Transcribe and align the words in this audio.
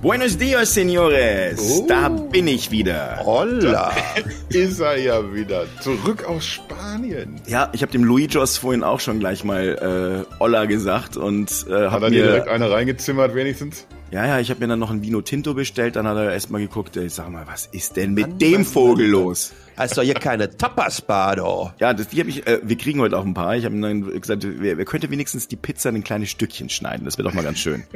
Buenos 0.00 0.38
dias, 0.38 0.74
señores. 0.74 1.58
Oh. 1.58 1.84
Da 1.88 2.08
bin 2.08 2.46
ich 2.46 2.70
wieder. 2.70 3.18
Holla. 3.24 3.92
Ist 4.48 4.78
er 4.78 4.96
ja 4.96 5.34
wieder. 5.34 5.64
Zurück 5.80 6.24
aus 6.24 6.46
Spanien. 6.46 7.40
Ja, 7.48 7.68
ich 7.72 7.82
habe 7.82 7.90
dem 7.90 8.04
Luigos 8.04 8.58
vorhin 8.58 8.84
auch 8.84 9.00
schon 9.00 9.18
gleich 9.18 9.42
mal 9.42 10.24
äh, 10.30 10.34
Olla 10.40 10.66
gesagt 10.66 11.16
und 11.16 11.66
äh, 11.68 11.86
Hat 11.86 11.90
hab 11.90 12.02
er 12.02 12.10
dir 12.10 12.20
mir 12.20 12.26
direkt 12.28 12.48
eine 12.48 12.70
reingezimmert 12.70 13.34
wenigstens? 13.34 13.88
ja, 14.12 14.24
ja, 14.24 14.38
ich 14.38 14.50
habe 14.50 14.60
mir 14.60 14.68
dann 14.68 14.78
noch 14.78 14.92
ein 14.92 15.02
Vino 15.02 15.20
Tinto 15.20 15.52
bestellt, 15.52 15.96
dann 15.96 16.06
hat 16.06 16.16
er 16.16 16.32
erstmal 16.32 16.60
geguckt, 16.60 16.96
ey, 16.96 17.08
sag 17.08 17.28
mal, 17.30 17.46
was 17.48 17.66
ist 17.66 17.96
denn 17.96 18.14
mit 18.14 18.40
dem 18.40 18.64
Vogel 18.64 19.08
los? 19.08 19.52
Heißt 19.76 19.98
doch 19.98 20.02
hier 20.02 20.14
keine 20.14 20.56
Tapas-Bar, 20.56 21.36
doch. 21.36 21.72
Ja, 21.80 21.92
das, 21.92 22.06
die 22.08 22.20
habe 22.20 22.30
ich, 22.30 22.46
äh, 22.46 22.60
wir 22.62 22.78
kriegen 22.78 23.00
heute 23.00 23.18
auch 23.18 23.24
ein 23.24 23.34
paar. 23.34 23.56
Ich 23.56 23.64
habe 23.64 23.74
ihm 23.74 23.82
dann 23.82 24.20
gesagt, 24.20 24.46
wer, 24.46 24.78
wer 24.78 24.84
könnte 24.84 25.10
wenigstens 25.10 25.48
die 25.48 25.56
Pizza 25.56 25.90
in 25.90 26.04
kleine 26.04 26.26
Stückchen 26.26 26.68
schneiden? 26.68 27.04
Das 27.04 27.18
wäre 27.18 27.28
doch 27.28 27.34
mal 27.34 27.42
ganz 27.42 27.58
schön. 27.58 27.82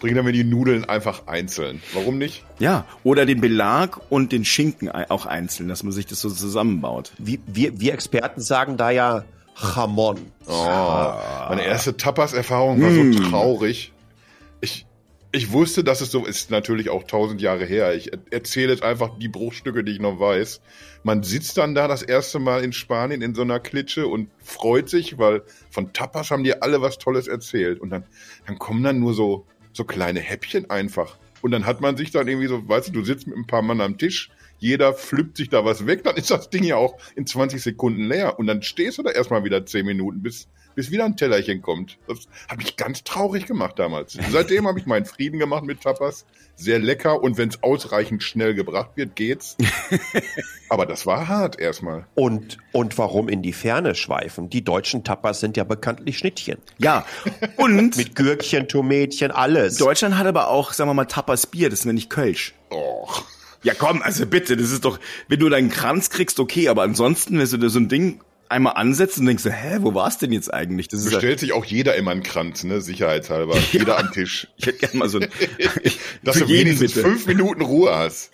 Bring 0.00 0.14
dann 0.14 0.24
mir 0.24 0.32
die 0.32 0.44
Nudeln 0.44 0.84
einfach 0.84 1.26
einzeln. 1.26 1.82
Warum 1.92 2.18
nicht? 2.18 2.44
Ja, 2.58 2.84
oder 3.02 3.26
den 3.26 3.40
Belag 3.40 3.98
und 4.10 4.30
den 4.30 4.44
Schinken 4.44 4.90
auch 4.90 5.26
einzeln, 5.26 5.68
dass 5.68 5.82
man 5.82 5.92
sich 5.92 6.06
das 6.06 6.20
so 6.20 6.30
zusammenbaut. 6.30 7.12
Wir, 7.18 7.38
wir, 7.46 7.80
wir 7.80 7.94
Experten 7.94 8.40
sagen 8.40 8.76
da 8.76 8.90
ja 8.90 9.24
Jamon. 9.74 10.18
Oh, 10.46 10.52
meine 10.52 11.64
erste 11.64 11.96
Tapas-Erfahrung 11.96 12.80
war 12.80 12.92
so 12.92 13.28
traurig. 13.28 13.92
Ich, 14.60 14.86
ich 15.32 15.50
wusste, 15.52 15.82
dass 15.82 16.00
es 16.00 16.12
so 16.12 16.24
ist, 16.24 16.50
natürlich 16.52 16.90
auch 16.90 17.02
tausend 17.02 17.40
Jahre 17.42 17.64
her. 17.64 17.94
Ich 17.94 18.12
er- 18.12 18.20
erzähle 18.30 18.70
jetzt 18.72 18.84
einfach 18.84 19.18
die 19.18 19.28
Bruchstücke, 19.28 19.82
die 19.82 19.92
ich 19.92 20.00
noch 20.00 20.20
weiß. 20.20 20.60
Man 21.02 21.24
sitzt 21.24 21.58
dann 21.58 21.74
da 21.74 21.88
das 21.88 22.02
erste 22.02 22.38
Mal 22.38 22.62
in 22.62 22.72
Spanien 22.72 23.20
in 23.20 23.34
so 23.34 23.42
einer 23.42 23.58
Klitsche 23.58 24.06
und 24.06 24.30
freut 24.42 24.88
sich, 24.88 25.18
weil 25.18 25.42
von 25.70 25.92
Tapas 25.92 26.30
haben 26.30 26.44
die 26.44 26.62
alle 26.62 26.80
was 26.80 26.98
Tolles 26.98 27.26
erzählt. 27.26 27.80
Und 27.80 27.90
dann, 27.90 28.04
dann 28.46 28.58
kommen 28.60 28.84
dann 28.84 29.00
nur 29.00 29.12
so, 29.12 29.44
so 29.78 29.84
kleine 29.84 30.20
Häppchen 30.20 30.68
einfach. 30.68 31.16
Und 31.40 31.52
dann 31.52 31.64
hat 31.64 31.80
man 31.80 31.96
sich 31.96 32.10
dann 32.10 32.28
irgendwie 32.28 32.48
so, 32.48 32.68
weißt 32.68 32.88
du, 32.88 32.92
du 32.92 33.04
sitzt 33.04 33.26
mit 33.26 33.36
ein 33.36 33.46
paar 33.46 33.62
Mann 33.62 33.80
am 33.80 33.96
Tisch, 33.96 34.30
jeder 34.58 34.92
flippt 34.92 35.36
sich 35.36 35.48
da 35.48 35.64
was 35.64 35.86
weg, 35.86 36.02
dann 36.04 36.16
ist 36.16 36.30
das 36.30 36.50
Ding 36.50 36.64
ja 36.64 36.76
auch 36.76 36.98
in 37.14 37.26
20 37.26 37.62
Sekunden 37.62 38.02
leer. 38.02 38.38
Und 38.38 38.48
dann 38.48 38.62
stehst 38.62 38.98
du 38.98 39.02
da 39.02 39.10
erstmal 39.10 39.44
wieder 39.44 39.64
10 39.64 39.86
Minuten, 39.86 40.20
bis, 40.20 40.48
bis 40.78 40.92
wieder 40.92 41.06
ein 41.06 41.16
Tellerchen 41.16 41.60
kommt. 41.60 41.98
Das 42.06 42.28
hat 42.48 42.58
mich 42.58 42.76
ganz 42.76 43.02
traurig 43.02 43.46
gemacht 43.46 43.80
damals. 43.80 44.16
Seitdem 44.30 44.68
habe 44.68 44.78
ich 44.78 44.86
meinen 44.86 45.06
Frieden 45.06 45.40
gemacht 45.40 45.64
mit 45.64 45.80
Tapas. 45.80 46.24
Sehr 46.54 46.78
lecker 46.78 47.20
und 47.20 47.36
wenn 47.36 47.48
es 47.48 47.64
ausreichend 47.64 48.22
schnell 48.22 48.54
gebracht 48.54 48.90
wird, 48.94 49.16
geht's. 49.16 49.56
Aber 50.68 50.86
das 50.86 51.04
war 51.04 51.26
hart 51.26 51.58
erstmal. 51.58 52.06
Und, 52.14 52.58
und 52.70 52.96
warum 52.96 53.28
in 53.28 53.42
die 53.42 53.52
Ferne 53.52 53.96
schweifen? 53.96 54.50
Die 54.50 54.62
deutschen 54.62 55.02
Tapas 55.02 55.40
sind 55.40 55.56
ja 55.56 55.64
bekanntlich 55.64 56.16
Schnittchen. 56.16 56.58
Ja, 56.78 57.04
und 57.56 57.96
Mit 57.96 58.14
Gürkchen, 58.14 58.68
Tomätchen, 58.68 59.32
alles. 59.32 59.78
Deutschland 59.78 60.16
hat 60.16 60.28
aber 60.28 60.46
auch, 60.46 60.72
sagen 60.74 60.88
wir 60.88 60.94
mal, 60.94 61.06
Tapas 61.06 61.48
Bier, 61.48 61.70
das 61.70 61.80
ist 61.80 61.86
nämlich 61.86 62.08
Kölsch. 62.08 62.54
Och. 62.70 63.24
Ja, 63.64 63.74
komm, 63.74 64.00
also 64.02 64.26
bitte, 64.26 64.56
das 64.56 64.70
ist 64.70 64.84
doch, 64.84 65.00
wenn 65.26 65.40
du 65.40 65.48
deinen 65.48 65.70
Kranz 65.70 66.10
kriegst, 66.10 66.38
okay, 66.38 66.68
aber 66.68 66.82
ansonsten, 66.82 67.36
wenn 67.36 67.48
du 67.48 67.56
dir 67.56 67.68
so 67.68 67.80
ein 67.80 67.88
Ding 67.88 68.20
einmal 68.50 68.74
ansetzt 68.74 69.18
und 69.18 69.26
denkst, 69.26 69.42
du, 69.42 69.50
hä, 69.50 69.78
wo 69.80 69.94
war's 69.94 70.18
denn 70.18 70.32
jetzt 70.32 70.52
eigentlich? 70.52 70.88
Das 70.88 71.00
ist 71.00 71.06
ja, 71.06 71.18
Bestellt 71.18 71.40
sich 71.40 71.52
auch 71.52 71.64
jeder 71.64 71.96
immer 71.96 72.10
einen 72.10 72.22
Kranz, 72.22 72.64
ne? 72.64 72.80
Sicherheitshalber. 72.80 73.56
Jeder 73.72 73.98
am 73.98 74.12
Tisch. 74.12 74.48
ich 74.56 74.66
hätte 74.66 74.78
gerne 74.78 74.98
mal 74.98 75.08
so 75.08 75.18
ein, 75.18 75.28
Dass 76.22 76.38
du 76.38 76.44
jeden 76.44 76.66
wenigstens 76.66 76.94
bitte. 76.94 77.06
fünf 77.06 77.26
Minuten 77.26 77.62
Ruhe 77.62 77.94
hast. 77.94 78.30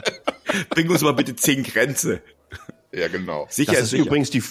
Bring 0.70 0.88
uns 0.90 1.02
mal 1.02 1.12
bitte 1.12 1.36
zehn 1.36 1.62
Grenze. 1.62 2.22
Ja, 2.92 3.08
genau. 3.08 3.46
Sicher 3.50 3.72
das 3.72 3.82
ist 3.84 3.92
übrigens 3.92 4.30
die, 4.30 4.42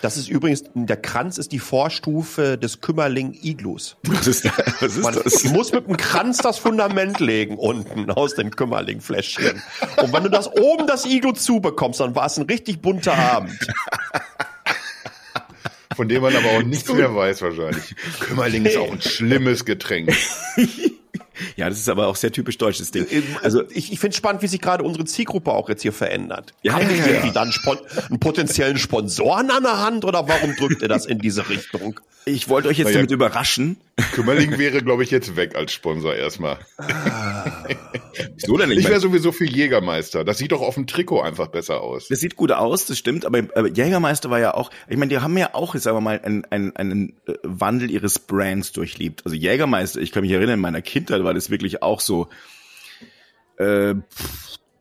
das 0.00 0.16
ist 0.16 0.28
übrigens, 0.28 0.64
der 0.74 0.96
Kranz 0.96 1.38
ist 1.38 1.50
die 1.50 1.58
Vorstufe 1.58 2.56
des 2.56 2.80
Kümmerling-Iglus. 2.80 3.96
was 4.04 4.26
ist, 4.26 4.44
was 4.44 4.96
ist 4.96 5.02
Man 5.02 5.14
das? 5.14 5.44
muss 5.52 5.72
mit 5.72 5.88
dem 5.88 5.96
Kranz 5.96 6.38
das 6.38 6.58
Fundament 6.58 7.18
legen 7.20 7.56
unten 7.56 8.10
aus 8.10 8.34
den 8.34 8.50
Kümmerling-Fläschchen. 8.50 9.60
Und 9.96 10.12
wenn 10.12 10.22
du 10.22 10.30
das 10.30 10.46
oben 10.52 10.86
das 10.86 11.04
Iglu 11.04 11.32
zubekommst, 11.32 12.00
dann 12.00 12.14
war 12.14 12.26
es 12.26 12.38
ein 12.38 12.44
richtig 12.44 12.80
bunter 12.80 13.14
Abend. 13.14 13.58
Von 15.96 16.08
dem 16.08 16.22
man 16.22 16.36
aber 16.36 16.50
auch 16.50 16.62
nichts 16.62 16.92
mehr 16.92 17.12
weiß 17.12 17.42
wahrscheinlich. 17.42 17.96
Kümmerling 18.20 18.66
ist 18.66 18.76
auch 18.76 18.92
ein 18.92 19.00
schlimmes 19.00 19.64
Getränk. 19.64 20.14
Ja, 21.56 21.68
das 21.68 21.78
ist 21.78 21.88
aber 21.88 22.06
auch 22.08 22.16
sehr 22.16 22.32
typisch 22.32 22.58
deutsches 22.58 22.90
Ding. 22.90 23.06
Also, 23.42 23.62
ich, 23.70 23.92
ich 23.92 24.00
finde 24.00 24.16
spannend, 24.16 24.42
wie 24.42 24.46
sich 24.46 24.60
gerade 24.60 24.84
unsere 24.84 25.04
Zielgruppe 25.04 25.52
auch 25.52 25.68
jetzt 25.68 25.82
hier 25.82 25.92
verändert. 25.92 26.54
Ja, 26.62 26.74
Habt 26.74 26.84
ja, 26.84 26.90
ihr 26.90 26.96
ja, 26.96 27.06
irgendwie 27.06 27.32
dann 27.32 27.52
Spon 27.52 27.78
einen 28.08 28.20
potenziellen 28.20 28.78
Sponsoren 28.78 29.50
an 29.50 29.62
der 29.62 29.80
Hand 29.80 30.04
oder 30.04 30.28
warum 30.28 30.54
drückt 30.56 30.82
ihr 30.82 30.88
das 30.88 31.06
in 31.06 31.18
diese 31.18 31.48
Richtung? 31.48 32.00
ich 32.34 32.48
wollte 32.48 32.68
euch 32.68 32.78
jetzt 32.78 32.88
ja. 32.88 32.94
damit 32.94 33.10
überraschen. 33.10 33.76
Kümmerling 34.12 34.58
wäre, 34.58 34.80
glaube 34.82 35.02
ich, 35.02 35.10
jetzt 35.10 35.34
weg 35.36 35.56
als 35.56 35.72
Sponsor 35.72 36.14
erstmal. 36.14 36.58
Wieso 38.36 38.56
denn 38.56 38.68
nicht? 38.68 38.78
Ich 38.78 38.88
wäre 38.88 39.00
sowieso 39.00 39.32
für 39.32 39.44
Jägermeister. 39.44 40.24
Das 40.24 40.38
sieht 40.38 40.52
doch 40.52 40.60
auf 40.60 40.74
dem 40.74 40.86
Trikot 40.86 41.20
einfach 41.20 41.48
besser 41.48 41.80
aus. 41.80 42.06
Das 42.08 42.20
sieht 42.20 42.36
gut 42.36 42.52
aus, 42.52 42.86
das 42.86 42.98
stimmt, 42.98 43.26
aber, 43.26 43.38
aber 43.54 43.68
Jägermeister 43.68 44.30
war 44.30 44.38
ja 44.38 44.54
auch, 44.54 44.70
ich 44.88 44.96
meine, 44.96 45.08
die 45.10 45.18
haben 45.18 45.36
ja 45.36 45.54
auch, 45.54 45.74
jetzt 45.74 45.84
sagen 45.84 45.96
wir 45.96 46.00
mal, 46.00 46.20
einen, 46.22 46.44
einen, 46.46 46.76
einen 46.76 47.12
äh, 47.26 47.34
Wandel 47.42 47.90
ihres 47.90 48.20
Brands 48.20 48.72
durchlebt. 48.72 49.22
Also 49.24 49.36
Jägermeister, 49.36 50.00
ich 50.00 50.12
kann 50.12 50.22
mich 50.22 50.32
erinnern, 50.32 50.54
in 50.54 50.60
meiner 50.60 50.82
Kindheit 50.82 51.24
war 51.28 51.34
das 51.34 51.50
wirklich 51.50 51.82
auch 51.82 52.00
so, 52.00 52.28
äh, 53.58 53.94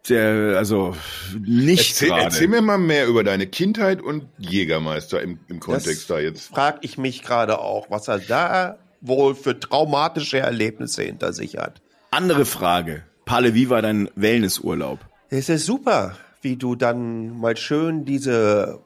der, 0.07 0.57
also 0.57 0.95
nicht 1.37 1.89
Erzähl, 1.89 2.07
gerade. 2.07 2.23
erzähl 2.23 2.47
mir 2.47 2.61
mal 2.61 2.77
mehr 2.77 3.05
über 3.05 3.25
deine 3.25 3.47
Kindheit 3.47 4.01
und 4.01 4.29
Jägermeister 4.37 5.21
im, 5.21 5.39
im 5.49 5.59
Kontext 5.59 6.09
da 6.09 6.19
jetzt. 6.19 6.47
Frag 6.47 6.79
ich 6.83 6.97
mich 6.97 7.21
gerade 7.21 7.59
auch, 7.59 7.91
was 7.91 8.07
er 8.07 8.19
da 8.19 8.77
wohl 9.01 9.35
für 9.35 9.59
traumatische 9.59 10.39
Erlebnisse 10.39 11.03
hinter 11.03 11.33
sich 11.33 11.57
hat. 11.57 11.81
Andere 12.11 12.45
Frage. 12.45 13.03
Palle, 13.25 13.53
wie 13.53 13.69
war 13.69 13.81
dein 13.81 14.09
Wellnessurlaub? 14.15 14.99
Es 15.29 15.49
ist 15.49 15.65
super, 15.65 16.15
wie 16.41 16.55
du 16.55 16.75
dann 16.75 17.37
mal 17.37 17.57
schön 17.57 18.05
diese 18.05 18.79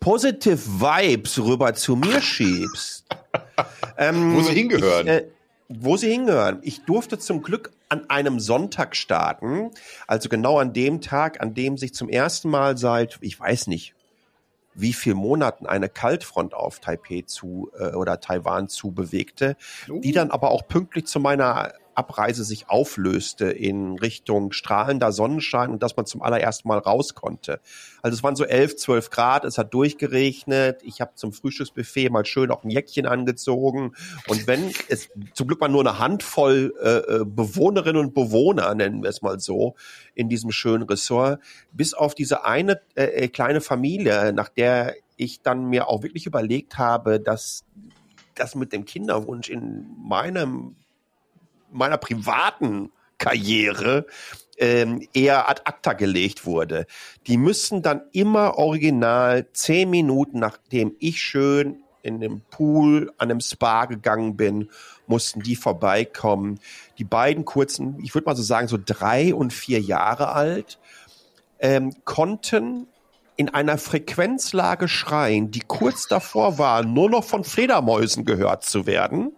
positive 0.00 0.56
Vibes 0.80 1.38
rüber 1.38 1.74
zu 1.74 1.94
mir 1.94 2.22
schiebst. 2.22 3.04
ähm, 3.98 4.32
Wo 4.34 4.40
sie 4.40 4.54
hingehören. 4.54 5.06
Ich, 5.06 5.12
äh, 5.12 5.26
wo 5.80 5.96
sie 5.96 6.10
hingehören. 6.10 6.58
Ich 6.62 6.84
durfte 6.84 7.18
zum 7.18 7.42
Glück 7.42 7.72
an 7.88 8.08
einem 8.08 8.40
Sonntag 8.40 8.96
starten, 8.96 9.70
also 10.06 10.28
genau 10.28 10.58
an 10.58 10.72
dem 10.72 11.00
Tag, 11.00 11.40
an 11.40 11.54
dem 11.54 11.76
sich 11.76 11.94
zum 11.94 12.08
ersten 12.08 12.48
Mal 12.48 12.78
seit, 12.78 13.18
ich 13.20 13.38
weiß 13.38 13.66
nicht, 13.66 13.94
wie 14.74 14.92
viel 14.92 15.14
Monaten 15.14 15.66
eine 15.66 15.88
Kaltfront 15.88 16.54
auf 16.54 16.80
Taipei 16.80 17.24
zu 17.26 17.70
äh, 17.78 17.94
oder 17.94 18.20
Taiwan 18.20 18.68
zu 18.68 18.92
bewegte, 18.92 19.56
die 19.88 20.12
dann 20.12 20.30
aber 20.30 20.50
auch 20.50 20.66
pünktlich 20.66 21.06
zu 21.06 21.20
meiner 21.20 21.74
Abreise 21.94 22.44
sich 22.44 22.68
auflöste 22.68 23.46
in 23.46 23.98
Richtung 23.98 24.52
strahlender 24.52 25.12
Sonnenschein 25.12 25.70
und 25.70 25.82
dass 25.82 25.96
man 25.96 26.06
zum 26.06 26.22
allerersten 26.22 26.68
Mal 26.68 26.78
raus 26.78 27.14
konnte. 27.14 27.60
Also 28.02 28.16
es 28.16 28.22
waren 28.22 28.36
so 28.36 28.44
11, 28.44 28.76
12 28.76 29.10
Grad, 29.10 29.44
es 29.44 29.58
hat 29.58 29.72
durchgeregnet, 29.74 30.82
ich 30.82 31.00
habe 31.00 31.12
zum 31.14 31.32
Frühstücksbuffet 31.32 32.10
mal 32.10 32.24
schön 32.24 32.50
auch 32.50 32.64
ein 32.64 32.70
Jäckchen 32.70 33.06
angezogen 33.06 33.94
und 34.28 34.46
wenn 34.46 34.72
es 34.88 35.08
zum 35.34 35.46
Glück 35.46 35.60
mal 35.60 35.68
nur 35.68 35.82
eine 35.82 35.98
Handvoll 35.98 36.74
äh, 36.82 37.20
äh, 37.20 37.24
Bewohnerinnen 37.24 38.00
und 38.00 38.14
Bewohner, 38.14 38.74
nennen 38.74 39.02
wir 39.02 39.10
es 39.10 39.22
mal 39.22 39.40
so, 39.40 39.74
in 40.14 40.28
diesem 40.28 40.50
schönen 40.52 40.84
Ressort, 40.84 41.40
bis 41.72 41.94
auf 41.94 42.14
diese 42.14 42.44
eine 42.44 42.80
äh, 42.94 43.04
äh, 43.04 43.28
kleine 43.28 43.60
Familie, 43.60 44.32
nach 44.32 44.48
der 44.48 44.94
ich 45.16 45.42
dann 45.42 45.66
mir 45.66 45.88
auch 45.88 46.02
wirklich 46.02 46.26
überlegt 46.26 46.78
habe, 46.78 47.20
dass 47.20 47.64
das 48.34 48.54
mit 48.54 48.72
dem 48.72 48.84
Kinderwunsch 48.84 49.50
in 49.50 49.86
meinem 49.98 50.76
meiner 51.72 51.98
privaten 51.98 52.90
Karriere 53.18 54.06
ähm, 54.58 55.06
eher 55.14 55.48
ad 55.48 55.62
acta 55.64 55.92
gelegt 55.92 56.46
wurde. 56.46 56.86
Die 57.26 57.36
müssen 57.36 57.82
dann 57.82 58.02
immer 58.12 58.58
original 58.58 59.46
zehn 59.52 59.90
Minuten, 59.90 60.38
nachdem 60.38 60.94
ich 60.98 61.20
schön 61.20 61.82
in 62.02 62.20
dem 62.20 62.42
Pool 62.50 63.12
an 63.18 63.30
einem 63.30 63.40
Spa 63.40 63.86
gegangen 63.86 64.36
bin, 64.36 64.70
mussten 65.06 65.40
die 65.40 65.56
vorbeikommen. 65.56 66.58
Die 66.98 67.04
beiden 67.04 67.44
kurzen, 67.44 67.98
ich 68.02 68.14
würde 68.14 68.26
mal 68.26 68.36
so 68.36 68.42
sagen, 68.42 68.68
so 68.68 68.78
drei 68.84 69.34
und 69.34 69.52
vier 69.52 69.80
Jahre 69.80 70.32
alt, 70.32 70.78
ähm, 71.60 71.94
konnten 72.04 72.88
in 73.36 73.48
einer 73.48 73.78
Frequenzlage 73.78 74.88
schreien, 74.88 75.50
die 75.50 75.62
kurz 75.66 76.06
davor 76.06 76.58
war, 76.58 76.84
nur 76.84 77.08
noch 77.08 77.24
von 77.24 77.44
Fledermäusen 77.44 78.24
gehört 78.24 78.64
zu 78.64 78.86
werden. 78.86 79.32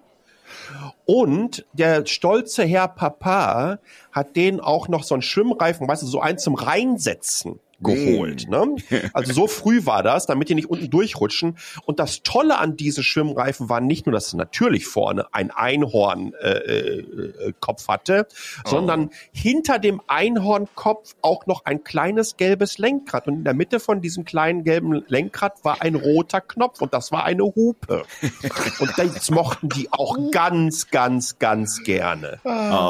Und 1.05 1.67
der 1.73 2.07
stolze 2.07 2.65
Herr 2.65 2.89
Papa 2.89 3.79
hat 4.13 4.37
denen 4.37 4.61
auch 4.61 4.89
noch 4.89 5.03
so 5.03 5.15
einen 5.15 5.23
Schwimmreifen, 5.23 5.87
weißt 5.87 6.03
du, 6.03 6.07
so 6.07 6.21
einen 6.21 6.39
zum 6.39 6.55
Reinsetzen 6.55 7.61
geholt. 7.81 8.49
Ne? 8.49 8.77
Also 9.13 9.33
so 9.33 9.47
früh 9.47 9.87
war 9.87 10.03
das, 10.03 10.27
damit 10.27 10.49
die 10.49 10.55
nicht 10.55 10.71
unten 10.71 10.91
durchrutschen. 10.91 11.57
Und 11.85 11.99
das 11.99 12.23
Tolle 12.23 12.59
an 12.59 12.77
diese 12.77 13.03
Schwimmreifen 13.03 13.69
war 13.69 13.81
nicht 13.81 14.07
nur, 14.07 14.13
dass 14.13 14.29
es 14.29 14.35
natürlich 14.35 14.87
vorne 14.87 15.27
ein 15.33 15.51
Einhornkopf 15.51 16.35
äh, 16.43 16.99
äh, 16.99 17.53
Kopf 17.61 17.89
hatte, 17.89 18.27
Oh. 18.65 18.69
sondern 18.71 19.11
hinter 19.33 19.79
dem 19.79 20.01
Einhornkopf 20.07 21.15
auch 21.23 21.47
noch 21.47 21.65
ein 21.65 21.85
kleines 21.85 22.37
gelbes 22.37 22.79
Lenkrad. 22.79 23.27
Und 23.29 23.35
in 23.39 23.45
der 23.45 23.55
Mitte 23.55 23.81
von 23.81 24.01
diesem 24.01 24.25
kleinen 24.25 24.65
gelben 24.65 25.05
Lenkrad 25.09 25.65
war 25.65 25.83
ein 25.83 25.95
roter 25.95 26.41
Knopf 26.41 26.81
und 26.81 26.95
das 26.95 27.13
war 27.13 27.25
eine 27.25 27.43
Hupe. 27.45 28.05
Und 28.81 28.93
das 28.97 29.31
mochten 29.31 29.69
die 29.69 29.89
auch 29.93 30.17
ganz, 30.31 30.91
ganz, 30.91 31.39
ganz 31.39 31.83
gerne. 31.85 32.41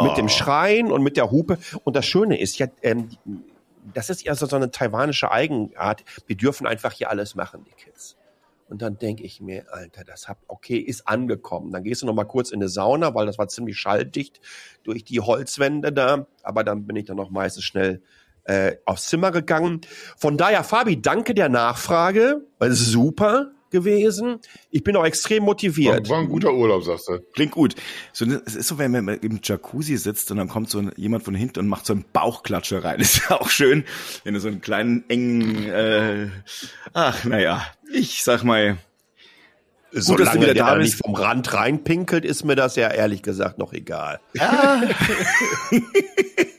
Mit 0.03 0.17
dem 0.17 0.29
Schreien 0.29 0.91
und 0.91 1.03
mit 1.03 1.17
der 1.17 1.31
Hupe. 1.31 1.59
Und 1.85 1.95
das 1.97 2.07
Schöne 2.07 2.39
ist 2.41 2.59
ja, 2.59 2.67
ähm, 2.83 3.11
das 3.93 4.11
ist 4.11 4.23
ja 4.25 4.35
so, 4.35 4.47
so 4.47 4.57
eine 4.57 4.71
taiwanische 4.71 5.31
Eigenart. 5.31 6.05
Wir 6.27 6.37
dürfen 6.37 6.67
einfach 6.67 6.93
hier 6.93 7.11
alles 7.11 7.35
machen, 7.35 7.65
die 7.65 7.73
Kids. 7.73 8.17
Und 8.69 8.81
dann 8.81 8.99
denke 8.99 9.23
ich 9.25 9.41
mir, 9.41 9.67
Alter, 9.73 10.05
das 10.05 10.29
hab, 10.29 10.39
okay, 10.49 10.79
ist 10.79 11.07
angekommen. 11.07 11.71
Dann 11.71 11.85
gehst 11.85 12.03
du 12.03 12.07
noch 12.07 12.15
mal 12.15 12.25
kurz 12.25 12.51
in 12.51 12.61
eine 12.61 12.69
Sauna, 12.69 13.15
weil 13.15 13.27
das 13.27 13.39
war 13.39 13.49
ziemlich 13.49 13.79
schalldicht 13.79 14.41
durch 14.85 15.05
die 15.05 15.21
Holzwände 15.21 15.93
da. 15.93 16.27
Aber 16.43 16.65
dann 16.65 16.87
bin 16.87 16.97
ich 16.97 17.05
dann 17.05 17.17
noch 17.17 17.31
meistens 17.31 17.65
schnell 17.65 18.03
äh, 18.45 18.77
aufs 18.87 19.09
Zimmer 19.09 19.31
gegangen. 19.31 19.83
Von 20.17 20.39
daher, 20.39 20.65
Fabi, 20.65 21.01
danke 21.01 21.35
der 21.35 21.49
Nachfrage. 21.49 22.47
Super 22.61 23.54
gewesen. 23.75 24.39
Ich 24.71 24.85
bin 24.85 24.97
auch 24.97 25.05
extrem 25.05 25.41
War, 25.41 25.47
motiviert. 25.47 26.09
war 26.09 26.21
ein 26.21 26.29
guter 26.29 26.55
Urlaub, 26.55 26.85
sagst 26.85 27.09
du. 27.09 27.19
Klingt 27.35 27.51
gut. 27.51 27.75
So, 28.13 28.25
es 28.47 28.55
ist 28.55 28.69
so, 28.69 28.79
wenn 28.79 28.93
man 28.93 29.09
im 29.09 29.41
Jacuzzi 29.43 29.97
sitzt 29.97 30.31
und 30.31 30.37
dann 30.37 30.49
kommt 30.49 30.71
so 30.71 30.81
jemand 30.97 31.25
von 31.25 31.35
hinten 31.35 31.59
und 31.59 31.69
macht 31.69 31.85
so 31.85 31.93
einen 31.93 32.05
Bauchklatscher 32.13 32.85
rein. 32.85 33.01
ist 33.01 33.23
ja 33.29 33.41
auch 33.41 33.51
schön, 33.51 33.85
wenn 34.23 34.35
du 34.35 34.41
so 34.41 34.49
einen 34.49 34.61
kleinen, 34.61 35.05
engen, 35.09 35.69
äh, 35.69 36.29
ach, 36.93 37.25
naja, 37.25 37.67
ich 37.93 38.23
sag 38.23 38.45
mal, 38.45 38.79
dass 39.93 40.07
du 40.07 40.13
Solange 40.13 40.43
wieder 40.43 40.55
der 40.55 40.65
da 40.65 40.75
bist. 40.77 40.95
nicht 40.95 41.05
vom 41.05 41.15
Rand 41.15 41.53
reinpinkelt, 41.53 42.25
ist 42.25 42.45
mir 42.45 42.57
das 42.57 42.77
ja 42.77 42.91
ehrlich 42.91 43.23
gesagt 43.23 43.59
noch 43.59 43.73
egal. 43.73 44.21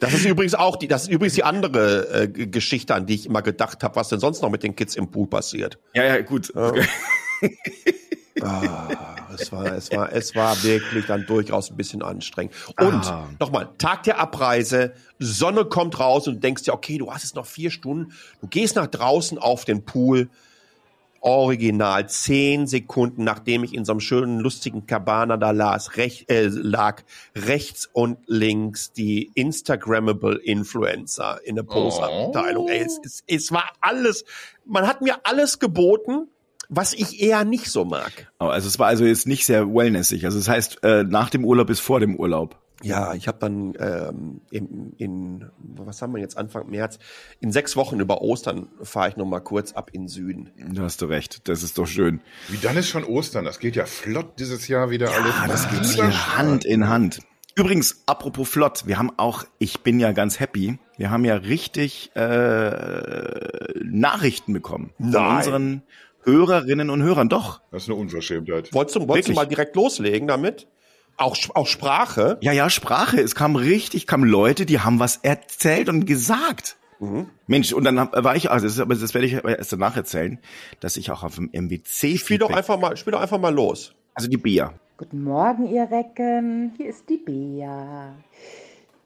Das 0.00 0.14
ist 0.14 0.24
übrigens 0.24 0.54
auch 0.54 0.76
die, 0.76 0.88
das 0.88 1.02
ist 1.02 1.08
übrigens 1.10 1.34
die 1.34 1.44
andere 1.44 2.22
äh, 2.24 2.28
Geschichte, 2.28 2.94
an 2.94 3.06
die 3.06 3.14
ich 3.14 3.26
immer 3.26 3.42
gedacht 3.42 3.82
habe, 3.82 3.96
was 3.96 4.08
denn 4.08 4.20
sonst 4.20 4.42
noch 4.42 4.50
mit 4.50 4.62
den 4.62 4.76
Kids 4.76 4.94
im 4.96 5.10
Pool 5.10 5.26
passiert. 5.26 5.78
ja, 5.94 6.04
ja, 6.04 6.20
gut. 6.20 6.52
Ah, 8.40 8.88
es 9.34 9.50
war, 9.50 9.72
es 9.74 9.90
war, 9.90 10.12
es 10.12 10.36
war 10.36 10.62
wirklich 10.62 11.06
dann 11.06 11.26
durchaus 11.26 11.70
ein 11.70 11.76
bisschen 11.76 12.02
anstrengend. 12.02 12.54
Und 12.80 13.04
Ah. 13.06 13.28
nochmal, 13.40 13.68
Tag 13.78 14.04
der 14.04 14.20
Abreise, 14.20 14.92
Sonne 15.18 15.64
kommt 15.64 15.98
raus 15.98 16.28
und 16.28 16.34
du 16.34 16.40
denkst 16.40 16.62
dir, 16.62 16.72
okay, 16.72 16.98
du 16.98 17.12
hast 17.12 17.24
jetzt 17.24 17.34
noch 17.34 17.46
vier 17.46 17.72
Stunden, 17.72 18.12
du 18.40 18.46
gehst 18.46 18.76
nach 18.76 18.86
draußen 18.86 19.38
auf 19.38 19.64
den 19.64 19.84
Pool, 19.84 20.28
original 21.20 22.08
zehn 22.08 22.66
Sekunden, 22.66 23.24
nachdem 23.24 23.64
ich 23.64 23.74
in 23.74 23.84
so 23.84 23.92
einem 23.92 24.00
schönen, 24.00 24.40
lustigen 24.40 24.86
Cabana 24.86 25.36
da 25.36 25.50
las, 25.50 25.96
rech, 25.96 26.26
äh, 26.28 26.46
lag, 26.46 27.02
rechts 27.34 27.88
und 27.92 28.18
links 28.26 28.92
die 28.92 29.30
Instagrammable 29.34 30.36
Influencer 30.36 31.40
in 31.44 31.56
der 31.56 31.64
Poserabteilung. 31.64 32.68
Ey, 32.68 32.84
es, 32.84 33.00
es, 33.04 33.24
es 33.26 33.52
war 33.52 33.70
alles, 33.80 34.24
man 34.64 34.86
hat 34.86 35.02
mir 35.02 35.16
alles 35.24 35.58
geboten, 35.58 36.28
was 36.68 36.92
ich 36.92 37.22
eher 37.22 37.44
nicht 37.44 37.70
so 37.70 37.84
mag. 37.84 38.30
Also 38.38 38.68
es 38.68 38.78
war 38.78 38.88
also 38.88 39.04
jetzt 39.04 39.26
nicht 39.26 39.46
sehr 39.46 39.66
wellnessig. 39.66 40.24
Also 40.24 40.38
das 40.38 40.48
heißt, 40.48 40.84
äh, 40.84 41.04
nach 41.04 41.30
dem 41.30 41.44
Urlaub 41.44 41.70
ist 41.70 41.80
vor 41.80 42.00
dem 42.00 42.16
Urlaub. 42.16 42.56
Ja, 42.82 43.14
ich 43.14 43.26
habe 43.26 43.38
dann 43.40 43.74
ähm, 43.80 44.40
in, 44.50 44.92
in, 44.98 45.50
was 45.58 46.00
haben 46.00 46.14
wir 46.14 46.20
jetzt, 46.20 46.38
Anfang 46.38 46.70
März, 46.70 46.98
in 47.40 47.50
sechs 47.50 47.76
Wochen 47.76 47.98
über 47.98 48.22
Ostern 48.22 48.68
fahre 48.82 49.08
ich 49.08 49.16
noch 49.16 49.26
mal 49.26 49.40
kurz 49.40 49.72
ab 49.72 49.90
in 49.92 50.02
den 50.02 50.08
Süden. 50.08 50.50
Da 50.72 50.82
hast 50.82 51.02
du 51.02 51.06
recht. 51.06 51.48
Das 51.48 51.62
ist 51.62 51.76
doch 51.78 51.86
schön. 51.86 52.20
Wie 52.48 52.58
dann 52.58 52.76
ist 52.76 52.88
schon 52.88 53.04
Ostern. 53.04 53.44
Das 53.44 53.58
geht 53.58 53.74
ja 53.74 53.86
flott 53.86 54.38
dieses 54.38 54.68
Jahr 54.68 54.90
wieder 54.90 55.10
alles. 55.10 55.34
Ah, 55.36 55.48
das 55.48 55.68
geht 55.70 55.84
hier 55.86 56.36
Hand 56.36 56.64
in 56.64 56.88
Hand. 56.88 57.20
Übrigens, 57.56 58.04
apropos 58.06 58.48
flott, 58.48 58.86
wir 58.86 58.98
haben 58.98 59.10
auch, 59.16 59.44
ich 59.58 59.80
bin 59.80 59.98
ja 59.98 60.12
ganz 60.12 60.38
happy, 60.38 60.78
wir 60.96 61.10
haben 61.10 61.24
ja 61.24 61.34
richtig 61.34 62.12
äh, 62.14 63.80
Nachrichten 63.82 64.52
bekommen 64.52 64.92
von 64.96 65.10
Nein. 65.10 65.36
unseren 65.38 65.82
Hörerinnen 66.22 66.88
und 66.88 67.02
Hörern. 67.02 67.28
Doch. 67.28 67.60
Das 67.72 67.82
ist 67.82 67.88
eine 67.88 67.98
Unverschämtheit. 67.98 68.72
Wolltest 68.72 68.94
du, 68.94 69.08
wolltest 69.08 69.30
du 69.30 69.32
mal 69.32 69.46
direkt 69.46 69.74
loslegen 69.74 70.28
damit? 70.28 70.68
Auch, 71.18 71.36
auch 71.54 71.66
Sprache? 71.66 72.38
Ja, 72.40 72.52
ja, 72.52 72.70
Sprache. 72.70 73.20
Es 73.20 73.34
kam 73.34 73.56
richtig, 73.56 74.06
kamen 74.06 74.28
Leute, 74.28 74.66
die 74.66 74.80
haben 74.80 75.00
was 75.00 75.16
erzählt 75.18 75.88
und 75.88 76.06
gesagt. 76.06 76.76
Mensch, 77.46 77.72
und 77.72 77.84
dann 77.84 77.96
war 77.96 78.34
ich, 78.34 78.50
also 78.50 78.66
das, 78.66 78.80
aber 78.80 78.94
das 78.94 79.14
werde 79.14 79.26
ich 79.26 79.34
erst 79.34 79.72
danach 79.72 79.96
erzählen, 79.96 80.38
dass 80.80 80.96
ich 80.96 81.10
auch 81.10 81.22
auf 81.22 81.36
dem 81.36 81.50
MWC 81.52 82.18
Spiel 82.18 82.38
doch 82.38 82.50
einfach 82.50 82.78
mal, 82.78 82.96
spiel 82.96 83.12
doch 83.12 83.20
einfach 83.20 83.38
mal 83.38 83.54
los. 83.54 83.94
also 84.14 84.28
die 84.28 84.36
Bea. 84.36 84.72
Guten 84.96 85.22
Morgen, 85.22 85.68
ihr 85.68 85.88
Recken. 85.90 86.72
Hier 86.76 86.86
ist 86.86 87.08
die 87.08 87.18
Bea. 87.18 88.14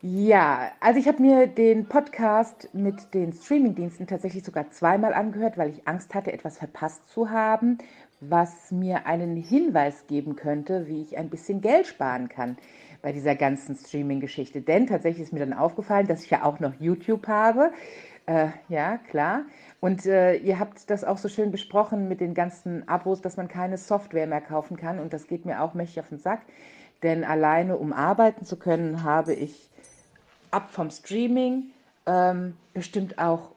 Ja, 0.01 0.73
also 0.81 0.99
ich 0.99 1.07
habe 1.07 1.23
mir 1.23 1.47
den 1.47 1.87
Podcast 1.87 2.71
mit 2.73 3.15
den 3.15 3.33
Streamingdiensten 3.33 4.07
tatsächlich 4.07 4.43
sogar 4.43 4.71
zweimal 4.71 5.15
angehört, 5.15 5.57
weil 5.59 5.71
ich 5.71 5.87
Angst 5.87 6.15
hatte, 6.15 6.33
etwas 6.33 6.59
verpasst 6.59 7.09
zu 7.09 7.31
haben, 7.31 7.79
was 8.29 8.71
mir 8.71 9.07
einen 9.07 9.37
Hinweis 9.37 10.07
geben 10.07 10.37
könnte, 10.37 10.87
wie 10.87 11.03
ich 11.03 11.19
ein 11.19 11.29
bisschen 11.29 11.61
Geld 11.61 11.87
sparen 11.87 12.29
kann 12.29 12.57
bei 13.03 13.13
dieser 13.13 13.35
ganzen 13.35 13.75
Streaming-Geschichte. 13.75 14.61
Denn 14.61 14.87
tatsächlich 14.87 15.25
ist 15.25 15.33
mir 15.33 15.41
dann 15.41 15.53
aufgefallen, 15.53 16.07
dass 16.07 16.25
ich 16.25 16.31
ja 16.31 16.45
auch 16.45 16.61
noch 16.61 16.73
YouTube 16.79 17.27
habe. 17.27 17.73
Äh, 18.27 18.49
ja, 18.69 18.99
klar. 18.99 19.43
Und 19.81 20.07
äh, 20.07 20.37
ihr 20.37 20.61
habt 20.61 20.89
das 20.89 21.03
auch 21.03 21.19
so 21.19 21.29
schön 21.29 21.51
besprochen 21.51 22.09
mit 22.09 22.21
den 22.21 22.35
ganzen 22.35 22.89
Abos, 22.89 23.21
dass 23.21 23.37
man 23.37 23.49
keine 23.49 23.77
Software 23.77 24.29
mehr 24.29 24.41
kaufen 24.41 24.77
kann. 24.77 25.01
Und 25.01 25.13
das 25.13 25.27
geht 25.27 25.45
mir 25.45 25.61
auch 25.61 25.75
mächtig 25.75 25.99
auf 25.99 26.09
den 26.09 26.19
Sack. 26.19 26.43
Denn 27.03 27.25
alleine, 27.25 27.77
um 27.77 27.93
arbeiten 27.93 28.45
zu 28.45 28.57
können, 28.57 29.03
habe 29.03 29.35
ich 29.35 29.69
ab 30.53 30.71
vom 30.71 30.91
Streaming 30.91 31.73
ähm, 32.07 32.57
bestimmt 32.73 33.19
auch 33.19 33.51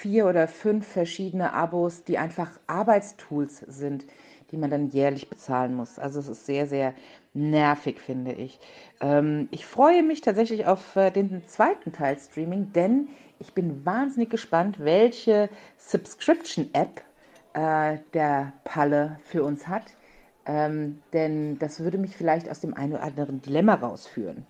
vier 0.00 0.26
oder 0.26 0.48
fünf 0.48 0.86
verschiedene 0.86 1.52
Abos, 1.52 2.04
die 2.04 2.16
einfach 2.16 2.50
Arbeitstools 2.66 3.58
sind, 3.58 4.06
die 4.50 4.56
man 4.56 4.70
dann 4.70 4.88
jährlich 4.88 5.28
bezahlen 5.28 5.74
muss. 5.74 5.98
Also 5.98 6.20
es 6.20 6.28
ist 6.28 6.46
sehr, 6.46 6.66
sehr 6.66 6.94
nervig, 7.34 8.00
finde 8.00 8.32
ich. 8.32 8.58
Ähm, 9.00 9.48
ich 9.50 9.66
freue 9.66 10.02
mich 10.02 10.22
tatsächlich 10.22 10.66
auf 10.66 10.96
äh, 10.96 11.10
den 11.10 11.46
zweiten 11.46 11.92
Teil 11.92 12.18
Streaming, 12.18 12.72
denn 12.72 13.08
ich 13.38 13.52
bin 13.52 13.84
wahnsinnig 13.84 14.30
gespannt, 14.30 14.78
welche 14.80 15.50
Subscription-App 15.76 17.02
äh, 17.52 17.98
der 18.14 18.54
Palle 18.64 19.20
für 19.24 19.44
uns 19.44 19.68
hat. 19.68 19.84
Ähm, 20.46 21.02
denn 21.12 21.58
das 21.58 21.80
würde 21.80 21.98
mich 21.98 22.16
vielleicht 22.16 22.48
aus 22.48 22.60
dem 22.60 22.72
einen 22.72 22.94
oder 22.94 23.02
anderen 23.02 23.42
Dilemma 23.42 23.74
rausführen. 23.74 24.46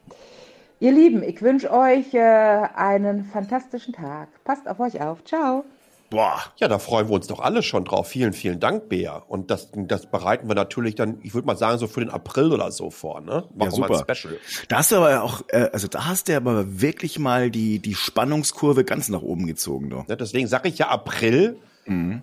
Ihr 0.83 0.93
Lieben, 0.93 1.23
ich 1.23 1.43
wünsche 1.43 1.71
euch 1.71 2.15
äh, 2.15 2.19
einen 2.19 3.27
fantastischen 3.27 3.93
Tag. 3.93 4.29
Passt 4.45 4.67
auf 4.67 4.81
euch 4.81 4.99
auf. 5.03 5.23
Ciao. 5.25 5.63
Boah. 6.09 6.41
Ja, 6.57 6.69
da 6.69 6.79
freuen 6.79 7.09
wir 7.09 7.17
uns 7.17 7.27
doch 7.27 7.39
alle 7.39 7.63
schon 7.63 7.85
drauf. 7.85 8.09
Vielen, 8.09 8.33
vielen 8.33 8.61
Dank, 8.61 8.89
Bea. 8.89 9.23
Und 9.29 9.51
das, 9.51 9.69
das 9.75 10.07
bereiten 10.07 10.49
wir 10.49 10.55
natürlich 10.55 10.95
dann, 10.95 11.19
ich 11.23 11.35
würde 11.35 11.47
mal 11.47 11.59
sagen, 11.59 11.77
so 11.77 11.87
für 11.87 12.01
den 12.01 12.09
April 12.09 12.51
oder 12.51 12.73
so 12.73 12.89
vor, 12.89 13.21
ne? 13.21 13.45
Machen 13.55 13.79
mal 13.79 13.89
super. 13.89 14.07
ein 14.09 14.17
Special. 14.17 14.39
Da 14.69 14.79
hast 14.79 14.91
du 14.91 14.97
aber 14.97 15.23
auch, 15.23 15.43
äh, 15.49 15.69
also 15.71 15.87
da 15.87 16.07
hast 16.07 16.29
du 16.29 16.37
aber 16.37 16.81
wirklich 16.81 17.19
mal 17.19 17.51
die, 17.51 17.79
die 17.79 17.95
Spannungskurve 17.95 18.83
ganz 18.85 19.11
nach 19.11 19.21
oben 19.21 19.47
gezogen, 19.47 19.91
doch. 19.91 20.09
Ja, 20.09 20.17
deswegen 20.17 20.47
sage 20.47 20.71
ich 20.71 20.79
ja 20.79 20.89
April. 20.89 21.59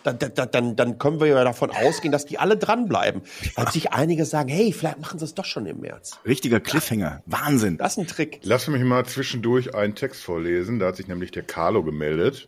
Dann, 0.03 0.17
dann, 0.19 0.51
dann, 0.51 0.75
dann 0.75 0.97
können 0.97 1.19
wir 1.19 1.27
ja 1.27 1.43
davon 1.43 1.71
ausgehen, 1.71 2.11
dass 2.11 2.25
die 2.25 2.39
alle 2.39 2.55
dranbleiben. 2.57 3.21
Weil 3.55 3.69
sich 3.71 3.91
einige 3.91 4.23
sagen, 4.25 4.49
hey, 4.49 4.71
vielleicht 4.71 4.99
machen 4.99 5.19
sie 5.19 5.25
es 5.25 5.33
doch 5.33 5.45
schon 5.45 5.65
im 5.65 5.81
März. 5.81 6.19
Richtiger 6.25 6.59
Cliffhanger. 6.59 7.21
Wahnsinn. 7.25 7.77
Das 7.77 7.93
ist 7.93 7.97
ein 7.97 8.07
Trick. 8.07 8.39
Lass 8.43 8.67
mich 8.67 8.83
mal 8.83 9.05
zwischendurch 9.05 9.75
einen 9.75 9.95
Text 9.95 10.23
vorlesen. 10.23 10.79
Da 10.79 10.87
hat 10.87 10.95
sich 10.95 11.07
nämlich 11.07 11.31
der 11.31 11.43
Carlo 11.43 11.83
gemeldet. 11.83 12.47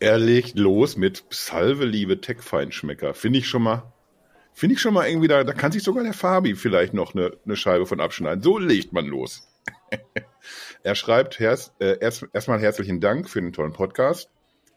Er 0.00 0.18
legt 0.18 0.58
los 0.58 0.96
mit 0.96 1.24
Salve, 1.30 1.84
liebe 1.84 2.20
Tech-Feinschmecker. 2.20 3.14
Finde 3.14 3.38
ich 3.38 3.46
schon 3.46 3.62
mal, 3.62 3.92
finde 4.52 4.74
ich 4.74 4.80
schon 4.80 4.94
mal 4.94 5.06
irgendwie, 5.06 5.28
da, 5.28 5.44
da 5.44 5.52
kann 5.52 5.72
sich 5.72 5.82
sogar 5.82 6.02
der 6.02 6.14
Fabi 6.14 6.56
vielleicht 6.56 6.94
noch 6.94 7.14
eine, 7.14 7.32
eine 7.44 7.54
Scheibe 7.54 7.86
von 7.86 8.00
abschneiden. 8.00 8.42
So 8.42 8.58
legt 8.58 8.92
man 8.92 9.06
los. 9.06 9.48
er 10.82 10.94
schreibt 10.94 11.38
herz, 11.38 11.72
äh, 11.78 11.98
erst, 12.00 12.26
erstmal 12.32 12.60
herzlichen 12.60 13.00
Dank 13.00 13.28
für 13.28 13.40
den 13.40 13.52
tollen 13.52 13.72
Podcast. 13.74 14.28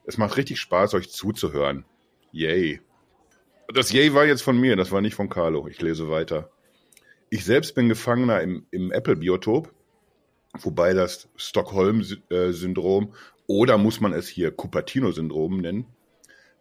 Es 0.07 0.17
macht 0.17 0.37
richtig 0.37 0.59
Spaß, 0.59 0.93
euch 0.93 1.09
zuzuhören. 1.09 1.85
Yay. 2.31 2.81
Das 3.73 3.91
Yay 3.91 4.13
war 4.13 4.25
jetzt 4.25 4.43
von 4.43 4.59
mir, 4.59 4.75
das 4.75 4.91
war 4.91 5.01
nicht 5.01 5.15
von 5.15 5.29
Carlo. 5.29 5.67
Ich 5.67 5.81
lese 5.81 6.09
weiter. 6.09 6.51
Ich 7.29 7.43
selbst 7.43 7.73
bin 7.73 7.89
Gefangener 7.89 8.41
im, 8.41 8.67
im 8.69 8.91
Apple-Biotop, 8.91 9.73
wobei 10.59 10.93
das 10.93 11.27
Stockholm-Syndrom 11.35 13.13
oder 13.47 13.77
muss 13.77 13.99
man 13.99 14.13
es 14.13 14.27
hier 14.27 14.51
Cupertino-Syndrom 14.51 15.57
nennen, 15.57 15.85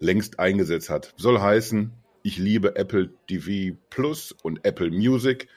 längst 0.00 0.38
eingesetzt 0.38 0.88
hat. 0.88 1.12
Soll 1.16 1.40
heißen, 1.40 1.92
ich 2.22 2.38
liebe 2.38 2.76
Apple 2.76 3.10
TV 3.26 3.76
Plus 3.90 4.32
und 4.32 4.64
Apple 4.64 4.90
Music. 4.90 5.48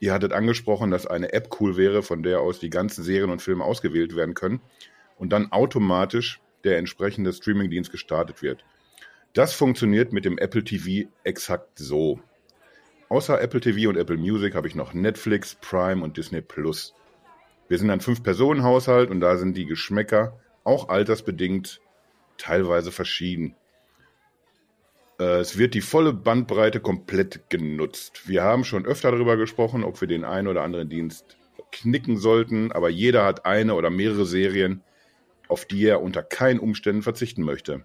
Ihr 0.00 0.12
hattet 0.12 0.32
angesprochen, 0.32 0.90
dass 0.90 1.06
eine 1.06 1.32
App 1.32 1.60
cool 1.60 1.76
wäre, 1.76 2.02
von 2.02 2.24
der 2.24 2.40
aus 2.40 2.58
die 2.58 2.70
ganzen 2.70 3.04
Serien 3.04 3.30
und 3.30 3.40
Filme 3.40 3.64
ausgewählt 3.64 4.16
werden 4.16 4.34
können. 4.34 4.60
und 5.16 5.30
dann 5.32 5.52
automatisch 5.52 6.40
der 6.66 6.78
entsprechende 6.78 7.32
Streamingdienst 7.32 7.90
gestartet 7.90 8.42
wird. 8.42 8.64
Das 9.32 9.54
funktioniert 9.54 10.12
mit 10.12 10.24
dem 10.24 10.38
Apple 10.38 10.64
TV 10.64 11.08
exakt 11.24 11.78
so. 11.78 12.20
Außer 13.08 13.40
Apple 13.40 13.60
TV 13.60 13.88
und 13.88 13.96
Apple 13.96 14.16
Music 14.16 14.54
habe 14.54 14.66
ich 14.66 14.74
noch 14.74 14.92
Netflix, 14.92 15.54
Prime 15.54 16.02
und 16.02 16.16
Disney 16.16 16.40
Plus. 16.40 16.94
Wir 17.68 17.78
sind 17.78 17.90
ein 17.90 18.00
Fünf-Personen-Haushalt 18.00 19.10
und 19.10 19.20
da 19.20 19.36
sind 19.36 19.56
die 19.56 19.66
Geschmäcker 19.66 20.38
auch 20.64 20.88
altersbedingt 20.88 21.80
teilweise 22.38 22.92
verschieden. 22.92 23.54
Äh, 25.18 25.40
es 25.40 25.56
wird 25.58 25.74
die 25.74 25.80
volle 25.80 26.12
Bandbreite 26.12 26.80
komplett 26.80 27.48
genutzt. 27.48 28.28
Wir 28.28 28.42
haben 28.42 28.64
schon 28.64 28.86
öfter 28.86 29.10
darüber 29.10 29.36
gesprochen, 29.36 29.84
ob 29.84 30.00
wir 30.00 30.08
den 30.08 30.24
einen 30.24 30.48
oder 30.48 30.62
anderen 30.62 30.88
Dienst 30.88 31.36
knicken 31.72 32.16
sollten, 32.16 32.72
aber 32.72 32.88
jeder 32.88 33.24
hat 33.24 33.46
eine 33.46 33.74
oder 33.74 33.90
mehrere 33.90 34.26
Serien, 34.26 34.82
auf 35.48 35.64
die 35.64 35.84
er 35.86 36.02
unter 36.02 36.22
keinen 36.22 36.60
Umständen 36.60 37.02
verzichten 37.02 37.42
möchte. 37.42 37.84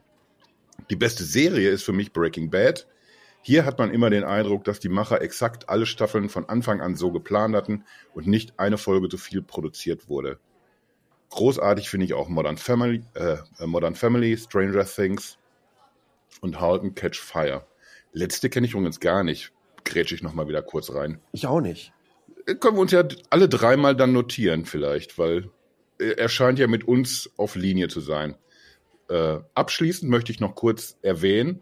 Die 0.89 0.95
beste 0.95 1.23
Serie 1.23 1.69
ist 1.69 1.83
für 1.83 1.93
mich 1.93 2.11
Breaking 2.11 2.49
Bad. 2.49 2.87
Hier 3.43 3.65
hat 3.65 3.79
man 3.79 3.91
immer 3.91 4.09
den 4.09 4.23
Eindruck, 4.23 4.63
dass 4.63 4.79
die 4.79 4.89
Macher 4.89 5.21
exakt 5.21 5.69
alle 5.69 5.85
Staffeln 5.85 6.29
von 6.29 6.47
Anfang 6.47 6.81
an 6.81 6.95
so 6.95 7.11
geplant 7.11 7.55
hatten 7.55 7.85
und 8.13 8.27
nicht 8.27 8.59
eine 8.59 8.77
Folge 8.77 9.09
zu 9.09 9.17
viel 9.17 9.41
produziert 9.41 10.09
wurde. 10.09 10.39
Großartig 11.29 11.89
finde 11.89 12.05
ich 12.05 12.13
auch 12.13 12.29
Modern 12.29 12.57
Family, 12.57 13.03
äh, 13.15 13.37
Modern 13.65 13.95
Family, 13.95 14.37
Stranger 14.37 14.85
Things 14.85 15.37
und 16.41 16.59
Halt 16.59 16.81
and 16.83 16.95
Catch 16.95 17.19
Fire. 17.19 17.65
Letzte 18.11 18.49
kenne 18.49 18.67
ich 18.67 18.73
übrigens 18.73 18.99
gar 18.99 19.23
nicht. 19.23 19.53
Grätsche 19.85 20.13
ich 20.13 20.21
nochmal 20.21 20.47
wieder 20.47 20.61
kurz 20.61 20.93
rein. 20.93 21.19
Ich 21.31 21.47
auch 21.47 21.61
nicht. 21.61 21.93
Äh, 22.45 22.55
können 22.55 22.75
wir 22.75 22.81
uns 22.81 22.91
ja 22.91 23.03
alle 23.29 23.47
dreimal 23.47 23.95
dann 23.95 24.11
notieren 24.11 24.65
vielleicht, 24.65 25.17
weil 25.17 25.49
er 26.01 26.29
scheint 26.29 26.59
ja 26.59 26.67
mit 26.67 26.87
uns 26.87 27.29
auf 27.37 27.55
Linie 27.55 27.87
zu 27.87 28.01
sein. 28.01 28.35
Äh, 29.09 29.39
abschließend 29.53 30.09
möchte 30.09 30.31
ich 30.31 30.39
noch 30.39 30.55
kurz 30.55 30.97
erwähnen, 31.01 31.61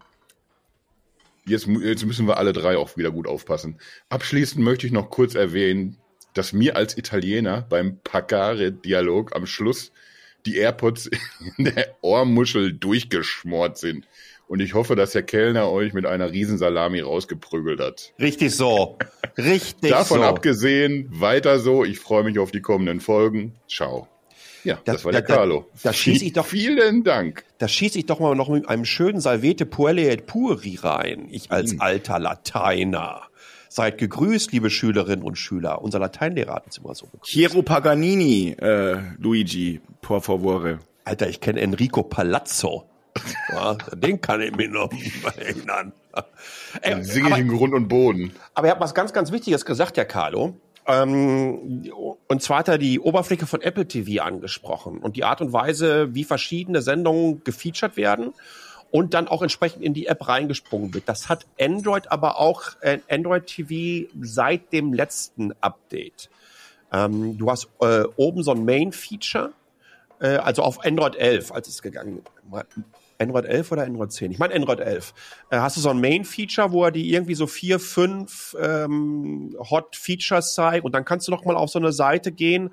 jetzt, 1.45 1.67
jetzt 1.67 2.05
müssen 2.05 2.27
wir 2.27 2.37
alle 2.37 2.53
drei 2.53 2.77
auch 2.77 2.95
wieder 2.97 3.11
gut 3.11 3.27
aufpassen. 3.27 3.79
Abschließend 4.09 4.63
möchte 4.63 4.85
ich 4.85 4.93
noch 4.93 5.09
kurz 5.09 5.35
erwähnen, 5.35 5.97
dass 6.33 6.53
mir 6.53 6.75
als 6.75 6.97
Italiener 6.97 7.65
beim 7.69 7.99
Pagare-Dialog 8.03 9.35
am 9.35 9.45
Schluss 9.45 9.91
die 10.45 10.57
AirPods 10.57 11.09
in 11.57 11.65
der 11.65 11.95
Ohrmuschel 12.01 12.73
durchgeschmort 12.73 13.77
sind. 13.77 14.07
Und 14.47 14.61
ich 14.61 14.73
hoffe, 14.73 14.95
dass 14.95 15.11
der 15.11 15.21
Kellner 15.21 15.69
euch 15.69 15.93
mit 15.93 16.07
einer 16.07 16.31
Riesensalami 16.31 17.01
rausgeprügelt 17.01 17.79
hat. 17.79 18.13
Richtig 18.19 18.55
so. 18.55 18.97
Richtig 19.37 19.91
Davon 19.91 20.21
so. 20.21 20.25
abgesehen, 20.25 21.07
weiter 21.11 21.59
so. 21.59 21.85
Ich 21.85 21.99
freue 21.99 22.23
mich 22.23 22.39
auf 22.39 22.49
die 22.49 22.61
kommenden 22.61 22.99
Folgen. 22.99 23.53
Ciao. 23.67 24.07
Ja, 24.63 24.75
das, 24.85 24.97
Das- 24.97 25.05
war 25.05 25.11
der 25.11 25.21
da- 25.21 25.27
da- 25.27 25.35
Carlo. 25.35 25.65
da 25.83 25.93
schieß 25.93 26.21
ich 26.21 26.33
doch- 26.33 26.45
Vielen 26.45 27.03
Dank. 27.03 27.43
Da 27.59 27.67
schieße 27.67 27.97
ich 27.99 28.05
doch 28.05 28.19
mal 28.19 28.35
noch 28.35 28.49
mit 28.49 28.67
einem 28.67 28.85
schönen 28.85 29.21
Salvete 29.21 29.65
Puelle 29.65 30.09
et 30.09 30.25
Puri 30.25 30.77
rein. 30.81 31.27
Ich 31.31 31.51
als 31.51 31.71
Hm. 31.71 31.81
alter 31.81 32.19
Lateiner. 32.19 33.21
Seid 33.71 33.97
gegrüßt, 33.99 34.51
liebe 34.51 34.69
Schülerinnen 34.69 35.23
und 35.23 35.37
Schüler. 35.37 35.81
Unser 35.81 35.99
Lateinlehrer 35.99 36.55
hat 36.55 36.65
uns 36.65 36.77
immer 36.79 36.95
so 36.95 37.05
begrüßt. 37.05 37.31
Piero 37.31 37.61
Paganini, 37.61 38.55
äh, 38.59 38.97
Luigi, 39.19 39.79
por 40.01 40.21
favore. 40.21 40.79
Alter, 41.05 41.29
ich 41.29 41.39
kenne 41.39 41.61
Enrico 41.61 42.03
Palazzo. 42.03 42.85
Ja, 43.51 43.75
den 43.95 44.21
kann 44.21 44.39
ich 44.41 44.55
mir 44.55 44.69
noch 44.69 44.91
erinnern. 45.37 45.91
Ey, 46.81 46.91
Dann 46.91 47.03
singe 47.03 47.29
ich 47.31 47.37
in 47.37 47.47
Grund 47.49 47.73
und 47.73 47.87
Boden. 47.87 48.31
aber 48.53 48.67
er 48.67 48.73
hat 48.75 48.79
was 48.81 48.93
ganz, 48.93 49.13
ganz 49.13 49.31
Wichtiges 49.31 49.65
gesagt, 49.65 49.97
der 49.97 50.05
Carlo. 50.05 50.55
Ähm, 50.89 51.83
und 52.27 52.41
zwar 52.41 52.59
hat 52.59 52.67
er 52.67 52.77
die 52.79 52.99
Oberfläche 52.99 53.45
von 53.45 53.61
Apple 53.61 53.87
TV 53.87 54.23
angesprochen 54.23 54.97
und 54.97 55.15
die 55.15 55.23
Art 55.23 55.39
und 55.39 55.53
Weise, 55.53 56.15
wie 56.15 56.23
verschiedene 56.23 56.81
Sendungen 56.81 57.43
gefeatured 57.43 57.95
werden 57.95 58.33
und 58.89 59.13
dann 59.13 59.27
auch 59.27 59.43
entsprechend 59.43 59.83
in 59.83 59.93
die 59.93 60.07
App 60.07 60.27
reingesprungen 60.27 60.93
wird. 60.95 61.07
Das 61.07 61.29
hat 61.29 61.45
Android 61.59 62.11
aber 62.11 62.39
auch, 62.39 62.75
äh, 62.81 62.99
Android 63.07 63.45
TV 63.45 64.09
seit 64.19 64.73
dem 64.73 64.91
letzten 64.91 65.53
Update. 65.61 66.31
Ähm, 66.91 67.37
du 67.37 67.51
hast 67.51 67.69
äh, 67.81 68.05
oben 68.15 68.41
so 68.41 68.51
ein 68.51 68.65
Main-Feature, 68.65 69.51
äh, 70.19 70.37
also 70.37 70.63
auf 70.63 70.83
Android 70.83 71.15
11, 71.15 71.51
als 71.51 71.67
es 71.67 71.83
gegangen 71.83 72.23
Android 73.19 73.45
11 73.45 73.71
oder 73.71 73.83
Android 73.83 74.11
10? 74.11 74.31
Ich 74.31 74.39
meine 74.39 74.55
Android 74.55 74.79
11. 74.79 75.13
Äh, 75.49 75.57
hast 75.57 75.77
du 75.77 75.81
so 75.81 75.89
ein 75.89 75.99
Main-Feature, 75.99 76.71
wo 76.71 76.85
er 76.85 76.91
die 76.91 77.13
irgendwie 77.13 77.35
so 77.35 77.47
vier, 77.47 77.79
fünf 77.79 78.55
ähm, 78.59 79.55
Hot-Features 79.59 80.53
zeigt 80.53 80.85
und 80.85 80.95
dann 80.95 81.05
kannst 81.05 81.27
du 81.27 81.31
noch 81.31 81.45
mal 81.45 81.55
auf 81.55 81.69
so 81.69 81.79
eine 81.79 81.91
Seite 81.91 82.31
gehen, 82.31 82.71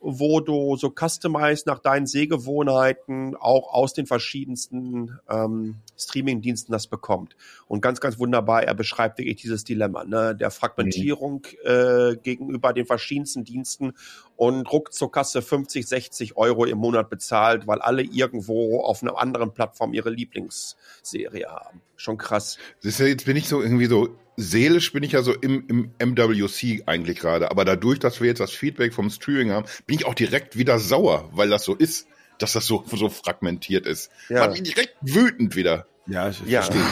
wo 0.00 0.40
du 0.40 0.76
so 0.76 0.92
customized 0.96 1.66
nach 1.66 1.78
deinen 1.78 2.06
Sehgewohnheiten 2.06 3.34
auch 3.36 3.72
aus 3.72 3.94
den 3.94 4.06
verschiedensten 4.06 5.18
ähm, 5.28 5.76
Streaming-Diensten 5.98 6.72
das 6.72 6.86
bekommt. 6.86 7.36
Und 7.66 7.80
ganz, 7.80 8.00
ganz 8.00 8.18
wunderbar, 8.18 8.62
er 8.62 8.74
beschreibt 8.74 9.18
wirklich 9.18 9.36
dieses 9.36 9.64
Dilemma, 9.64 10.04
ne, 10.04 10.36
der 10.36 10.50
Fragmentierung 10.50 11.46
äh, 11.64 12.16
gegenüber 12.22 12.72
den 12.72 12.86
verschiedensten 12.86 13.44
Diensten 13.44 13.94
und 14.36 14.70
ruckzuck 14.70 15.16
hast 15.16 15.34
du 15.34 15.40
50, 15.40 15.86
60 15.86 16.36
Euro 16.36 16.66
im 16.66 16.78
Monat 16.78 17.08
bezahlt, 17.08 17.66
weil 17.66 17.80
alle 17.80 18.02
irgendwo 18.02 18.80
auf 18.82 19.02
einer 19.02 19.18
anderen 19.18 19.52
Plattform 19.52 19.85
ihre 19.94 20.10
Lieblingsserie 20.10 21.46
haben. 21.48 21.80
Schon 21.96 22.18
krass. 22.18 22.58
Siehst 22.80 23.00
du, 23.00 23.08
jetzt 23.08 23.24
bin 23.26 23.36
ich 23.36 23.48
so 23.48 23.62
irgendwie 23.62 23.86
so, 23.86 24.16
seelisch 24.36 24.92
bin 24.92 25.02
ich 25.02 25.12
ja 25.12 25.22
so 25.22 25.32
im, 25.32 25.66
im 25.98 26.12
MWC 26.14 26.82
eigentlich 26.86 27.18
gerade. 27.18 27.50
Aber 27.50 27.64
dadurch, 27.64 27.98
dass 27.98 28.20
wir 28.20 28.28
jetzt 28.28 28.40
das 28.40 28.52
Feedback 28.52 28.92
vom 28.94 29.10
Streaming 29.10 29.50
haben, 29.50 29.66
bin 29.86 29.96
ich 29.96 30.06
auch 30.06 30.14
direkt 30.14 30.56
wieder 30.56 30.78
sauer, 30.78 31.28
weil 31.32 31.48
das 31.48 31.64
so 31.64 31.74
ist, 31.74 32.06
dass 32.38 32.52
das 32.52 32.66
so, 32.66 32.84
so 32.86 33.08
fragmentiert 33.08 33.86
ist. 33.86 34.10
Ja. 34.28 34.40
Man 34.40 34.54
bin 34.54 34.64
direkt 34.64 34.94
wütend 35.00 35.56
wieder. 35.56 35.86
Ja, 36.06 36.28
ich 36.28 36.40
Ja. 36.44 36.62
verstehe. 36.62 36.84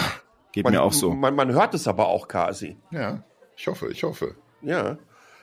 Geht 0.52 0.64
Man, 0.64 0.72
mir 0.72 0.82
auch 0.82 0.92
so. 0.92 1.12
Man, 1.12 1.34
man 1.34 1.52
hört 1.52 1.74
es 1.74 1.88
aber 1.88 2.06
auch 2.08 2.28
quasi. 2.28 2.76
Ja, 2.92 3.24
ich 3.56 3.66
hoffe, 3.66 3.90
ich 3.90 4.04
hoffe. 4.04 4.36
Ja. 4.62 4.98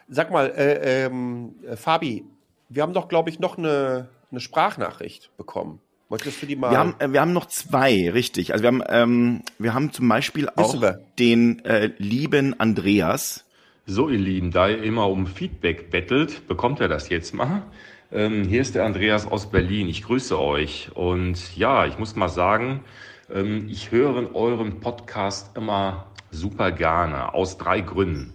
Sag 0.08 0.32
mal, 0.32 0.48
äh, 0.52 1.06
ähm, 1.06 1.56
äh, 1.68 1.76
Fabi, 1.76 2.26
wir 2.70 2.82
haben 2.82 2.94
doch, 2.94 3.08
glaube 3.10 3.30
ich, 3.30 3.38
noch 3.40 3.58
eine, 3.58 4.10
eine 4.32 4.40
Sprachnachricht 4.40 5.32
bekommen. 5.38 5.82
Möchtest 6.12 6.42
du 6.42 6.46
die 6.46 6.58
mal? 6.58 6.72
Wir 6.72 6.78
haben, 6.78 6.96
äh, 7.00 7.14
wir 7.14 7.22
haben 7.22 7.32
noch 7.32 7.46
zwei, 7.46 8.12
richtig. 8.12 8.52
Also 8.52 8.64
wir 8.64 8.68
haben, 8.68 8.84
ähm, 8.90 9.44
wir 9.60 9.74
haben 9.74 9.94
zum 9.94 10.10
Beispiel 10.10 10.50
auch 10.54 10.76
den 11.18 11.64
äh, 11.64 11.92
lieben 12.00 12.60
Andreas. 12.60 13.46
So, 13.86 14.10
ihr 14.10 14.20
Lieben, 14.20 14.52
da 14.52 14.68
ihr 14.68 14.84
immer 14.84 15.10
um 15.10 15.26
Feedback 15.26 15.90
bettelt, 15.90 16.50
bekommt 16.50 16.82
er 16.82 16.90
das 16.90 17.08
jetzt 17.08 17.34
mal. 17.34 17.64
Ähm, 18.12 18.44
hier 18.44 18.60
ist 18.60 18.76
der 18.76 18.84
Andreas 18.84 19.26
aus 19.26 19.52
Berlin. 19.52 19.88
Ich 19.88 20.04
grüße 20.04 20.38
euch. 20.38 20.90
Und 20.94 21.56
ja, 21.56 21.86
ich 21.86 21.98
muss 21.98 22.18
mal 22.18 22.28
sagen, 22.28 22.82
ähm, 23.34 23.68
ich 23.70 23.92
höre 23.92 24.36
euren 24.36 24.82
Podcast 24.82 25.56
immer 25.56 26.08
super 26.30 26.74
gerne, 26.74 27.34
aus 27.34 27.58
drei 27.58 27.80
Gründen. 27.80 28.34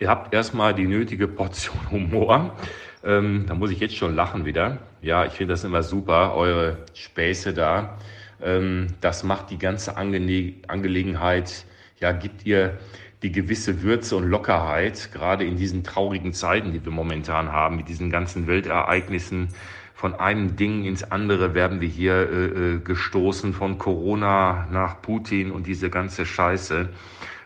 Ihr 0.00 0.08
habt 0.08 0.34
erstmal 0.34 0.74
die 0.74 0.88
nötige 0.88 1.28
Portion 1.28 1.78
Humor. 1.92 2.56
Ähm, 3.04 3.44
da 3.46 3.54
muss 3.54 3.70
ich 3.70 3.78
jetzt 3.78 3.94
schon 3.94 4.16
lachen 4.16 4.44
wieder. 4.44 4.78
Ja, 5.06 5.24
ich 5.24 5.34
finde 5.34 5.52
das 5.52 5.62
immer 5.62 5.84
super, 5.84 6.34
eure 6.34 6.78
Späße 6.92 7.54
da. 7.54 7.96
Ähm, 8.42 8.88
das 9.00 9.22
macht 9.22 9.50
die 9.50 9.56
ganze 9.56 9.96
Angele 9.96 10.54
Angelegenheit, 10.66 11.64
ja, 12.00 12.10
gibt 12.10 12.44
ihr 12.44 12.76
die 13.22 13.30
gewisse 13.30 13.82
Würze 13.82 14.16
und 14.16 14.24
Lockerheit, 14.24 15.10
gerade 15.12 15.44
in 15.44 15.56
diesen 15.56 15.84
traurigen 15.84 16.32
Zeiten, 16.32 16.72
die 16.72 16.84
wir 16.84 16.90
momentan 16.90 17.52
haben, 17.52 17.76
mit 17.76 17.88
diesen 17.88 18.10
ganzen 18.10 18.48
Weltereignissen. 18.48 19.50
Von 19.94 20.16
einem 20.16 20.56
Ding 20.56 20.84
ins 20.84 21.04
andere 21.04 21.54
werden 21.54 21.80
wir 21.80 21.88
hier 21.88 22.14
äh, 22.14 22.46
äh, 22.46 22.78
gestoßen, 22.80 23.52
von 23.52 23.78
Corona 23.78 24.66
nach 24.72 25.02
Putin 25.02 25.52
und 25.52 25.68
diese 25.68 25.88
ganze 25.88 26.26
Scheiße. 26.26 26.88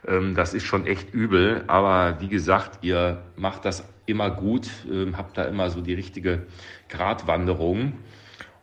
Ähm, 0.09 0.35
das 0.35 0.55
ist 0.55 0.65
schon 0.65 0.87
echt 0.87 1.13
übel, 1.13 1.63
aber 1.67 2.17
wie 2.21 2.29
gesagt, 2.29 2.79
ihr 2.81 3.19
macht 3.37 3.67
das 3.67 3.85
immer 4.11 4.31
gut, 4.31 4.69
ähm, 4.91 5.17
habt 5.17 5.39
da 5.39 5.45
immer 5.45 5.71
so 5.71 5.81
die 5.81 5.95
richtige 5.95 6.47
Gratwanderung. 6.89 7.95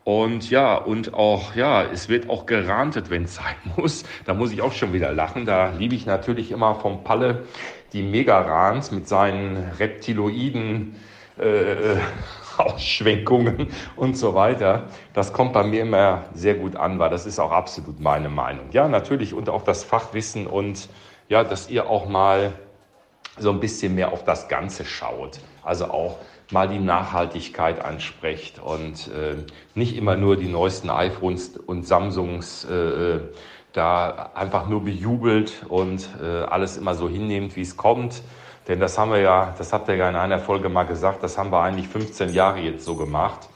Und 0.04 0.50
ja, 0.50 0.76
und 0.76 1.14
auch, 1.14 1.56
ja, 1.56 1.84
es 1.84 2.08
wird 2.08 2.30
auch 2.30 2.46
gerantet, 2.46 3.10
wenn 3.10 3.24
es 3.26 3.36
sein 3.36 3.56
muss. 3.76 4.06
Da 4.26 4.34
muss 4.34 4.52
ich 4.52 4.62
auch 4.62 4.72
schon 4.72 4.94
wieder 4.94 5.12
lachen. 5.12 5.46
Da 5.46 5.72
liebe 5.78 5.96
ich 5.96 6.06
natürlich 6.06 6.52
immer 6.52 6.76
vom 6.76 7.04
Palle 7.04 7.44
die 7.94 8.04
Megarans 8.04 8.92
mit 8.92 9.08
seinen 9.08 9.58
reptiloiden 9.80 10.96
äh, 11.38 11.98
Ausschwenkungen 12.58 13.68
und 13.96 14.18
so 14.18 14.34
weiter. 14.34 14.88
Das 15.14 15.34
kommt 15.34 15.54
bei 15.54 15.64
mir 15.64 15.82
immer 15.82 16.24
sehr 16.34 16.56
gut 16.56 16.76
an, 16.76 17.00
weil 17.00 17.10
das 17.10 17.26
ist 17.26 17.40
auch 17.40 17.52
absolut 17.52 18.00
meine 18.00 18.30
Meinung. 18.30 18.68
Ja, 18.72 18.88
natürlich 18.88 19.34
und 19.34 19.50
auch 19.50 19.64
das 19.64 19.84
Fachwissen 19.84 20.48
und 20.48 20.90
ja, 21.30 21.44
dass 21.44 21.70
ihr 21.70 21.90
auch 21.90 22.08
mal 22.08 22.54
so 23.38 23.50
ein 23.52 23.60
bisschen 23.60 23.96
mehr 23.96 24.12
auf 24.12 24.24
das 24.24 24.48
Ganze 24.48 24.86
schaut. 24.86 25.40
Also 25.64 25.86
auch 25.86 26.18
mal 26.52 26.68
die 26.68 26.80
Nachhaltigkeit 26.80 27.84
ansprecht 27.84 28.60
und 28.60 29.10
äh, 29.10 29.36
nicht 29.76 29.98
immer 29.98 30.16
nur 30.16 30.38
die 30.38 30.48
neuesten 30.48 30.90
iPhones 30.90 31.58
und 31.58 31.86
Samsungs 31.86 32.66
äh, 32.66 33.20
da 33.74 34.32
einfach 34.34 34.68
nur 34.68 34.84
bejubelt 34.84 35.66
und 35.68 36.10
äh, 36.22 36.44
alles 36.44 36.78
immer 36.78 36.96
so 36.96 37.10
hinnehmt, 37.10 37.56
wie 37.56 37.62
es 37.62 37.78
kommt. 37.78 38.22
Denn 38.68 38.80
das 38.80 38.98
haben 38.98 39.12
wir 39.12 39.20
ja, 39.20 39.54
das 39.58 39.72
habt 39.72 39.88
ihr 39.88 39.96
ja 39.96 40.10
in 40.10 40.16
einer 40.16 40.40
Folge 40.40 40.68
mal 40.70 40.84
gesagt, 40.84 41.24
das 41.24 41.38
haben 41.38 41.52
wir 41.52 41.62
eigentlich 41.62 41.88
15 41.88 42.34
Jahre 42.34 42.60
jetzt 42.60 42.86
so 42.86 42.96
gemacht. 42.96 43.50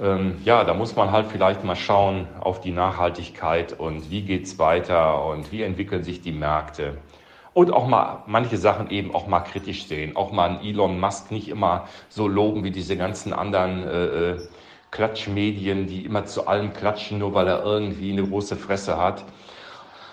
Ähm, 0.00 0.38
ja, 0.44 0.62
da 0.62 0.74
muss 0.74 0.94
man 0.94 1.10
halt 1.10 1.28
vielleicht 1.28 1.64
mal 1.64 1.74
schauen 1.74 2.28
auf 2.40 2.60
die 2.60 2.70
Nachhaltigkeit 2.70 3.72
und 3.78 4.10
wie 4.10 4.22
geht's 4.22 4.58
weiter 4.58 5.24
und 5.24 5.52
wie 5.52 5.62
entwickeln 5.62 6.04
sich 6.04 6.20
die 6.20 6.32
Märkte. 6.32 6.98
Und 7.56 7.72
auch 7.72 7.86
mal 7.86 8.22
manche 8.26 8.58
Sachen 8.58 8.90
eben 8.90 9.14
auch 9.14 9.28
mal 9.28 9.40
kritisch 9.40 9.86
sehen. 9.86 10.14
Auch 10.14 10.30
mal 10.30 10.50
einen 10.50 10.60
Elon 10.60 11.00
Musk 11.00 11.30
nicht 11.30 11.48
immer 11.48 11.88
so 12.10 12.28
loben 12.28 12.64
wie 12.64 12.70
diese 12.70 12.98
ganzen 12.98 13.32
anderen 13.32 13.82
äh, 13.82 14.04
äh, 14.32 14.40
Klatschmedien, 14.90 15.86
die 15.86 16.04
immer 16.04 16.26
zu 16.26 16.48
allem 16.48 16.74
klatschen, 16.74 17.18
nur 17.18 17.32
weil 17.32 17.48
er 17.48 17.64
irgendwie 17.64 18.12
eine 18.12 18.28
große 18.28 18.56
Fresse 18.56 18.98
hat. 18.98 19.24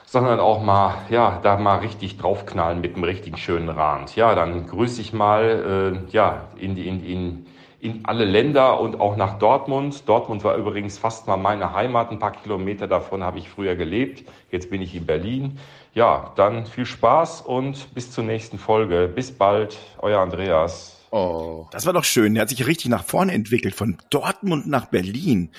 Sondern 0.06 0.40
auch 0.40 0.64
mal, 0.64 0.94
ja, 1.10 1.42
da 1.44 1.58
mal 1.58 1.80
richtig 1.80 2.18
draufknallen 2.18 2.80
mit 2.80 2.96
einem 2.96 3.04
richtig 3.04 3.38
schönen 3.38 3.68
Rand. 3.68 4.16
Ja, 4.16 4.36
dann 4.36 4.66
grüße 4.66 5.02
ich 5.02 5.12
mal, 5.12 6.00
äh, 6.08 6.14
ja, 6.14 6.44
in 6.56 6.78
in, 6.78 7.04
in, 7.04 7.46
in 7.82 8.06
alle 8.06 8.24
Länder 8.24 8.80
und 8.80 9.02
auch 9.02 9.18
nach 9.18 9.38
Dortmund. 9.38 10.08
Dortmund 10.08 10.46
war 10.46 10.56
übrigens 10.56 10.98
fast 10.98 11.28
mal 11.28 11.36
meine 11.36 11.74
Heimat. 11.74 12.10
Ein 12.10 12.20
paar 12.20 12.32
Kilometer 12.32 12.88
davon 12.88 13.22
habe 13.22 13.40
ich 13.40 13.50
früher 13.50 13.76
gelebt. 13.76 14.24
Jetzt 14.50 14.70
bin 14.70 14.82
ich 14.82 14.96
in 14.96 15.06
Berlin. 15.06 15.60
Ja, 15.94 16.34
dann 16.36 16.66
viel 16.66 16.88
Spaß 16.88 17.42
und 17.42 17.94
bis 17.94 18.12
zur 18.12 18.24
nächsten 18.24 18.58
Folge. 18.58 19.12
Bis 19.14 19.32
bald, 19.32 19.78
euer 20.00 20.20
Andreas. 20.20 20.98
Oh. 21.12 21.68
Das 21.70 21.86
war 21.86 21.94
doch 21.94 22.04
schön. 22.04 22.36
Er 22.36 22.42
hat 22.42 22.50
sich 22.50 22.66
richtig 22.66 22.90
nach 22.90 23.04
vorne 23.04 23.34
entwickelt, 23.34 23.76
von 23.76 23.98
Dortmund 24.10 24.66
nach 24.66 24.88
Berlin. 24.88 25.52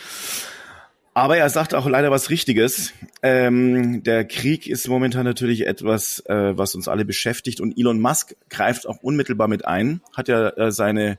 Aber 1.17 1.37
er 1.37 1.49
sagt 1.49 1.75
auch 1.75 1.87
leider 1.87 2.11
was 2.11 2.29
Richtiges. 2.29 2.93
Ähm, 3.23 4.03
der 4.03 4.25
Krieg 4.25 4.67
ist 4.67 4.89
momentan 4.89 5.25
natürlich 5.25 5.69
etwas, 5.69 6.19
äh, 6.27 6.59
was 6.59 6.75
uns 6.75 6.89
alle 6.89 7.05
beschäftigt. 7.05 7.61
Und 7.61 7.79
Elon 7.79 8.01
Musk 8.01 8.35
greift 8.51 8.89
auch 8.89 8.97
unmittelbar 8.97 9.47
mit 9.47 9.65
ein. 9.65 10.01
Hat 10.17 10.27
ja 10.27 10.49
äh, 10.49 10.73
seine 10.73 11.19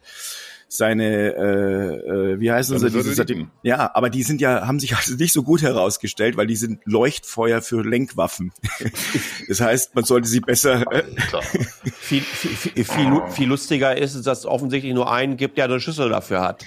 seine, 0.78 1.36
äh, 1.36 2.34
äh, 2.34 2.40
wie 2.40 2.52
heißen 2.52 2.78
sie? 2.80 2.90
Diese 2.90 3.14
Satelliten. 3.14 3.52
Ja, 3.64 3.92
aber 3.94 4.10
die 4.10 4.24
sind 4.24 4.42
ja, 4.42 4.68
haben 4.68 4.80
sich 4.80 4.96
also 4.96 5.16
nicht 5.16 5.34
so 5.34 5.44
gut 5.44 5.62
herausgestellt, 5.62 6.38
weil 6.38 6.48
die 6.48 6.56
sind 6.56 6.80
Leuchtfeuer 6.86 7.62
für 7.62 7.84
Lenkwaffen. 7.84 8.52
das 9.48 9.62
heißt, 9.62 9.96
man 9.96 10.04
sollte 10.04 10.28
sie 10.28 10.40
besser. 10.40 10.92
Äh, 10.92 11.04
viel, 11.94 12.22
viel, 12.22 12.52
viel, 12.52 12.86
viel, 12.86 13.22
viel 13.30 13.48
lustiger 13.48 13.98
ist, 13.98 14.26
dass 14.26 14.40
es 14.40 14.46
offensichtlich 14.46 14.94
nur 14.94 15.12
einen 15.12 15.38
gibt, 15.38 15.58
der 15.58 15.66
eine 15.66 15.80
Schüssel 15.80 16.10
dafür 16.10 16.42
hat. 16.42 16.66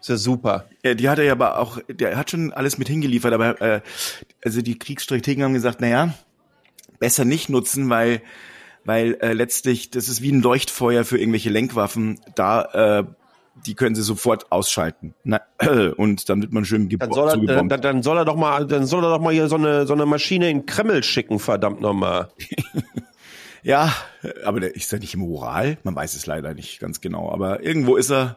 Ist 0.00 0.08
ja 0.08 0.16
super. 0.16 0.66
Ja, 0.82 0.94
die 0.94 1.08
hat 1.08 1.18
er 1.18 1.24
ja 1.24 1.32
aber 1.32 1.58
auch, 1.58 1.78
der 1.88 2.16
hat 2.16 2.30
schon 2.30 2.52
alles 2.52 2.78
mit 2.78 2.88
hingeliefert, 2.88 3.32
aber 3.32 3.60
äh, 3.60 3.80
also 4.44 4.62
die 4.62 4.78
Kriegsstrategen 4.78 5.42
haben 5.42 5.54
gesagt, 5.54 5.80
naja, 5.80 6.14
besser 6.98 7.24
nicht 7.24 7.48
nutzen, 7.48 7.90
weil 7.90 8.22
weil 8.84 9.16
äh, 9.20 9.32
letztlich 9.32 9.90
das 9.90 10.08
ist 10.08 10.22
wie 10.22 10.32
ein 10.32 10.42
Leuchtfeuer 10.42 11.04
für 11.04 11.18
irgendwelche 11.18 11.50
Lenkwaffen. 11.50 12.20
Da 12.34 13.00
äh, 13.00 13.04
die 13.66 13.74
können 13.74 13.94
sie 13.94 14.02
sofort 14.02 14.50
ausschalten. 14.50 15.14
Na, 15.22 15.40
äh, 15.58 15.88
und 15.96 16.28
dann 16.28 16.42
wird 16.42 16.52
man 16.52 16.64
schön 16.64 16.88
dann 16.88 17.12
soll, 17.12 17.48
er, 17.48 17.64
dann, 17.64 17.80
dann 17.80 18.02
soll 18.02 18.18
er 18.18 18.24
doch 18.24 18.36
mal, 18.36 18.66
dann 18.66 18.86
soll 18.86 19.04
er 19.04 19.10
doch 19.10 19.20
mal 19.20 19.32
hier 19.32 19.48
so 19.48 19.56
eine 19.56 19.86
so 19.86 19.94
eine 19.94 20.06
Maschine 20.06 20.50
in 20.50 20.66
Kreml 20.66 21.02
schicken, 21.02 21.38
verdammt 21.38 21.80
nochmal. 21.80 22.28
ja, 23.62 23.94
aber 24.44 24.60
der 24.60 24.74
ist 24.74 24.92
ja 24.92 24.98
nicht 24.98 25.14
im 25.14 25.22
Ural. 25.22 25.78
Man 25.82 25.94
weiß 25.94 26.14
es 26.14 26.26
leider 26.26 26.54
nicht 26.54 26.80
ganz 26.80 27.00
genau, 27.00 27.30
aber 27.30 27.62
irgendwo 27.62 27.96
ist 27.96 28.10
er 28.10 28.36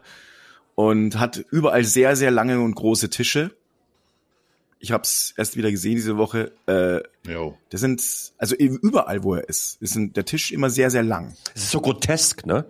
und 0.74 1.18
hat 1.18 1.44
überall 1.50 1.84
sehr 1.84 2.16
sehr 2.16 2.30
lange 2.30 2.60
und 2.60 2.74
große 2.74 3.10
Tische 3.10 3.50
ich 4.80 4.92
habe 4.92 5.02
es 5.02 5.34
erst 5.36 5.56
wieder 5.56 5.70
gesehen 5.70 5.96
diese 5.96 6.16
Woche. 6.16 6.52
Äh, 6.66 7.00
jo. 7.30 7.56
Das 7.70 7.80
sind 7.80 8.02
also 8.38 8.54
überall, 8.54 9.22
wo 9.22 9.34
er 9.34 9.48
ist, 9.48 9.80
ist 9.80 9.96
der 9.98 10.24
Tisch 10.24 10.52
immer 10.52 10.70
sehr 10.70 10.90
sehr 10.90 11.02
lang. 11.02 11.34
Es 11.54 11.64
ist 11.64 11.70
so 11.70 11.80
grotesk, 11.80 12.46
ne? 12.46 12.64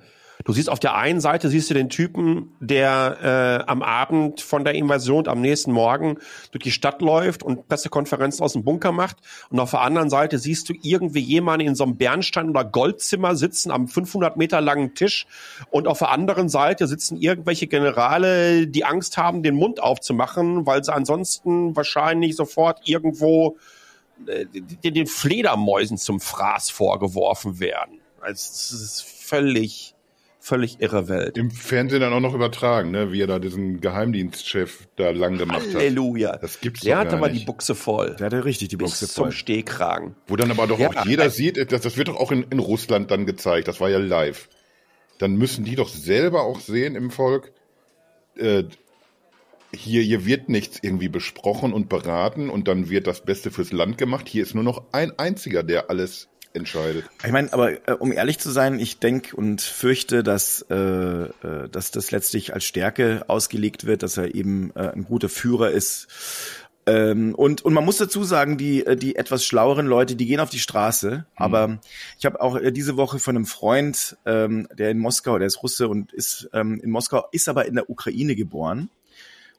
Du 0.49 0.55
siehst 0.55 0.71
auf 0.71 0.81
der 0.81 0.95
einen 0.95 1.21
Seite 1.21 1.51
siehst 1.51 1.69
du 1.69 1.75
den 1.75 1.91
Typen, 1.91 2.57
der 2.59 3.63
äh, 3.67 3.71
am 3.71 3.83
Abend 3.83 4.41
von 4.41 4.65
der 4.65 4.75
Invasion 4.77 5.29
am 5.29 5.43
nächsten 5.43 5.73
Morgen 5.73 6.17
durch 6.53 6.63
die 6.63 6.71
Stadt 6.71 7.03
läuft 7.03 7.43
und 7.43 7.69
Pressekonferenzen 7.69 8.43
aus 8.43 8.55
dem 8.55 8.65
Bunker 8.65 8.91
macht. 8.91 9.19
Und 9.51 9.61
auf 9.61 9.73
der 9.73 9.83
anderen 9.83 10.09
Seite 10.09 10.39
siehst 10.39 10.71
du 10.71 10.75
irgendwie 10.81 11.21
jemanden 11.21 11.67
in 11.67 11.75
so 11.75 11.85
einem 11.85 11.99
Bernstein- 11.99 12.49
oder 12.49 12.65
Goldzimmer 12.65 13.37
sitzen 13.37 13.71
am 13.71 13.89
500 13.89 14.39
Meter 14.39 14.63
langen 14.63 14.95
Tisch. 14.95 15.27
Und 15.69 15.87
auf 15.87 15.99
der 15.99 16.09
anderen 16.09 16.49
Seite 16.49 16.87
sitzen 16.87 17.19
irgendwelche 17.19 17.67
Generale, 17.67 18.69
die 18.69 18.87
Angst 18.87 19.19
haben, 19.19 19.43
den 19.43 19.55
Mund 19.55 19.83
aufzumachen, 19.83 20.65
weil 20.65 20.83
sie 20.83 20.95
ansonsten 20.95 21.77
wahrscheinlich 21.77 22.37
sofort 22.37 22.89
irgendwo 22.89 23.59
äh, 24.27 24.47
den 24.83 25.07
Fledermäusen 25.07 25.99
zum 25.99 26.21
Fraß 26.21 26.71
vorgeworfen 26.71 27.61
werden. 27.61 28.01
Also 28.23 28.33
es 28.51 28.71
ist 28.73 29.03
völlig 29.03 29.95
völlig 30.41 30.81
irre 30.81 31.09
Welt. 31.09 31.37
Im 31.37 31.51
Fernsehen 31.51 32.01
dann 32.01 32.13
auch 32.13 32.21
noch 32.21 32.35
übertragen, 32.35 32.91
ne? 32.91 33.13
wie 33.13 33.21
er 33.21 33.27
da 33.27 33.39
diesen 33.39 33.81
Geheimdienstchef 33.81 34.89
da 34.97 35.11
lang 35.11 35.37
gemacht 35.39 35.61
Halleluja. 35.61 35.75
hat. 35.75 35.83
Halleluja. 35.83 36.37
Das 36.39 36.61
gibt's 36.61 36.81
Der 36.81 36.99
hat 36.99 37.13
aber 37.13 37.29
nicht. 37.29 37.43
die 37.43 37.47
Buchse 37.47 37.75
voll. 37.75 38.17
Der 38.19 38.27
hatte 38.27 38.45
richtig 38.45 38.69
die 38.69 38.77
Buchse 38.77 39.07
Bis 39.07 39.15
voll. 39.15 39.31
zum 39.31 39.33
Stehkragen. 39.33 40.15
Wo 40.27 40.37
dann 40.37 40.51
aber 40.51 40.67
doch 40.67 40.79
ja, 40.79 40.91
auch 40.91 41.07
jeder 41.07 41.27
äh, 41.27 41.31
sieht, 41.31 41.73
das, 41.73 41.83
das 41.83 41.97
wird 41.97 42.09
doch 42.09 42.17
auch 42.17 42.33
in, 42.33 42.45
in 42.51 42.59
Russland 42.59 43.11
dann 43.11 43.27
gezeigt, 43.27 43.69
das 43.69 43.81
war 43.81 43.91
ja 43.91 43.99
live. 43.99 44.49
Dann 45.19 45.37
müssen 45.37 45.65
die 45.65 45.75
doch 45.75 45.89
selber 45.89 46.43
auch 46.43 46.61
sehen 46.61 46.95
im 46.95 47.11
Volk, 47.11 47.53
äh, 48.37 48.65
hier, 49.75 50.03
hier 50.03 50.25
wird 50.25 50.49
nichts 50.49 50.79
irgendwie 50.81 51.09
besprochen 51.09 51.73
und 51.73 51.89
beraten 51.89 52.49
und 52.49 52.69
dann 52.69 52.89
wird 52.89 53.07
das 53.07 53.23
Beste 53.25 53.51
fürs 53.51 53.73
Land 53.73 53.99
gemacht. 53.99 54.29
Hier 54.29 54.43
ist 54.43 54.55
nur 54.55 54.65
noch 54.65 54.85
ein 54.93 55.19
einziger, 55.19 55.63
der 55.63 55.91
alles 55.91 56.29
entscheidet. 56.59 57.05
Ich 57.25 57.33
meine, 57.33 57.53
aber 57.53 57.89
äh, 57.89 57.93
um 57.93 58.13
ehrlich 58.13 58.39
zu 58.39 58.51
sein, 58.51 58.79
ich 58.79 58.99
denke 58.99 59.35
und 59.35 59.63
fürchte, 59.63 60.23
dass, 60.23 60.67
äh, 60.71 60.75
äh, 60.75 61.69
dass 61.71 61.91
das 61.91 62.11
letztlich 62.11 62.53
als 62.53 62.65
Stärke 62.65 63.25
ausgelegt 63.29 63.87
wird, 63.87 64.03
dass 64.03 64.17
er 64.17 64.35
eben 64.35 64.73
äh, 64.75 64.91
ein 64.91 65.05
guter 65.05 65.29
Führer 65.29 65.71
ist. 65.71 66.09
Ähm, 66.89 67.35
und, 67.35 67.63
und 67.63 67.75
man 67.75 67.85
muss 67.85 67.99
dazu 67.99 68.25
sagen, 68.25 68.57
die, 68.57 68.85
äh, 68.87 68.97
die 68.97 69.17
etwas 69.17 69.45
schlaueren 69.45 69.87
Leute, 69.87 70.17
die 70.17 70.27
gehen 70.27 70.41
auf 70.41 70.51
die 70.51 70.59
Straße. 70.59 71.11
Mhm. 71.11 71.25
Aber 71.37 71.79
ich 72.19 72.25
habe 72.25 72.41
auch 72.41 72.57
äh, 72.57 72.73
diese 72.73 72.97
Woche 72.97 73.19
von 73.19 73.37
einem 73.37 73.47
Freund, 73.47 74.17
ähm, 74.25 74.69
der 74.77 74.91
in 74.91 74.99
Moskau, 74.99 75.39
der 75.39 75.47
ist 75.47 75.63
Russe 75.63 75.89
und 75.89 76.13
ist 76.13 76.49
ähm, 76.55 76.81
in 76.83 76.91
Moskau, 76.91 77.27
ist 77.31 77.49
aber 77.49 77.67
in 77.67 77.75
der 77.75 77.91
Ukraine 77.91 78.35
geboren 78.37 78.91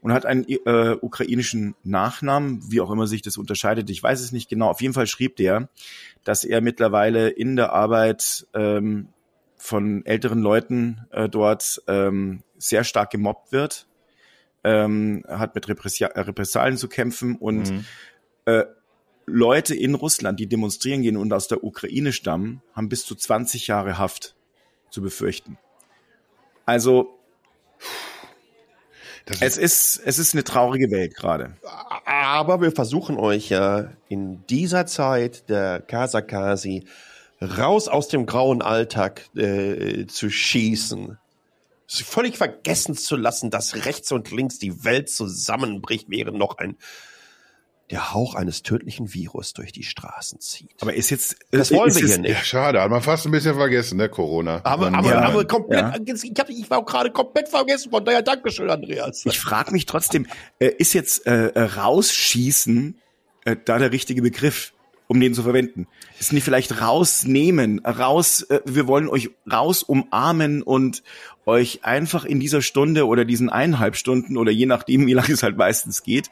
und 0.02 0.14
hat 0.14 0.26
einen 0.26 0.46
äh, 0.48 0.96
ukrainischen 1.00 1.76
Nachnamen, 1.84 2.64
wie 2.72 2.82
auch 2.82 2.90
immer 2.90 3.06
sich 3.06 3.22
das 3.22 3.38
unterscheidet. 3.38 3.90
Ich 3.90 4.02
weiß 4.02 4.22
es 4.22 4.32
nicht 4.32 4.50
genau. 4.50 4.70
Auf 4.70 4.82
jeden 4.82 4.94
Fall 4.94 5.08
schrieb 5.08 5.36
der, 5.36 5.70
dass 6.24 6.44
er 6.44 6.62
mittlerweile 6.62 7.30
in 7.30 7.56
der 7.56 7.74
Arbeit 7.74 8.48
ähm, 8.54 9.10
von 9.56 10.06
älteren 10.06 10.40
Leuten 10.40 11.06
äh, 11.12 11.28
dort 11.28 11.82
ähm, 11.88 12.44
sehr 12.58 12.84
stark 12.84 13.12
gemobbt 13.12 13.52
wird, 13.52 13.88
ähm, 14.64 15.24
hat 15.28 15.56
mit 15.56 15.68
Repressia 15.68 16.08
Repressalien 16.08 16.78
zu 16.78 16.88
kämpfen 16.88 17.36
und 17.36 17.72
mhm. 17.72 17.86
äh, 18.46 18.66
Leute 19.26 19.76
in 19.76 19.96
Russland, 19.96 20.40
die 20.40 20.48
demonstrieren 20.48 21.04
gehen 21.04 21.18
und 21.18 21.32
aus 21.34 21.48
der 21.48 21.64
Ukraine 21.64 22.12
stammen, 22.14 22.62
haben 22.74 22.90
bis 22.90 23.06
zu 23.06 23.16
20 23.16 23.68
Jahre 23.68 23.98
Haft 23.98 24.36
zu 24.90 25.02
befürchten. 25.02 25.58
Also 26.66 27.20
es 29.40 29.58
ist, 29.58 30.02
es 30.04 30.20
ist 30.20 30.34
eine 30.34 30.44
traurige 30.44 30.92
Welt 30.92 31.16
gerade. 31.16 31.56
Aber 32.06 32.62
wir 32.62 32.72
versuchen 32.72 33.18
euch 33.18 33.50
ja 33.50 33.90
in 34.08 34.46
dieser 34.48 34.86
Zeit 34.86 35.50
der 35.50 35.82
Kasakasi 35.82 36.86
raus 37.42 37.88
aus 37.88 38.08
dem 38.08 38.26
grauen 38.26 38.62
Alltag 38.62 39.30
äh, 39.36 40.06
zu 40.08 40.30
schießen. 40.30 41.18
Völlig 41.88 42.38
vergessen 42.38 42.96
zu 42.96 43.16
lassen, 43.16 43.50
dass 43.50 43.86
rechts 43.86 44.12
und 44.12 44.32
links 44.32 44.60
die 44.60 44.84
Welt 44.84 45.10
zusammenbricht, 45.10 46.06
während 46.10 46.38
noch 46.38 46.58
ein 46.58 46.78
der 47.92 48.14
Hauch 48.14 48.36
eines 48.36 48.62
tödlichen 48.62 49.14
Virus 49.14 49.54
durch 49.54 49.72
die 49.72 49.84
Straßen 49.84 50.40
zieht. 50.40 50.72
Aber 50.82 50.94
ist 50.94 51.10
jetzt 51.10 51.38
das 51.52 51.72
wollen 51.72 51.94
wir 51.96 52.06
hier 52.06 52.18
nicht. 52.20 52.32
Ja, 52.32 52.44
schade, 52.44 52.82
hat 52.82 52.92
man 52.92 53.02
fast 53.02 53.26
ein 53.26 53.32
bisschen 53.32 53.56
vergessen, 53.56 53.98
ne 53.98 54.10
Corona. 54.10 54.62
Aber, 54.64 54.94
aber, 54.94 55.10
ja, 55.10 55.22
aber 55.22 55.46
komplett, 55.46 56.08
ja. 56.08 56.16
ich, 56.16 56.34
hab, 56.38 56.50
ich 56.50 56.70
war 56.70 56.80
auch 56.80 56.86
gerade 56.86 57.12
komplett 57.12 57.50
vergessen. 57.50 57.90
Von 57.90 58.06
daher 58.06 58.22
Dankeschön, 58.22 58.70
Andreas. 58.70 59.26
Ich 59.26 59.40
frage 59.40 59.72
mich 59.72 59.88
trotzdem, 59.88 60.28
äh, 60.60 60.68
ist 60.78 60.94
jetzt 60.94 61.26
äh, 61.26 61.48
äh, 61.48 61.62
rausschießen 61.62 63.00
äh, 63.46 63.56
da 63.66 63.80
der 63.80 63.92
richtige 63.92 64.22
Begriff? 64.22 64.74
um 65.12 65.20
den 65.20 65.34
zu 65.34 65.42
verwenden. 65.42 65.88
Ist 66.20 66.34
nicht 66.34 66.44
vielleicht 66.44 66.82
rausnehmen, 66.82 67.80
raus, 67.80 68.44
äh, 68.44 68.60
wir 68.66 68.86
wollen 68.86 69.10
euch 69.10 69.32
raus 69.52 69.82
umarmen 69.82 70.62
und 70.62 71.02
euch 71.48 71.84
einfach 71.84 72.26
in 72.26 72.40
dieser 72.40 72.62
Stunde 72.62 73.08
oder 73.08 73.26
diesen 73.26 73.50
eineinhalb 73.50 73.96
Stunden 73.96 74.38
oder 74.38 74.52
je 74.52 74.68
nachdem, 74.68 75.08
wie 75.08 75.14
lange 75.14 75.32
es 75.32 75.42
halt 75.42 75.58
meistens 75.58 76.04
geht, 76.04 76.30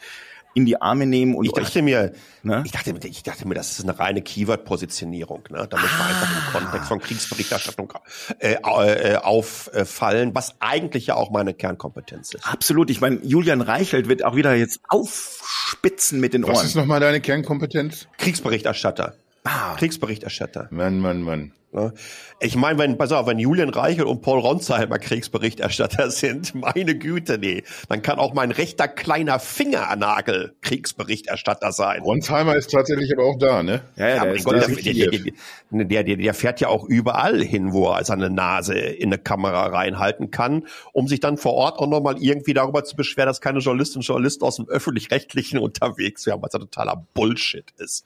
in 0.57 0.65
die 0.65 0.81
Arme 0.81 1.05
nehmen 1.05 1.35
und 1.35 1.45
ich 1.45 1.51
dachte 1.51 1.83
mir, 1.83 2.13
ne? 2.41 2.63
ich 2.65 2.71
dachte, 2.71 2.91
ich 3.03 3.21
dachte 3.21 3.47
mir, 3.47 3.53
das 3.53 3.77
ist 3.77 3.83
eine 3.83 3.99
reine 3.99 4.23
Keyword-Positionierung, 4.23 5.43
ne? 5.51 5.67
Da 5.69 5.77
muss 5.77 5.91
man 5.99 6.07
einfach 6.07 6.31
im 6.31 6.37
ah. 6.47 6.51
Kontext 6.51 6.87
von 6.87 6.99
Kriegsberichterstattung 6.99 7.93
äh, 8.39 8.53
äh, 8.53 9.15
auffallen, 9.17 10.33
was 10.33 10.55
eigentlich 10.59 11.07
ja 11.07 11.15
auch 11.15 11.29
meine 11.29 11.53
Kernkompetenz 11.53 12.33
ist. 12.33 12.47
Absolut. 12.47 12.89
Ich 12.89 13.01
meine, 13.01 13.19
Julian 13.21 13.61
Reichelt 13.61 14.09
wird 14.09 14.25
auch 14.25 14.35
wieder 14.35 14.55
jetzt 14.55 14.79
aufspitzen 14.87 16.19
mit 16.19 16.33
den 16.33 16.43
Ohren. 16.43 16.55
Was 16.55 16.63
ist 16.63 16.75
nochmal 16.75 17.01
deine 17.01 17.21
Kernkompetenz? 17.21 18.07
Kriegsberichterstatter. 18.17 19.13
Ah. 19.47 19.75
Kriegsberichterstatter. 19.77 20.67
Mann, 20.71 20.99
Mann, 20.99 21.21
Mann. 21.21 21.53
Ne? 21.71 21.93
Ich 22.39 22.55
meine, 22.55 22.79
wenn, 22.79 22.97
pass 22.97 23.11
auf, 23.13 23.27
wenn 23.27 23.39
Julian 23.39 23.69
Reichel 23.69 24.05
und 24.05 24.21
Paul 24.21 24.39
Ronsheimer 24.39 24.99
Kriegsberichterstatter 24.99 26.11
sind, 26.11 26.53
meine 26.53 26.97
Güte, 26.97 27.37
nee, 27.37 27.63
dann 27.87 28.01
kann 28.01 28.19
auch 28.19 28.33
mein 28.33 28.51
rechter 28.51 28.89
kleiner 28.89 29.39
Fingernagel 29.39 30.55
Kriegsberichterstatter 30.61 31.71
sein. 31.71 32.01
Ronsheimer 32.01 32.55
ist 32.55 32.71
tatsächlich 32.71 33.13
aber 33.13 33.23
auch 33.23 33.37
da, 33.37 33.63
ne? 33.63 33.81
Ja, 33.95 34.07
ja, 34.07 34.15
Ja, 34.15 34.21
der 34.21 34.25
mein 34.25 34.35
ist, 34.35 34.43
Gott, 34.43 34.53
der 34.55 34.67
der, 34.67 34.69
ist 34.69 34.85
der, 34.85 34.93
der, 34.93 35.85
der, 35.85 36.03
der, 36.03 36.17
der 36.17 36.33
fährt 36.33 36.59
ja 36.59 36.67
auch 36.67 36.83
überall 36.83 37.41
hin, 37.41 37.71
wo 37.71 37.89
er 37.89 38.03
seine 38.03 38.29
Nase 38.29 38.73
in 38.77 39.09
eine 39.09 39.17
Kamera 39.17 39.67
reinhalten 39.67 40.29
kann, 40.29 40.67
um 40.91 41.07
sich 41.07 41.21
dann 41.21 41.37
vor 41.37 41.53
Ort 41.53 41.79
auch 41.79 41.87
nochmal 41.87 42.17
irgendwie 42.21 42.53
darüber 42.53 42.83
zu 42.83 42.97
beschweren, 42.97 43.27
dass 43.27 43.39
keine 43.39 43.59
Journalistinnen 43.59 44.01
und 44.01 44.07
Journalisten 44.07 44.43
aus 44.43 44.57
dem 44.57 44.67
Öffentlich-Rechtlichen 44.67 45.57
unterwegs 45.59 46.25
wären, 46.25 46.41
was 46.41 46.51
ja 46.51 46.59
totaler 46.59 47.07
Bullshit 47.13 47.71
ist. 47.77 48.05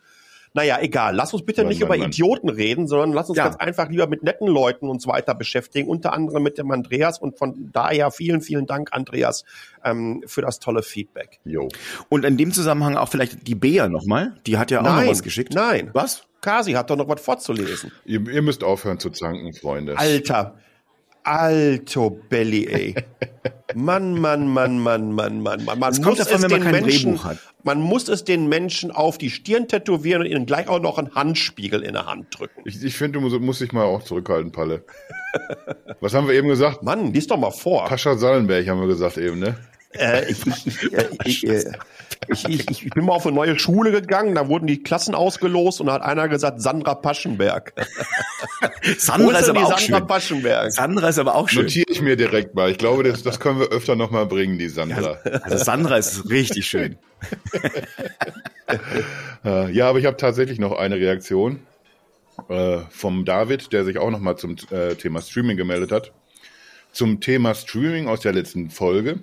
Naja, 0.53 0.79
egal. 0.81 1.15
Lass 1.15 1.33
uns 1.33 1.45
bitte 1.45 1.61
Mann, 1.61 1.69
nicht 1.69 1.79
Mann, 1.79 1.87
über 1.87 1.97
Mann. 1.97 2.07
Idioten 2.07 2.49
reden, 2.49 2.87
sondern 2.87 3.13
lass 3.13 3.29
uns 3.29 3.37
Ja. 3.37 3.45
ganz 3.45 3.55
einfach 3.55 3.89
lieber 3.89 4.07
mit 4.07 4.21
netten 4.23 4.47
Leuten 4.47 4.89
uns 4.89 5.07
weiter 5.07 5.33
beschäftigen, 5.33 5.87
unter 5.89 6.11
anderem 6.13 6.43
mit 6.43 6.57
dem 6.57 6.69
Andreas 6.71 7.19
und 7.19 7.37
von 7.37 7.69
daher 7.71 8.11
vielen, 8.11 8.41
vielen 8.41 8.65
Dank, 8.65 8.89
Andreas, 8.91 9.45
ähm, 9.83 10.23
für 10.25 10.41
das 10.41 10.59
tolle 10.59 10.83
Feedback. 10.83 11.39
Jo. 11.45 11.69
Und 12.09 12.25
in 12.25 12.35
dem 12.37 12.51
Zusammenhang 12.51 12.97
auch 12.97 13.07
vielleicht 13.09 13.47
die 13.47 13.55
Bea 13.55 13.87
nochmal. 13.87 14.35
Die 14.45 14.57
hat 14.57 14.71
ja 14.71 14.79
auch 14.81 14.83
noch 14.83 15.07
was 15.07 15.23
geschickt. 15.23 15.53
Nein. 15.53 15.89
Was? 15.93 16.23
Kasi 16.41 16.73
hat 16.73 16.89
doch 16.89 16.97
noch 16.97 17.07
was 17.07 17.21
vorzulesen. 17.21 17.91
Ihr, 18.03 18.27
ihr 18.27 18.41
müsst 18.41 18.63
aufhören 18.63 18.97
zu 18.99 19.11
zanken, 19.11 19.53
Freunde. 19.53 19.97
Alter, 19.97 20.55
alto 21.23 22.09
Belly, 22.29 22.67
ey. 22.67 22.95
Mann, 23.75 24.19
Mann, 24.19 24.47
Mann, 24.47 24.79
Mann, 24.79 25.13
Mann, 25.13 25.41
Mann, 25.41 25.63
Mann. 25.63 25.79
Man 25.79 25.95
muss 26.01 26.17
davon, 26.17 26.35
es 26.35 26.41
man 26.41 26.49
den 26.49 26.63
kein 26.63 26.83
Menschen, 26.83 27.19
man 27.63 27.79
muss 27.79 28.09
es 28.09 28.23
den 28.23 28.47
Menschen 28.49 28.91
auf 28.91 29.17
die 29.17 29.29
Stirn 29.29 29.67
tätowieren 29.67 30.21
und 30.21 30.27
ihnen 30.27 30.45
gleich 30.45 30.67
auch 30.67 30.81
noch 30.81 30.97
einen 30.97 31.13
Handspiegel 31.15 31.81
in 31.81 31.93
der 31.93 32.05
Hand 32.05 32.37
drücken. 32.37 32.61
Ich, 32.65 32.83
ich 32.83 32.95
finde, 32.95 33.19
du 33.19 33.21
musst, 33.21 33.39
musst 33.39 33.61
dich 33.61 33.71
mal 33.71 33.85
auch 33.85 34.03
zurückhalten, 34.03 34.51
Palle. 34.51 34.83
Was 36.01 36.13
haben 36.13 36.27
wir 36.27 36.35
eben 36.35 36.49
gesagt? 36.49 36.83
Mann, 36.83 37.13
lies 37.13 37.27
doch 37.27 37.37
mal 37.37 37.51
vor. 37.51 37.85
Pascha 37.85 38.17
Sallenberg 38.17 38.67
haben 38.67 38.81
wir 38.81 38.87
gesagt 38.87 39.17
eben, 39.17 39.39
ne? 39.39 39.55
Äh, 39.93 40.31
ich, 40.31 40.45
ich, 40.47 40.67
ich, 40.67 40.93
äh, 40.93 41.09
ich, 41.25 41.47
äh, 41.47 41.71
ich, 42.27 42.47
ich, 42.47 42.69
ich 42.85 42.89
bin 42.91 43.05
mal 43.05 43.13
auf 43.13 43.25
eine 43.25 43.35
neue 43.35 43.57
Schule 43.57 43.91
gegangen, 43.91 44.35
da 44.35 44.47
wurden 44.47 44.67
die 44.67 44.83
Klassen 44.83 45.15
ausgelost 45.15 45.81
und 45.81 45.87
da 45.87 45.93
hat 45.93 46.01
einer 46.01 46.27
gesagt, 46.29 46.61
Sandra 46.61 46.95
Paschenberg. 46.95 47.73
Sandra 48.97 49.39
ist 49.39 49.49
aber 49.49 49.59
die 49.59 49.65
auch 49.65 49.79
Sandra 49.79 49.97
schön. 49.97 50.07
Paschenberg? 50.07 50.71
Sandra 50.71 51.09
ist 51.09 51.19
aber 51.19 51.35
auch 51.35 51.49
schön. 51.49 51.63
Notiere 51.63 51.89
ich 51.89 52.01
mir 52.01 52.15
direkt 52.15 52.55
mal. 52.55 52.69
Ich 52.71 52.77
glaube, 52.77 53.03
das, 53.03 53.23
das 53.23 53.39
können 53.39 53.59
wir 53.59 53.67
öfter 53.67 53.95
noch 53.95 54.11
mal 54.11 54.25
bringen, 54.25 54.57
die 54.57 54.69
Sandra. 54.69 55.17
Also 55.43 55.57
Sandra 55.63 55.97
ist 55.97 56.29
richtig 56.29 56.65
schön. 56.65 56.97
Äh, 59.43 59.69
ja, 59.71 59.89
aber 59.89 59.99
ich 59.99 60.05
habe 60.05 60.15
tatsächlich 60.15 60.57
noch 60.57 60.71
eine 60.71 60.95
Reaktion 60.95 61.59
äh, 62.47 62.79
vom 62.89 63.25
David, 63.25 63.73
der 63.73 63.83
sich 63.83 63.97
auch 63.97 64.09
noch 64.09 64.19
mal 64.19 64.37
zum 64.37 64.55
äh, 64.71 64.95
Thema 64.95 65.21
Streaming 65.21 65.57
gemeldet 65.57 65.91
hat. 65.91 66.13
Zum 66.93 67.19
Thema 67.19 67.53
Streaming 67.53 68.07
aus 68.07 68.21
der 68.21 68.31
letzten 68.33 68.69
Folge. 68.69 69.19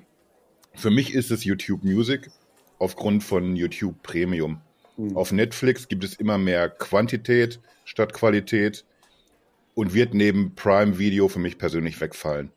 Für 0.79 0.91
mich 0.91 1.13
ist 1.13 1.33
es 1.33 1.43
YouTube 1.43 1.83
Music 1.83 2.31
aufgrund 2.79 3.25
von 3.25 3.57
YouTube 3.57 4.01
Premium. 4.05 4.61
Auf 5.15 5.33
Netflix 5.33 5.89
gibt 5.89 6.05
es 6.05 6.15
immer 6.15 6.39
mehr 6.39 6.69
Quantität 6.69 7.59
statt 7.85 8.13
Qualität 8.13 8.85
und 9.75 9.93
wird 9.93 10.15
neben 10.15 10.55
Prime 10.55 11.01
Video 11.01 11.27
für 11.27 11.41
mich 11.41 11.59
persönlich 11.59 12.01
wegfallen. 12.01 12.53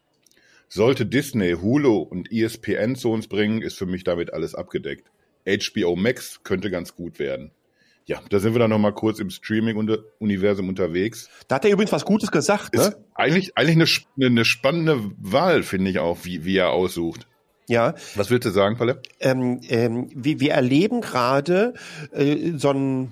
Sollte 0.69 1.07
Disney, 1.07 1.53
Hulu 1.53 1.97
und 1.97 2.31
ESPN 2.31 2.95
zu 2.95 3.09
uns 3.09 3.27
bringen, 3.27 3.63
ist 3.63 3.79
für 3.79 3.87
mich 3.87 4.03
damit 4.03 4.31
alles 4.33 4.53
abgedeckt. 4.53 5.09
HBO 5.47 5.95
Max 5.95 6.43
könnte 6.43 6.69
ganz 6.69 6.95
gut 6.95 7.17
werden. 7.17 7.49
Ja, 8.05 8.21
da 8.29 8.39
sind 8.39 8.53
wir 8.53 8.59
dann 8.59 8.69
noch 8.69 8.77
mal 8.77 8.93
kurz 8.93 9.19
im 9.19 9.31
Streaming-Universum 9.31 10.69
unterwegs. 10.69 11.27
Da 11.47 11.55
hat 11.55 11.65
er 11.65 11.71
übrigens 11.71 11.91
was 11.91 12.05
Gutes 12.05 12.29
gesagt, 12.29 12.75
Ist 12.75 12.89
ne? 12.91 13.03
eigentlich, 13.15 13.57
eigentlich 13.57 14.05
eine, 14.15 14.27
eine 14.27 14.45
spannende 14.45 15.11
Wahl, 15.17 15.63
finde 15.63 15.89
ich 15.89 15.97
auch, 15.97 16.19
wie, 16.23 16.45
wie 16.45 16.57
er 16.57 16.69
aussucht. 16.69 17.27
Ja, 17.71 17.95
Was 18.15 18.29
willst 18.29 18.45
du 18.45 18.51
sagen, 18.51 18.75
Palle? 18.77 19.01
ähm, 19.21 19.61
ähm, 19.69 20.09
wir, 20.13 20.39
wir 20.41 20.51
erleben 20.51 20.99
gerade 20.99 21.73
äh, 22.11 22.51
so, 22.57 22.71
ein, 22.71 23.11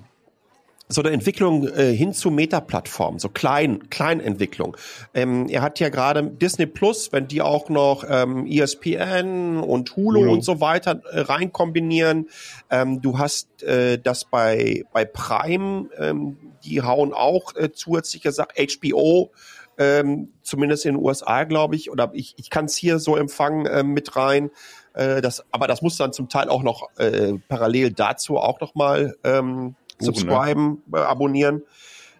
so 0.88 1.00
eine 1.00 1.12
Entwicklung 1.12 1.66
äh, 1.68 1.94
hin 1.94 2.12
zu 2.12 2.30
Meta-Plattformen, 2.30 3.18
so 3.18 3.30
klein, 3.30 3.88
Kleinentwicklung. 3.88 4.76
Ähm, 5.14 5.48
er 5.48 5.62
hat 5.62 5.80
ja 5.80 5.88
gerade 5.88 6.22
Disney 6.24 6.66
Plus, 6.66 7.10
wenn 7.10 7.26
die 7.26 7.40
auch 7.40 7.70
noch 7.70 8.04
ähm, 8.06 8.46
ESPN 8.46 9.60
und 9.60 9.96
Hulu, 9.96 10.20
Hulu. 10.20 10.32
und 10.32 10.44
so 10.44 10.60
weiter 10.60 11.00
äh, 11.10 11.20
rein 11.20 11.52
kombinieren. 11.52 12.28
Ähm, 12.70 13.00
du 13.00 13.18
hast 13.18 13.62
äh, 13.62 13.98
das 13.98 14.26
bei, 14.26 14.84
bei 14.92 15.06
Prime, 15.06 15.88
ähm, 15.96 16.36
die 16.64 16.82
hauen 16.82 17.14
auch 17.14 17.54
äh, 17.56 17.72
zusätzliche 17.72 18.30
Sachen, 18.32 18.52
HBO, 18.56 19.30
ähm, 19.80 20.28
zumindest 20.42 20.84
in 20.84 20.94
den 20.94 21.02
USA, 21.02 21.44
glaube 21.44 21.74
ich, 21.74 21.90
oder 21.90 22.10
ich, 22.12 22.34
ich 22.36 22.50
kann 22.50 22.66
es 22.66 22.76
hier 22.76 22.98
so 22.98 23.16
empfangen 23.16 23.66
ähm, 23.72 23.88
mit 23.88 24.14
rein. 24.14 24.50
Äh, 24.92 25.22
das, 25.22 25.42
aber 25.50 25.66
das 25.66 25.80
muss 25.80 25.96
dann 25.96 26.12
zum 26.12 26.28
Teil 26.28 26.50
auch 26.50 26.62
noch 26.62 26.90
äh, 26.98 27.38
parallel 27.48 27.90
dazu 27.90 28.36
auch 28.36 28.60
noch 28.60 28.74
mal 28.74 29.16
ähm, 29.24 29.74
Buchen, 29.98 30.04
subscriben, 30.04 30.82
äh, 30.92 30.98
abonnieren. 30.98 31.62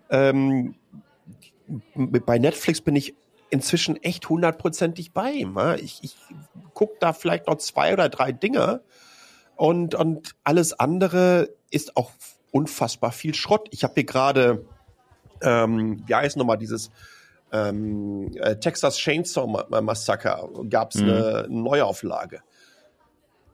Ähm, 0.08 0.74
bei 1.94 2.38
Netflix 2.38 2.80
bin 2.80 2.96
ich 2.96 3.14
inzwischen 3.50 4.02
echt 4.02 4.30
hundertprozentig 4.30 5.12
bei 5.12 5.30
ihm. 5.30 5.54
ja. 5.56 5.74
Ich, 5.74 5.98
ich 6.02 6.16
gucke 6.72 6.96
da 6.98 7.12
vielleicht 7.12 7.46
noch 7.46 7.56
zwei 7.56 7.92
oder 7.92 8.08
drei 8.08 8.32
Dinge 8.32 8.80
und, 9.56 9.94
und 9.94 10.34
alles 10.44 10.72
andere 10.72 11.50
ist 11.70 11.98
auch 11.98 12.10
unfassbar 12.52 13.12
viel 13.12 13.34
Schrott. 13.34 13.68
Ich 13.70 13.84
habe 13.84 13.92
hier 13.96 14.04
gerade, 14.04 14.64
ähm, 15.42 16.02
wie 16.06 16.14
heißt 16.14 16.38
nochmal 16.38 16.56
dieses 16.56 16.90
ähm, 17.52 18.30
äh, 18.36 18.56
Texas 18.56 18.98
Chainsaw 18.98 19.46
Ma- 19.46 19.80
Massacre, 19.80 20.48
gab 20.68 20.94
es 20.94 21.00
eine 21.00 21.46
Neuauflage. 21.48 22.40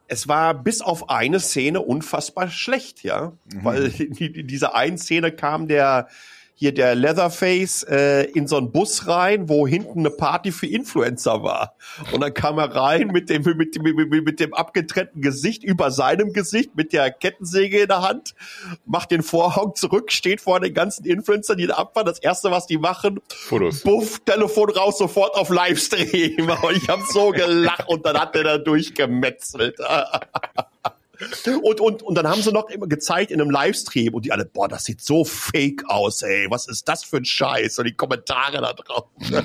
Es 0.08 0.28
war 0.28 0.54
bis 0.54 0.82
auf 0.82 1.10
eine 1.10 1.40
Szene 1.40 1.80
unfassbar 1.80 2.48
schlecht, 2.48 3.02
ja, 3.02 3.32
weil 3.62 3.88
die, 3.90 4.10
die, 4.10 4.44
diese 4.44 4.74
eine 4.74 4.98
Szene 4.98 5.32
kam 5.32 5.66
der 5.68 6.08
hier 6.58 6.72
der 6.72 6.94
Leatherface 6.94 7.82
äh, 7.84 8.22
in 8.30 8.48
so 8.48 8.56
einen 8.56 8.72
Bus 8.72 9.06
rein, 9.06 9.48
wo 9.50 9.66
hinten 9.66 9.98
eine 10.00 10.10
Party 10.10 10.52
für 10.52 10.66
Influencer 10.66 11.42
war. 11.42 11.76
Und 12.12 12.22
dann 12.22 12.32
kam 12.32 12.58
er 12.58 12.74
rein 12.74 13.08
mit 13.08 13.28
dem, 13.28 13.42
mit, 13.42 13.74
dem- 13.76 13.82
mit, 13.82 14.10
mit, 14.24 14.40
dem 14.40 14.54
abgetrennten 14.54 15.20
Gesicht 15.20 15.62
über 15.62 15.90
seinem 15.90 16.32
Gesicht, 16.32 16.74
mit 16.74 16.94
der 16.94 17.10
Kettensäge 17.10 17.80
in 17.82 17.88
der 17.88 18.00
Hand, 18.00 18.34
macht 18.86 19.10
den 19.10 19.22
Vorhang 19.22 19.74
zurück, 19.74 20.10
steht 20.10 20.40
vor 20.40 20.58
den 20.58 20.72
ganzen 20.72 21.04
Influencern, 21.04 21.58
die 21.58 21.66
da 21.66 21.74
abfahren. 21.74 22.06
Das 22.06 22.20
erste, 22.20 22.50
was 22.50 22.66
die 22.66 22.78
machen, 22.78 23.20
Fotos. 23.28 23.82
Buff, 23.82 24.20
Telefon 24.24 24.70
raus, 24.70 24.96
sofort 24.96 25.34
auf 25.34 25.50
Livestream. 25.50 26.48
Und 26.62 26.76
ich 26.76 26.88
habe 26.88 27.02
so 27.12 27.32
gelacht 27.32 27.86
und 27.88 28.06
dann 28.06 28.18
hat 28.18 28.34
der 28.34 28.44
da 28.44 28.58
durchgemetzelt. 28.58 29.76
Und, 31.62 31.80
und, 31.80 32.02
und 32.02 32.14
dann 32.14 32.28
haben 32.28 32.42
sie 32.42 32.52
noch 32.52 32.68
immer 32.70 32.86
gezeigt 32.86 33.30
in 33.30 33.40
einem 33.40 33.50
Livestream 33.50 34.14
und 34.14 34.24
die 34.24 34.32
alle, 34.32 34.44
boah, 34.44 34.68
das 34.68 34.84
sieht 34.84 35.00
so 35.00 35.24
fake 35.24 35.84
aus, 35.88 36.22
ey, 36.22 36.46
was 36.50 36.68
ist 36.68 36.88
das 36.88 37.04
für 37.04 37.16
ein 37.18 37.24
Scheiß? 37.24 37.78
Und 37.78 37.86
die 37.86 37.94
Kommentare 37.94 38.60
da 38.60 38.72
drauf. 38.72 39.04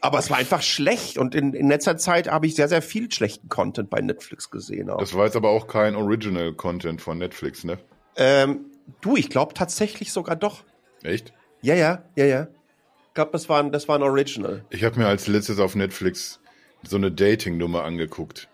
Aber 0.00 0.18
es 0.18 0.30
war 0.30 0.38
einfach 0.38 0.62
schlecht 0.62 1.18
und 1.18 1.34
in, 1.34 1.52
in 1.54 1.68
letzter 1.68 1.96
Zeit 1.96 2.28
habe 2.28 2.46
ich 2.46 2.54
sehr, 2.54 2.68
sehr 2.68 2.82
viel 2.82 3.10
schlechten 3.10 3.48
Content 3.48 3.90
bei 3.90 4.00
Netflix 4.00 4.50
gesehen. 4.50 4.90
Auch. 4.90 4.98
Das 4.98 5.14
war 5.14 5.24
jetzt 5.26 5.36
aber 5.36 5.50
auch 5.50 5.66
kein 5.66 5.94
Original-Content 5.96 7.00
von 7.00 7.18
Netflix, 7.18 7.64
ne? 7.64 7.78
Ähm, 8.16 8.66
du, 9.00 9.16
ich 9.16 9.28
glaube 9.30 9.54
tatsächlich 9.54 10.12
sogar 10.12 10.36
doch. 10.36 10.64
Echt? 11.02 11.32
Ja, 11.62 11.74
ja, 11.74 12.02
ja, 12.16 12.24
ja. 12.26 12.46
Ich 13.08 13.14
glaube, 13.14 13.32
das 13.32 13.48
war, 13.48 13.60
ein- 13.62 13.72
das 13.72 13.88
war 13.88 13.96
ein 13.98 14.02
Original. 14.02 14.64
Ich 14.70 14.84
habe 14.84 14.98
mir 14.98 15.06
als 15.06 15.26
letztes 15.26 15.58
auf 15.58 15.74
Netflix 15.74 16.40
so 16.82 16.96
eine 16.96 17.10
Dating-Nummer 17.10 17.82
angeguckt. 17.84 18.48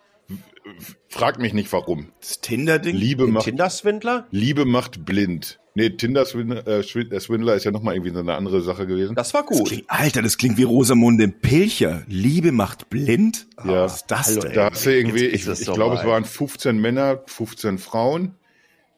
Frag 1.08 1.38
mich 1.38 1.52
nicht 1.52 1.72
warum. 1.72 2.08
Das 2.20 2.40
Tinder-Ding? 2.40 2.94
Liebe 2.96 3.26
macht, 3.26 3.44
Tinder-Swindler? 3.44 4.26
Liebe 4.30 4.64
macht 4.64 5.04
blind. 5.04 5.58
Nee, 5.74 5.90
Tinder-Swindler 5.90 6.66
äh, 6.66 6.80
äh, 6.80 7.20
Swindler 7.20 7.54
ist 7.54 7.64
ja 7.64 7.70
nochmal 7.70 7.94
irgendwie 7.94 8.12
so 8.12 8.20
eine 8.20 8.34
andere 8.34 8.60
Sache 8.60 8.86
gewesen. 8.86 9.14
Das 9.14 9.32
war 9.34 9.44
Das 9.48 9.58
gut. 9.58 9.68
klingt, 9.68 9.84
Alter, 9.88 10.22
das 10.22 10.36
klingt 10.38 10.58
wie 10.58 10.62
Rosamunde 10.64 11.28
Pilcher. 11.28 12.04
Liebe 12.08 12.52
macht 12.52 12.90
blind? 12.90 13.46
Ja. 13.64 13.84
Was 13.84 13.96
ist 13.96 14.06
das 14.10 14.28
Hallo, 14.28 14.40
denn? 14.42 14.52
Da 14.54 14.70
hast 14.70 14.84
du 14.86 14.94
irgendwie, 14.94 15.24
ich, 15.26 15.46
ich 15.46 15.72
glaube, 15.72 15.96
es 15.96 16.04
waren 16.04 16.24
15 16.24 16.78
Männer, 16.78 17.22
15 17.26 17.78
Frauen, 17.78 18.34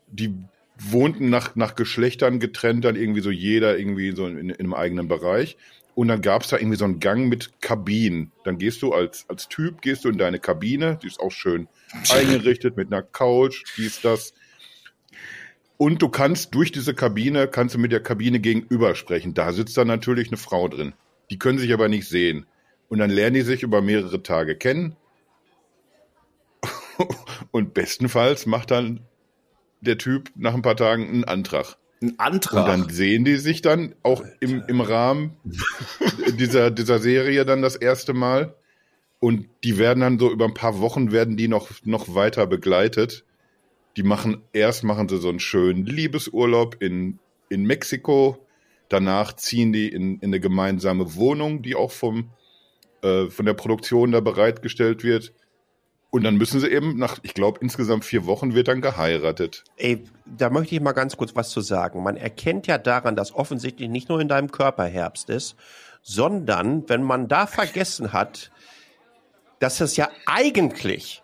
die 0.08 0.34
wohnten 0.78 1.30
nach, 1.30 1.54
nach 1.54 1.76
Geschlechtern 1.76 2.40
getrennt, 2.40 2.84
dann 2.84 2.96
irgendwie 2.96 3.20
so 3.20 3.30
jeder 3.30 3.78
irgendwie 3.78 4.14
so 4.14 4.26
in, 4.26 4.50
in 4.50 4.52
einem 4.58 4.74
eigenen 4.74 5.06
Bereich. 5.08 5.56
Und 5.94 6.08
dann 6.08 6.22
gab's 6.22 6.48
da 6.48 6.56
irgendwie 6.56 6.76
so 6.76 6.84
einen 6.84 6.98
Gang 6.98 7.28
mit 7.28 7.60
Kabinen. 7.60 8.32
Dann 8.44 8.58
gehst 8.58 8.82
du 8.82 8.92
als, 8.92 9.26
als 9.28 9.48
Typ, 9.48 9.80
gehst 9.80 10.04
du 10.04 10.08
in 10.08 10.18
deine 10.18 10.40
Kabine, 10.40 10.98
die 11.02 11.06
ist 11.06 11.20
auch 11.20 11.30
schön 11.30 11.68
eingerichtet 12.10 12.76
mit 12.76 12.92
einer 12.92 13.02
Couch, 13.02 13.62
dies, 13.76 14.00
das. 14.00 14.34
Und 15.76 16.02
du 16.02 16.08
kannst 16.08 16.54
durch 16.54 16.72
diese 16.72 16.94
Kabine, 16.94 17.46
kannst 17.46 17.74
du 17.74 17.78
mit 17.78 17.92
der 17.92 18.02
Kabine 18.02 18.40
gegenüber 18.40 18.94
sprechen. 18.94 19.34
Da 19.34 19.52
sitzt 19.52 19.76
dann 19.76 19.86
natürlich 19.86 20.28
eine 20.28 20.36
Frau 20.36 20.68
drin. 20.68 20.94
Die 21.30 21.38
können 21.38 21.58
sich 21.58 21.72
aber 21.72 21.88
nicht 21.88 22.08
sehen. 22.08 22.46
Und 22.88 22.98
dann 22.98 23.10
lernen 23.10 23.34
die 23.34 23.42
sich 23.42 23.62
über 23.62 23.80
mehrere 23.80 24.22
Tage 24.22 24.56
kennen. 24.56 24.96
Und 27.50 27.74
bestenfalls 27.74 28.46
macht 28.46 28.70
dann 28.70 29.00
der 29.80 29.98
Typ 29.98 30.30
nach 30.34 30.54
ein 30.54 30.62
paar 30.62 30.76
Tagen 30.76 31.08
einen 31.08 31.24
Antrag. 31.24 31.76
Ein 32.04 32.18
Antrag. 32.18 32.64
Und 32.64 32.68
dann 32.68 32.88
sehen 32.90 33.24
die 33.24 33.36
sich 33.36 33.62
dann 33.62 33.94
auch 34.02 34.22
im, 34.40 34.62
im 34.68 34.80
Rahmen 34.80 35.36
dieser, 36.38 36.70
dieser 36.70 36.98
Serie 36.98 37.44
dann 37.44 37.62
das 37.62 37.76
erste 37.76 38.12
Mal. 38.12 38.54
Und 39.20 39.48
die 39.64 39.78
werden 39.78 40.00
dann 40.00 40.18
so 40.18 40.30
über 40.30 40.44
ein 40.44 40.54
paar 40.54 40.80
Wochen 40.80 41.10
werden 41.10 41.36
die 41.36 41.48
noch, 41.48 41.70
noch 41.84 42.14
weiter 42.14 42.46
begleitet. 42.46 43.24
Die 43.96 44.02
machen, 44.02 44.42
erst 44.52 44.84
machen 44.84 45.08
sie 45.08 45.18
so 45.18 45.30
einen 45.30 45.40
schönen 45.40 45.86
Liebesurlaub 45.86 46.76
in, 46.82 47.18
in 47.48 47.64
Mexiko. 47.64 48.38
Danach 48.90 49.34
ziehen 49.34 49.72
die 49.72 49.88
in, 49.88 50.18
in 50.18 50.24
eine 50.24 50.40
gemeinsame 50.40 51.14
Wohnung, 51.14 51.62
die 51.62 51.74
auch 51.74 51.90
vom, 51.90 52.30
äh, 53.02 53.26
von 53.30 53.46
der 53.46 53.54
Produktion 53.54 54.12
da 54.12 54.20
bereitgestellt 54.20 55.04
wird. 55.04 55.32
Und 56.14 56.22
dann 56.22 56.36
müssen 56.36 56.60
sie 56.60 56.68
eben 56.68 56.96
nach, 56.96 57.18
ich 57.22 57.34
glaube, 57.34 57.58
insgesamt 57.60 58.04
vier 58.04 58.24
Wochen 58.24 58.54
wird 58.54 58.68
dann 58.68 58.80
geheiratet. 58.80 59.64
Ey, 59.76 60.04
da 60.24 60.48
möchte 60.48 60.76
ich 60.76 60.80
mal 60.80 60.92
ganz 60.92 61.16
kurz 61.16 61.34
was 61.34 61.50
zu 61.50 61.60
sagen. 61.60 62.04
Man 62.04 62.16
erkennt 62.16 62.68
ja 62.68 62.78
daran, 62.78 63.16
dass 63.16 63.34
offensichtlich 63.34 63.88
nicht 63.88 64.08
nur 64.08 64.20
in 64.20 64.28
deinem 64.28 64.52
Körper 64.52 64.84
Herbst 64.84 65.28
ist, 65.28 65.56
sondern 66.02 66.88
wenn 66.88 67.02
man 67.02 67.26
da 67.26 67.48
vergessen 67.48 68.12
hat, 68.12 68.52
dass 69.58 69.80
es 69.80 69.96
ja 69.96 70.08
eigentlich 70.24 71.20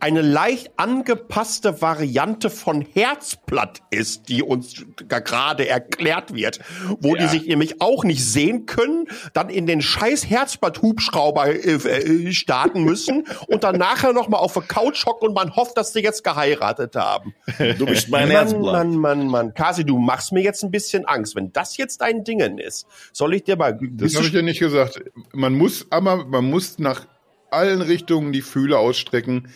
eine 0.00 0.22
leicht 0.22 0.70
angepasste 0.76 1.80
Variante 1.80 2.50
von 2.50 2.82
Herzblatt 2.82 3.82
ist, 3.90 4.28
die 4.28 4.42
uns 4.42 4.84
gerade 5.08 5.68
erklärt 5.68 6.34
wird, 6.34 6.60
wo 7.00 7.14
ja. 7.14 7.22
die 7.22 7.28
sich 7.28 7.46
nämlich 7.46 7.80
auch 7.80 8.04
nicht 8.04 8.24
sehen 8.24 8.66
können, 8.66 9.08
dann 9.32 9.48
in 9.48 9.66
den 9.66 9.82
scheiß 9.82 10.28
Herzblatt-Hubschrauber 10.28 11.46
äh, 11.48 11.74
äh, 11.74 12.32
starten 12.32 12.84
müssen 12.84 13.26
und 13.48 13.64
dann 13.64 13.76
nachher 13.76 14.12
noch 14.12 14.28
mal 14.28 14.38
auf 14.38 14.54
der 14.54 14.62
Couch 14.62 15.06
hocken 15.06 15.28
und 15.28 15.34
man 15.34 15.54
hofft, 15.56 15.76
dass 15.76 15.92
sie 15.92 16.00
jetzt 16.00 16.24
geheiratet 16.24 16.96
haben. 16.96 17.34
Du 17.78 17.86
bist 17.86 18.08
mein 18.08 18.28
Mann, 18.28 18.30
Herzblatt. 18.30 18.72
Mann, 18.72 18.96
Mann, 18.96 19.26
Mann. 19.28 19.54
Kasi, 19.54 19.84
du 19.84 19.98
machst 19.98 20.32
mir 20.32 20.42
jetzt 20.42 20.62
ein 20.62 20.70
bisschen 20.70 21.04
Angst. 21.04 21.36
Wenn 21.36 21.52
das 21.52 21.76
jetzt 21.76 22.00
dein 22.00 22.24
Dingen 22.24 22.58
ist, 22.58 22.86
soll 23.12 23.34
ich 23.34 23.44
dir 23.44 23.56
mal... 23.56 23.78
Das 23.80 24.14
habe 24.16 24.26
ich 24.26 24.32
ja 24.32 24.42
nicht 24.42 24.60
gesagt. 24.60 25.00
Man 25.32 25.54
muss 25.54 25.86
aber, 25.90 26.24
man 26.26 26.48
muss 26.48 26.78
nach 26.78 27.06
allen 27.50 27.82
Richtungen 27.82 28.32
die 28.32 28.42
Fühle 28.42 28.78
ausstrecken. 28.78 29.48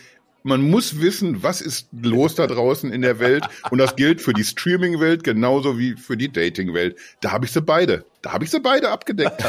Man 0.43 0.61
muss 0.61 0.99
wissen, 1.01 1.43
was 1.43 1.61
ist 1.61 1.87
los 1.91 2.35
da 2.35 2.47
draußen 2.47 2.91
in 2.91 3.01
der 3.01 3.19
Welt. 3.19 3.45
Und 3.69 3.77
das 3.77 3.95
gilt 3.95 4.21
für 4.21 4.33
die 4.33 4.43
Streaming-Welt 4.43 5.23
genauso 5.23 5.77
wie 5.77 5.95
für 5.95 6.17
die 6.17 6.31
Dating-Welt. 6.31 6.97
Da 7.21 7.31
habe 7.31 7.45
ich 7.45 7.51
sie 7.51 7.61
beide. 7.61 8.05
Da 8.21 8.33
habe 8.33 8.43
ich 8.43 8.49
sie 8.51 8.59
beide 8.59 8.89
abgedeckt. 8.89 9.43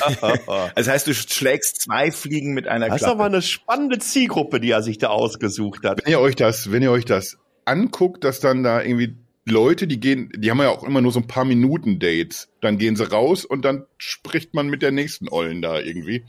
das 0.75 0.89
heißt, 0.89 1.07
du 1.07 1.15
schlägst 1.15 1.81
zwei 1.83 2.11
Fliegen 2.11 2.53
mit 2.55 2.69
einer 2.69 2.89
Das 2.89 2.97
ist 2.97 3.03
Klappe. 3.05 3.15
aber 3.21 3.25
eine 3.27 3.43
spannende 3.43 3.99
Zielgruppe, 3.99 4.61
die 4.61 4.71
er 4.71 4.83
sich 4.83 4.99
da 4.99 5.09
ausgesucht 5.09 5.85
hat. 5.85 6.01
wenn 6.05 6.11
ihr 6.13 6.21
euch 6.21 6.37
das, 6.37 6.71
wenn 6.73 6.83
ihr 6.83 6.91
euch 6.91 7.05
das 7.05 7.39
anguckt, 7.65 8.25
dass 8.25 8.41
dann 8.41 8.63
da 8.63 8.83
irgendwie 8.83 9.17
Leute, 9.45 9.87
die 9.89 9.99
gehen, 9.99 10.31
die 10.37 10.51
haben 10.51 10.59
ja 10.61 10.69
auch 10.69 10.85
immer 10.85 11.01
nur 11.01 11.11
so 11.13 11.19
ein 11.21 11.27
paar 11.27 11.45
Minuten 11.45 11.99
Dates. 11.99 12.49
Dann 12.61 12.79
gehen 12.79 12.95
sie 12.97 13.11
raus 13.11 13.45
und 13.45 13.65
dann 13.65 13.87
spricht 13.99 14.55
man 14.55 14.69
mit 14.69 14.83
der 14.83 14.93
nächsten 14.93 15.29
Ollen 15.29 15.63
da 15.63 15.81
irgendwie. 15.81 16.25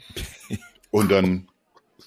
Und 0.90 1.12
dann, 1.12 1.48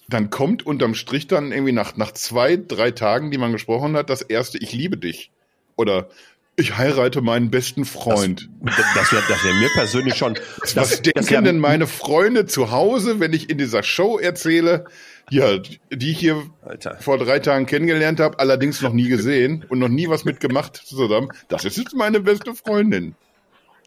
dann 0.08 0.30
kommt 0.30 0.64
unterm 0.64 0.94
Strich 0.94 1.26
dann 1.26 1.52
irgendwie 1.52 1.72
nach, 1.72 1.96
nach 1.96 2.12
zwei, 2.12 2.56
drei 2.56 2.90
Tagen, 2.90 3.30
die 3.30 3.38
man 3.38 3.52
gesprochen 3.52 3.96
hat, 3.96 4.10
das 4.10 4.22
erste, 4.22 4.58
ich 4.58 4.72
liebe 4.72 4.96
dich. 4.96 5.30
Oder 5.76 6.08
ich 6.56 6.78
heirate 6.78 7.20
meinen 7.20 7.50
besten 7.50 7.84
Freund. 7.84 8.48
Das 8.94 9.12
wäre 9.12 9.22
das 9.28 9.44
wär 9.44 9.54
mir 9.54 9.68
persönlich 9.74 10.16
schon. 10.16 10.38
Was 10.60 10.74
Das, 10.74 11.02
denken 11.02 11.20
das 11.20 11.30
wär, 11.30 11.42
denn 11.42 11.58
meine 11.58 11.86
Freunde 11.86 12.46
zu 12.46 12.70
Hause, 12.70 13.20
wenn 13.20 13.34
ich 13.34 13.50
in 13.50 13.58
dieser 13.58 13.82
Show 13.82 14.18
erzähle, 14.18 14.86
ja, 15.30 15.58
die 15.58 16.10
ich 16.10 16.18
hier 16.18 16.42
Alter. 16.62 16.96
vor 16.98 17.18
drei 17.18 17.40
Tagen 17.40 17.66
kennengelernt 17.66 18.20
habe, 18.20 18.38
allerdings 18.38 18.80
noch 18.80 18.92
nie 18.92 19.08
gesehen 19.08 19.66
und 19.68 19.80
noch 19.80 19.88
nie 19.88 20.08
was 20.08 20.24
mitgemacht 20.24 20.76
zusammen. 20.76 21.28
Das 21.48 21.64
ist 21.64 21.76
jetzt 21.76 21.94
meine 21.94 22.20
beste 22.20 22.54
Freundin. 22.54 23.16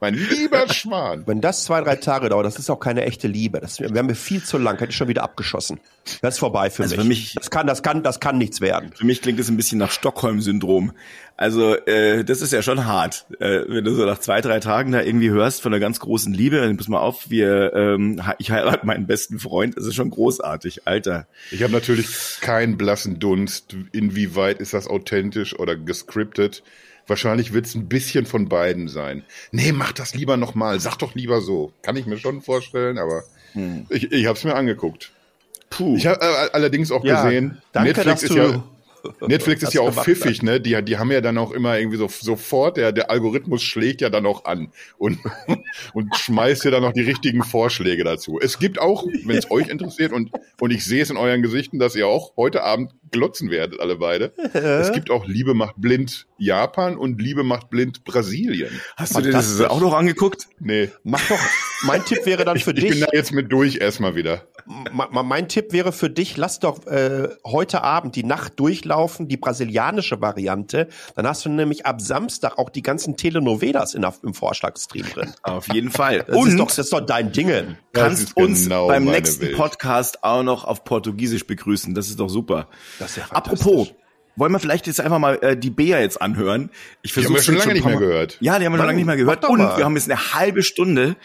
Mein 0.01 0.13
lieber 0.15 0.67
Schwan. 0.73 1.23
Wenn 1.25 1.41
das 1.41 1.63
zwei, 1.65 1.81
drei 1.81 1.95
Tage 1.95 2.29
dauert, 2.29 2.45
das 2.45 2.57
ist 2.59 2.69
auch 2.69 2.79
keine 2.79 3.05
echte 3.05 3.27
Liebe. 3.27 3.59
Das 3.59 3.79
wäre 3.79 4.03
mir 4.03 4.15
viel 4.15 4.43
zu 4.43 4.57
lang. 4.57 4.77
Hätte 4.79 4.91
ich 4.91 4.95
schon 4.97 5.07
wieder 5.07 5.23
abgeschossen. 5.23 5.79
Das 6.21 6.35
ist 6.35 6.39
vorbei 6.39 6.69
für 6.69 6.83
Also 6.83 6.95
mich. 6.95 7.03
für 7.03 7.07
mich- 7.07 7.33
Das 7.35 7.49
kann, 7.51 7.67
das 7.67 7.83
kann, 7.83 8.03
das 8.03 8.19
kann 8.19 8.37
nichts 8.37 8.61
werden. 8.61 8.91
Für 8.95 9.05
mich 9.05 9.21
klingt 9.21 9.39
es 9.39 9.49
ein 9.49 9.57
bisschen 9.57 9.77
nach 9.79 9.91
Stockholm-Syndrom. 9.91 10.93
Also 11.37 11.75
äh, 11.75 12.25
das 12.25 12.41
ist 12.41 12.51
ja 12.51 12.61
schon 12.61 12.85
hart, 12.85 13.25
äh, 13.39 13.61
wenn 13.67 13.85
du 13.85 13.93
so 13.95 14.05
nach 14.05 14.19
zwei, 14.19 14.41
drei 14.41 14.59
Tagen 14.59 14.91
da 14.91 15.01
irgendwie 15.01 15.29
hörst 15.29 15.61
von 15.61 15.73
einer 15.73 15.79
ganz 15.79 15.99
großen 16.01 16.33
Liebe. 16.33 16.57
Dann 16.59 16.75
pass 16.75 16.89
mal 16.89 16.99
auf, 16.99 17.29
wir, 17.29 17.73
ähm, 17.73 18.21
ich 18.39 18.51
heirate 18.51 18.85
meinen 18.85 19.07
besten 19.07 19.39
Freund. 19.39 19.77
Das 19.77 19.85
ist 19.85 19.95
schon 19.95 20.09
großartig, 20.09 20.85
Alter. 20.85 21.27
Ich 21.51 21.63
habe 21.63 21.71
natürlich 21.71 22.07
keinen 22.41 22.77
blassen 22.77 23.19
Dunst, 23.19 23.75
inwieweit 23.93 24.59
ist 24.59 24.73
das 24.73 24.87
authentisch 24.87 25.57
oder 25.57 25.75
gescriptet. 25.77 26.61
Wahrscheinlich 27.09 27.53
wird 27.53 27.65
es 27.65 27.75
ein 27.75 27.89
bisschen 27.89 28.25
von 28.25 28.47
beiden 28.47 28.87
sein. 28.87 29.23
Nee, 29.51 29.71
mach 29.71 29.91
das 29.91 30.15
lieber 30.15 30.37
nochmal. 30.37 30.79
Sag 30.79 30.97
doch 30.97 31.15
lieber 31.15 31.41
so. 31.41 31.73
Kann 31.81 31.95
ich 31.95 32.05
mir 32.05 32.17
schon 32.17 32.41
vorstellen, 32.41 32.97
aber 32.97 33.23
ich, 33.89 34.11
ich 34.11 34.25
habe 34.25 34.37
es 34.37 34.43
mir 34.43 34.55
angeguckt. 34.55 35.11
Puh. 35.69 35.95
Ich 35.95 36.07
habe 36.07 36.19
äh, 36.21 36.49
allerdings 36.53 36.91
auch 36.91 37.03
Ja, 37.03 37.23
gesehen, 37.23 37.61
danke, 37.71 37.89
Netflix 37.89 38.23
ist 38.23 38.35
ja 38.35 38.63
Netflix 39.21 39.63
ist 39.63 39.73
ja 39.73 39.81
auch 39.81 39.93
pfiffig, 39.93 40.43
ne? 40.43 40.59
Die, 40.59 40.83
die 40.83 40.97
haben 40.97 41.11
ja 41.11 41.21
dann 41.21 41.37
auch 41.37 41.51
immer 41.51 41.77
irgendwie 41.77 41.97
so 41.97 42.09
sofort, 42.09 42.77
der, 42.77 42.91
der 42.91 43.09
Algorithmus 43.09 43.63
schlägt 43.63 44.01
ja 44.01 44.09
dann 44.09 44.25
auch 44.25 44.45
an 44.45 44.73
und, 44.97 45.19
und 45.93 46.15
schmeißt 46.17 46.65
ja 46.65 46.71
dann 46.71 46.83
noch 46.83 46.93
die 46.93 47.01
richtigen 47.01 47.43
Vorschläge 47.43 48.03
dazu. 48.03 48.39
Es 48.41 48.59
gibt 48.59 48.79
auch, 48.79 49.05
wenn 49.23 49.37
es 49.37 49.49
euch 49.51 49.69
interessiert 49.69 50.11
und, 50.11 50.31
und 50.59 50.71
ich 50.71 50.83
sehe 50.83 51.01
es 51.01 51.09
in 51.09 51.17
euren 51.17 51.41
Gesichten, 51.41 51.79
dass 51.79 51.95
ihr 51.95 52.07
auch 52.07 52.35
heute 52.35 52.63
Abend 52.63 52.91
glotzen 53.11 53.49
werdet, 53.49 53.79
alle 53.79 53.97
beide. 53.97 54.33
Es 54.53 54.91
gibt 54.91 55.09
auch 55.11 55.25
Liebe 55.25 55.53
macht 55.53 55.75
blind 55.77 56.27
Japan 56.37 56.97
und 56.97 57.21
Liebe 57.21 57.43
macht 57.43 57.69
blind 57.69 58.03
Brasilien. 58.03 58.69
Hast 58.95 59.15
du 59.15 59.21
dir 59.21 59.31
das 59.31 59.61
auch 59.61 59.81
noch 59.81 59.93
angeguckt? 59.93 60.47
Nee, 60.59 60.89
Mach 61.03 61.27
doch. 61.27 61.39
Mein 61.83 62.03
Tipp 62.03 62.25
wäre 62.25 62.45
dann 62.45 62.59
für 62.59 62.71
ich 62.71 62.81
bin 62.81 62.91
dich. 62.91 62.99
da 62.99 63.07
jetzt 63.13 63.31
mit 63.31 63.51
durch 63.51 63.77
erstmal 63.77 64.15
wieder. 64.15 64.43
Mein 64.91 65.47
Tipp 65.47 65.71
wäre 65.71 65.91
für 65.91 66.09
dich, 66.09 66.35
lass 66.37 66.59
doch 66.59 66.85
äh, 66.85 67.29
heute 67.45 67.83
Abend 67.83 68.15
die 68.15 68.23
Nacht 68.23 68.59
durchlaufen, 68.59 69.27
die 69.27 69.37
brasilianische 69.37 70.21
Variante. 70.21 70.89
Dann 71.15 71.25
hast 71.25 71.45
du 71.45 71.49
nämlich 71.49 71.85
ab 71.85 72.01
Samstag 72.01 72.57
auch 72.57 72.69
die 72.69 72.83
ganzen 72.83 73.15
Telenovelas 73.15 73.93
in, 73.93 74.05
im 74.23 74.33
Vorschlagstream 74.33 75.05
drin. 75.13 75.33
Auf 75.43 75.73
jeden 75.73 75.89
Fall. 75.89 76.25
Das, 76.27 76.45
ist 76.45 76.59
doch, 76.59 76.67
das 76.67 76.77
ist 76.79 76.93
doch 76.93 76.99
dein 76.99 77.31
Dingen. 77.31 77.77
Das 77.93 78.03
kannst 78.03 78.37
uns 78.37 78.63
genau 78.63 78.87
beim 78.87 79.05
nächsten 79.05 79.47
Welt. 79.47 79.55
Podcast 79.55 80.23
auch 80.23 80.43
noch 80.43 80.65
auf 80.65 80.83
Portugiesisch 80.83 81.47
begrüßen. 81.47 81.95
Das 81.95 82.09
ist 82.09 82.19
doch 82.19 82.29
super. 82.29 82.67
Das 82.99 83.11
ist 83.11 83.17
ja 83.17 83.25
Apropos, 83.31 83.93
wollen 84.35 84.51
wir 84.51 84.59
vielleicht 84.59 84.87
jetzt 84.87 85.01
einfach 85.01 85.19
mal 85.19 85.39
äh, 85.41 85.57
die 85.57 85.69
Bea 85.69 85.99
jetzt 85.99 86.21
anhören? 86.21 86.69
Ich 87.01 87.13
Die 87.13 87.25
haben 87.25 87.33
wir 87.33 87.41
schon 87.41 87.55
lange 87.55 87.71
ein 87.71 87.73
nicht 87.75 87.85
mehr 87.85 87.95
Mal- 87.95 87.99
gehört. 87.99 88.37
Ja, 88.41 88.59
die 88.59 88.65
haben 88.65 88.73
wir 88.73 88.77
schon 88.77 88.85
lange 88.87 88.97
nicht 88.97 89.05
mehr 89.05 89.17
gehört. 89.17 89.47
Und 89.47 89.57
mal. 89.59 89.77
wir 89.77 89.85
haben 89.85 89.95
jetzt 89.95 90.09
eine 90.09 90.33
halbe 90.33 90.63
Stunde 90.63 91.15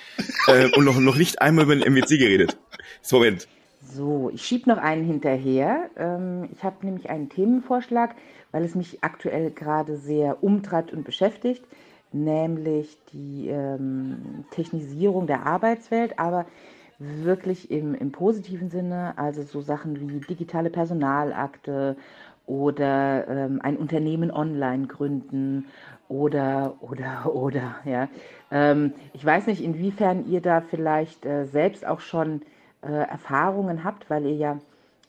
äh, 0.49 0.71
und 0.77 0.85
noch, 0.85 0.99
noch 0.99 1.17
nicht 1.17 1.41
einmal 1.43 1.65
über 1.65 1.77
den 1.77 1.93
MWC 1.93 2.19
geredet. 2.19 2.57
So, 3.03 3.17
Moment. 3.19 3.47
So, 3.93 4.31
ich 4.35 4.45
schiebe 4.45 4.69
noch 4.69 4.79
einen 4.79 5.05
hinterher. 5.05 5.91
Ähm, 5.97 6.49
ich 6.53 6.65
habe 6.65 6.85
nämlich 6.87 7.11
einen 7.11 7.29
Themenvorschlag, 7.29 8.15
weil 8.51 8.65
es 8.65 8.75
mich 8.75 8.99
aktuell 9.03 9.51
gerade 9.51 9.97
sehr 9.97 10.43
umtreibt 10.43 10.93
und 10.93 11.05
beschäftigt, 11.05 11.63
nämlich 12.13 12.97
die 13.13 13.49
ähm, 13.49 14.45
Technisierung 14.51 15.27
der 15.27 15.47
Arbeitswelt, 15.47 16.19
aber 16.19 16.47
wirklich 16.99 17.71
im, 17.71 17.95
im 17.95 18.13
positiven 18.13 18.71
Sinne, 18.71 19.17
also 19.17 19.43
so 19.43 19.61
Sachen 19.61 20.01
wie 20.01 20.21
digitale 20.21 20.71
Personalakte 20.71 21.97
oder 22.47 23.27
ähm, 23.29 23.61
ein 23.63 23.77
Unternehmen 23.77 24.31
online 24.31 24.87
gründen 24.87 25.67
oder, 26.09 26.77
oder, 26.81 27.35
oder, 27.35 27.77
ja. 27.85 28.09
Ähm, 28.51 28.93
ich 29.13 29.25
weiß 29.25 29.47
nicht, 29.47 29.63
inwiefern 29.63 30.29
ihr 30.29 30.41
da 30.41 30.61
vielleicht 30.61 31.25
äh, 31.25 31.47
selbst 31.47 31.87
auch 31.87 32.01
schon 32.01 32.43
äh, 32.83 32.93
Erfahrungen 32.93 33.83
habt, 33.83 34.11
weil 34.11 34.27
ihr 34.27 34.37
ja 34.37 34.59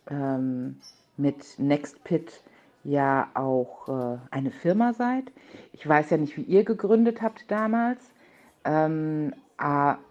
ähm, 0.10 0.78
mit 1.18 1.60
NextPit 1.60 2.42
ja 2.84 3.28
auch 3.34 3.90
äh, 3.90 4.18
eine 4.32 4.52
Firma 4.52 4.94
seid. 4.94 5.26
Ich 5.74 5.88
weiß 5.88 6.10
ja 6.12 6.18
nicht, 6.18 6.38
wie 6.38 6.44
ihr 6.44 6.64
gegründet 6.64 7.22
habt 7.22 7.50
damals. 7.52 8.00
Ähm, 8.64 9.34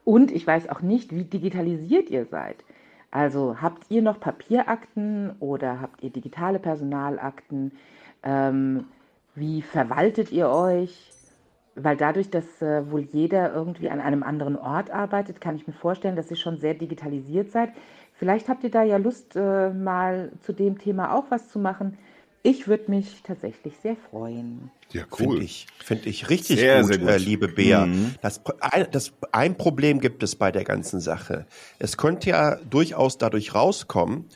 und 0.04 0.30
ich 0.30 0.46
weiß 0.46 0.68
auch 0.70 0.80
nicht, 0.80 1.14
wie 1.14 1.24
digitalisiert 1.24 2.10
ihr 2.10 2.24
seid. 2.26 2.64
Also 3.10 3.60
habt 3.60 3.90
ihr 3.90 4.02
noch 4.02 4.18
Papierakten 4.18 5.36
oder 5.38 5.80
habt 5.80 6.02
ihr 6.02 6.10
digitale 6.10 6.58
Personalakten? 6.58 7.72
Ähm, 8.22 8.86
wie 9.34 9.62
verwaltet 9.62 10.32
ihr 10.32 10.48
euch? 10.48 11.12
Weil 11.76 11.96
dadurch, 11.96 12.30
dass 12.30 12.62
äh, 12.62 12.90
wohl 12.90 13.02
jeder 13.12 13.52
irgendwie 13.52 13.90
an 13.90 14.00
einem 14.00 14.22
anderen 14.22 14.56
Ort 14.56 14.90
arbeitet, 14.90 15.40
kann 15.40 15.56
ich 15.56 15.66
mir 15.66 15.72
vorstellen, 15.72 16.16
dass 16.16 16.30
ihr 16.30 16.36
schon 16.36 16.58
sehr 16.58 16.74
digitalisiert 16.74 17.50
seid. 17.50 17.70
Vielleicht 18.14 18.48
habt 18.48 18.64
ihr 18.64 18.70
da 18.70 18.82
ja 18.82 18.96
Lust, 18.96 19.36
äh, 19.36 19.70
mal 19.70 20.32
zu 20.40 20.52
dem 20.52 20.78
Thema 20.78 21.14
auch 21.14 21.24
was 21.30 21.48
zu 21.48 21.58
machen. 21.58 21.98
Ich 22.46 22.68
würde 22.68 22.90
mich 22.90 23.22
tatsächlich 23.22 23.72
sehr 23.82 23.96
freuen. 24.10 24.70
Ja, 24.92 25.04
Finde 25.10 25.36
cool. 25.36 25.42
ich, 25.42 25.66
finde 25.82 26.10
ich 26.10 26.28
richtig 26.28 26.60
Sehr, 26.60 26.82
gut, 26.82 26.88
sehr 26.88 26.98
gut. 26.98 27.08
Äh, 27.08 27.16
liebe 27.16 27.48
Bea. 27.48 27.86
Mhm. 27.86 28.16
Das, 28.20 28.42
ein, 28.60 28.86
das, 28.90 29.14
ein 29.32 29.56
Problem 29.56 29.98
gibt 29.98 30.22
es 30.22 30.36
bei 30.36 30.52
der 30.52 30.62
ganzen 30.62 31.00
Sache. 31.00 31.46
Es 31.78 31.96
könnte 31.96 32.28
ja 32.28 32.56
durchaus 32.56 33.16
dadurch 33.16 33.54
rauskommen, 33.54 34.28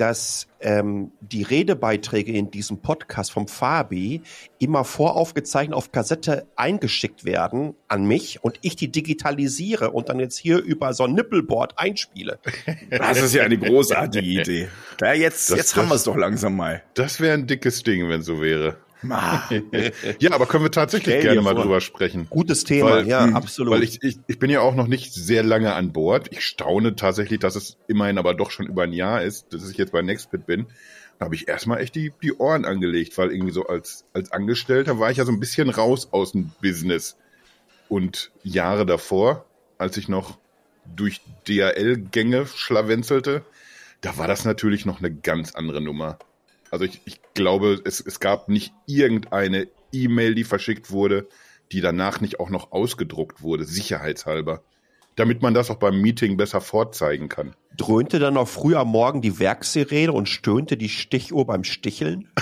dass 0.00 0.46
ähm, 0.60 1.12
die 1.20 1.42
Redebeiträge 1.42 2.32
in 2.32 2.50
diesem 2.50 2.78
Podcast 2.80 3.30
vom 3.32 3.48
Fabi 3.48 4.22
immer 4.58 4.84
voraufgezeichnet 4.84 5.74
auf 5.76 5.92
Kassette 5.92 6.46
eingeschickt 6.56 7.24
werden 7.26 7.74
an 7.86 8.06
mich 8.06 8.42
und 8.42 8.58
ich 8.62 8.76
die 8.76 8.90
digitalisiere 8.90 9.90
und 9.90 10.08
dann 10.08 10.18
jetzt 10.18 10.38
hier 10.38 10.58
über 10.58 10.94
so 10.94 11.04
ein 11.04 11.12
Nippelboard 11.12 11.78
einspiele. 11.78 12.38
Das 12.90 13.20
ist 13.20 13.34
ja 13.34 13.42
eine 13.42 13.58
großartige 13.58 14.26
Idee. 14.26 14.68
Ja, 15.00 15.12
jetzt, 15.12 15.50
Das- 15.50 15.56
jetzt 15.58 15.76
haben 15.76 15.82
das- 15.84 15.90
wir 15.90 15.96
es 15.96 16.04
doch 16.04 16.16
langsam 16.16 16.56
mal. 16.56 16.82
Das 16.94 17.20
wäre 17.20 17.34
ein 17.34 17.46
dickes 17.46 17.82
Ding, 17.82 18.08
wenn 18.08 18.22
so 18.22 18.40
wäre. 18.40 18.76
Ja, 19.02 20.32
aber 20.32 20.46
können 20.46 20.64
wir 20.64 20.70
tatsächlich 20.70 21.14
Stell 21.14 21.22
gerne 21.22 21.40
mal 21.42 21.54
vor. 21.54 21.62
drüber 21.62 21.80
sprechen. 21.80 22.26
Gutes 22.30 22.64
Thema, 22.64 22.90
Weil- 22.90 23.06
ja, 23.08 23.26
mh, 23.26 23.36
absolut. 23.36 23.72
Weil 23.74 23.82
ich, 23.82 24.02
ich, 24.02 24.18
ich 24.26 24.38
bin 24.38 24.50
ja 24.50 24.60
auch 24.60 24.74
noch 24.74 24.86
nicht 24.86 25.12
sehr 25.14 25.42
lange 25.42 25.74
an 25.74 25.92
Bord. 25.92 26.28
Ich 26.32 26.44
staune 26.44 26.96
tatsächlich, 26.96 27.40
dass 27.40 27.56
es 27.56 27.76
immerhin 27.88 28.18
aber 28.18 28.34
doch 28.34 28.50
schon 28.50 28.66
über 28.66 28.82
ein 28.84 28.92
Jahr 28.92 29.22
ist, 29.22 29.52
dass 29.52 29.68
ich 29.70 29.76
jetzt 29.78 29.92
bei 29.92 30.02
Nextbit 30.02 30.46
bin. 30.46 30.66
Da 31.18 31.26
habe 31.26 31.34
ich 31.34 31.48
erstmal 31.48 31.80
echt 31.80 31.94
die, 31.94 32.12
die 32.22 32.32
Ohren 32.34 32.64
angelegt, 32.64 33.16
weil 33.18 33.30
irgendwie 33.30 33.52
so 33.52 33.66
als, 33.66 34.04
als 34.14 34.32
Angestellter 34.32 34.98
war 34.98 35.10
ich 35.10 35.18
ja 35.18 35.24
so 35.24 35.32
ein 35.32 35.40
bisschen 35.40 35.68
raus 35.70 36.08
aus 36.12 36.32
dem 36.32 36.50
Business. 36.62 37.16
Und 37.88 38.30
Jahre 38.42 38.86
davor, 38.86 39.44
als 39.76 39.96
ich 39.96 40.08
noch 40.08 40.38
durch 40.96 41.20
DHL-Gänge 41.48 42.46
schlawenzelte, 42.46 43.42
da 44.00 44.16
war 44.16 44.26
das 44.28 44.44
natürlich 44.44 44.86
noch 44.86 45.00
eine 45.00 45.12
ganz 45.12 45.54
andere 45.54 45.80
Nummer. 45.82 46.18
Also 46.70 46.84
ich, 46.84 47.00
ich 47.04 47.20
glaube, 47.34 47.80
es, 47.84 48.00
es 48.00 48.20
gab 48.20 48.48
nicht 48.48 48.72
irgendeine 48.86 49.68
E-Mail, 49.92 50.34
die 50.34 50.44
verschickt 50.44 50.90
wurde, 50.90 51.28
die 51.72 51.80
danach 51.80 52.20
nicht 52.20 52.40
auch 52.40 52.50
noch 52.50 52.72
ausgedruckt 52.72 53.42
wurde, 53.42 53.64
sicherheitshalber. 53.64 54.62
Damit 55.16 55.42
man 55.42 55.54
das 55.54 55.70
auch 55.70 55.76
beim 55.76 56.00
Meeting 56.00 56.36
besser 56.36 56.60
vorzeigen 56.60 57.28
kann. 57.28 57.54
Dröhnte 57.76 58.18
dann 58.18 58.34
noch 58.34 58.48
früh 58.48 58.76
am 58.76 58.88
Morgen 58.88 59.20
die 59.20 59.38
Werksirene 59.38 60.12
und 60.12 60.28
stöhnte 60.28 60.76
die 60.76 60.88
Stichuhr 60.88 61.46
beim 61.46 61.64
Sticheln? 61.64 62.28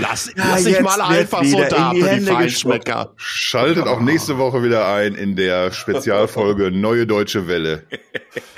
lass 0.00 0.30
lass 0.34 0.64
dich 0.64 0.72
jetzt 0.74 0.82
mal 0.82 1.00
einfach 1.00 1.44
so 1.44 1.58
da 1.68 1.90
in 1.92 1.96
die 1.96 2.02
für 2.02 2.14
die 2.16 2.20
Feinschmecker. 2.26 3.12
Schaltet 3.16 3.86
auch 3.86 4.00
nächste 4.00 4.38
Woche 4.38 4.62
wieder 4.62 4.88
ein 4.92 5.14
in 5.14 5.36
der 5.36 5.72
Spezialfolge 5.72 6.70
Neue 6.70 7.06
Deutsche 7.06 7.48
Welle. 7.48 7.84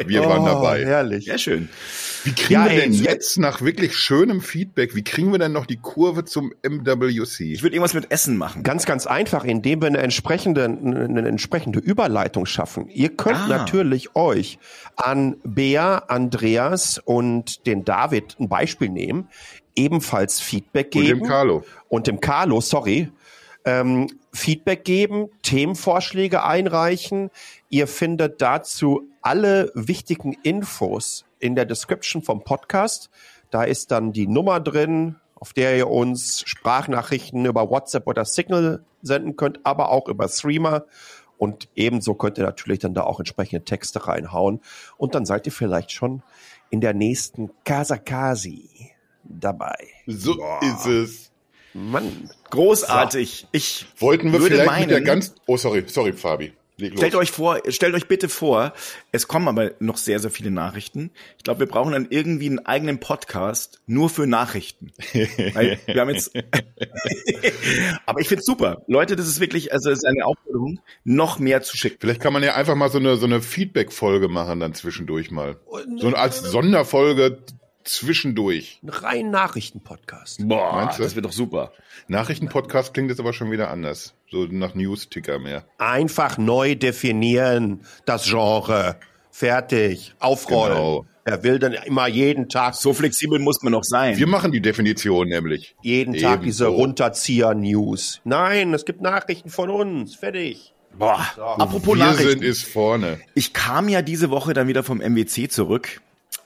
Wir 0.07 0.25
waren 0.25 0.45
dabei. 0.45 0.83
Oh, 0.83 0.87
Herrlich. 0.87 1.25
Sehr 1.27 1.39
schön. 1.39 1.69
Wie 2.25 2.33
kriegen 2.33 2.53
Ja, 2.53 2.65
wir 2.65 2.73
ey, 2.73 2.81
denn 2.81 2.93
jetzt- 2.93 3.05
jetzt 3.05 3.39
nach 3.39 3.63
wirklich 3.63 3.97
schönem 3.97 4.41
Feedback, 4.41 4.95
wie 4.97 5.05
kriegen 5.05 5.31
wir 5.33 5.39
denn 5.39 5.53
noch 5.53 5.67
die 5.67 5.77
Kurve 5.77 6.25
zum 6.25 6.53
MWC? 6.63 7.53
Ich 7.53 7.63
würde 7.63 7.77
irgendwas 7.77 7.95
mit 7.95 8.11
Essen 8.11 8.37
machen. 8.37 8.65
Ganz, 8.65 8.87
ganz 8.87 9.07
einfach, 9.07 9.45
indem 9.45 9.81
wir 9.83 9.87
eine 9.87 9.99
entsprechende, 9.99 10.65
eine 10.65 11.27
entsprechende 11.29 11.79
Überleitung 11.79 12.45
schaffen. 12.45 12.89
Ihr 12.89 13.11
könnt 13.11 13.39
Ah. 13.39 13.47
natürlich 13.47 14.17
euch 14.17 14.59
an 14.97 15.37
Bea, 15.45 15.99
Andreas 16.09 16.99
und 17.05 17.67
den 17.67 17.85
David 17.85 18.37
ein 18.41 18.49
Beispiel 18.49 18.89
nehmen, 18.89 19.29
ebenfalls 19.79 20.41
Feedback 20.41 20.95
Und 20.95 21.03
geben. 21.03 21.21
dem 21.21 21.29
Carlo. 21.29 21.65
Und 21.89 22.07
dem 22.07 22.21
Carlo, 22.21 22.61
sorry. 22.61 23.11
Ähm, 23.65 24.09
Feedback 24.33 24.85
geben, 24.85 25.29
Themenvorschläge 25.43 26.45
einreichen. 26.45 27.31
Ihr 27.71 27.87
findet 27.87 28.43
dazu 28.43 29.03
alle 29.23 29.71
wichtigen 29.75 30.33
Infos 30.43 31.25
in 31.39 31.55
der 31.55 31.65
Description 31.65 32.23
vom 32.23 32.45
Podcast. 32.45 33.11
Da 33.51 33.65
ist 33.65 33.91
dann 33.91 34.13
die 34.13 34.27
Nummer 34.27 34.61
drin, 34.61 35.17
auf 35.35 35.53
der 35.53 35.77
ihr 35.77 35.89
uns 35.89 36.43
Sprachnachrichten 36.47 37.45
über 37.47 37.71
WhatsApp 37.71 38.07
oder 38.07 38.25
Signal 38.25 38.85
senden 39.03 39.37
könnt, 39.37 39.61
aber 39.65 39.91
auch 39.91 40.09
über 40.09 40.29
Streamer. 40.29 40.85
Und 41.37 41.69
ebenso 41.77 42.15
könnt 42.15 42.37
ihr 42.39 42.45
natürlich 42.45 42.81
dann 42.81 42.95
da 42.95 43.05
auch 43.05 43.21
entsprechende 43.21 43.65
Texte 43.65 44.07
reinhauen. 44.07 44.61
Und 44.97 45.15
dann 45.15 45.25
seid 45.25 45.47
ihr 45.47 45.53
vielleicht 45.53 45.93
schon 45.93 46.23
in 46.71 46.81
der 46.81 46.95
nächsten 46.95 47.51
Kasakasi 47.65 48.91
dabei. 49.29 49.77
So 50.07 50.39
ist 50.61 50.87
es. 50.87 51.31
Mann, 51.75 52.31
Großartig. 52.51 53.47
Ich 53.53 53.87
Wollten 53.99 54.33
wir 54.33 54.41
würde 54.41 54.57
vielleicht 54.57 54.71
meinen, 54.71 54.81
mit 54.83 54.91
der 54.91 55.01
ganz. 55.03 55.35
Oh, 55.47 55.57
sorry, 55.57 55.85
sorry, 55.87 56.13
Fabi. 56.13 56.53
Leg 56.81 56.93
los. 56.93 57.01
Stellt 57.01 57.15
euch 57.17 57.33
vor, 57.33 57.61
stellt 57.71 57.95
euch 57.95 58.07
bitte 58.07 58.29
vor, 58.29 58.73
es 59.11 59.27
kommen 59.27 59.49
aber 59.49 59.73
noch 59.81 59.97
sehr, 59.97 60.21
sehr 60.21 60.31
viele 60.31 60.53
Nachrichten. 60.53 61.11
Ich 61.37 61.43
glaube, 61.43 61.61
wir 61.61 61.67
brauchen 61.67 61.93
dann 61.93 62.07
irgendwie 62.09 62.47
einen 62.47 62.61
eigenen 62.61 63.01
Podcast 63.01 63.81
nur 63.87 64.09
für 64.09 64.29
Nachrichten. 64.29 64.93
Weil 65.13 65.81
wir 65.87 66.01
haben 66.01 66.11
jetzt 66.11 66.31
aber 68.07 68.21
ich 68.21 68.29
find's 68.29 68.47
super. 68.47 68.83
Leute, 68.87 69.17
das 69.17 69.27
ist 69.27 69.41
wirklich, 69.41 69.73
also 69.73 69.91
es 69.91 69.99
ist 69.99 70.05
eine 70.05 70.25
Aufforderung, 70.25 70.79
noch 71.03 71.41
mehr 71.41 71.63
zu 71.63 71.77
schicken. 71.77 71.97
Vielleicht 72.01 72.21
kann 72.21 72.33
man 72.33 72.45
ja 72.45 72.55
einfach 72.55 72.77
mal 72.77 72.91
so 72.91 72.99
eine, 72.99 73.17
so 73.17 73.27
eine 73.27 73.43
Feedback-Folge 73.43 74.29
machen 74.29 74.61
dann 74.61 74.73
zwischendurch 74.73 75.33
mal. 75.33 75.57
So 75.97 76.09
als 76.11 76.39
Sonderfolge 76.43 77.43
zwischendurch. 77.85 78.79
ein 78.83 78.89
rein 78.91 79.31
Nachrichtenpodcast. 79.31 80.47
Boah, 80.49 80.73
Meinst 80.75 80.99
du? 80.99 81.03
das 81.03 81.15
wird 81.15 81.25
doch 81.25 81.33
super. 81.33 81.73
Nachrichtenpodcast 82.09 82.95
klingt 82.95 83.11
jetzt 83.11 83.21
aber 83.21 83.33
schon 83.33 83.51
wieder 83.51 83.71
anders. 83.71 84.15
So 84.31 84.45
nach 84.51 84.75
News-Ticker 84.75 85.39
mehr. 85.39 85.65
Einfach 85.79 86.39
neu 86.39 86.75
definieren, 86.75 87.81
das 88.05 88.25
Genre. 88.29 88.97
Fertig. 89.31 90.15
Aufrollen. 90.19 90.77
Genau. 90.77 91.07
Er 91.25 91.43
will 91.43 91.59
dann 91.59 91.75
immer 91.75 92.07
jeden 92.09 92.49
Tag, 92.49 92.75
So 92.75 92.95
flexibel 92.95 93.39
muss 93.39 93.63
man 93.63 93.73
noch 93.73 93.85
sein. 93.85 94.17
Wir 94.17 94.27
machen 94.27 94.51
die 94.51 94.63
Definition 94.63 95.29
nämlich. 95.29 95.77
jeden 95.83 96.15
Tag 96.15 96.41
Ebenso. 96.41 96.45
diese 96.45 96.67
Runterzieher-News. 96.69 98.21
Nein, 98.25 98.73
es 98.75 98.85
gibt 98.85 99.01
Nachrichten 99.03 99.51
von 99.51 99.69
uns. 99.71 100.15
Fertig. 100.15 100.73
Boah, 100.99 101.21
apropos 101.59 101.97
Wir 101.97 102.05
Nachrichten. 102.07 102.31
sind 102.31 102.43
ist 102.45 102.65
vorne. 102.65 103.21
Ich 103.35 103.53
kam 103.53 103.89
ja 103.89 104.01
diese 104.03 104.31
Woche 104.31 104.55
dann 104.55 104.67
wieder 104.69 104.83
vom 104.83 104.99
MWC 105.01 105.49
zurück. 105.51 106.01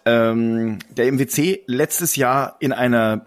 Ähm, 0.05 0.79
der 0.91 1.13
MWC 1.13 1.63
letztes 1.67 2.17
Jahr 2.17 2.57
in 2.61 2.73
einer, 2.73 3.27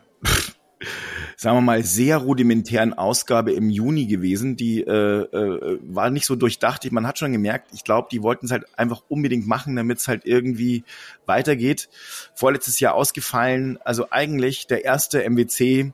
sagen 1.37 1.57
wir 1.57 1.61
mal, 1.61 1.83
sehr 1.83 2.17
rudimentären 2.17 2.93
Ausgabe 2.93 3.53
im 3.53 3.69
Juni 3.69 4.05
gewesen. 4.07 4.57
Die 4.57 4.81
äh, 4.81 4.91
äh, 4.91 5.79
war 5.83 6.09
nicht 6.09 6.25
so 6.25 6.35
durchdacht. 6.35 6.91
Man 6.91 7.07
hat 7.07 7.19
schon 7.19 7.31
gemerkt, 7.31 7.69
ich 7.73 7.83
glaube, 7.83 8.09
die 8.11 8.23
wollten 8.23 8.47
es 8.47 8.51
halt 8.51 8.65
einfach 8.77 9.03
unbedingt 9.07 9.47
machen, 9.47 9.75
damit 9.75 9.99
es 9.99 10.07
halt 10.07 10.25
irgendwie 10.25 10.83
weitergeht. 11.25 11.89
Vorletztes 12.33 12.79
Jahr 12.79 12.95
ausgefallen. 12.95 13.79
Also 13.83 14.07
eigentlich 14.11 14.67
der 14.67 14.85
erste 14.85 15.29
MWC 15.29 15.93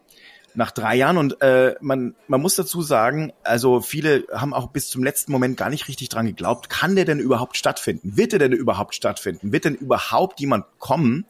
nach 0.53 0.71
drei 0.71 0.95
Jahren 0.95 1.17
und 1.17 1.41
äh, 1.41 1.75
man, 1.81 2.15
man 2.27 2.41
muss 2.41 2.55
dazu 2.55 2.81
sagen, 2.81 3.31
also 3.43 3.81
viele 3.81 4.25
haben 4.33 4.53
auch 4.53 4.67
bis 4.67 4.89
zum 4.89 5.03
letzten 5.03 5.31
Moment 5.31 5.57
gar 5.57 5.69
nicht 5.69 5.87
richtig 5.87 6.09
dran 6.09 6.25
geglaubt, 6.25 6.69
kann 6.69 6.95
der 6.95 7.05
denn 7.05 7.19
überhaupt 7.19 7.57
stattfinden? 7.57 8.17
Wird 8.17 8.33
der 8.33 8.39
denn 8.39 8.51
überhaupt 8.51 8.95
stattfinden? 8.95 9.51
Wird 9.51 9.65
denn 9.65 9.75
überhaupt 9.75 10.39
jemand 10.39 10.65
kommen? 10.79 11.25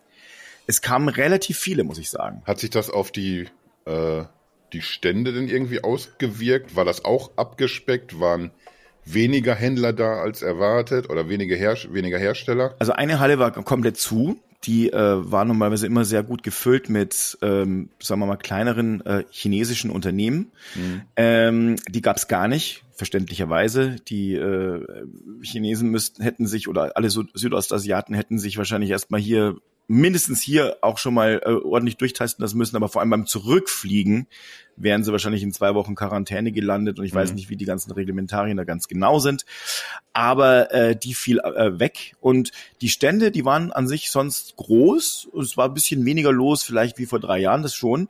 Es 0.67 0.81
kamen 0.81 1.09
relativ 1.09 1.57
viele, 1.57 1.83
muss 1.83 1.97
ich 1.97 2.09
sagen. 2.09 2.41
Hat 2.45 2.59
sich 2.59 2.69
das 2.69 2.89
auf 2.89 3.11
die, 3.11 3.47
äh, 3.85 4.23
die 4.73 4.81
Stände 4.81 5.33
denn 5.33 5.47
irgendwie 5.47 5.83
ausgewirkt? 5.83 6.75
War 6.75 6.85
das 6.85 7.05
auch 7.05 7.31
abgespeckt? 7.35 8.19
Waren 8.19 8.51
weniger 9.05 9.55
Händler 9.55 9.93
da 9.93 10.21
als 10.21 10.41
erwartet 10.41 11.09
oder 11.09 11.29
weniger, 11.29 11.55
Her 11.55 11.77
weniger 11.89 12.17
Hersteller? 12.17 12.75
Also 12.79 12.93
eine 12.93 13.19
Halle 13.19 13.39
war 13.39 13.51
komplett 13.51 13.97
zu. 13.97 14.39
Die 14.63 14.93
äh, 14.93 15.31
war 15.31 15.45
normalerweise 15.45 15.87
immer 15.87 16.05
sehr 16.05 16.23
gut 16.23 16.43
gefüllt 16.43 16.89
mit, 16.89 17.37
ähm, 17.41 17.89
sagen 17.99 18.21
wir 18.21 18.27
mal, 18.27 18.37
kleineren 18.37 19.03
äh, 19.05 19.23
chinesischen 19.31 19.89
Unternehmen. 19.89 20.51
Ähm, 21.15 21.77
die 21.89 22.01
gab 22.01 22.17
es 22.17 22.27
gar 22.27 22.47
nicht, 22.47 22.83
verständlicherweise. 22.93 23.95
Die 24.07 24.35
äh, 24.35 24.85
Chinesen 25.41 25.89
müssten, 25.89 26.21
hätten 26.21 26.45
sich 26.45 26.67
oder 26.67 26.95
alle 26.95 27.09
Süd 27.09 27.29
Südostasiaten 27.33 28.13
hätten 28.13 28.37
sich 28.37 28.57
wahrscheinlich 28.57 28.91
erstmal 28.91 29.19
hier 29.19 29.57
mindestens 29.91 30.41
hier 30.41 30.77
auch 30.81 30.97
schon 30.97 31.13
mal 31.13 31.41
äh, 31.43 31.49
ordentlich 31.49 31.97
durchtesten 31.97 32.41
lassen 32.41 32.57
müssen, 32.57 32.77
aber 32.77 32.87
vor 32.87 33.01
allem 33.01 33.09
beim 33.09 33.27
Zurückfliegen 33.27 34.27
wären 34.77 35.03
sie 35.03 35.11
wahrscheinlich 35.11 35.43
in 35.43 35.51
zwei 35.51 35.75
Wochen 35.75 35.95
Quarantäne 35.95 36.53
gelandet 36.53 36.97
und 36.97 37.03
ich 37.03 37.13
weiß 37.13 37.33
nicht, 37.33 37.49
wie 37.49 37.57
die 37.57 37.65
ganzen 37.65 37.91
Reglementarien 37.91 38.55
da 38.55 38.63
ganz 38.63 38.87
genau 38.87 39.19
sind. 39.19 39.45
Aber 40.13 40.73
äh, 40.73 40.95
die 40.95 41.13
fiel 41.13 41.39
äh, 41.39 41.77
weg 41.77 42.15
und 42.21 42.51
die 42.79 42.87
Stände, 42.87 43.31
die 43.31 43.43
waren 43.43 43.73
an 43.73 43.89
sich 43.89 44.11
sonst 44.11 44.55
groß. 44.55 45.29
Es 45.41 45.57
war 45.57 45.67
ein 45.67 45.73
bisschen 45.73 46.05
weniger 46.05 46.31
los, 46.31 46.63
vielleicht 46.63 46.97
wie 46.97 47.05
vor 47.05 47.19
drei 47.19 47.39
Jahren, 47.39 47.61
das 47.61 47.75
schon. 47.75 48.07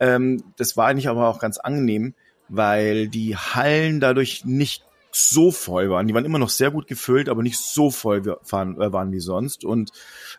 Ähm, 0.00 0.42
das 0.56 0.76
war 0.76 0.88
eigentlich 0.88 1.08
aber 1.08 1.28
auch 1.28 1.38
ganz 1.38 1.58
angenehm, 1.58 2.14
weil 2.48 3.06
die 3.06 3.36
Hallen 3.36 4.00
dadurch 4.00 4.44
nicht 4.44 4.82
so 5.12 5.50
voll 5.50 5.90
waren. 5.90 6.06
Die 6.06 6.14
waren 6.14 6.24
immer 6.24 6.38
noch 6.38 6.48
sehr 6.50 6.70
gut 6.70 6.86
gefüllt, 6.86 7.28
aber 7.28 7.42
nicht 7.42 7.58
so 7.58 7.90
voll 7.90 8.24
waren, 8.26 8.80
äh, 8.80 8.92
waren 8.92 9.12
wie 9.12 9.20
sonst. 9.20 9.64
Und 9.64 9.90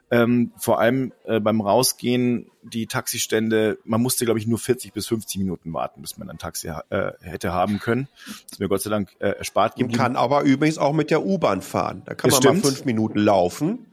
ähm, 0.10 0.52
vor 0.58 0.80
allem 0.80 1.12
äh, 1.26 1.40
beim 1.40 1.62
Rausgehen, 1.62 2.50
die 2.64 2.88
Taxistände, 2.88 3.78
man 3.84 4.02
musste, 4.02 4.26
glaube 4.26 4.40
ich, 4.40 4.48
nur 4.48 4.60
40 4.60 4.94
bis 4.94 5.08
50 5.08 5.40
Minuten 5.40 5.74
warten, 5.74 6.02
bis 6.02 6.18
man 6.18 6.30
ein 6.30 6.38
Taxi 6.38 6.68
äh, 6.90 7.12
hätte 7.22 7.52
haben 7.54 7.80
können. 7.80 8.08
Das 8.26 8.54
ist 8.54 8.60
mir 8.60 8.68
Gott 8.70 8.82
sei 8.82 8.90
Dank 8.90 9.10
äh, 9.20 9.30
erspart 9.30 9.74
Man 9.78 9.88
geblieben. 9.88 9.98
kann 10.04 10.16
aber 10.16 10.42
übrigens 10.44 10.78
auch 10.78 10.94
mit 10.94 11.12
der 11.12 11.26
U-Bahn 11.26 11.62
fahren. 11.62 12.04
Da 12.06 12.14
kann 12.14 12.30
Das 12.30 12.40
man 12.40 12.50
stimmt. 12.54 12.64
mal 12.64 12.70
fünf 12.72 12.86
Minuten 12.86 13.20
laufen. 13.20 13.86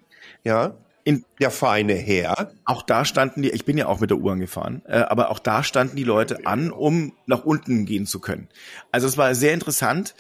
Ja. 0.45 0.75
In, 1.09 1.25
Der 1.41 1.51
feine 1.51 1.95
Herr. 1.95 2.53
auch 2.67 2.83
da 2.83 3.07
standen 3.07 3.41
die, 3.41 3.49
ich 3.51 3.65
bin 3.65 3.79
ja 3.79 3.87
auch 3.87 3.99
mit 4.01 4.11
der 4.11 4.19
U-Bahn 4.19 4.41
gefahren, 4.41 4.83
äh, 4.87 4.99
aber 4.99 5.31
auch 5.31 5.39
da 5.39 5.63
standen 5.63 5.97
die 5.97 6.05
Leute 6.05 6.45
an, 6.47 6.71
um 6.71 7.15
nach 7.25 7.45
unten 7.45 7.87
gehen 7.87 8.05
zu 8.05 8.21
können. 8.21 8.49
Also 8.93 9.07
es 9.07 9.17
war 9.17 9.35
sehr 9.35 9.55
interessant. 9.55 10.15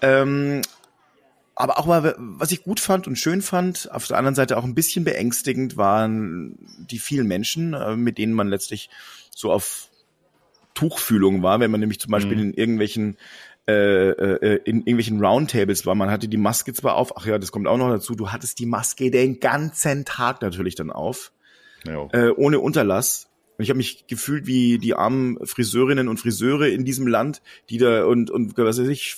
Ähm, 0.00 0.62
aber 1.54 1.78
auch 1.78 1.86
mal, 1.86 2.16
was 2.18 2.50
ich 2.50 2.64
gut 2.64 2.80
fand 2.80 3.06
und 3.06 3.16
schön 3.16 3.40
fand, 3.40 3.88
auf 3.92 4.08
der 4.08 4.18
anderen 4.18 4.34
Seite 4.34 4.56
auch 4.56 4.64
ein 4.64 4.74
bisschen 4.74 5.04
beängstigend 5.04 5.76
waren 5.76 6.58
die 6.90 6.98
vielen 6.98 7.28
Menschen, 7.28 7.74
äh, 7.74 7.94
mit 7.94 8.18
denen 8.18 8.32
man 8.32 8.48
letztlich 8.48 8.90
so 9.30 9.52
auf 9.52 9.90
Tuchfühlung 10.74 11.42
war, 11.44 11.60
wenn 11.60 11.70
man 11.70 11.78
nämlich 11.80 12.00
zum 12.00 12.10
Beispiel 12.10 12.36
Mhm. 12.36 12.42
in 12.42 12.54
irgendwelchen 12.54 13.16
äh, 13.68 14.10
äh, 14.10 14.60
in 14.64 14.78
irgendwelchen 14.78 15.24
Roundtables 15.24 15.86
war. 15.86 15.94
Man 15.94 16.10
hatte 16.10 16.28
die 16.28 16.36
Maske 16.36 16.72
zwar 16.72 16.96
auf, 16.96 17.16
ach 17.16 17.26
ja, 17.26 17.38
das 17.38 17.52
kommt 17.52 17.68
auch 17.68 17.78
noch 17.78 17.90
dazu, 17.90 18.14
du 18.14 18.30
hattest 18.30 18.58
die 18.58 18.66
Maske 18.66 19.10
den 19.10 19.40
ganzen 19.40 20.04
Tag 20.04 20.42
natürlich 20.42 20.74
dann 20.74 20.90
auf, 20.90 21.32
Ja. 21.84 22.08
äh, 22.12 22.30
ohne 22.30 22.58
Unterlass. 22.60 23.28
Und 23.58 23.64
ich 23.64 23.70
habe 23.70 23.76
mich 23.76 24.06
gefühlt 24.06 24.46
wie 24.46 24.78
die 24.78 24.94
armen 24.94 25.38
Friseurinnen 25.46 26.08
und 26.08 26.18
Friseure 26.18 26.68
in 26.68 26.84
diesem 26.84 27.06
Land, 27.06 27.42
die 27.70 27.78
da 27.78 28.04
und 28.04 28.30
und 28.30 28.56
was 28.56 28.78
weiß 28.80 28.88
ich, 28.88 29.16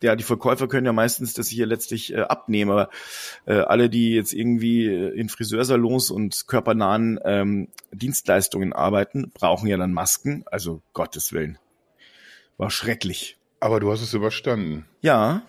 ja, 0.00 0.16
die 0.16 0.24
Verkäufer 0.24 0.68
können 0.68 0.86
ja 0.86 0.92
meistens 0.92 1.34
das 1.34 1.48
hier 1.48 1.66
letztlich 1.66 2.12
äh, 2.12 2.20
abnehmen, 2.20 2.70
aber 2.70 2.90
äh, 3.46 3.54
alle, 3.54 3.88
die 3.88 4.14
jetzt 4.14 4.32
irgendwie 4.32 4.86
äh, 4.86 5.08
in 5.18 5.28
Friseursalons 5.28 6.10
und 6.10 6.46
körpernahen 6.46 7.18
ähm, 7.24 7.68
Dienstleistungen 7.92 8.72
arbeiten, 8.72 9.30
brauchen 9.34 9.66
ja 9.68 9.76
dann 9.76 9.92
Masken. 9.92 10.44
Also 10.46 10.82
Gottes 10.92 11.32
Willen. 11.32 11.58
War 12.58 12.70
schrecklich. 12.70 13.38
Aber 13.64 13.80
du 13.80 13.90
hast 13.90 14.02
es 14.02 14.12
überstanden. 14.12 14.84
Ja. 15.00 15.40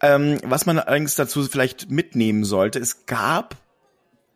Ähm, 0.00 0.38
was 0.44 0.64
man 0.64 0.78
allerdings 0.78 1.14
dazu 1.14 1.42
vielleicht 1.42 1.90
mitnehmen 1.90 2.42
sollte, 2.42 2.78
es 2.78 3.04
gab, 3.04 3.58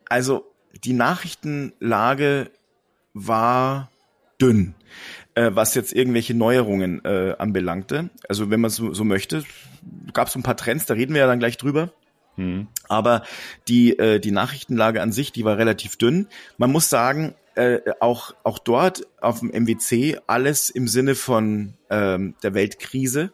also 0.07 0.45
die 0.83 0.93
Nachrichtenlage 0.93 2.51
war 3.15 3.89
dünn, 4.39 4.75
äh, 5.33 5.49
was 5.55 5.73
jetzt 5.73 5.91
irgendwelche 5.91 6.35
Neuerungen 6.35 7.03
äh, 7.03 7.33
anbelangte. 7.39 8.11
Also 8.27 8.51
wenn 8.51 8.61
man 8.61 8.69
so, 8.69 8.93
so 8.93 9.03
möchte, 9.03 9.43
gab 10.13 10.27
es 10.27 10.35
ein 10.35 10.43
paar 10.43 10.55
Trends, 10.55 10.85
da 10.85 10.93
reden 10.93 11.15
wir 11.15 11.21
ja 11.21 11.27
dann 11.27 11.39
gleich 11.39 11.57
drüber. 11.57 11.91
Hm. 12.35 12.67
Aber 12.89 13.23
die, 13.67 13.97
äh, 13.97 14.19
die 14.19 14.29
Nachrichtenlage 14.29 15.01
an 15.01 15.11
sich, 15.11 15.31
die 15.31 15.45
war 15.45 15.57
relativ 15.57 15.97
dünn. 15.97 16.27
Man 16.59 16.71
muss 16.71 16.89
sagen, 16.89 17.33
äh, 17.55 17.79
auch, 17.99 18.33
auch 18.43 18.59
dort 18.59 19.07
auf 19.21 19.39
dem 19.39 19.49
MWC 19.49 20.19
alles 20.27 20.69
im 20.69 20.87
Sinne 20.87 21.15
von 21.15 21.73
ähm, 21.89 22.35
der 22.43 22.53
Weltkrise. 22.53 23.31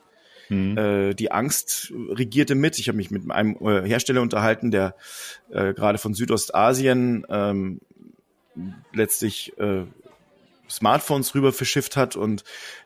Hm. 0.47 0.77
Äh, 0.77 1.13
die 1.15 1.31
Angst 1.31 1.91
regierte 2.09 2.55
mit. 2.55 2.77
Ich 2.77 2.87
habe 2.87 2.97
mich 2.97 3.11
mit 3.11 3.29
einem 3.31 3.55
äh, 3.61 3.87
Hersteller 3.87 4.21
unterhalten, 4.21 4.71
der 4.71 4.95
äh, 5.51 5.73
gerade 5.73 5.97
von 5.97 6.13
Südostasien 6.13 7.25
ähm, 7.29 7.81
letztlich 8.93 9.57
äh, 9.57 9.83
Smartphones 10.69 11.35
rüber 11.35 11.53
verschifft 11.53 11.97
hat 11.97 12.15
und 12.15 12.43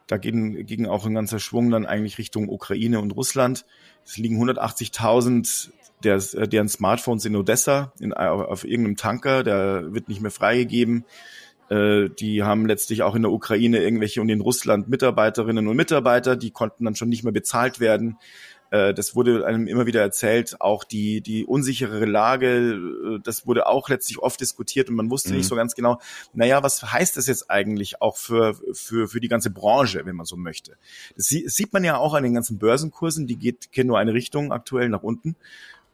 da 0.07 0.17
ging, 0.17 0.65
ging 0.65 0.85
auch 0.85 1.05
ein 1.05 1.13
ganzer 1.13 1.39
Schwung 1.39 1.69
dann 1.71 1.85
eigentlich 1.85 2.17
Richtung 2.17 2.49
Ukraine 2.49 2.99
und 2.99 3.11
Russland. 3.11 3.65
Es 4.05 4.17
liegen 4.17 4.41
180.000 4.41 5.71
der, 6.03 6.19
deren 6.47 6.69
Smartphones 6.69 7.25
in 7.25 7.35
Odessa 7.35 7.93
in, 7.99 8.13
auf, 8.13 8.47
auf 8.47 8.63
irgendeinem 8.63 8.95
Tanker, 8.95 9.43
der 9.43 9.93
wird 9.93 10.07
nicht 10.07 10.21
mehr 10.21 10.31
freigegeben. 10.31 11.05
Äh, 11.69 12.09
die 12.09 12.43
haben 12.43 12.65
letztlich 12.65 13.03
auch 13.03 13.15
in 13.15 13.21
der 13.21 13.31
Ukraine 13.31 13.79
irgendwelche 13.79 14.21
und 14.21 14.29
in 14.29 14.41
Russland 14.41 14.89
Mitarbeiterinnen 14.89 15.67
und 15.67 15.75
Mitarbeiter, 15.75 16.35
die 16.35 16.51
konnten 16.51 16.85
dann 16.85 16.95
schon 16.95 17.09
nicht 17.09 17.23
mehr 17.23 17.33
bezahlt 17.33 17.79
werden. 17.79 18.17
Äh, 18.71 18.93
das 18.93 19.15
wurde 19.15 19.45
einem 19.45 19.67
immer 19.67 19.85
wieder 19.85 20.01
erzählt, 20.01 20.61
auch 20.61 20.83
die, 20.83 21.21
die 21.21 21.45
unsichere 21.45 22.05
Lage, 22.05 22.73
äh, 23.15 23.19
das 23.23 23.47
wurde 23.47 23.67
auch 23.67 23.89
letztlich 23.89 24.19
oft 24.19 24.39
diskutiert 24.39 24.89
und 24.89 24.95
man 24.95 25.09
wusste 25.09 25.29
Mhm. 25.31 25.37
nicht 25.37 25.47
so 25.47 25.55
ganz 25.55 25.75
genau, 25.75 25.99
naja, 26.33 26.61
was 26.63 26.83
heißt 26.83 27.17
das 27.17 27.27
jetzt 27.27 27.49
eigentlich 27.49 28.01
auch 28.01 28.17
für, 28.17 28.55
für, 28.73 29.07
für 29.07 29.19
die 29.19 29.27
ganze 29.27 29.49
Branche, 29.49 30.05
wenn 30.05 30.15
man 30.15 30.25
so 30.25 30.35
möchte. 30.37 30.77
Das 31.15 31.25
sie- 31.25 31.47
sieht 31.47 31.73
man 31.73 31.83
ja 31.83 31.97
auch 31.97 32.13
an 32.13 32.23
den 32.23 32.33
ganzen 32.33 32.57
Börsenkursen, 32.59 33.27
die 33.27 33.37
geht, 33.37 33.71
geht 33.71 33.87
nur 33.87 33.97
eine 33.99 34.13
Richtung 34.13 34.51
aktuell 34.51 34.89
nach 34.89 35.03
unten. 35.03 35.35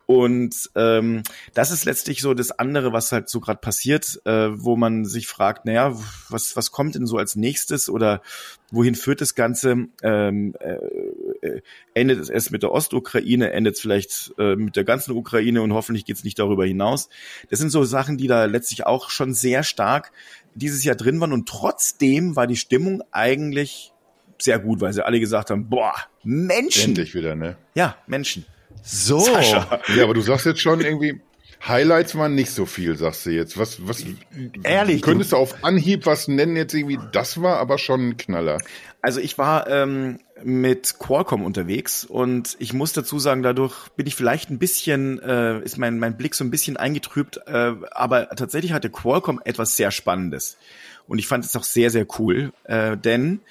Und 0.07 0.69
ähm, 0.76 1.23
das 1.55 1.71
ist 1.71 1.84
letztlich 1.86 2.21
so 2.21 2.36
das 2.36 2.51
andere, 2.51 2.93
was 2.93 3.11
halt 3.11 3.28
so 3.28 3.39
gerade 3.39 3.59
passiert, 3.59 4.21
äh, 4.26 4.49
wo 4.53 4.76
man 4.76 5.03
sich 5.03 5.26
fragt, 5.28 5.65
naja, 5.65 5.95
was, 6.30 6.55
was 6.55 6.69
kommt 6.69 6.93
denn 6.93 7.07
so 7.07 7.17
als 7.17 7.36
nächstes 7.36 7.89
oder 7.89 8.21
wohin 8.69 8.93
führt 8.93 9.19
das 9.21 9.34
Ganze? 9.34 9.88
Ähm, 10.03 10.53
äh, 10.59 10.78
äh, 11.46 11.62
endet 11.93 12.20
es 12.20 12.30
erst 12.30 12.52
mit 12.52 12.64
der 12.64 12.72
Ostukraine, 12.72 13.52
endet 13.52 13.76
es 13.76 13.82
vielleicht 13.82 14.34
äh, 14.38 14.56
mit 14.56 14.76
der 14.76 14.84
ganzen 14.84 15.12
Ukraine 15.12 15.62
und 15.62 15.74
hoffentlich 15.74 16.06
geht 16.06 16.18
es 16.18 16.24
nicht 16.24 16.39
darüber 16.39 16.66
hinaus. 16.66 17.10
Das 17.50 17.60
sind 17.60 17.70
so 17.70 17.84
Sachen, 17.84 18.18
die 18.18 18.28
da 18.28 18.46
letztlich 18.46 18.86
auch 18.86 19.10
schon 19.10 19.34
sehr 19.34 19.64
stark 19.64 20.12
dieses 20.54 20.84
Jahr 20.84 20.96
drin 20.96 21.20
waren 21.20 21.34
und 21.34 21.48
trotzdem 21.48 22.36
war 22.36 22.48
die 22.48 22.56
Stimmung 22.56 23.04
eigentlich 23.12 23.91
sehr 24.39 24.60
gut, 24.60 24.82
weil 24.82 24.93
sie 24.93 25.06
alle 25.06 25.20
gesagt 25.20 25.50
haben, 25.50 25.70
boah, 25.70 25.93
Menschen. 26.24 26.89
Endlich 26.89 27.14
wieder, 27.14 27.36
ne? 27.36 27.58
Ja, 27.74 27.98
Menschen. 28.08 28.46
So. 28.84 29.20
Sascha. 29.20 29.82
Ja, 29.96 30.04
aber 30.04 30.14
du 30.14 30.22
sagst 30.22 30.46
jetzt 30.46 30.62
schon 30.62 30.82
irgendwie, 30.82 31.22
Highlights 31.68 32.16
waren 32.16 32.36
nicht 32.36 32.52
so 32.52 32.66
viel, 32.66 32.96
sagst 32.96 33.26
du 33.26 33.32
jetzt. 33.32 33.58
Was, 33.58 33.88
was, 33.88 34.06
Ehrlich, 34.64 35.02
könntest 35.02 35.32
du 35.32 35.38
auf 35.38 35.64
Anhieb 35.64 36.06
was 36.06 36.28
nennen 36.28 36.56
jetzt 36.56 36.74
irgendwie? 36.74 37.00
Das 37.12 37.41
war 37.41 37.58
aber 37.58 37.78
schon 37.78 38.10
ein 38.10 38.18
Knaller. 38.18 38.62
Also 39.06 39.20
ich 39.20 39.38
war 39.38 39.68
ähm, 39.68 40.18
mit 40.43 40.97
Qualcomm 40.97 41.43
unterwegs 41.43 42.06
und 42.06 42.56
ich 42.58 42.74
muss 42.74 42.91
dazu 42.91 43.20
sagen, 43.20 43.43
dadurch 43.43 43.89
bin 43.89 44.08
ich 44.08 44.16
vielleicht 44.16 44.49
ein 44.49 44.58
bisschen, 44.58 45.20
äh, 45.20 45.60
ist 45.60 45.78
mein, 45.78 45.99
mein 45.99 46.18
Blick 46.18 46.34
so 46.34 46.43
ein 46.43 46.49
bisschen 46.49 46.76
eingetrübt, 46.76 47.39
äh, 47.45 47.74
aber 47.91 48.30
tatsächlich 48.30 48.74
hatte 48.74 48.89
Qualcomm 48.89 49.39
etwas 49.45 49.78
sehr 49.78 49.91
Spannendes. 49.91 50.58
Und 51.08 51.20
ich 51.20 51.28
fand 51.28 51.45
es 51.45 51.56
auch 51.56 51.64
sehr, 51.64 51.91
sehr 51.91 52.08
cool, 52.18 52.51
äh, 52.64 52.97
denn 52.97 53.41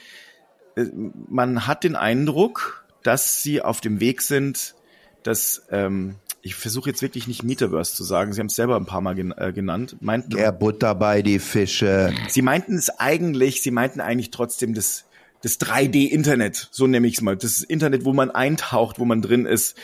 äh, 0.74 0.86
man 1.28 1.68
hat 1.68 1.84
den 1.84 1.94
Eindruck, 1.94 2.84
dass 3.04 3.40
sie 3.44 3.62
auf 3.62 3.80
dem 3.80 4.00
Weg 4.00 4.22
sind, 4.22 4.74
dass, 5.22 5.68
ähm, 5.70 6.16
ich 6.42 6.56
versuche 6.56 6.90
jetzt 6.90 7.00
wirklich 7.00 7.28
nicht 7.28 7.44
Metaverse 7.44 7.94
zu 7.94 8.02
sagen, 8.02 8.32
sie 8.32 8.40
haben 8.40 8.48
es 8.48 8.56
selber 8.56 8.74
ein 8.74 8.86
paar 8.86 9.02
Mal 9.02 9.14
gen 9.14 9.32
äh, 9.38 9.52
genannt, 9.52 9.98
meinten, 10.00 10.30
Der 10.30 10.50
Butter 10.50 10.96
bei 10.96 11.22
die 11.22 11.38
Fische. 11.38 12.12
Sie 12.26 12.42
meinten 12.42 12.74
es 12.74 12.90
eigentlich, 12.90 13.62
sie 13.62 13.70
meinten 13.70 14.00
eigentlich 14.00 14.32
trotzdem 14.32 14.74
das, 14.74 15.04
das 15.44 15.60
3D-Internet, 15.60 16.68
so 16.70 16.86
nehme 16.86 17.06
ich 17.06 17.16
es 17.16 17.20
mal. 17.20 17.36
Das 17.36 17.62
Internet, 17.62 18.06
wo 18.06 18.14
man 18.14 18.30
eintaucht, 18.30 18.98
wo 18.98 19.04
man 19.04 19.20
drin 19.20 19.44
ist. 19.44 19.76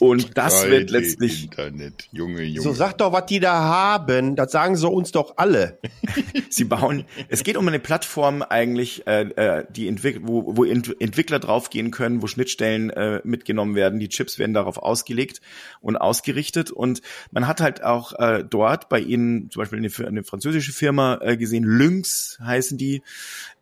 Und 0.00 0.36
das 0.36 0.66
wird 0.68 0.90
3D 0.90 0.92
letztlich, 0.92 1.44
Internet, 1.44 2.08
Junge, 2.10 2.42
Junge. 2.42 2.60
So 2.60 2.72
sag 2.72 2.98
doch, 2.98 3.12
was 3.12 3.26
die 3.26 3.38
da 3.38 3.54
haben. 3.54 4.34
Das 4.34 4.50
sagen 4.50 4.76
sie 4.76 4.88
uns 4.88 5.12
doch 5.12 5.34
alle. 5.36 5.78
sie 6.50 6.64
bauen, 6.64 7.04
es 7.28 7.44
geht 7.44 7.56
um 7.56 7.68
eine 7.68 7.78
Plattform 7.78 8.42
eigentlich, 8.42 9.06
äh, 9.06 9.22
äh, 9.36 9.64
die 9.70 9.86
entwick 9.86 10.18
wo, 10.22 10.56
wo 10.56 10.64
Ent 10.64 11.00
Entwickler 11.00 11.38
draufgehen 11.38 11.92
können, 11.92 12.20
wo 12.20 12.26
Schnittstellen 12.26 12.90
äh, 12.90 13.20
mitgenommen 13.22 13.76
werden. 13.76 14.00
Die 14.00 14.08
Chips 14.08 14.40
werden 14.40 14.52
darauf 14.52 14.78
ausgelegt 14.78 15.40
und 15.80 15.96
ausgerichtet. 15.96 16.72
Und 16.72 17.02
man 17.30 17.46
hat 17.46 17.60
halt 17.60 17.84
auch 17.84 18.18
äh, 18.18 18.42
dort 18.42 18.88
bei 18.88 18.98
ihnen, 18.98 19.48
zum 19.50 19.60
Beispiel 19.60 19.78
eine, 19.78 20.08
eine 20.08 20.24
französische 20.24 20.72
Firma 20.72 21.20
äh, 21.22 21.36
gesehen, 21.36 21.62
Lynx 21.62 22.38
heißen 22.42 22.78
die, 22.78 23.02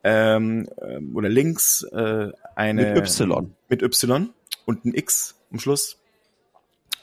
ähm, 0.04 0.68
ähm, 0.80 1.16
oder 1.16 1.28
Lynx, 1.28 1.82
äh, 1.84 2.28
eine 2.54 2.94
Mit 2.94 2.96
Y. 2.98 3.54
mit 3.68 3.82
Y 3.82 4.30
und 4.66 4.84
ein 4.84 4.94
X 4.94 5.36
am 5.52 5.58
Schluss. 5.58 5.98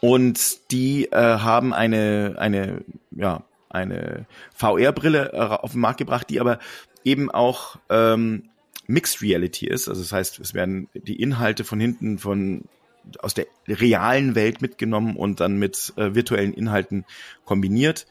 Und 0.01 0.71
die 0.71 1.05
äh, 1.11 1.17
haben 1.17 1.73
eine, 1.73 2.35
eine, 2.37 2.83
ja, 3.11 3.43
eine 3.69 4.25
VR-Brille 4.55 5.33
äh, 5.33 5.37
auf 5.37 5.73
den 5.73 5.81
Markt 5.81 5.99
gebracht, 5.99 6.29
die 6.29 6.39
aber 6.39 6.59
eben 7.03 7.29
auch 7.29 7.77
ähm, 7.89 8.49
Mixed 8.87 9.21
Reality 9.21 9.67
ist. 9.67 9.87
Also 9.87 10.01
das 10.01 10.11
heißt, 10.11 10.39
es 10.39 10.53
werden 10.53 10.89
die 10.93 11.21
Inhalte 11.21 11.63
von 11.63 11.79
hinten 11.79 12.17
von 12.17 12.63
aus 13.19 13.33
der 13.33 13.47
realen 13.67 14.35
Welt 14.35 14.61
mitgenommen 14.61 15.15
und 15.15 15.39
dann 15.39 15.57
mit 15.57 15.93
äh, 15.95 16.15
virtuellen 16.15 16.53
Inhalten 16.53 17.05
kombiniert. 17.45 18.07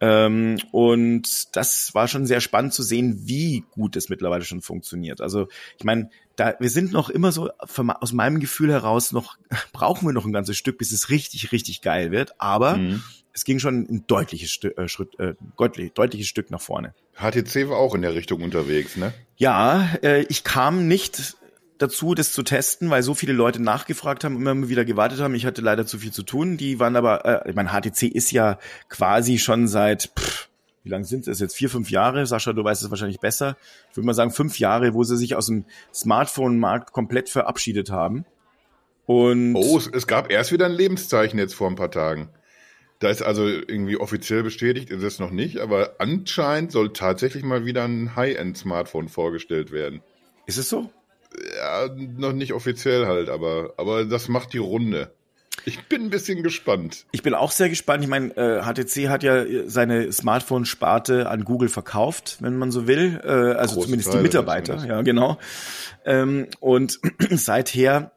Ähm, 0.00 0.58
und 0.70 1.56
das 1.56 1.92
war 1.94 2.06
schon 2.08 2.26
sehr 2.26 2.40
spannend 2.40 2.72
zu 2.72 2.82
sehen, 2.82 3.22
wie 3.24 3.64
gut 3.72 3.96
es 3.96 4.08
mittlerweile 4.08 4.44
schon 4.44 4.62
funktioniert. 4.62 5.20
Also 5.20 5.48
ich 5.76 5.84
meine, 5.84 6.10
da 6.36 6.54
wir 6.60 6.70
sind 6.70 6.92
noch 6.92 7.10
immer 7.10 7.32
so 7.32 7.50
von, 7.64 7.90
aus 7.90 8.12
meinem 8.12 8.38
Gefühl 8.38 8.70
heraus 8.70 9.12
noch 9.12 9.36
brauchen 9.72 10.06
wir 10.06 10.12
noch 10.12 10.24
ein 10.24 10.32
ganzes 10.32 10.56
Stück, 10.56 10.78
bis 10.78 10.92
es 10.92 11.10
richtig 11.10 11.50
richtig 11.52 11.82
geil 11.82 12.10
wird. 12.12 12.40
Aber 12.40 12.76
Mhm. 12.76 13.02
es 13.32 13.44
ging 13.44 13.58
schon 13.58 13.86
ein 13.90 14.04
deutliches 14.06 14.50
Stück, 14.52 14.78
äh, 14.78 14.88
Schritt, 14.88 15.18
äh, 15.18 15.34
deutlich, 15.56 15.92
deutliches 15.92 16.28
Stück 16.28 16.50
nach 16.50 16.60
vorne. 16.60 16.94
HTC 17.16 17.68
war 17.68 17.78
auch 17.78 17.94
in 17.96 18.02
der 18.02 18.14
Richtung 18.14 18.42
unterwegs, 18.42 18.96
ne? 18.96 19.12
Ja, 19.36 19.88
äh, 20.02 20.22
ich 20.28 20.44
kam 20.44 20.86
nicht 20.86 21.36
dazu, 21.78 22.14
das 22.14 22.32
zu 22.32 22.42
testen, 22.42 22.90
weil 22.90 23.02
so 23.02 23.14
viele 23.14 23.32
Leute 23.32 23.62
nachgefragt 23.62 24.24
haben, 24.24 24.36
immer 24.36 24.68
wieder 24.68 24.84
gewartet 24.84 25.20
haben. 25.20 25.34
Ich 25.34 25.46
hatte 25.46 25.62
leider 25.62 25.86
zu 25.86 25.98
viel 25.98 26.12
zu 26.12 26.22
tun. 26.22 26.56
Die 26.56 26.78
waren 26.78 26.96
aber, 26.96 27.24
äh, 27.24 27.50
ich 27.50 27.56
meine, 27.56 27.70
HTC 27.70 28.02
ist 28.02 28.32
ja 28.32 28.58
quasi 28.88 29.38
schon 29.38 29.68
seit, 29.68 30.10
pff, 30.18 30.48
wie 30.82 30.90
lange 30.90 31.04
sind 31.04 31.28
es 31.28 31.40
jetzt? 31.40 31.56
Vier, 31.56 31.70
fünf 31.70 31.90
Jahre? 31.90 32.26
Sascha, 32.26 32.52
du 32.52 32.64
weißt 32.64 32.82
es 32.82 32.90
wahrscheinlich 32.90 33.20
besser. 33.20 33.56
Ich 33.90 33.96
würde 33.96 34.06
mal 34.06 34.14
sagen, 34.14 34.30
fünf 34.30 34.58
Jahre, 34.58 34.94
wo 34.94 35.04
sie 35.04 35.16
sich 35.16 35.34
aus 35.34 35.46
dem 35.46 35.64
Smartphone-Markt 35.94 36.92
komplett 36.92 37.28
verabschiedet 37.28 37.90
haben. 37.90 38.24
Und 39.06 39.54
Oh, 39.54 39.78
es, 39.78 39.86
es 39.86 40.06
gab 40.06 40.30
erst 40.30 40.52
wieder 40.52 40.66
ein 40.66 40.72
Lebenszeichen 40.72 41.38
jetzt 41.38 41.54
vor 41.54 41.68
ein 41.68 41.76
paar 41.76 41.90
Tagen. 41.90 42.28
Da 42.98 43.10
ist 43.10 43.22
also 43.22 43.46
irgendwie 43.46 43.96
offiziell 43.96 44.42
bestätigt, 44.42 44.90
ist 44.90 45.04
es 45.04 45.18
noch 45.20 45.30
nicht, 45.30 45.58
aber 45.58 45.96
anscheinend 45.98 46.72
soll 46.72 46.92
tatsächlich 46.92 47.44
mal 47.44 47.64
wieder 47.64 47.84
ein 47.84 48.16
High-End-Smartphone 48.16 49.08
vorgestellt 49.08 49.70
werden. 49.70 50.02
ist 50.46 50.58
es 50.58 50.68
so? 50.68 50.90
Ja, 51.56 51.88
noch 52.16 52.32
nicht 52.32 52.52
offiziell 52.52 53.06
halt, 53.06 53.28
aber, 53.28 53.74
aber 53.76 54.04
das 54.04 54.28
macht 54.28 54.52
die 54.52 54.58
Runde. 54.58 55.12
Ich 55.64 55.86
bin 55.88 56.02
ein 56.02 56.10
bisschen 56.10 56.42
gespannt. 56.42 57.04
Ich 57.12 57.22
bin 57.22 57.34
auch 57.34 57.50
sehr 57.50 57.68
gespannt. 57.68 58.02
Ich 58.02 58.08
meine, 58.08 58.34
äh, 58.36 58.62
HTC 58.62 59.08
hat 59.08 59.22
ja 59.22 59.44
seine 59.66 60.12
Smartphone-Sparte 60.12 61.28
an 61.28 61.44
Google 61.44 61.68
verkauft, 61.68 62.38
wenn 62.40 62.56
man 62.56 62.70
so 62.70 62.86
will. 62.86 63.20
Äh, 63.24 63.28
also 63.28 63.74
Große 63.74 63.86
zumindest 63.86 64.14
die 64.14 64.18
Mitarbeiter, 64.18 64.84
ja 64.86 65.02
genau. 65.02 65.38
Ähm, 66.04 66.46
und 66.60 67.00
seither 67.30 68.12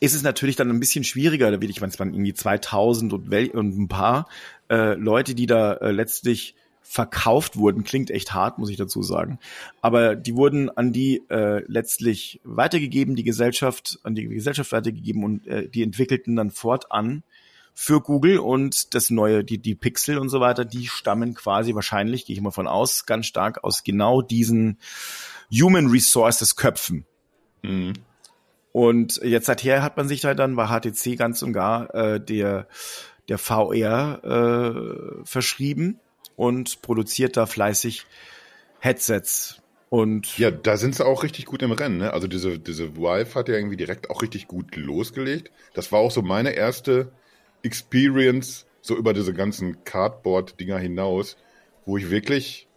ist 0.00 0.14
es 0.14 0.22
natürlich 0.22 0.56
dann 0.56 0.70
ein 0.70 0.80
bisschen 0.80 1.04
schwieriger. 1.04 1.50
Da 1.50 1.60
will 1.60 1.70
ich 1.70 1.80
meine, 1.80 1.92
es 1.92 1.98
waren 1.98 2.12
irgendwie 2.12 2.34
2000 2.34 3.12
und, 3.12 3.32
und 3.54 3.78
ein 3.78 3.88
paar 3.88 4.28
äh, 4.70 4.94
Leute, 4.94 5.34
die 5.34 5.46
da 5.46 5.74
äh, 5.74 5.90
letztlich 5.90 6.54
verkauft 6.90 7.58
wurden, 7.58 7.84
klingt 7.84 8.10
echt 8.10 8.32
hart, 8.32 8.58
muss 8.58 8.70
ich 8.70 8.78
dazu 8.78 9.02
sagen. 9.02 9.38
Aber 9.82 10.16
die 10.16 10.34
wurden 10.34 10.70
an 10.70 10.90
die 10.90 11.22
äh, 11.28 11.62
letztlich 11.66 12.40
weitergegeben, 12.44 13.14
die 13.14 13.24
Gesellschaft, 13.24 13.98
an 14.04 14.14
die 14.14 14.26
Gesellschaft 14.26 14.72
weitergegeben 14.72 15.22
und 15.22 15.46
äh, 15.46 15.68
die 15.68 15.82
entwickelten 15.82 16.34
dann 16.34 16.50
fortan 16.50 17.24
für 17.74 18.00
Google 18.00 18.38
und 18.38 18.94
das 18.94 19.10
neue, 19.10 19.44
die, 19.44 19.58
die 19.58 19.74
Pixel 19.74 20.16
und 20.16 20.30
so 20.30 20.40
weiter, 20.40 20.64
die 20.64 20.88
stammen 20.88 21.34
quasi 21.34 21.74
wahrscheinlich, 21.74 22.24
gehe 22.24 22.34
ich 22.34 22.40
mal 22.40 22.52
von 22.52 22.66
aus, 22.66 23.04
ganz 23.04 23.26
stark 23.26 23.62
aus 23.64 23.84
genau 23.84 24.22
diesen 24.22 24.78
Human 25.52 25.88
Resources 25.88 26.56
Köpfen. 26.56 27.04
Mhm. 27.62 27.92
Und 28.72 29.20
jetzt 29.22 29.46
seither 29.46 29.82
hat 29.82 29.98
man 29.98 30.08
sich 30.08 30.22
da 30.22 30.32
dann 30.32 30.56
bei 30.56 30.68
HTC 30.68 31.18
ganz 31.18 31.42
und 31.42 31.52
gar 31.52 31.94
äh, 31.94 32.18
der, 32.18 32.66
der 33.28 33.36
VR 33.36 34.24
äh, 34.24 35.24
verschrieben 35.24 36.00
und 36.38 36.80
produziert 36.82 37.36
da 37.36 37.44
fleißig 37.44 38.06
Headsets. 38.78 39.60
Und 39.90 40.38
ja, 40.38 40.50
da 40.50 40.76
sind 40.76 40.94
sie 40.94 41.04
auch 41.04 41.24
richtig 41.24 41.46
gut 41.46 41.62
im 41.62 41.72
Rennen. 41.72 41.98
Ne? 41.98 42.12
Also 42.12 42.28
diese, 42.28 42.58
diese 42.58 42.96
Vive 42.96 43.34
hat 43.34 43.48
ja 43.48 43.56
irgendwie 43.56 43.76
direkt 43.76 44.08
auch 44.08 44.22
richtig 44.22 44.46
gut 44.46 44.76
losgelegt. 44.76 45.50
Das 45.74 45.90
war 45.90 45.98
auch 45.98 46.12
so 46.12 46.22
meine 46.22 46.50
erste 46.50 47.10
Experience, 47.62 48.66
so 48.80 48.96
über 48.96 49.14
diese 49.14 49.34
ganzen 49.34 49.82
Cardboard-Dinger 49.84 50.78
hinaus, 50.78 51.36
wo 51.84 51.96
ich 51.96 52.08
wirklich 52.08 52.68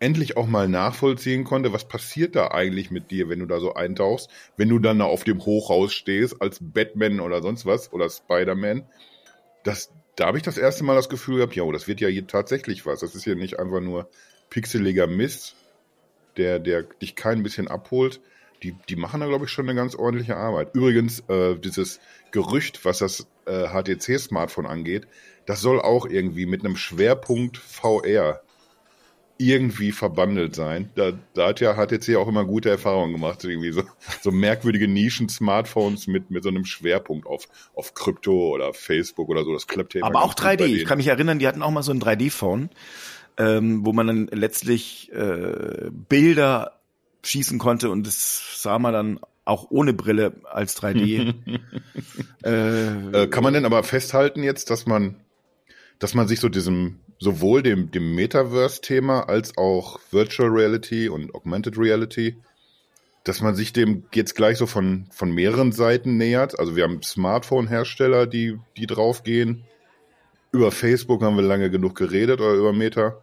endlich 0.00 0.36
auch 0.36 0.48
mal 0.48 0.68
nachvollziehen 0.68 1.44
konnte, 1.44 1.72
was 1.72 1.86
passiert 1.86 2.34
da 2.34 2.48
eigentlich 2.48 2.90
mit 2.90 3.12
dir, 3.12 3.28
wenn 3.28 3.38
du 3.38 3.46
da 3.46 3.60
so 3.60 3.74
eintauchst, 3.74 4.28
wenn 4.56 4.68
du 4.68 4.80
dann 4.80 4.98
da 4.98 5.04
auf 5.04 5.22
dem 5.22 5.44
Hochhaus 5.44 5.94
stehst 5.94 6.42
als 6.42 6.58
Batman 6.60 7.20
oder 7.20 7.42
sonst 7.42 7.64
was 7.64 7.92
oder 7.92 8.10
Spider-Man. 8.10 8.84
Das, 9.62 9.92
da 10.16 10.26
habe 10.26 10.36
ich 10.36 10.44
das 10.44 10.58
erste 10.58 10.84
Mal 10.84 10.94
das 10.94 11.08
Gefühl 11.08 11.36
gehabt, 11.36 11.56
ja, 11.56 11.70
das 11.72 11.88
wird 11.88 12.00
ja 12.00 12.08
hier 12.08 12.26
tatsächlich 12.26 12.86
was. 12.86 13.00
Das 13.00 13.14
ist 13.14 13.24
ja 13.24 13.34
nicht 13.34 13.58
einfach 13.58 13.80
nur 13.80 14.08
pixeliger 14.50 15.06
Mist, 15.06 15.56
der, 16.36 16.58
der 16.58 16.82
dich 16.82 17.16
kein 17.16 17.42
bisschen 17.42 17.68
abholt. 17.68 18.20
Die, 18.62 18.76
die 18.88 18.96
machen 18.96 19.20
da, 19.20 19.26
glaube 19.26 19.44
ich, 19.44 19.50
schon 19.50 19.68
eine 19.68 19.76
ganz 19.78 19.94
ordentliche 19.94 20.36
Arbeit. 20.36 20.74
Übrigens, 20.74 21.20
äh, 21.28 21.56
dieses 21.56 22.00
Gerücht, 22.30 22.84
was 22.84 22.98
das 22.98 23.26
äh, 23.46 23.66
HTC-Smartphone 23.68 24.66
angeht, 24.66 25.06
das 25.46 25.60
soll 25.60 25.80
auch 25.80 26.06
irgendwie 26.06 26.46
mit 26.46 26.64
einem 26.64 26.76
Schwerpunkt 26.76 27.58
VR 27.58 28.43
irgendwie 29.36 29.92
verbandelt 29.92 30.54
sein. 30.54 30.90
Da, 30.94 31.12
da 31.34 31.48
hat 31.48 31.60
ja 31.60 31.74
HTC 31.74 32.16
auch 32.16 32.28
immer 32.28 32.44
gute 32.44 32.70
Erfahrungen 32.70 33.12
gemacht, 33.12 33.42
irgendwie 33.44 33.72
so, 33.72 33.82
so 34.20 34.30
merkwürdige 34.30 34.86
Nischen-Smartphones 34.86 36.06
mit, 36.06 36.30
mit 36.30 36.42
so 36.42 36.50
einem 36.50 36.64
Schwerpunkt 36.64 37.26
auf, 37.26 37.48
auf 37.74 37.94
Krypto 37.94 38.54
oder 38.54 38.72
Facebook 38.72 39.28
oder 39.28 39.44
so. 39.44 39.52
Das 39.52 39.66
klappt 39.66 39.94
ja 39.94 40.04
Aber 40.04 40.22
auch 40.22 40.34
3D. 40.34 40.66
Ich 40.66 40.84
kann 40.84 40.98
mich 40.98 41.08
erinnern, 41.08 41.38
die 41.38 41.48
hatten 41.48 41.62
auch 41.62 41.70
mal 41.70 41.82
so 41.82 41.92
ein 41.92 42.00
3D-Phone, 42.00 42.70
ähm, 43.36 43.84
wo 43.84 43.92
man 43.92 44.06
dann 44.06 44.26
letztlich 44.30 45.10
äh, 45.12 45.90
Bilder 45.90 46.80
schießen 47.24 47.58
konnte 47.58 47.90
und 47.90 48.06
das 48.06 48.62
sah 48.62 48.78
man 48.78 48.92
dann 48.92 49.20
auch 49.44 49.70
ohne 49.70 49.92
Brille 49.92 50.34
als 50.44 50.80
3D. 50.80 51.34
äh, 52.44 53.22
äh, 53.22 53.26
kann 53.26 53.42
man 53.42 53.54
denn 53.54 53.64
aber 53.64 53.82
festhalten 53.82 54.42
jetzt, 54.42 54.70
dass 54.70 54.86
man, 54.86 55.16
dass 55.98 56.14
man 56.14 56.28
sich 56.28 56.40
so 56.40 56.48
diesem 56.48 57.00
sowohl 57.24 57.62
dem, 57.62 57.90
dem 57.90 58.14
Metaverse-Thema 58.14 59.28
als 59.28 59.56
auch 59.56 59.98
Virtual 60.12 60.50
Reality 60.50 61.08
und 61.08 61.34
Augmented 61.34 61.76
Reality, 61.76 62.36
dass 63.24 63.40
man 63.40 63.54
sich 63.56 63.72
dem 63.72 64.04
jetzt 64.12 64.36
gleich 64.36 64.58
so 64.58 64.66
von, 64.66 65.06
von 65.10 65.32
mehreren 65.32 65.72
Seiten 65.72 66.18
nähert. 66.18 66.58
Also 66.58 66.76
wir 66.76 66.84
haben 66.84 67.02
Smartphone-Hersteller, 67.02 68.26
die, 68.26 68.60
die 68.76 68.86
draufgehen. 68.86 69.64
Über 70.52 70.70
Facebook 70.70 71.22
haben 71.22 71.36
wir 71.36 71.42
lange 71.42 71.70
genug 71.70 71.96
geredet 71.96 72.40
oder 72.40 72.52
über 72.52 72.72
Meta. 72.72 73.16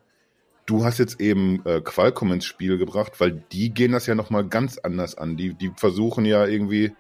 Du 0.65 0.83
hast 0.83 0.97
jetzt 0.97 1.21
eben 1.21 1.65
äh, 1.65 1.81
Qualcomm 1.81 2.33
ins 2.33 2.45
Spiel 2.45 2.77
gebracht, 2.77 3.19
weil 3.19 3.43
die 3.51 3.73
gehen 3.73 3.91
das 3.91 4.07
ja 4.07 4.15
nochmal 4.15 4.47
ganz 4.47 4.77
anders 4.77 5.15
an. 5.15 5.37
Die, 5.37 5.53
die 5.53 5.71
versuchen 5.77 6.25
ja 6.25 6.45
irgendwie 6.45 6.91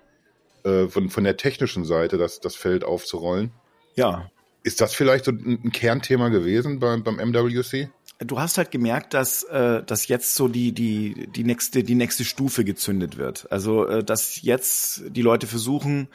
äh, 0.63 0.87
von, 0.87 1.09
von 1.09 1.23
der 1.23 1.37
technischen 1.37 1.85
Seite 1.85 2.17
das, 2.17 2.39
das 2.39 2.55
Feld 2.55 2.83
aufzurollen. 2.83 3.51
Ja. 3.95 4.30
Ist 4.63 4.81
das 4.81 4.93
vielleicht 4.93 5.25
so 5.25 5.31
ein 5.31 5.71
Kernthema 5.71 6.29
gewesen 6.29 6.79
beim, 6.79 7.03
beim 7.03 7.15
MWC? 7.15 7.89
Du 8.19 8.39
hast 8.39 8.59
halt 8.59 8.69
gemerkt, 8.69 9.15
dass, 9.15 9.43
äh, 9.43 9.81
dass 9.83 10.07
jetzt 10.07 10.35
so 10.35 10.47
die, 10.47 10.73
die, 10.73 11.27
die, 11.35 11.43
nächste, 11.43 11.83
die 11.83 11.95
nächste 11.95 12.23
Stufe 12.23 12.63
gezündet 12.63 13.17
wird. 13.17 13.51
Also, 13.51 13.87
äh, 13.87 14.03
dass 14.03 14.43
jetzt 14.43 15.03
die 15.09 15.23
Leute 15.23 15.47
versuchen, 15.47 16.07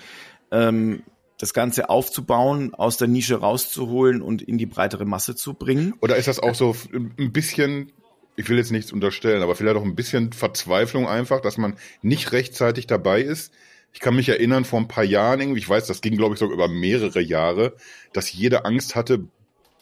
ähm, 0.53 1.03
das 1.39 1.53
Ganze 1.53 1.91
aufzubauen, 1.91 2.75
aus 2.75 2.97
der 2.97 3.09
Nische 3.09 3.37
rauszuholen 3.37 4.23
und 4.23 4.41
in 4.41 4.57
die 4.57 4.67
breitere 4.67 5.05
Masse 5.05 5.35
zu 5.35 5.55
bringen. 5.55 5.95
Oder 6.01 6.17
ist 6.17 6.29
das 6.29 6.39
auch 6.39 6.55
so 6.55 6.77
ein 6.93 7.33
bisschen, 7.33 7.93
ich 8.37 8.49
will 8.49 8.57
jetzt 8.57 8.71
nichts 8.71 8.93
unterstellen, 8.93 9.43
aber 9.43 9.57
vielleicht 9.57 9.77
auch 9.77 9.85
ein 9.85 9.97
bisschen 9.97 10.33
Verzweiflung 10.33 11.09
einfach, 11.09 11.41
dass 11.41 11.59
man 11.59 11.75
nicht 12.03 12.33
rechtzeitig 12.33 12.87
dabei 12.87 13.21
ist, 13.21 13.53
ich 13.97 14.01
kann 14.01 14.15
mich 14.15 14.29
erinnern, 14.29 14.67
vor 14.67 14.79
ein 14.79 14.89
paar 14.89 15.05
Jahren 15.05 15.41
irgendwie, 15.41 15.61
ich 15.61 15.69
weiß, 15.71 15.87
das 15.87 16.03
ging, 16.03 16.19
glaube 16.19 16.35
ich, 16.35 16.39
sogar 16.39 16.55
über 16.55 16.69
mehrere 16.69 17.23
Jahre, 17.23 17.75
dass 18.13 18.31
jede 18.31 18.67
Angst 18.67 18.95
hatte, 18.95 19.27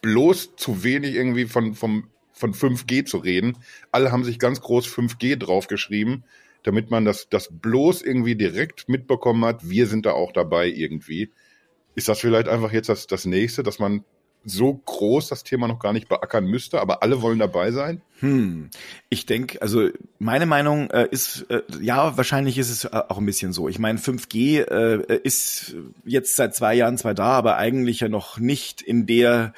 bloß 0.02 0.54
zu 0.54 0.84
wenig 0.84 1.16
irgendwie 1.16 1.46
von, 1.46 1.74
vom, 1.74 2.10
von 2.32 2.54
5G 2.54 3.06
zu 3.06 3.18
reden. 3.18 3.58
Alle 3.90 4.12
haben 4.12 4.22
sich 4.22 4.38
ganz 4.38 4.60
groß 4.60 4.86
5G 4.86 5.34
draufgeschrieben, 5.34 6.22
damit 6.62 6.92
man 6.92 7.04
das, 7.04 7.28
das 7.28 7.48
bloß 7.50 8.02
irgendwie 8.02 8.36
direkt 8.36 8.88
mitbekommen 8.88 9.44
hat, 9.44 9.68
wir 9.68 9.88
sind 9.88 10.06
da 10.06 10.12
auch 10.12 10.30
dabei 10.30 10.68
irgendwie. 10.68 11.32
Ist 11.96 12.08
das 12.08 12.20
vielleicht 12.20 12.46
einfach 12.46 12.70
jetzt 12.70 12.88
das, 12.88 13.08
das 13.08 13.24
nächste, 13.24 13.64
dass 13.64 13.80
man 13.80 14.04
so 14.44 14.74
groß 14.74 15.28
das 15.28 15.44
Thema 15.44 15.68
noch 15.68 15.78
gar 15.78 15.92
nicht 15.92 16.08
beackern 16.08 16.44
müsste, 16.46 16.80
aber 16.80 17.02
alle 17.02 17.22
wollen 17.22 17.38
dabei 17.38 17.70
sein? 17.72 18.00
Hm. 18.20 18.70
Ich 19.08 19.26
denke, 19.26 19.60
also 19.62 19.88
meine 20.18 20.46
Meinung 20.46 20.90
äh, 20.90 21.08
ist, 21.10 21.46
äh, 21.50 21.62
ja, 21.80 22.16
wahrscheinlich 22.16 22.58
ist 22.58 22.70
es 22.70 22.84
äh, 22.84 23.02
auch 23.08 23.18
ein 23.18 23.26
bisschen 23.26 23.52
so. 23.52 23.68
Ich 23.68 23.78
meine, 23.78 23.98
5G 23.98 24.60
äh, 24.60 25.18
ist 25.22 25.74
jetzt 26.04 26.36
seit 26.36 26.54
zwei 26.54 26.74
Jahren 26.74 26.98
zwar 26.98 27.14
da, 27.14 27.32
aber 27.32 27.56
eigentlich 27.56 28.00
ja 28.00 28.08
noch 28.08 28.38
nicht 28.38 28.82
in 28.82 29.06
der 29.06 29.52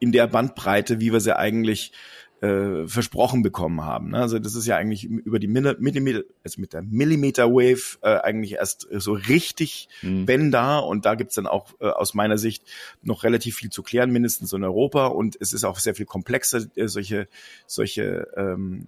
in 0.00 0.12
der 0.12 0.28
Bandbreite, 0.28 1.00
wie 1.00 1.12
wir 1.12 1.20
sie 1.20 1.36
eigentlich 1.36 1.92
äh, 2.40 2.86
versprochen 2.86 3.42
bekommen 3.42 3.84
haben. 3.84 4.10
Ne? 4.10 4.20
Also 4.20 4.38
das 4.38 4.54
ist 4.54 4.66
ja 4.66 4.76
eigentlich 4.76 5.04
über 5.04 5.38
die 5.38 5.48
Millimeter, 5.48 6.22
also 6.44 6.60
mit 6.60 6.72
der 6.72 6.82
Millimeter 6.82 7.50
Wave 7.50 7.98
äh, 8.02 8.20
eigentlich 8.20 8.52
erst 8.52 8.86
so 8.90 9.12
richtig, 9.12 9.88
mhm. 10.02 10.28
wenn 10.28 10.50
da. 10.50 10.78
Und 10.78 11.04
da 11.04 11.14
gibt's 11.14 11.34
dann 11.34 11.46
auch 11.46 11.72
äh, 11.80 11.86
aus 11.86 12.14
meiner 12.14 12.38
Sicht 12.38 12.64
noch 13.02 13.24
relativ 13.24 13.56
viel 13.56 13.70
zu 13.70 13.82
klären, 13.82 14.10
mindestens 14.10 14.52
in 14.52 14.62
Europa. 14.62 15.06
Und 15.06 15.36
es 15.40 15.52
ist 15.52 15.64
auch 15.64 15.78
sehr 15.78 15.94
viel 15.94 16.06
komplexer, 16.06 16.66
äh, 16.76 16.86
solche, 16.86 17.28
solche 17.66 18.28
ähm, 18.36 18.86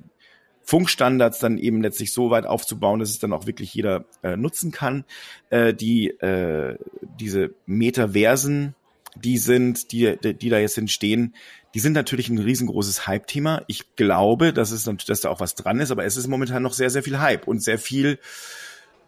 Funkstandards 0.63 1.41
dann 1.41 1.59
eben 1.59 1.83
letztlich 1.83 2.13
so 2.13 2.31
weit 2.31 2.47
aufzubauen, 2.47 3.01
dass 3.01 3.11
es 3.11 3.19
dann 3.19 3.33
auch 3.33 3.47
wirklich 3.47 3.75
jeder 3.75 4.05
äh, 4.23 4.37
nutzen 4.37 4.71
kann. 4.71 5.05
Äh, 5.49 5.75
die 5.75 6.11
äh, 6.11 6.79
diese 7.19 7.51
Metaversen, 7.67 8.77
die 9.17 9.39
sind, 9.39 9.93
die, 9.93 10.17
die 10.17 10.49
da 10.49 10.59
jetzt 10.59 10.79
entstehen, 10.79 11.35
die 11.75 11.81
sind 11.81 11.93
natürlich 11.93 12.29
ein 12.29 12.39
riesengroßes 12.39 13.07
Hype-Thema. 13.07 13.63
Ich 13.67 13.95
glaube, 13.97 14.53
dass 14.53 14.71
es 14.71 14.91
dass 15.07 15.21
da 15.21 15.29
auch 15.31 15.41
was 15.41 15.55
dran 15.55 15.81
ist, 15.81 15.91
aber 15.91 16.05
es 16.05 16.17
ist 16.17 16.27
momentan 16.27 16.63
noch 16.63 16.73
sehr, 16.73 16.91
sehr 16.91 17.03
viel 17.03 17.21
Hype 17.21 17.47
und 17.47 17.63
sehr 17.63 17.79
viel, 17.79 18.19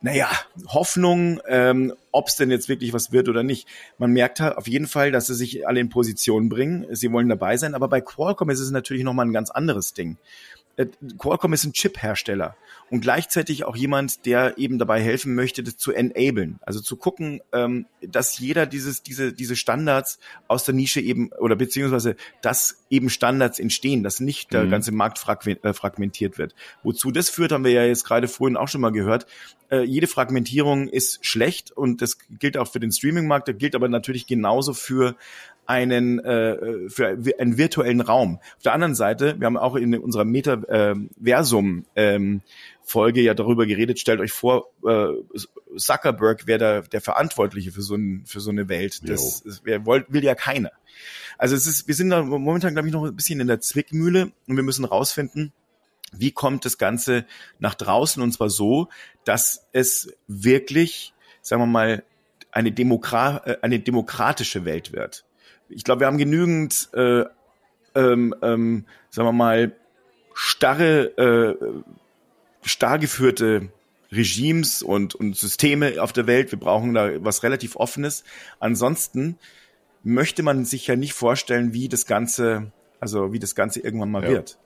naja, 0.00 0.28
Hoffnung, 0.68 1.40
ähm, 1.48 1.92
ob 2.12 2.28
es 2.28 2.36
denn 2.36 2.50
jetzt 2.50 2.68
wirklich 2.68 2.92
was 2.92 3.12
wird 3.12 3.28
oder 3.28 3.42
nicht. 3.42 3.68
Man 3.98 4.12
merkt 4.12 4.40
halt 4.40 4.57
auf 4.57 4.68
jeden 4.68 4.86
Fall, 4.86 5.11
dass 5.11 5.26
sie 5.26 5.34
sich 5.34 5.66
alle 5.66 5.80
in 5.80 5.88
Position 5.88 6.48
bringen. 6.48 6.86
Sie 6.90 7.11
wollen 7.11 7.28
dabei 7.28 7.57
sein, 7.57 7.74
aber 7.74 7.88
bei 7.88 8.00
Qualcomm 8.00 8.50
ist 8.50 8.61
es 8.61 8.70
natürlich 8.70 9.05
nochmal 9.05 9.26
ein 9.26 9.32
ganz 9.32 9.50
anderes 9.50 9.94
Ding. 9.94 10.18
Äh, 10.76 10.86
Qualcomm 11.18 11.53
ist 11.53 11.64
ein 11.64 11.72
Chip-Hersteller 11.72 12.57
und 12.93 13.01
gleichzeitig 13.01 13.64
auch 13.64 13.74
jemand, 13.74 14.26
der 14.26 14.59
eben 14.59 14.78
dabei 14.78 15.01
helfen 15.01 15.34
möchte, 15.34 15.62
das 15.62 15.78
zu 15.78 15.93
enablen, 15.93 16.59
also 16.61 16.78
zu 16.82 16.97
gucken, 16.97 17.40
ähm, 17.51 17.86
dass 18.03 18.38
jeder 18.38 18.66
dieses, 18.66 19.03
diese, 19.03 19.32
diese 19.32 19.57
Standards 19.57 20.18
aus 20.47 20.64
der 20.64 20.74
Nische 20.74 21.01
eben 21.01 21.32
oder 21.32 21.57
beziehungsweise 21.57 22.16
dass 22.43 22.84
eben 22.90 23.09
Standards 23.09 23.59
entstehen, 23.59 24.03
dass 24.03 24.20
nicht 24.20 24.53
der 24.53 24.64
mhm. 24.64 24.70
ganze 24.70 24.93
Markt 24.93 25.26
äh, 25.47 25.72
fragmentiert 25.72 26.36
wird. 26.36 26.55
Wozu 26.82 27.11
das 27.11 27.30
führt, 27.30 27.53
haben 27.53 27.64
wir 27.64 27.72
ja 27.72 27.86
jetzt 27.86 28.05
gerade 28.05 28.28
vorhin 28.28 28.59
auch 28.59 28.68
schon 28.68 28.82
mal 28.82 28.93
gehört. 28.93 29.26
Äh, 29.70 29.84
jede 29.84 30.07
Fragmentierung 30.07 30.86
ist 30.86 31.24
schlecht 31.24 31.72
und 31.72 32.03
das 32.03 32.18
gilt 32.28 32.59
auch 32.59 32.70
für 32.70 32.78
den 32.78 32.93
Streaming-Markt, 32.93 33.49
das 33.49 33.57
gilt 33.57 33.74
aber 33.74 33.88
natürlich 33.88 34.26
genauso 34.26 34.74
für 34.74 35.16
einen 35.66 36.18
äh, 36.20 36.88
für 36.88 37.18
einen 37.38 37.56
virtuellen 37.56 38.00
Raum. 38.00 38.40
Auf 38.56 38.62
der 38.64 38.72
anderen 38.72 38.94
Seite, 38.94 39.38
wir 39.38 39.46
haben 39.46 39.56
auch 39.56 39.76
in 39.76 39.96
unserer 39.96 40.24
Metaversum 40.24 41.86
ähm, 41.94 42.42
Folge 42.82 43.20
ja 43.20 43.34
darüber 43.34 43.66
geredet. 43.66 43.98
Stellt 43.98 44.20
euch 44.20 44.32
vor, 44.32 44.70
äh, 44.86 45.08
Zuckerberg 45.76 46.46
wäre 46.46 46.58
der, 46.58 46.82
der 46.82 47.00
Verantwortliche 47.00 47.70
für 47.72 47.82
so, 47.82 47.94
ein, 47.94 48.24
für 48.26 48.40
so 48.40 48.50
eine 48.50 48.68
Welt. 48.68 49.08
Das, 49.08 49.42
das 49.44 49.64
wär, 49.64 49.86
will, 49.86 50.04
will 50.08 50.24
ja 50.24 50.34
keiner. 50.34 50.72
Also 51.38 51.54
es 51.54 51.66
ist, 51.66 51.88
wir 51.88 51.94
sind 51.94 52.10
da 52.10 52.22
momentan, 52.22 52.74
glaube 52.74 52.88
ich, 52.88 52.94
noch 52.94 53.04
ein 53.04 53.16
bisschen 53.16 53.40
in 53.40 53.46
der 53.46 53.60
Zwickmühle 53.60 54.32
und 54.46 54.56
wir 54.56 54.62
müssen 54.62 54.84
rausfinden, 54.84 55.52
wie 56.12 56.30
kommt 56.30 56.64
das 56.64 56.78
Ganze 56.78 57.24
nach 57.58 57.74
draußen 57.74 58.22
und 58.22 58.32
zwar 58.32 58.50
so, 58.50 58.88
dass 59.24 59.66
es 59.72 60.12
wirklich, 60.26 61.14
sagen 61.40 61.62
wir 61.62 61.66
mal, 61.66 62.04
eine, 62.50 62.70
Demokra 62.70 63.38
äh, 63.44 63.56
eine 63.62 63.80
demokratische 63.80 64.64
Welt 64.64 64.92
wird. 64.92 65.24
Ich 65.75 65.85
glaube, 65.85 66.01
wir 66.01 66.07
haben 66.07 66.18
genügend, 66.18 66.89
äh, 66.95 67.25
ähm, 67.95 68.35
ähm, 68.43 68.85
sagen 69.11 69.29
wir 69.29 69.33
mal, 69.33 69.73
starre, 70.35 71.16
äh, 71.18 72.66
starr 72.66 72.99
geführte 72.99 73.68
Regimes 74.11 74.83
und, 74.83 75.14
und 75.14 75.37
Systeme 75.37 76.01
auf 76.03 76.12
der 76.12 76.27
Welt. 76.27 76.53
Wir 76.53 76.59
brauchen 76.59 76.95
da 76.95 77.25
was 77.25 77.43
relativ 77.43 77.77
Offenes. 77.77 78.25
Ansonsten 78.61 79.39
möchte 80.05 80.43
man 80.43 80.64
sich 80.64 80.87
ja 80.87 80.97
nicht 80.97 81.14
vorstellen, 81.14 81.73
wie 81.73 81.89
das 81.89 82.07
Ganze, 82.07 82.73
also 83.01 83.33
wie 83.33 83.39
das 83.39 83.55
Ganze 83.55 83.81
irgendwann 83.81 84.11
mal 84.11 84.23
ja. 84.25 84.31
wird. 84.31 84.59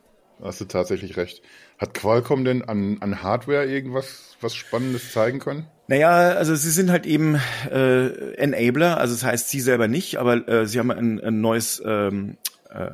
Hast 0.43 0.61
du 0.61 0.67
tatsächlich 0.67 1.17
recht. 1.17 1.43
Hat 1.79 1.95
Qualcomm 1.95 2.45
denn 2.45 2.63
an, 2.63 2.99
an 3.01 3.23
Hardware 3.23 3.67
irgendwas 3.67 4.37
was 4.41 4.55
Spannendes 4.55 5.13
zeigen 5.13 5.39
können? 5.39 5.67
Naja, 5.89 6.11
also 6.11 6.55
sie 6.55 6.71
sind 6.71 6.91
halt 6.91 7.07
eben 7.07 7.41
äh, 7.71 8.35
Enabler, 8.35 8.99
also 8.99 9.15
das 9.15 9.25
heißt 9.25 9.49
sie 9.49 9.61
selber 9.61 9.89
nicht, 9.89 10.17
aber 10.17 10.47
äh, 10.49 10.67
sie 10.67 10.79
haben 10.79 10.91
ein, 10.91 11.21
ein 11.21 11.41
neues 11.41 11.83
ähm, 11.85 12.37
äh, 12.71 12.91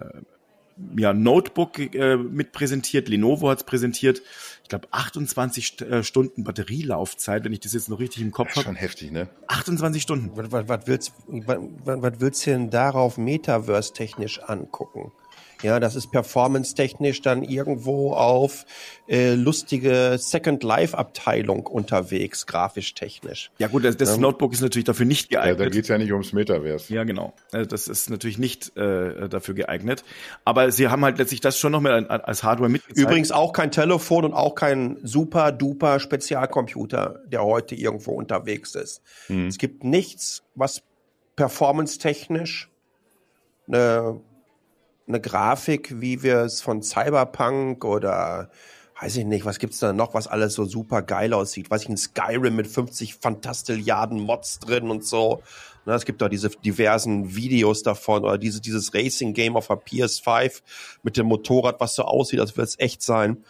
ja, 0.97 1.13
Notebook 1.13 1.79
äh, 1.79 2.17
mit 2.17 2.53
präsentiert, 2.53 3.09
Lenovo 3.09 3.49
hat 3.49 3.59
es 3.59 3.65
präsentiert. 3.65 4.23
Ich 4.63 4.69
glaube 4.69 4.89
28 4.91 5.67
St 5.67 5.83
äh, 5.83 6.05
Stunden 6.05 6.45
Batterielaufzeit, 6.45 7.45
wenn 7.45 7.53
ich 7.53 7.61
das 7.61 7.73
jetzt 7.73 7.89
noch 7.89 7.99
richtig 7.99 8.23
im 8.23 8.31
Kopf 8.31 8.51
habe. 8.57 8.65
Schon 8.65 8.77
heftig, 8.77 9.11
ne? 9.11 9.29
28 9.49 10.03
Stunden. 10.03 10.31
Was, 10.35 10.53
was, 10.53 10.69
was, 10.69 10.87
willst, 10.87 11.13
was, 11.27 11.59
was 11.85 12.13
willst 12.21 12.47
du 12.47 12.51
denn 12.51 12.71
darauf 12.71 13.19
Metaverse-technisch 13.19 14.41
angucken? 14.45 15.13
Ja, 15.63 15.81
das 15.81 15.97
ist 15.97 16.11
performance-technisch 16.11 17.23
dann 17.23 17.43
irgendwo 17.43 18.13
auf 18.13 18.67
äh, 19.09 19.35
lustige 19.35 20.17
Second 20.19 20.63
Life-Abteilung 20.63 21.67
unterwegs, 21.67 22.47
grafisch-technisch. 22.47 23.51
Ja 23.59 23.69
gut, 23.69 23.85
das, 23.85 23.97
das 23.97 24.15
ähm, 24.15 24.23
Notebook 24.23 24.53
ist 24.53 24.61
natürlich 24.61 24.85
dafür 24.85 25.07
nicht 25.07 25.31
geeignet. 25.31 25.59
Ja, 25.59 25.65
da 25.65 25.71
geht's 25.71 25.89
ja 25.89 25.99
nicht 25.99 26.13
ums 26.13 26.33
Metaverse. 26.33 26.93
Ja, 26.93 27.05
genau. 27.05 27.33
Also 27.53 27.67
das 27.67 27.89
ist 27.89 28.11
natürlich 28.11 28.39
nicht 28.39 28.77
äh, 28.77 29.29
dafür 29.29 29.55
geeignet. 29.55 30.05
Aber 30.45 30.71
sie 30.73 30.89
haben 30.89 31.05
halt 31.05 31.19
letztlich 31.19 31.41
das 31.41 31.59
schon 31.59 31.73
noch 31.73 31.81
mal 31.81 32.07
als 32.07 32.43
Hardware 32.43 32.71
mitgezeigt. 32.71 32.99
Übrigens 32.99 33.31
auch 33.33 33.53
kein 33.53 33.71
Telefon 33.71 34.25
und 34.25 34.35
auch 34.35 34.55
kein 34.55 34.99
super-duper 35.03 36.01
Spezialcomputer, 36.01 37.21
der 37.27 37.45
heute 37.45 37.75
irgendwo 37.75 38.13
unterwegs 38.13 38.75
ist. 38.75 39.03
Hm. 39.27 39.47
Es 39.49 39.59
gibt 39.59 39.85
nichts, 39.85 40.43
was 40.55 40.83
performance-technisch 41.37 42.71
eine 43.69 44.21
eine 45.13 45.21
Grafik, 45.21 46.01
wie 46.01 46.23
wir 46.23 46.39
es 46.39 46.61
von 46.63 46.83
Cyberpunk 46.83 47.85
oder 47.85 48.51
weiß 49.01 49.17
ich 49.17 49.25
nicht, 49.25 49.45
was 49.45 49.59
gibt's 49.59 49.81
da 49.81 49.93
noch, 49.93 50.15
was 50.15 50.27
alles 50.27 50.55
so 50.55 50.65
super 50.65 51.03
geil 51.03 51.33
aussieht. 51.33 51.71
Weiß 51.71 51.83
ich, 51.83 51.89
ein 51.89 51.97
Skyrim 51.97 52.55
mit 52.55 52.69
50 52.69 53.17
Fantastilliarden 53.17 54.21
Mods 54.21 54.61
drin 54.61 54.91
und 54.91 55.05
so. 55.05 55.43
Ne, 55.85 55.95
es 55.95 56.05
gibt 56.05 56.23
da 56.23 56.29
diese 56.29 56.51
diversen 56.51 57.35
Videos 57.35 57.83
davon 57.83 58.25
oder 58.25 58.39
diese, 58.39 58.61
dieses 58.61 58.95
Racing-Game 58.95 59.57
auf 59.57 59.67
der 59.67 59.79
PS5 59.79 60.63
mit 61.03 61.17
dem 61.17 61.27
Motorrad, 61.27 61.81
was 61.81 61.97
so 61.97 62.05
aussieht, 62.05 62.39
als 62.39 62.57
würde 62.57 62.69
es 62.69 62.79
echt 62.79 63.03
sein. 63.03 63.45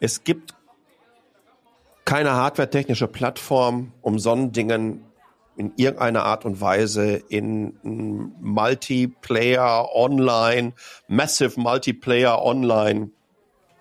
Es 0.00 0.24
gibt 0.24 0.54
keine 2.06 2.32
hardware-technische 2.32 3.06
Plattform, 3.06 3.92
um 4.00 4.18
so 4.18 4.34
Dingen 4.46 5.04
in 5.56 5.72
irgendeiner 5.76 6.24
Art 6.24 6.44
und 6.44 6.60
Weise 6.60 7.22
in 7.28 7.74
Multiplayer 8.40 9.88
Online, 9.94 10.72
Massive 11.08 11.60
Multiplayer 11.60 12.42
Online 12.42 13.10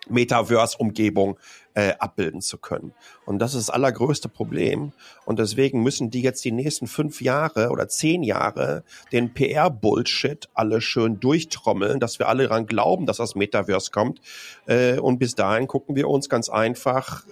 Metaverse-Umgebung 0.10 1.38
äh, 1.76 1.94
abbilden 1.98 2.42
zu 2.42 2.58
können. 2.58 2.94
Und 3.26 3.40
das 3.40 3.54
ist 3.54 3.70
das 3.70 3.74
allergrößte 3.74 4.30
Problem. 4.30 4.92
Und 5.26 5.40
deswegen 5.40 5.82
müssen 5.82 6.10
die 6.10 6.22
jetzt 6.22 6.44
die 6.46 6.52
nächsten 6.52 6.88
fünf 6.88 7.22
Jahre 7.22 7.70
oder 7.70 7.88
zehn 7.88 8.22
Jahre 8.22 8.84
den 9.12 9.34
PR-Bullshit 9.34 10.50
alle 10.54 10.82
schön 10.82 11.20
durchtrommeln, 11.20 12.00
dass 12.00 12.20
wir 12.20 12.28
alle 12.28 12.48
daran 12.48 12.68
glauben, 12.68 13.06
dass 13.06 13.18
das 13.18 13.36
Metaverse 13.36 13.92
kommt. 13.92 14.20
Äh, 14.66 15.00
und 15.00 15.20
bis 15.20 15.36
dahin 15.36 15.68
gucken 15.68 15.96
wir 15.96 16.10
uns 16.10 16.30
ganz 16.30 16.50
einfach 16.50 17.24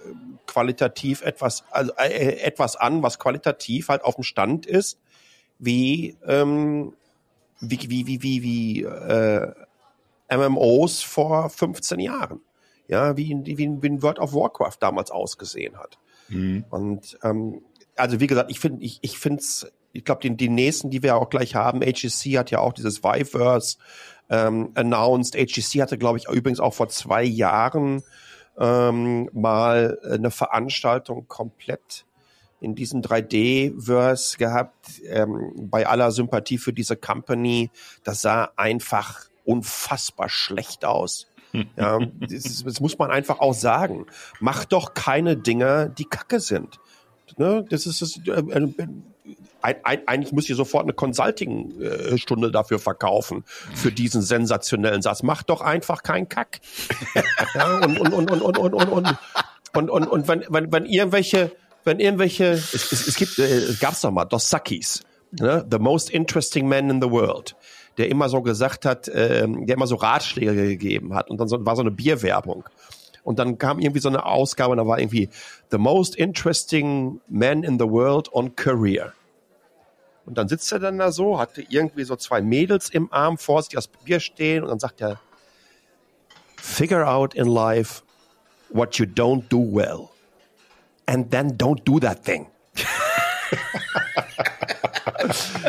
qualitativ 0.46 1.22
etwas, 1.22 1.64
also, 1.70 1.92
äh, 1.96 2.38
etwas 2.40 2.76
an, 2.76 3.02
was 3.02 3.18
qualitativ 3.18 3.88
halt 3.88 4.04
auf 4.04 4.16
dem 4.16 4.24
Stand 4.24 4.66
ist, 4.66 4.98
wie, 5.58 6.16
ähm, 6.26 6.94
wie, 7.60 7.78
wie, 7.88 8.06
wie, 8.06 8.22
wie, 8.22 8.42
wie 8.42 8.82
äh, 8.82 9.52
MMOs 10.30 11.02
vor 11.02 11.50
15 11.50 12.00
Jahren. 12.00 12.40
Ja, 12.88 13.16
wie, 13.16 13.34
wie, 13.44 13.58
wie 13.58 13.86
in 13.86 14.02
World 14.02 14.18
of 14.18 14.34
Warcraft 14.34 14.76
damals 14.80 15.10
ausgesehen 15.10 15.78
hat. 15.78 15.98
Mhm. 16.28 16.64
Und 16.68 17.18
ähm, 17.22 17.62
also 17.96 18.20
wie 18.20 18.26
gesagt, 18.26 18.50
ich 18.50 18.60
finde, 18.60 18.84
ich, 18.84 18.98
ich 19.02 19.18
finde 19.18 19.40
es, 19.40 19.70
ich 19.92 20.04
glaube, 20.04 20.20
die, 20.22 20.36
die 20.36 20.48
nächsten, 20.48 20.90
die 20.90 21.02
wir 21.02 21.16
auch 21.16 21.30
gleich 21.30 21.54
haben, 21.54 21.80
HGC 21.80 22.38
hat 22.38 22.50
ja 22.50 22.58
auch 22.58 22.72
dieses 22.72 23.02
Viverse 23.04 23.76
ähm, 24.30 24.72
announced. 24.74 25.36
HGC 25.36 25.80
hatte, 25.80 25.98
glaube 25.98 26.18
ich, 26.18 26.28
übrigens 26.28 26.60
auch 26.60 26.74
vor 26.74 26.88
zwei 26.88 27.22
Jahren 27.22 28.02
ähm, 28.58 29.28
mal 29.32 29.98
eine 30.04 30.30
Veranstaltung 30.30 31.26
komplett 31.28 32.04
in 32.60 32.76
diesem 32.76 33.02
3D-Verse 33.02 34.38
gehabt, 34.38 35.02
ähm, 35.08 35.52
bei 35.56 35.86
aller 35.86 36.12
Sympathie 36.12 36.58
für 36.58 36.72
diese 36.72 36.96
Company. 36.96 37.70
Das 38.04 38.22
sah 38.22 38.52
einfach 38.56 39.26
unfassbar 39.44 40.28
schlecht 40.28 40.84
aus. 40.84 41.28
Ja, 41.76 41.98
das, 42.18 42.64
das, 42.64 42.80
muss 42.80 42.96
man 42.96 43.10
einfach 43.10 43.40
auch 43.40 43.52
sagen. 43.52 44.06
Mach 44.40 44.64
doch 44.64 44.94
keine 44.94 45.36
Dinger, 45.36 45.86
die 45.86 46.06
kacke 46.06 46.40
sind. 46.40 46.80
Ne? 47.36 47.66
Das 47.68 47.84
ist 47.84 48.00
das, 48.00 48.18
äh, 48.26 48.30
äh, 48.30 48.88
ein, 49.62 49.76
ein, 49.84 50.08
eigentlich 50.08 50.32
müsst 50.32 50.48
ihr 50.48 50.56
sofort 50.56 50.84
eine 50.84 50.92
Consulting-Stunde 50.92 52.50
dafür 52.50 52.78
verkaufen, 52.78 53.44
für 53.74 53.92
diesen 53.92 54.22
sensationellen 54.22 55.02
Satz. 55.02 55.22
Mach 55.22 55.42
doch 55.42 55.60
einfach 55.60 56.02
keinen 56.02 56.28
Kack. 56.28 56.60
ja, 57.54 57.78
und, 57.78 57.98
und, 57.98 58.12
und, 58.12 58.30
und, 58.30 58.42
und, 58.42 58.58
und, 58.58 58.74
und, 58.74 58.88
und, 58.88 59.18
und, 59.74 59.90
und, 59.90 60.06
und 60.06 60.28
wenn, 60.28 60.44
wenn, 60.48 60.72
wenn 60.72 60.84
irgendwelche, 60.84 61.52
wenn 61.84 62.00
irgendwelche, 62.00 62.44
es, 62.46 62.92
es, 62.92 63.08
es 63.08 63.16
gibt, 63.16 63.38
äh, 63.38 63.74
gab's 63.80 64.02
doch 64.02 64.10
mal, 64.10 64.24
Dos 64.24 64.50
Sakis, 64.50 65.04
ne? 65.32 65.66
the 65.70 65.78
most 65.78 66.10
interesting 66.10 66.68
man 66.68 66.90
in 66.90 67.00
the 67.00 67.10
world 67.10 67.56
der 67.98 68.08
immer 68.08 68.28
so 68.28 68.42
gesagt 68.42 68.84
hat, 68.84 69.08
äh, 69.08 69.46
der 69.46 69.76
immer 69.76 69.86
so 69.86 69.96
Ratschläge 69.96 70.54
gegeben 70.54 71.14
hat 71.14 71.30
und 71.30 71.38
dann 71.38 71.48
so, 71.48 71.64
war 71.64 71.76
so 71.76 71.82
eine 71.82 71.90
Bierwerbung. 71.90 72.64
Und 73.24 73.38
dann 73.38 73.58
kam 73.58 73.78
irgendwie 73.78 74.00
so 74.00 74.08
eine 74.08 74.24
Ausgabe 74.24 74.72
und 74.72 74.78
da 74.78 74.86
war 74.86 74.98
irgendwie 74.98 75.28
The 75.70 75.78
most 75.78 76.16
interesting 76.16 77.20
man 77.28 77.62
in 77.62 77.78
the 77.78 77.84
world 77.84 78.32
on 78.32 78.56
career. 78.56 79.12
Und 80.24 80.38
dann 80.38 80.48
sitzt 80.48 80.70
er 80.72 80.78
dann 80.78 80.98
da 80.98 81.10
so, 81.10 81.38
hatte 81.38 81.64
irgendwie 81.68 82.04
so 82.04 82.16
zwei 82.16 82.40
Mädels 82.40 82.90
im 82.90 83.12
Arm 83.12 83.38
vor 83.38 83.62
sich, 83.62 83.74
das 83.74 83.88
Bier 83.88 84.20
stehen 84.20 84.62
und 84.62 84.70
dann 84.70 84.78
sagt 84.78 85.00
er, 85.00 85.20
figure 86.56 87.08
out 87.08 87.34
in 87.34 87.46
life 87.46 88.02
what 88.70 88.98
you 88.98 89.06
don't 89.06 89.48
do 89.48 89.58
well. 89.58 90.08
And 91.06 91.30
then 91.30 91.58
don't 91.58 91.84
do 91.84 91.98
that 92.00 92.24
thing. 92.24 92.46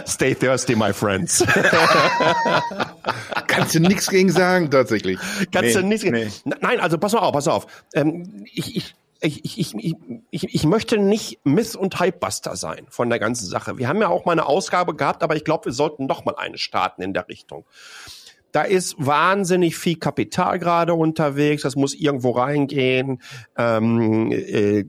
Stay 0.05 0.33
thirsty, 0.33 0.75
my 0.75 0.93
friends. 0.93 1.43
Kannst 3.47 3.75
du 3.75 3.79
nichts 3.79 4.09
gegen 4.09 4.31
sagen, 4.31 4.71
tatsächlich. 4.71 5.19
Kannst 5.51 5.75
nee, 5.75 5.81
du 5.81 5.83
nichts 5.83 6.05
nee. 6.05 6.29
Nein, 6.61 6.79
also 6.79 6.97
pass 6.97 7.13
mal 7.13 7.19
auf, 7.19 7.33
pass 7.33 7.47
auf. 7.47 7.67
Ähm, 7.93 8.45
ich, 8.51 8.75
ich, 8.75 8.95
ich, 9.23 9.57
ich, 9.57 9.73
ich, 9.75 9.95
ich, 10.31 10.53
ich 10.53 10.65
möchte 10.65 10.97
nicht 10.97 11.39
Myth- 11.45 11.77
und 11.77 11.99
Hypebuster 11.99 12.55
sein 12.55 12.85
von 12.89 13.09
der 13.09 13.19
ganzen 13.19 13.47
Sache. 13.47 13.77
Wir 13.77 13.87
haben 13.87 14.01
ja 14.01 14.09
auch 14.09 14.25
mal 14.25 14.33
eine 14.33 14.45
Ausgabe 14.45 14.95
gehabt, 14.95 15.23
aber 15.23 15.35
ich 15.35 15.45
glaube, 15.45 15.65
wir 15.65 15.71
sollten 15.71 16.05
noch 16.07 16.25
mal 16.25 16.35
eine 16.35 16.57
starten 16.57 17.01
in 17.01 17.13
der 17.13 17.27
Richtung. 17.29 17.65
Da 18.51 18.63
ist 18.63 18.95
wahnsinnig 18.97 19.77
viel 19.77 19.95
Kapital 19.95 20.59
gerade 20.59 20.93
unterwegs, 20.93 21.63
das 21.63 21.75
muss 21.75 21.95
irgendwo 21.95 22.31
reingehen. 22.31 23.21
Ähm, 23.57 24.31
äh, 24.31 24.85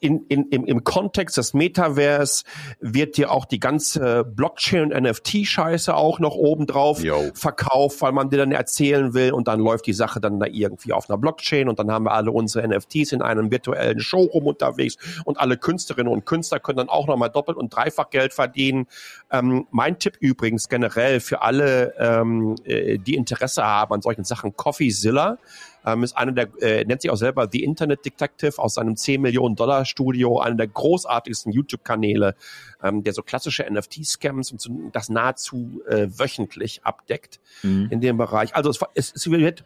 in, 0.00 0.24
in, 0.28 0.48
im, 0.48 0.64
im 0.64 0.82
Kontext 0.82 1.36
des 1.36 1.54
Metaverse 1.54 2.44
wird 2.80 3.16
dir 3.16 3.30
auch 3.30 3.44
die 3.44 3.60
ganze 3.60 4.24
Blockchain 4.24 4.92
und 4.92 4.92
NFT-Scheiße 4.92 5.94
auch 5.94 6.18
noch 6.18 6.34
obendrauf 6.34 7.02
Jo. 7.04 7.30
verkauft, 7.34 8.00
weil 8.00 8.12
man 8.12 8.30
dir 8.30 8.38
dann 8.38 8.52
erzählen 8.52 9.14
will 9.14 9.32
und 9.32 9.46
dann 9.46 9.60
läuft 9.60 9.86
die 9.86 9.92
Sache 9.92 10.20
dann 10.20 10.40
da 10.40 10.46
irgendwie 10.46 10.92
auf 10.92 11.08
einer 11.08 11.18
Blockchain 11.18 11.68
und 11.68 11.78
dann 11.78 11.90
haben 11.90 12.06
wir 12.06 12.12
alle 12.12 12.30
unsere 12.30 12.66
NFTs 12.66 13.12
in 13.12 13.22
einem 13.22 13.50
virtuellen 13.50 14.00
Showroom 14.00 14.46
unterwegs 14.46 14.96
und 15.24 15.38
alle 15.38 15.58
Künstlerinnen 15.58 16.12
und 16.12 16.24
Künstler 16.24 16.60
können 16.60 16.78
dann 16.78 16.88
auch 16.88 17.06
nochmal 17.06 17.30
doppelt 17.30 17.58
und 17.58 17.74
dreifach 17.74 18.10
Geld 18.10 18.32
verdienen. 18.32 18.86
Ähm, 19.30 19.66
mein 19.70 19.98
Tipp 19.98 20.16
übrigens 20.18 20.68
generell 20.68 21.20
für 21.20 21.42
alle, 21.42 21.94
ähm, 21.98 22.56
äh, 22.64 22.98
die 22.98 23.14
Interesse 23.14 23.62
haben 23.62 23.92
an 23.94 24.02
solchen 24.02 24.24
Sachen, 24.24 24.56
CoffeeZilla 24.56 25.38
ähm, 25.84 26.02
ist 26.02 26.16
einer 26.16 26.32
der, 26.32 26.48
äh, 26.60 26.84
nennt 26.84 27.02
sich 27.02 27.10
auch 27.10 27.16
selber 27.16 27.48
The 27.50 27.62
Internet 27.62 28.04
Detective 28.04 28.58
aus 28.58 28.74
seinem 28.74 28.96
10 28.96 29.20
Millionen 29.20 29.56
Dollar 29.56 29.84
Studio, 29.84 30.40
einer 30.40 30.56
der 30.56 30.68
großartigsten 30.68 31.52
YouTube-Kanäle, 31.52 32.34
ähm, 32.82 33.02
der 33.02 33.12
so 33.12 33.22
klassische 33.22 33.64
NFT-Scams 33.70 34.52
und 34.52 34.60
so, 34.60 34.70
das 34.92 35.08
nahezu 35.08 35.82
äh, 35.88 36.08
wöchentlich 36.10 36.82
abdeckt 36.84 37.40
in 37.62 38.00
dem 38.00 38.16
Bereich. 38.16 38.54
Also 38.54 38.70
es, 38.70 38.80
es, 38.94 39.12
es 39.14 39.30
wird 39.30 39.64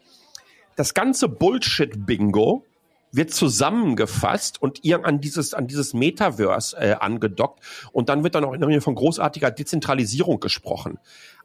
das 0.76 0.94
ganze 0.94 1.28
Bullshit-Bingo 1.28 2.64
wird 3.12 3.30
zusammengefasst 3.32 4.60
und 4.60 4.82
ihr 4.82 5.04
an 5.04 5.20
dieses 5.20 5.54
an 5.54 5.68
dieses 5.68 5.94
Metaverse 5.94 6.76
äh, 6.76 6.92
angedockt 6.94 7.60
und 7.92 8.08
dann 8.08 8.24
wird 8.24 8.34
dann 8.34 8.44
auch 8.44 8.52
irgendwie 8.52 8.80
von 8.80 8.96
großartiger 8.96 9.52
Dezentralisierung 9.52 10.40
gesprochen. 10.40 10.98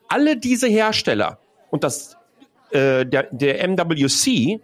Alle 0.07 0.35
diese 0.37 0.67
Hersteller 0.67 1.37
und 1.69 1.83
das 1.83 2.17
äh, 2.71 3.05
der, 3.05 3.27
der 3.31 3.67
MWC 3.67 4.61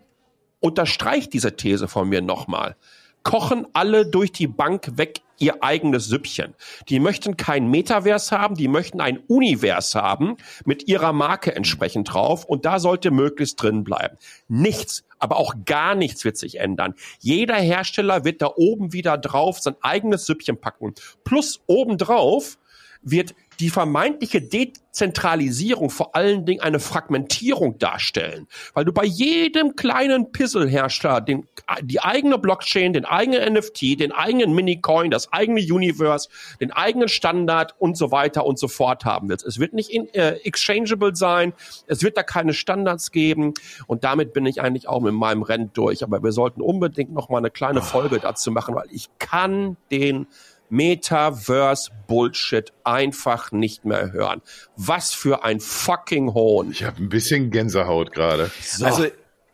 unterstreicht 0.59 1.33
diese 1.33 1.55
These 1.55 1.87
von 1.87 2.09
mir 2.09 2.21
nochmal. 2.21 2.75
Kochen 3.23 3.65
alle 3.73 4.05
durch 4.05 4.31
die 4.31 4.47
Bank 4.47 4.97
weg 4.97 5.21
ihr 5.39 5.63
eigenes 5.63 6.05
Süppchen. 6.05 6.53
Die 6.89 6.99
möchten 6.99 7.37
kein 7.37 7.69
Metaverse 7.69 8.37
haben, 8.37 8.55
die 8.55 8.67
möchten 8.67 9.01
ein 9.01 9.17
Univers 9.27 9.95
haben 9.95 10.37
mit 10.63 10.87
ihrer 10.87 11.11
Marke 11.11 11.55
entsprechend 11.55 12.13
drauf 12.13 12.45
und 12.45 12.65
da 12.65 12.79
sollte 12.79 13.11
möglichst 13.11 13.61
drin 13.61 13.83
bleiben. 13.83 14.17
Nichts, 14.47 15.03
aber 15.19 15.37
auch 15.37 15.55
gar 15.65 15.95
nichts 15.95 16.23
wird 16.23 16.37
sich 16.37 16.59
ändern. 16.59 16.93
Jeder 17.19 17.55
Hersteller 17.55 18.23
wird 18.23 18.41
da 18.41 18.51
oben 18.55 18.93
wieder 18.93 19.17
drauf 19.17 19.59
sein 19.59 19.75
eigenes 19.81 20.25
Süppchen 20.25 20.61
packen. 20.61 20.93
Plus 21.23 21.61
obendrauf 21.67 22.57
wird 23.01 23.35
die 23.59 23.69
vermeintliche 23.69 24.41
Dezentralisierung 24.41 25.89
vor 25.89 26.15
allen 26.15 26.45
Dingen 26.45 26.61
eine 26.61 26.79
Fragmentierung 26.79 27.77
darstellen, 27.79 28.47
weil 28.73 28.85
du 28.85 28.93
bei 28.93 29.05
jedem 29.05 29.75
kleinen 29.75 30.31
Pixel-Hersteller 30.31 31.21
den, 31.21 31.47
die 31.81 32.01
eigene 32.01 32.37
Blockchain, 32.37 32.93
den 32.93 33.05
eigenen 33.05 33.53
NFT, 33.53 33.99
den 33.99 34.11
eigenen 34.11 34.53
Minicoin, 34.53 35.11
das 35.11 35.31
eigene 35.31 35.61
Universe, 35.61 36.29
den 36.59 36.71
eigenen 36.71 37.07
Standard 37.07 37.75
und 37.79 37.97
so 37.97 38.11
weiter 38.11 38.45
und 38.45 38.59
so 38.59 38.67
fort 38.67 39.05
haben 39.05 39.29
willst. 39.29 39.45
Es 39.45 39.59
wird 39.59 39.73
nicht 39.73 39.89
in, 39.89 40.07
äh, 40.13 40.35
exchangeable 40.43 41.15
sein, 41.15 41.53
es 41.87 42.03
wird 42.03 42.17
da 42.17 42.23
keine 42.23 42.53
Standards 42.53 43.11
geben 43.11 43.53
und 43.87 44.03
damit 44.03 44.33
bin 44.33 44.45
ich 44.45 44.61
eigentlich 44.61 44.87
auch 44.87 45.01
mit 45.01 45.13
meinem 45.13 45.43
Rennen 45.43 45.71
durch. 45.73 46.03
Aber 46.03 46.23
wir 46.23 46.31
sollten 46.31 46.61
unbedingt 46.61 47.13
noch 47.13 47.29
mal 47.29 47.37
eine 47.37 47.51
kleine 47.51 47.81
Folge 47.81 48.19
dazu 48.19 48.51
machen, 48.51 48.75
weil 48.75 48.87
ich 48.91 49.09
kann 49.19 49.77
den 49.91 50.27
Metaverse 50.69 51.91
Bullshit 52.07 52.71
einfach 52.83 53.51
nicht 53.51 53.85
mehr 53.85 54.11
hören. 54.11 54.41
Was 54.75 55.13
für 55.13 55.43
ein 55.43 55.59
fucking 55.59 56.33
Hohn. 56.33 56.71
Ich 56.71 56.83
habe 56.83 57.01
ein 57.01 57.09
bisschen 57.09 57.51
Gänsehaut 57.51 58.11
gerade. 58.11 58.51
Also 58.81 59.05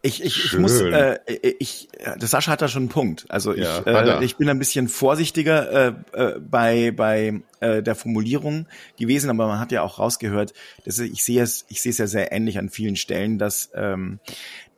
ich, 0.03 0.23
ich, 0.23 0.45
ich 0.45 0.57
muss, 0.57 0.81
äh, 0.81 1.19
ich, 1.59 1.89
äh, 1.99 2.17
das 2.17 2.31
Sascha 2.31 2.51
hat 2.51 2.61
da 2.61 2.67
schon 2.67 2.83
einen 2.83 2.89
Punkt. 2.89 3.25
Also 3.29 3.53
ich, 3.53 3.63
Ja, 3.63 3.79
äh, 3.81 4.25
ich 4.25 4.35
bin 4.35 4.49
ein 4.49 4.57
bisschen 4.57 4.87
vorsichtiger 4.87 5.71
äh, 5.71 5.93
äh, 6.13 6.39
bei 6.39 6.91
bei 6.91 7.41
äh, 7.59 7.83
der 7.83 7.93
Formulierung 7.93 8.65
gewesen, 8.97 9.29
aber 9.29 9.45
man 9.45 9.59
hat 9.59 9.71
ja 9.71 9.83
auch 9.83 9.99
rausgehört, 9.99 10.53
dass 10.85 10.97
ich 10.97 11.23
sehe 11.23 11.43
es, 11.43 11.65
ich 11.69 11.83
sehe 11.83 11.91
es 11.91 11.99
ja 11.99 12.07
sehr 12.07 12.31
ähnlich 12.31 12.57
an 12.57 12.69
vielen 12.69 12.95
Stellen, 12.95 13.37
dass 13.37 13.69
ähm, 13.75 14.19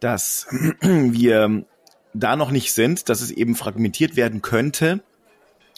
dass 0.02 0.48
wir 0.82 1.64
da 2.14 2.36
noch 2.36 2.52
nicht 2.52 2.74
sind, 2.74 3.08
dass 3.08 3.22
es 3.22 3.32
eben 3.32 3.56
fragmentiert 3.56 4.18
werden 4.18 4.42
könnte 4.42 5.02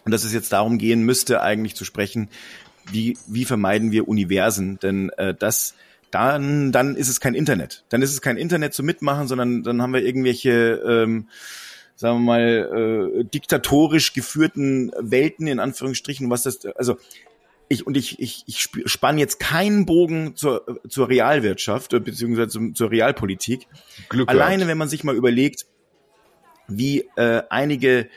und 0.06 0.12
dass 0.12 0.24
es 0.24 0.34
jetzt 0.34 0.54
darum 0.54 0.78
gehen 0.78 1.04
müsste, 1.04 1.42
eigentlich 1.42 1.76
zu 1.76 1.84
sprechen, 1.84 2.30
wie, 2.92 3.18
wie 3.28 3.46
vermeiden 3.46 3.92
wir 3.92 4.08
Universen? 4.08 4.80
Denn 4.80 5.10
äh, 5.18 5.34
das, 5.34 5.74
dann, 6.12 6.72
dann 6.72 6.96
ist 6.96 7.10
es 7.10 7.20
kein 7.20 7.34
Internet. 7.34 7.84
Dann 7.90 8.02
ist 8.02 8.12
es 8.12 8.22
kein 8.22 8.38
Internet 8.38 8.74
zum 8.74 8.86
Mitmachen, 8.86 9.28
sondern 9.28 9.64
dann 9.64 9.82
haben 9.82 9.94
wir 9.94 10.04
irgendwelche, 10.04 10.82
ähm, 10.88 11.28
sagen 11.96 12.20
wir 12.20 12.26
mal, 12.26 13.20
äh, 13.20 13.24
diktatorisch 13.26 14.14
geführten 14.14 14.92
Welten 15.00 15.48
in 15.48 15.60
Anführungsstrichen, 15.60 16.30
was 16.30 16.44
das, 16.44 16.66
also 16.76 16.98
ich 17.68 17.88
und 17.88 17.98
ich, 17.98 18.20
ich, 18.20 18.44
ich 18.46 18.60
sp- 18.62 18.86
spann 18.86 19.18
jetzt 19.18 19.40
keinen 19.40 19.88
Bogen 19.88 20.36
zur, 20.36 20.80
zur 20.88 21.10
Realwirtschaft 21.10 21.94
äh, 21.94 22.00
beziehungsweise 22.00 22.50
zum, 22.50 22.76
zur 22.76 22.92
Realpolitik. 22.92 23.68
Glück 24.10 24.30
Alleine, 24.30 24.68
wenn 24.68 24.78
man 24.78 24.90
sich 24.90 25.04
mal 25.04 25.16
überlegt, 25.16 25.66
wie 26.68 27.10
äh, 27.16 27.42
einige, 27.50 28.08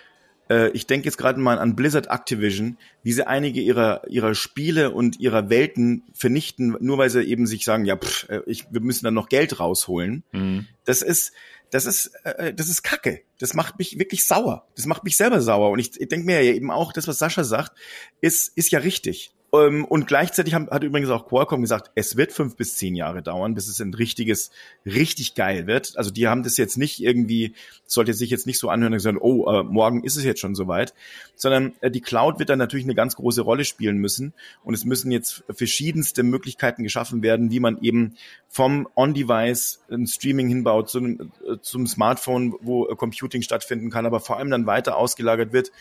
äh, 0.50 0.70
ich 0.70 0.86
denke 0.86 1.06
jetzt 1.06 1.18
gerade 1.18 1.40
mal 1.40 1.58
an 1.58 1.76
Blizzard 1.76 2.08
Activision, 2.08 2.78
wie 3.02 3.12
sie 3.12 3.26
einige 3.26 3.60
ihrer 3.60 4.02
ihrer 4.08 4.34
Spiele 4.34 4.90
und 4.90 5.20
ihrer 5.20 5.50
Welten 5.50 6.04
vernichten, 6.12 6.76
nur 6.80 6.98
weil 6.98 7.10
sie 7.10 7.22
eben 7.22 7.46
sich 7.46 7.64
sagen, 7.64 7.84
ja, 7.84 7.96
pff, 7.96 8.28
äh, 8.28 8.40
ich, 8.46 8.66
wir 8.70 8.80
müssen 8.80 9.04
dann 9.04 9.14
noch 9.14 9.28
Geld 9.28 9.60
rausholen. 9.60 10.24
Mhm. 10.32 10.66
Das 10.84 11.02
ist 11.02 11.32
das 11.70 11.86
ist 11.86 12.12
äh, 12.24 12.54
das 12.54 12.68
ist 12.68 12.82
Kacke. 12.82 13.22
Das 13.38 13.54
macht 13.54 13.78
mich 13.78 13.98
wirklich 13.98 14.26
sauer. 14.26 14.66
Das 14.74 14.86
macht 14.86 15.04
mich 15.04 15.16
selber 15.16 15.40
sauer. 15.40 15.70
Und 15.70 15.78
ich, 15.78 16.00
ich 16.00 16.08
denke 16.08 16.26
mir 16.26 16.42
ja 16.42 16.52
eben 16.52 16.70
auch, 16.70 16.92
das 16.92 17.08
was 17.08 17.18
Sascha 17.18 17.44
sagt, 17.44 17.72
ist 18.20 18.56
ist 18.56 18.70
ja 18.70 18.78
richtig. 18.80 19.32
Ähm, 19.50 19.86
und 19.86 20.06
gleichzeitig 20.06 20.52
haben, 20.52 20.68
hat 20.70 20.84
übrigens 20.84 21.08
auch 21.08 21.26
Qualcomm 21.26 21.62
gesagt, 21.62 21.90
es 21.94 22.16
wird 22.16 22.32
fünf 22.32 22.56
bis 22.56 22.76
zehn 22.76 22.94
Jahre 22.94 23.22
dauern, 23.22 23.54
bis 23.54 23.68
es 23.68 23.80
ein 23.80 23.94
richtiges, 23.94 24.50
richtig 24.84 25.34
geil 25.34 25.66
wird. 25.66 25.96
Also 25.96 26.10
die 26.10 26.28
haben 26.28 26.42
das 26.42 26.58
jetzt 26.58 26.76
nicht 26.76 27.00
irgendwie, 27.00 27.54
sollte 27.86 28.12
sich 28.12 28.28
jetzt 28.28 28.46
nicht 28.46 28.58
so 28.58 28.68
anhören 28.68 28.92
und 28.92 29.00
sagen, 29.00 29.18
oh, 29.18 29.50
äh, 29.50 29.62
morgen 29.62 30.04
ist 30.04 30.16
es 30.16 30.24
jetzt 30.24 30.40
schon 30.40 30.54
soweit, 30.54 30.92
sondern 31.34 31.72
äh, 31.80 31.90
die 31.90 32.02
Cloud 32.02 32.38
wird 32.38 32.50
dann 32.50 32.58
natürlich 32.58 32.84
eine 32.84 32.94
ganz 32.94 33.16
große 33.16 33.40
Rolle 33.40 33.64
spielen 33.64 33.96
müssen. 33.96 34.34
Und 34.64 34.74
es 34.74 34.84
müssen 34.84 35.10
jetzt 35.10 35.44
verschiedenste 35.48 36.22
Möglichkeiten 36.22 36.82
geschaffen 36.82 37.22
werden, 37.22 37.50
wie 37.50 37.60
man 37.60 37.80
eben 37.80 38.16
vom 38.48 38.86
On-Device 38.96 39.80
ein 39.90 40.06
Streaming 40.06 40.48
hinbaut, 40.48 40.90
zum, 40.90 41.32
äh, 41.46 41.56
zum 41.62 41.86
Smartphone, 41.86 42.54
wo 42.60 42.86
äh, 42.86 42.96
Computing 42.96 43.40
stattfinden 43.40 43.90
kann, 43.90 44.04
aber 44.04 44.20
vor 44.20 44.36
allem 44.36 44.50
dann 44.50 44.66
weiter 44.66 44.98
ausgelagert 44.98 45.54
wird 45.54 45.72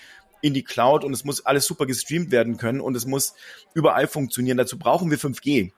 in 0.42 0.54
die 0.54 0.64
Cloud 0.64 1.04
und 1.04 1.14
es 1.14 1.24
muss 1.24 1.46
alles 1.46 1.66
super 1.66 1.86
gestreamt 1.86 2.32
werden 2.32 2.58
können 2.58 2.82
und 2.82 2.96
es 2.96 3.06
muss 3.06 3.34
überall 3.74 4.08
funktionieren. 4.08 4.58
Dazu 4.58 4.78
brauchen 4.78 5.12
wir 5.12 5.18
5G. 5.18 5.72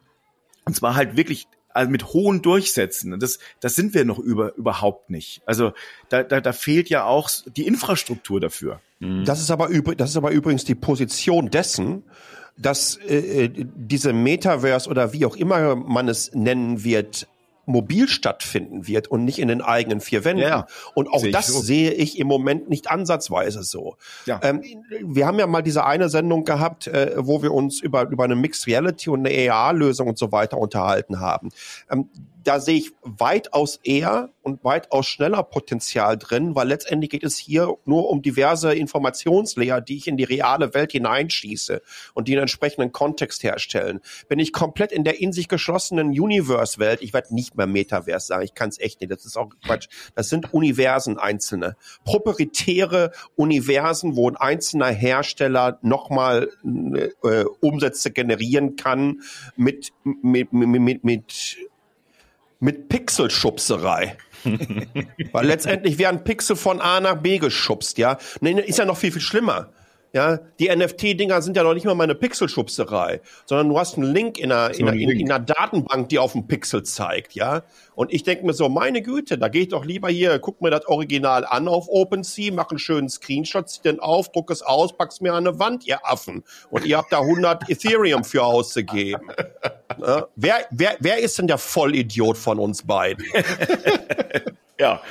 Und 0.65 0.75
zwar 0.75 0.95
halt 0.95 1.17
wirklich 1.17 1.47
also 1.71 1.91
mit 1.91 2.13
hohen 2.13 2.41
Durchsätzen. 2.41 3.13
Und 3.13 3.23
das, 3.23 3.39
das 3.59 3.75
sind 3.75 3.93
wir 3.93 4.05
noch 4.05 4.19
über, 4.19 4.55
überhaupt 4.55 5.09
nicht. 5.09 5.41
Also 5.45 5.71
da, 6.09 6.23
da, 6.23 6.41
da 6.41 6.53
fehlt 6.53 6.89
ja 6.89 7.05
auch 7.05 7.29
die 7.45 7.67
Infrastruktur 7.67 8.39
dafür. 8.39 8.81
Das 9.23 9.39
ist 9.39 9.49
aber 9.49 9.69
übr 9.69 9.95
das 9.95 10.11
ist 10.11 10.17
aber 10.17 10.31
übrigens 10.31 10.65
die 10.65 10.75
Position 10.75 11.49
dessen, 11.49 12.03
dass 12.57 12.97
äh, 12.97 13.45
äh, 13.45 13.51
diese 13.55 14.11
Metaverse 14.11 14.89
oder 14.89 15.13
wie 15.13 15.25
auch 15.25 15.37
immer 15.37 15.75
man 15.75 16.09
es 16.09 16.33
nennen 16.33 16.83
wird, 16.83 17.27
mobil 17.69 18.07
stattfinden 18.07 18.87
wird 18.87 19.07
und 19.07 19.23
nicht 19.23 19.39
in 19.39 19.47
den 19.47 19.61
eigenen 19.61 20.01
vier 20.01 20.25
Wänden. 20.25 20.43
Ja. 20.43 20.67
Und 20.93 21.07
auch 21.07 21.21
Sehe 21.21 21.31
das 21.31 21.47
so. 21.47 21.59
sehe 21.61 21.91
ich 21.91 22.19
im 22.19 22.27
Moment 22.27 22.69
nicht 22.69 22.89
ansatzweise 22.89 23.63
so. 23.63 23.95
Ja. 24.25 24.39
Ähm, 24.43 24.61
wir 25.01 25.27
haben 25.27 25.39
ja 25.39 25.47
mal 25.47 25.61
diese 25.61 25.85
eine 25.85 26.09
Sendung 26.09 26.43
gehabt, 26.43 26.87
äh, 26.87 27.13
wo 27.17 27.41
wir 27.41 27.53
uns 27.53 27.79
über, 27.79 28.09
über 28.09 28.23
eine 28.23 28.35
Mixed 28.35 28.67
Reality 28.67 29.09
und 29.09 29.25
eine 29.25 29.51
AR-Lösung 29.51 30.07
und 30.07 30.17
so 30.17 30.31
weiter 30.31 30.57
unterhalten 30.57 31.19
haben. 31.19 31.49
Ähm, 31.89 32.09
da 32.49 32.59
sehe 32.59 32.79
ich 32.79 32.93
weitaus 33.03 33.79
eher 33.83 34.31
und 34.41 34.63
weitaus 34.63 35.05
schneller 35.05 35.43
Potenzial 35.43 36.17
drin, 36.17 36.55
weil 36.55 36.67
letztendlich 36.67 37.11
geht 37.11 37.23
es 37.23 37.37
hier 37.37 37.77
nur 37.85 38.09
um 38.09 38.23
diverse 38.23 38.73
Informationslayer, 38.73 39.81
die 39.81 39.97
ich 39.97 40.07
in 40.07 40.17
die 40.17 40.23
reale 40.23 40.73
Welt 40.73 40.91
hineinschieße 40.93 41.83
und 42.15 42.27
die 42.27 42.31
einen 42.31 42.41
entsprechenden 42.41 42.91
Kontext 42.91 43.43
herstellen. 43.43 43.99
Bin 44.29 44.39
ich 44.39 44.51
komplett 44.51 44.91
in 44.91 45.03
der 45.03 45.21
in 45.21 45.31
sich 45.31 45.47
geschlossenen 45.47 46.07
Universe-Welt, 46.07 47.03
ich 47.03 47.13
werde 47.13 47.35
nicht 47.35 47.55
mehr 47.55 47.67
Metaverse 47.67 48.25
sagen, 48.25 48.43
ich 48.43 48.55
kann 48.55 48.69
es 48.69 48.79
echt 48.79 48.99
nicht, 48.99 49.11
das 49.11 49.25
ist 49.25 49.37
auch 49.37 49.49
Quatsch. 49.63 49.87
Das 50.15 50.29
sind 50.29 50.51
Universen 50.51 51.19
einzelne. 51.19 51.75
Proprietäre 52.03 53.11
Universen, 53.35 54.15
wo 54.15 54.27
ein 54.27 54.37
einzelner 54.37 54.87
Hersteller 54.87 55.77
nochmal 55.83 56.49
äh, 57.23 57.43
Umsätze 57.61 58.09
generieren 58.09 58.75
kann 58.75 59.21
mit, 59.55 59.91
mit, 60.03 60.51
mit, 60.51 60.81
mit, 60.81 61.03
mit 61.03 61.68
mit 62.59 62.89
Pixelschubserei. 62.89 64.17
Weil 65.31 65.45
letztendlich 65.45 65.97
werden 65.97 66.23
Pixel 66.23 66.55
von 66.55 66.81
A 66.81 66.99
nach 66.99 67.15
B 67.15 67.39
geschubst, 67.39 67.97
ja. 67.97 68.17
Nee, 68.41 68.59
ist 68.61 68.79
ja 68.79 68.85
noch 68.85 68.97
viel, 68.97 69.11
viel 69.11 69.21
schlimmer. 69.21 69.69
Ja, 70.11 70.39
die 70.59 70.75
NFT-Dinger 70.75 71.41
sind 71.43 71.55
ja 71.55 71.61
noch 71.61 71.75
nicht 71.75 71.85
mal 71.85 71.93
meine 71.93 72.15
Pixelschubserei, 72.15 73.21
sondern 73.45 73.69
du 73.69 73.77
hast 73.77 73.95
einen 73.95 74.11
Link 74.11 74.39
in 74.39 74.51
einer, 74.51 74.73
in, 74.73 74.87
einer, 74.87 74.97
in, 74.97 75.09
in 75.11 75.31
einer 75.31 75.43
Datenbank, 75.43 76.09
die 76.09 76.17
auf 76.17 76.31
dem 76.31 76.47
Pixel 76.47 76.81
zeigt, 76.81 77.35
ja. 77.35 77.61
Und 77.93 78.11
ich 78.11 78.23
denke 78.23 78.43
mir 78.43 78.53
so, 78.53 78.69
meine 78.69 79.03
Güte, 79.03 79.37
da 79.37 79.49
gehe 79.49 79.63
ich 79.63 79.67
doch 79.67 79.85
lieber 79.85 80.09
hier, 80.09 80.39
guck 80.39 80.61
mir 80.61 80.71
das 80.71 80.87
Original 80.87 81.45
an 81.45 81.67
auf 81.67 81.87
OpenSea, 81.87 82.51
mach 82.51 82.71
einen 82.71 82.79
schönen 82.79 83.07
Screenshot, 83.07 83.69
zieh 83.69 83.83
den 83.83 83.99
auf, 83.99 84.31
druck 84.31 84.49
es 84.49 84.63
aus, 84.63 84.97
pack's 84.97 85.21
mir 85.21 85.33
an 85.33 85.45
eine 85.45 85.59
Wand, 85.59 85.85
ihr 85.85 85.99
Affen. 86.03 86.43
Und 86.71 86.85
ihr 86.85 86.97
habt 86.97 87.11
da 87.13 87.19
100 87.19 87.69
Ethereum 87.69 88.23
für 88.23 88.43
auszugeben. 88.43 89.27
Ja? 89.99 90.27
Wer, 90.35 90.65
wer, 90.71 90.95
wer 90.99 91.19
ist 91.19 91.37
denn 91.37 91.47
der 91.47 91.59
Vollidiot 91.59 92.37
von 92.37 92.57
uns 92.57 92.81
beiden? 92.81 93.25
ja. 94.79 95.01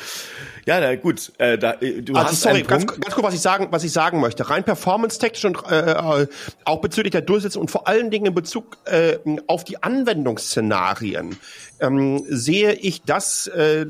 Ja, 0.66 0.80
na 0.80 0.96
gut. 0.96 1.32
Äh, 1.38 1.56
da, 1.56 1.74
äh, 1.74 2.02
du 2.02 2.14
also 2.14 2.30
hast 2.30 2.40
sorry, 2.42 2.62
ganz, 2.62 2.86
ganz 2.86 3.14
kurz, 3.14 3.22
was 3.26 3.34
ich 3.34 3.40
sagen, 3.40 3.68
was 3.70 3.84
ich 3.84 3.92
sagen 3.92 4.20
möchte. 4.20 4.50
Rein 4.50 4.64
performance-technisch 4.64 5.44
und 5.44 5.58
äh, 5.70 5.92
äh, 5.92 6.26
auch 6.64 6.80
bezüglich 6.80 7.12
der 7.12 7.22
Durchsetzung 7.22 7.62
und 7.62 7.70
vor 7.70 7.88
allen 7.88 8.10
Dingen 8.10 8.26
in 8.26 8.34
Bezug 8.34 8.76
äh, 8.84 9.18
auf 9.46 9.64
die 9.64 9.82
Anwendungsszenarien 9.82 11.38
ähm, 11.80 12.22
sehe 12.28 12.72
ich, 12.72 13.02
dass 13.02 13.46
äh, 13.46 13.86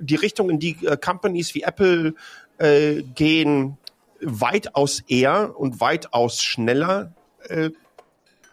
die 0.00 0.16
Richtung, 0.16 0.50
in 0.50 0.58
die 0.58 0.76
äh, 0.86 0.96
Companies 0.96 1.54
wie 1.54 1.62
Apple 1.62 2.14
äh, 2.58 3.02
gehen, 3.02 3.78
weitaus 4.20 5.00
eher 5.08 5.58
und 5.58 5.80
weitaus 5.80 6.42
schneller 6.42 7.12
äh, 7.48 7.70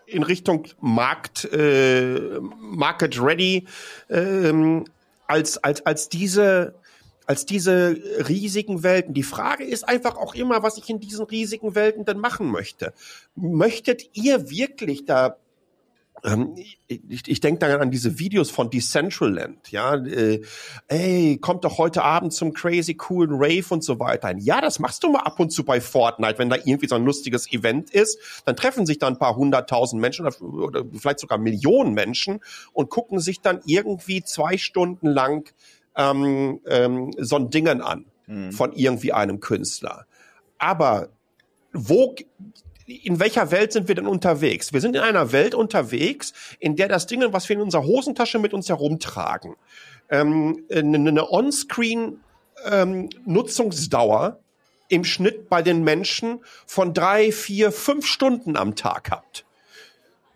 in 0.05 0.23
Richtung 0.23 0.65
Markt, 0.81 1.45
äh, 1.53 2.39
Market 2.59 3.21
Ready, 3.21 3.67
ähm, 4.09 4.85
als, 5.29 5.57
als, 5.63 5.85
als 5.85 6.09
diese 6.09 6.75
als 7.25 7.45
diese 7.45 7.95
riesigen 8.27 8.81
Welten. 8.81 9.13
Die 9.13 9.21
Frage 9.21 9.63
ist 9.63 9.87
einfach 9.87 10.17
auch 10.17 10.33
immer, 10.33 10.63
was 10.63 10.79
ich 10.79 10.89
in 10.89 10.99
diesen 10.99 11.25
riesigen 11.25 11.75
Welten 11.75 12.03
denn 12.03 12.17
machen 12.17 12.49
möchte. 12.49 12.91
Möchtet 13.35 14.17
ihr 14.17 14.49
wirklich 14.49 15.05
da 15.05 15.37
ich, 16.87 17.27
ich 17.27 17.39
denke 17.39 17.59
dann 17.59 17.81
an 17.81 17.91
diese 17.91 18.19
Videos 18.19 18.51
von 18.51 18.69
Decentraland, 18.69 19.71
ja, 19.71 19.95
äh, 19.95 20.41
ey, 20.87 21.37
kommt 21.39 21.63
doch 21.63 21.77
heute 21.77 22.03
Abend 22.03 22.33
zum 22.33 22.53
crazy 22.53 22.93
coolen 22.93 23.31
Rave 23.33 23.65
und 23.69 23.83
so 23.83 23.99
weiter. 23.99 24.35
Ja, 24.37 24.61
das 24.61 24.79
machst 24.79 25.03
du 25.03 25.11
mal 25.11 25.21
ab 25.21 25.39
und 25.39 25.51
zu 25.51 25.63
bei 25.63 25.79
Fortnite, 25.79 26.39
wenn 26.39 26.49
da 26.49 26.57
irgendwie 26.57 26.87
so 26.87 26.95
ein 26.95 27.05
lustiges 27.05 27.51
Event 27.51 27.89
ist, 27.89 28.19
dann 28.45 28.55
treffen 28.55 28.85
sich 28.85 28.99
da 28.99 29.07
ein 29.07 29.19
paar 29.19 29.35
hunderttausend 29.35 30.01
Menschen 30.01 30.25
oder, 30.25 30.41
oder 30.41 30.85
vielleicht 30.97 31.19
sogar 31.19 31.37
Millionen 31.37 31.93
Menschen 31.93 32.39
und 32.73 32.89
gucken 32.89 33.19
sich 33.19 33.41
dann 33.41 33.61
irgendwie 33.65 34.23
zwei 34.23 34.57
Stunden 34.57 35.07
lang 35.07 35.49
ähm, 35.95 36.59
ähm, 36.67 37.11
so 37.17 37.37
ein 37.37 37.49
Dingen 37.49 37.81
an 37.81 38.05
Mhm. 38.29 38.51
von 38.51 38.73
irgendwie 38.73 39.11
einem 39.11 39.39
Künstler. 39.39 40.05
Aber 40.59 41.09
wo, 41.73 42.15
in 42.89 43.19
welcher 43.19 43.51
Welt 43.51 43.71
sind 43.71 43.87
wir 43.87 43.95
denn 43.95 44.07
unterwegs? 44.07 44.73
Wir 44.73 44.81
sind 44.81 44.95
in 44.95 45.01
einer 45.01 45.31
Welt 45.31 45.53
unterwegs, 45.53 46.33
in 46.59 46.75
der 46.75 46.87
das 46.87 47.05
Ding, 47.05 47.21
was 47.31 47.47
wir 47.47 47.55
in 47.55 47.61
unserer 47.61 47.83
Hosentasche 47.83 48.39
mit 48.39 48.53
uns 48.53 48.69
herumtragen, 48.69 49.55
ähm, 50.09 50.65
eine, 50.71 51.31
On-Screen 51.31 52.19
ähm, 52.65 53.09
Nutzungsdauer 53.25 54.39
im 54.87 55.03
Schnitt 55.03 55.49
bei 55.49 55.61
den 55.61 55.83
Menschen 55.83 56.39
von 56.65 56.93
drei, 56.93 57.31
vier, 57.31 57.71
fünf 57.71 58.07
Stunden 58.07 58.57
am 58.57 58.75
Tag 58.75 59.11
habt. 59.11 59.45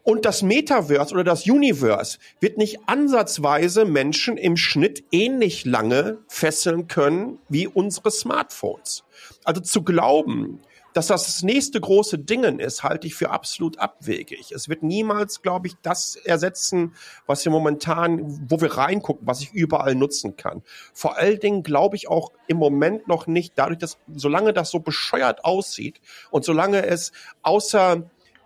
Und 0.04 0.26
das 0.26 0.44
Metaverse 0.44 1.14
oder 1.14 1.24
das 1.24 1.48
Universe 1.48 2.20
wird 2.42 2.58
nicht 2.58 2.78
ansatzweise 2.88 3.86
Menschen 3.86 4.38
im 4.38 4.58
Schnitt 4.58 5.06
ähnlich 5.12 5.64
lange 5.66 6.20
fesseln 6.28 6.88
können 6.88 7.40
wie 7.48 7.68
unsere 7.68 8.12
Smartphones. 8.12 9.06
Also 9.46 9.62
zu 9.62 9.82
glauben, 9.82 10.60
dass 10.94 11.08
das 11.08 11.26
das 11.26 11.44
nächste 11.44 11.82
große 11.82 12.20
Dingen 12.20 12.60
ist, 12.60 12.84
halte 12.84 13.08
ich 13.08 13.16
für 13.16 13.32
absolut 13.32 13.80
abwegig. 13.80 14.52
Es 14.52 14.70
wird 14.70 14.84
niemals, 14.84 15.42
glaube 15.42 15.68
ich, 15.68 15.76
das 15.82 16.16
ersetzen, 16.16 16.94
was 17.26 17.44
wir 17.46 17.52
momentan, 17.52 18.50
wo 18.50 18.62
wir 18.62 18.78
reingucken, 18.78 19.28
was 19.28 19.42
ich 19.42 19.52
überall 19.54 19.96
nutzen 19.96 20.38
kann. 20.38 20.62
Vor 20.94 21.18
allen 21.18 21.40
Dingen 21.40 21.64
glaube 21.64 21.96
ich 21.96 22.08
auch 22.08 22.32
im 22.48 22.58
Moment 22.58 23.08
noch 23.08 23.28
nicht, 23.28 23.54
dadurch, 23.56 23.80
dass, 23.80 23.98
solange 24.14 24.54
das 24.54 24.70
so 24.70 24.80
bescheuert 24.80 25.44
aussieht 25.44 26.00
und 26.32 26.46
solange 26.46 26.86
es 26.86 27.12
außer 27.42 28.04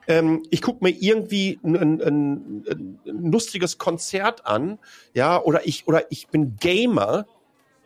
ähm, 0.08 0.44
ich 0.50 0.62
gucke 0.62 0.84
mir 0.84 0.92
irgendwie 0.92 1.60
ein, 1.64 1.76
ein, 1.76 2.02
ein, 2.02 3.00
lustiges 3.04 3.78
Konzert 3.78 4.46
an, 4.46 4.80
ja, 5.14 5.42
oder 5.42 5.68
ich, 5.68 5.86
oder 5.88 6.10
ich 6.12 6.30
bin 6.30 6.56
Gamer, 6.56 7.26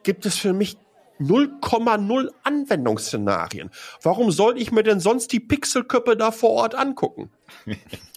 gibt 0.04 0.26
es 0.26 0.38
für 0.38 0.54
mich 0.54 0.78
0,0 1.22 2.30
Anwendungsszenarien. 2.44 3.70
Warum 4.02 4.32
soll 4.32 4.58
ich 4.58 4.72
mir 4.72 4.84
denn 4.84 5.00
sonst 5.00 5.32
die 5.32 5.40
Pixelköppe 5.40 6.18
da 6.18 6.32
vor 6.32 6.52
Ort 6.52 6.76
angucken? 6.76 7.32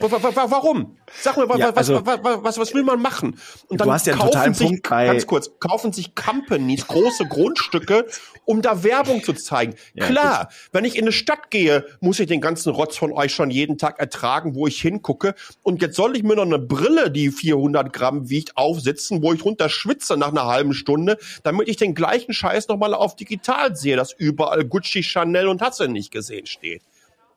Wa- 0.00 0.10
wa- 0.10 0.36
wa- 0.36 0.50
Warum? 0.50 0.96
Sag 1.20 1.36
mir, 1.36 1.44
Ja, 1.56 1.68
wa- 1.68 1.76
was, 1.76 1.90
also- 1.90 2.06
wa- 2.06 2.22
wa- 2.22 2.38
was, 2.42 2.58
was 2.58 2.74
will 2.74 2.82
man 2.82 3.00
machen? 3.00 3.38
Und 3.68 3.80
Du 3.80 3.90
hast 3.92 4.06
ja 4.06 4.16
totalen 4.16 4.54
sich, 4.54 4.66
Punkt 4.66 4.82
ganz 4.88 5.26
kurz, 5.26 5.50
kaufen 5.60 5.92
sich 5.92 6.14
Companies 6.14 6.86
große 6.86 7.26
Grundstücke, 7.26 8.06
um 8.44 8.62
da 8.62 8.82
Werbung 8.82 9.22
zu 9.22 9.32
zeigen. 9.34 9.74
Ja, 9.94 10.06
Klar, 10.06 10.48
wenn 10.72 10.84
ich 10.84 10.96
in 10.96 11.02
eine 11.04 11.12
Stadt 11.12 11.50
gehe, 11.50 11.84
muss 12.00 12.18
ich 12.20 12.26
den 12.26 12.40
ganzen 12.40 12.70
Rotz 12.72 12.96
von 12.96 13.12
euch 13.12 13.34
schon 13.34 13.50
jeden 13.50 13.78
Tag 13.78 13.98
ertragen, 14.00 14.54
wo 14.54 14.66
ich 14.66 14.80
hingucke. 14.80 15.34
Und 15.62 15.82
jetzt 15.82 15.96
soll 15.96 16.16
ich 16.16 16.22
mir 16.22 16.36
noch 16.36 16.42
eine 16.42 16.58
Brille, 16.58 17.10
die 17.10 17.30
400 17.30 17.92
Gramm 17.92 18.28
wiegt, 18.30 18.56
aufsetzen, 18.56 19.22
wo 19.22 19.32
ich 19.32 19.44
runter 19.44 19.68
schwitze 19.68 20.16
nach 20.16 20.28
einer 20.30 20.46
halben 20.46 20.74
Stunde, 20.74 21.18
damit 21.42 21.68
ich 21.68 21.76
den 21.76 21.94
gleichen 21.94 22.32
Scheiß 22.32 22.68
nochmal 22.68 22.94
auf 22.94 23.16
digital 23.16 23.76
sehe, 23.76 23.96
dass 23.96 24.12
überall 24.12 24.64
Gucci, 24.64 25.02
Chanel 25.02 25.48
und 25.48 25.60
hast 25.62 25.80
du 25.80 25.86
nicht 25.86 26.10
gesehen 26.10 26.46
steht. 26.46 26.82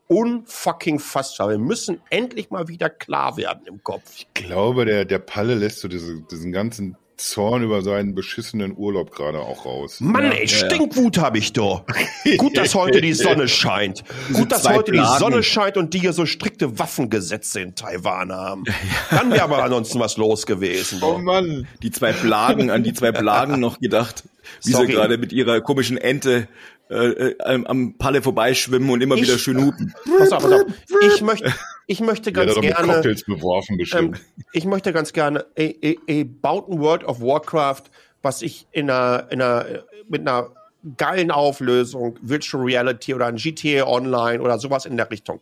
Unfucking 0.08 0.98
fassbar. 0.98 1.50
Wir 1.50 1.58
müssen 1.58 2.00
endlich 2.10 2.50
mal 2.50 2.66
wieder 2.68 2.90
klar 2.90 3.36
werden 3.36 3.66
im 3.66 3.82
Kopf. 3.82 4.02
Ich 4.16 4.26
glaube, 4.34 4.84
der, 4.84 5.04
der 5.04 5.18
Palle 5.18 5.54
lässt 5.54 5.80
so 5.80 5.88
diese, 5.88 6.22
diesen 6.30 6.50
ganzen 6.50 6.96
Zorn 7.18 7.64
über 7.64 7.82
seinen 7.82 8.14
beschissenen 8.14 8.76
Urlaub 8.76 9.10
gerade 9.10 9.40
auch 9.40 9.66
raus. 9.66 10.00
Mann, 10.00 10.24
Ja, 10.24 10.30
ey, 10.30 10.46
ja, 10.46 10.56
ja. 10.58 10.66
Stinkwut 10.66 11.18
habe 11.18 11.38
ich 11.38 11.52
doch. 11.52 11.84
Gut, 12.38 12.56
dass 12.56 12.74
heute 12.74 13.00
die 13.00 13.12
Sonne 13.12 13.48
scheint. 13.48 14.04
Gut, 14.32 14.52
dass 14.52 14.68
heute 14.68 14.92
die 14.92 14.98
Plagen. 14.98 15.18
Sonne 15.18 15.42
scheint 15.42 15.76
und 15.76 15.92
die 15.94 15.98
hier 15.98 16.12
so 16.12 16.26
strikte 16.26 16.78
Waffengesetze 16.78 17.60
in 17.60 17.74
Taiwan 17.74 18.32
haben. 18.32 18.64
Dann 19.10 19.32
wäre 19.32 19.42
aber 19.42 19.62
ansonsten 19.64 19.98
was 19.98 20.16
los 20.16 20.46
gewesen. 20.46 21.00
Oh 21.02 21.14
doch. 21.14 21.18
Mann. 21.18 21.66
Die 21.82 21.90
zwei 21.90 22.12
Plagen, 22.12 22.70
an 22.70 22.84
die 22.84 22.92
zwei 22.92 23.10
Plagen 23.10 23.58
noch 23.58 23.80
gedacht, 23.80 24.22
wie 24.62 24.70
Sorry. 24.70 24.86
sie 24.86 24.92
gerade 24.92 25.18
mit 25.18 25.32
ihrer 25.32 25.60
komischen 25.60 25.98
Ente 25.98 26.46
äh, 26.90 26.94
äh, 27.30 27.38
am, 27.42 27.66
am 27.66 27.94
Palle 27.98 28.22
vorbeischwimmen 28.22 28.88
und 28.90 29.00
immer 29.02 29.16
Ich- 29.16 29.22
wieder 29.22 29.38
schön 29.38 29.64
hupen. 29.64 29.94
Pass 30.18 30.32
auf, 30.32 30.42
pass 30.42 30.52
auf. 30.52 30.66
Ich 31.02 31.20
möchte, 31.22 31.52
ich 31.86 32.00
möchte 32.00 32.32
ganz 32.32 32.54
mit 32.56 32.62
gerne, 32.64 32.92
Cocktails 32.94 33.24
beworfen 33.24 33.72
ähm, 33.72 33.78
bestimmt. 33.78 34.20
ich 34.52 34.64
möchte 34.64 34.92
ganz 34.92 35.12
gerne, 35.12 35.46
a, 35.58 35.62
a, 35.62 35.94
a 36.10 36.24
baut 36.24 36.68
ein 36.68 36.80
World 36.80 37.04
of 37.04 37.20
Warcraft, 37.20 37.84
was 38.22 38.42
ich 38.42 38.66
in 38.72 38.90
einer, 38.90 39.26
in 39.30 39.42
einer, 39.42 39.84
mit 40.08 40.22
einer 40.22 40.50
geilen 40.96 41.30
Auflösung, 41.30 42.18
Virtual 42.22 42.62
Reality 42.62 43.14
oder 43.14 43.26
ein 43.26 43.36
GTA 43.36 43.86
Online 43.86 44.40
oder 44.42 44.58
sowas 44.58 44.86
in 44.86 44.96
der 44.96 45.10
Richtung, 45.10 45.40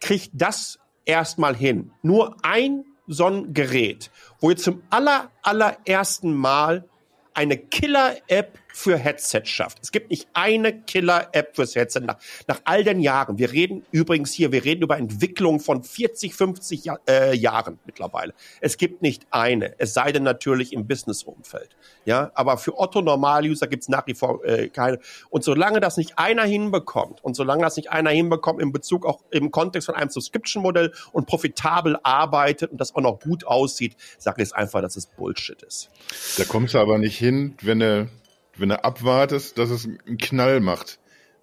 kriegt 0.00 0.30
das 0.34 0.78
erstmal 1.04 1.56
hin. 1.56 1.90
Nur 2.02 2.36
ein 2.42 2.84
so 3.06 3.26
ein 3.26 3.52
Gerät, 3.52 4.10
wo 4.40 4.50
ihr 4.50 4.56
zum 4.56 4.82
aller, 4.90 5.30
allerersten 5.42 6.34
Mal 6.34 6.88
eine 7.34 7.56
Killer-App 7.56 8.58
für 8.72 8.96
Headset 8.96 9.42
schafft. 9.44 9.78
Es 9.82 9.92
gibt 9.92 10.10
nicht 10.10 10.28
eine 10.32 10.72
Killer-App 10.72 11.54
fürs 11.54 11.74
Headset 11.74 12.00
nach, 12.00 12.18
nach 12.46 12.60
all 12.64 12.84
den 12.84 13.00
Jahren. 13.00 13.38
Wir 13.38 13.52
reden 13.52 13.84
übrigens 13.90 14.32
hier, 14.32 14.52
wir 14.52 14.64
reden 14.64 14.82
über 14.82 14.96
Entwicklung 14.98 15.60
von 15.60 15.82
40, 15.82 16.34
50 16.34 16.84
ja 16.84 16.98
äh, 17.08 17.36
Jahren 17.36 17.78
mittlerweile. 17.86 18.34
Es 18.60 18.76
gibt 18.76 19.02
nicht 19.02 19.26
eine, 19.30 19.78
es 19.78 19.94
sei 19.94 20.12
denn 20.12 20.22
natürlich 20.22 20.72
im 20.72 20.86
Business-Umfeld. 20.86 21.70
Ja, 22.04 22.32
aber 22.34 22.58
für 22.58 22.78
Otto-Normal-User 22.78 23.66
gibt 23.66 23.82
es 23.82 23.88
nach 23.88 24.06
wie 24.06 24.14
vor 24.14 24.44
äh, 24.44 24.68
keine. 24.68 24.98
Und 25.30 25.44
solange 25.44 25.80
das 25.80 25.96
nicht 25.96 26.18
einer 26.18 26.44
hinbekommt 26.44 27.22
und 27.22 27.34
solange 27.34 27.62
das 27.62 27.76
nicht 27.76 27.90
einer 27.90 28.10
hinbekommt 28.10 28.60
in 28.60 28.72
Bezug 28.72 29.06
auch 29.06 29.20
im 29.30 29.50
Kontext 29.50 29.86
von 29.86 29.94
einem 29.94 30.10
Subscription-Modell 30.10 30.92
und 31.12 31.26
profitabel 31.26 31.98
arbeitet 32.02 32.72
und 32.72 32.80
das 32.80 32.94
auch 32.94 33.00
noch 33.00 33.20
gut 33.20 33.44
aussieht, 33.44 33.96
sage 34.18 34.42
ich 34.42 34.48
es 34.48 34.52
einfach, 34.52 34.80
dass 34.80 34.96
es 34.96 35.06
Bullshit 35.06 35.62
ist. 35.62 35.90
Da 36.38 36.44
kommst 36.44 36.74
du 36.74 36.78
aber 36.78 36.98
nicht 36.98 37.18
hin, 37.18 37.54
wenn 37.62 37.78
du, 37.78 38.08
wenn 38.56 38.68
du 38.68 38.84
abwartest, 38.84 39.58
dass 39.58 39.70
es 39.70 39.86
einen 39.86 40.18
Knall 40.18 40.60
macht. 40.60 40.98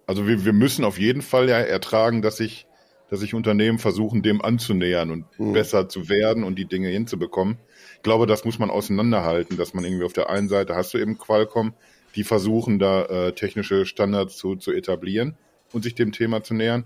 Also 0.06 0.26
wir, 0.26 0.44
wir 0.44 0.52
müssen 0.52 0.84
auf 0.84 0.98
jeden 0.98 1.22
Fall 1.22 1.48
ja 1.48 1.58
ertragen, 1.58 2.22
dass 2.22 2.36
sich, 2.38 2.66
dass 3.08 3.20
sich 3.20 3.34
Unternehmen 3.34 3.78
versuchen, 3.78 4.22
dem 4.22 4.42
anzunähern 4.42 5.10
und 5.10 5.24
Mhm. 5.38 5.52
besser 5.52 5.88
zu 5.88 6.08
werden 6.08 6.44
und 6.44 6.56
die 6.56 6.66
Dinge 6.66 6.88
hinzubekommen. 6.88 7.58
Ich 7.96 8.02
glaube, 8.02 8.26
das 8.26 8.44
muss 8.44 8.58
man 8.58 8.70
auseinanderhalten, 8.70 9.56
dass 9.56 9.74
man 9.74 9.84
irgendwie 9.84 10.04
auf 10.04 10.12
der 10.12 10.30
einen 10.30 10.48
Seite 10.48 10.74
hast 10.74 10.94
du 10.94 10.98
eben 10.98 11.18
Qualcomm, 11.18 11.74
die 12.16 12.24
versuchen 12.24 12.78
da 12.78 13.04
äh, 13.04 13.32
technische 13.32 13.86
Standards 13.86 14.36
zu, 14.36 14.56
zu 14.56 14.72
etablieren 14.72 15.36
und 15.72 15.82
sich 15.84 15.94
dem 15.94 16.12
Thema 16.12 16.42
zu 16.42 16.54
nähern. 16.54 16.84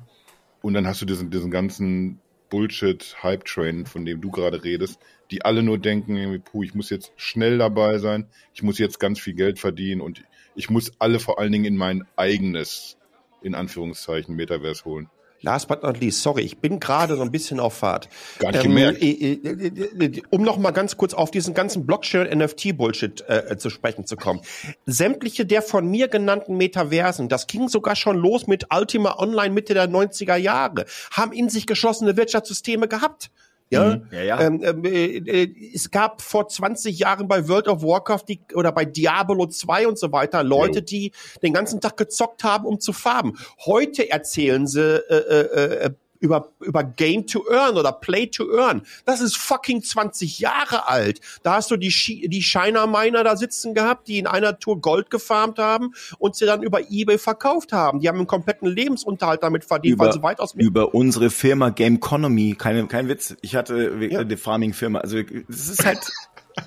Und 0.60 0.74
dann 0.74 0.86
hast 0.86 1.00
du 1.00 1.06
diesen, 1.06 1.30
diesen 1.30 1.50
ganzen 1.50 2.20
Bullshit-Hype-Train, 2.50 3.86
von 3.86 4.04
dem 4.04 4.20
du 4.20 4.30
gerade 4.30 4.64
redest, 4.64 4.98
die 5.30 5.44
alle 5.44 5.62
nur 5.62 5.78
denken, 5.78 6.16
irgendwie, 6.16 6.38
puh, 6.38 6.62
ich 6.62 6.74
muss 6.74 6.90
jetzt 6.90 7.12
schnell 7.16 7.58
dabei 7.58 7.98
sein, 7.98 8.26
ich 8.54 8.62
muss 8.62 8.78
jetzt 8.78 9.00
ganz 9.00 9.20
viel 9.20 9.34
Geld 9.34 9.58
verdienen 9.58 10.00
und 10.00 10.22
ich 10.54 10.70
muss 10.70 10.92
alle 10.98 11.18
vor 11.18 11.38
allen 11.38 11.52
Dingen 11.52 11.64
in 11.64 11.76
mein 11.76 12.04
eigenes, 12.16 12.96
in 13.42 13.54
Anführungszeichen, 13.54 14.34
Metaverse 14.34 14.84
holen. 14.84 15.08
last 15.44 15.68
but 15.68 15.82
not 15.82 16.00
least, 16.00 16.22
sorry, 16.22 16.42
ich 16.42 16.58
bin 16.58 16.80
gerade 16.80 17.16
so 17.16 17.22
ein 17.22 17.30
bisschen 17.30 17.60
auf 17.60 17.74
Fahrt. 17.74 18.08
Gar 18.38 18.52
nicht 18.52 18.62
gemerkt. 18.62 19.02
äh, 19.02 19.10
äh, 19.10 20.04
äh, 20.04 20.22
um 20.30 20.42
noch 20.42 20.56
mal 20.56 20.70
ganz 20.72 20.96
kurz 20.96 21.14
auf 21.14 21.30
diesen 21.30 21.54
ganzen 21.54 21.86
Blockchain-NFT-Bullshit 21.86 23.24
äh, 23.28 23.56
zu 23.58 23.70
sprechen 23.70 24.06
zu 24.06 24.16
kommen. 24.16 24.40
Sämtliche 24.86 25.46
der 25.46 25.62
von 25.62 25.86
mir 25.88 26.08
genannten 26.08 26.56
Metaversen, 26.56 27.28
das 27.28 27.46
ging 27.46 27.68
sogar 27.68 27.94
schon 27.94 28.16
los 28.16 28.46
mit 28.46 28.66
Ultima 28.74 29.18
Online 29.18 29.54
Mitte 29.54 29.74
der 29.74 29.88
90er 29.88 30.36
Jahre, 30.36 30.86
haben 31.12 31.32
in 31.32 31.48
sich 31.48 31.66
geschlossene 31.66 32.16
Wirtschaftssysteme 32.16 32.88
gehabt. 32.88 33.30
Ja, 33.74 33.84
Mhm. 33.96 34.06
Ja, 34.10 34.22
ja. 34.22 34.40
Ähm, 34.40 34.60
ähm, 34.62 34.84
äh, 34.84 35.16
äh, 35.16 35.72
es 35.74 35.90
gab 35.90 36.22
vor 36.22 36.48
20 36.48 36.98
Jahren 36.98 37.28
bei 37.28 37.48
World 37.48 37.68
of 37.68 37.82
Warcraft 37.82 38.24
die, 38.28 38.40
oder 38.54 38.72
bei 38.72 38.84
Diablo 38.84 39.46
2 39.46 39.88
und 39.88 39.98
so 39.98 40.12
weiter 40.12 40.42
Leute, 40.42 40.82
die 40.82 41.12
den 41.42 41.52
ganzen 41.52 41.80
Tag 41.80 41.96
gezockt 41.96 42.44
haben, 42.44 42.64
um 42.64 42.80
zu 42.80 42.92
farben. 42.92 43.34
Heute 43.64 44.10
erzählen 44.10 44.66
sie 44.66 44.80
äh, 44.80 45.14
äh, 45.14 45.86
äh, 45.86 45.90
über, 46.24 46.48
über 46.60 46.82
Game 46.82 47.26
to 47.26 47.44
Earn 47.50 47.76
oder 47.76 47.92
Play 47.92 48.26
to 48.28 48.50
Earn. 48.56 48.82
Das 49.04 49.20
ist 49.20 49.36
fucking 49.36 49.82
20 49.82 50.38
Jahre 50.38 50.88
alt. 50.88 51.20
Da 51.42 51.56
hast 51.56 51.70
du 51.70 51.76
die, 51.76 51.90
die 52.28 52.42
Shiner 52.42 52.86
Miner 52.86 53.22
da 53.24 53.36
sitzen 53.36 53.74
gehabt, 53.74 54.08
die 54.08 54.18
in 54.18 54.26
einer 54.26 54.58
Tour 54.58 54.80
Gold 54.80 55.10
gefarmt 55.10 55.58
haben 55.58 55.92
und 56.18 56.34
sie 56.34 56.46
dann 56.46 56.62
über 56.62 56.90
Ebay 56.90 57.18
verkauft 57.18 57.72
haben. 57.72 58.00
Die 58.00 58.08
haben 58.08 58.16
einen 58.18 58.26
kompletten 58.26 58.66
Lebensunterhalt 58.68 59.42
damit 59.42 59.64
verdient, 59.64 59.98
weil 59.98 60.12
sie 60.12 60.22
weitaus 60.22 60.54
mehr 60.54 60.64
über 60.66 60.94
unsere 60.94 61.28
Firma 61.28 61.68
Game 61.68 61.96
Economy, 61.96 62.56
keine, 62.58 62.86
kein 62.86 63.08
Witz. 63.08 63.36
Ich 63.42 63.54
hatte 63.54 63.92
Ja. 64.10 64.20
eine 64.20 64.36
Farming-Firma. 64.38 65.00
Also 65.00 65.18
es 65.18 65.68
ist 65.68 65.84
halt. 65.84 66.00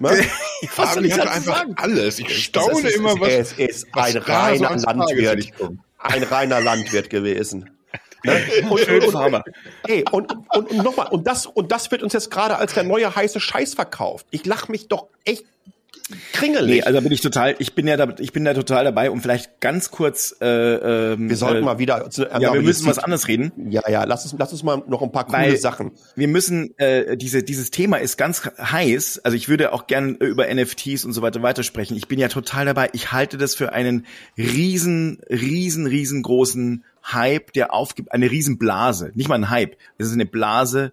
Ne? 0.01 0.09
Was 0.75 0.95
soll 0.95 1.05
ich 1.05 1.13
hatte 1.13 1.23
dazu 1.27 1.31
einfach 1.37 1.57
sagen? 1.59 1.73
alles. 1.77 2.19
Ich 2.19 2.43
staune 2.43 2.73
Es 2.73 2.83
ist- 2.83 2.95
immer, 2.97 3.17
was, 3.21 3.29
Es 3.29 3.53
ist 3.53 3.87
was 3.93 4.07
ein 4.07 4.11
so 4.11 4.19
reiner 4.19 4.69
ans 4.71 4.83
Landwirt. 4.83 5.47
Ein 5.97 6.23
reiner 6.23 6.59
Landwirt 6.59 7.09
gewesen. 7.09 7.69
Ne? 8.23 8.41
Und, 8.69 8.79
Schön 8.79 9.03
und, 9.03 9.11
Farmer. 9.11 9.43
Ey, 9.87 10.03
und, 10.11 10.31
und, 10.53 10.71
und 10.71 10.77
nochmal, 10.83 11.07
und 11.09 11.27
das, 11.27 11.45
und 11.45 11.71
das 11.71 11.91
wird 11.91 12.03
uns 12.03 12.13
jetzt 12.13 12.31
gerade 12.31 12.57
als 12.57 12.73
der 12.73 12.83
neue 12.83 13.15
heiße 13.15 13.39
Scheiß 13.39 13.75
verkauft. 13.75 14.25
Ich 14.31 14.45
lach 14.45 14.67
mich 14.67 14.87
doch 14.87 15.07
echt 15.23 15.45
kringelig. 16.33 16.67
Nee, 16.67 16.81
also 16.83 17.01
bin 17.01 17.11
ich 17.11 17.21
total, 17.21 17.55
ich 17.59 17.73
bin 17.73 17.87
ja 17.87 17.97
da, 17.97 18.13
ich 18.19 18.31
bin 18.31 18.45
da 18.45 18.53
total 18.53 18.85
dabei, 18.85 19.11
um 19.11 19.21
vielleicht 19.21 19.59
ganz 19.59 19.91
kurz 19.91 20.35
äh, 20.41 20.45
ähm, 21.13 21.29
wir 21.29 21.35
sollten 21.35 21.63
äh, 21.63 21.65
mal 21.65 21.79
wieder. 21.79 22.09
Zu, 22.09 22.23
Ja, 22.23 22.53
wir 22.53 22.61
müssen 22.61 22.87
was 22.87 22.99
anderes 22.99 23.27
reden. 23.27 23.51
Ja, 23.69 23.81
ja, 23.89 24.03
lass 24.03 24.23
uns, 24.23 24.35
lass 24.37 24.51
uns 24.51 24.63
mal 24.63 24.81
noch 24.87 25.01
ein 25.01 25.11
paar 25.11 25.25
coole 25.25 25.37
Weil- 25.37 25.57
Sachen. 25.57 25.91
Wir 26.15 26.27
müssen, 26.27 26.77
äh, 26.77 27.17
diese, 27.17 27.43
dieses 27.43 27.71
Thema 27.71 27.97
ist 27.97 28.17
ganz 28.17 28.43
heiß. 28.57 29.21
Also 29.23 29.35
ich 29.35 29.49
würde 29.49 29.73
auch 29.73 29.87
gern 29.87 30.17
äh, 30.19 30.25
über 30.25 30.53
NFTs 30.53 31.05
und 31.05 31.13
so 31.13 31.21
weiter 31.21 31.41
weitersprechen. 31.41 31.97
Ich 31.97 32.07
bin 32.07 32.19
ja 32.19 32.27
total 32.29 32.65
dabei. 32.65 32.89
Ich 32.93 33.11
halte 33.11 33.37
das 33.37 33.55
für 33.55 33.73
einen 33.73 34.05
riesen, 34.37 35.19
riesen, 35.29 35.87
riesengroßen 35.87 36.83
Hype, 37.11 37.53
der 37.53 37.73
aufgibt, 37.73 38.11
eine 38.11 38.29
Riesenblase. 38.29 39.11
Nicht 39.15 39.29
mal 39.29 39.35
ein 39.35 39.49
Hype. 39.49 39.77
Das 39.97 40.07
ist 40.07 40.13
eine 40.13 40.25
Blase 40.25 40.91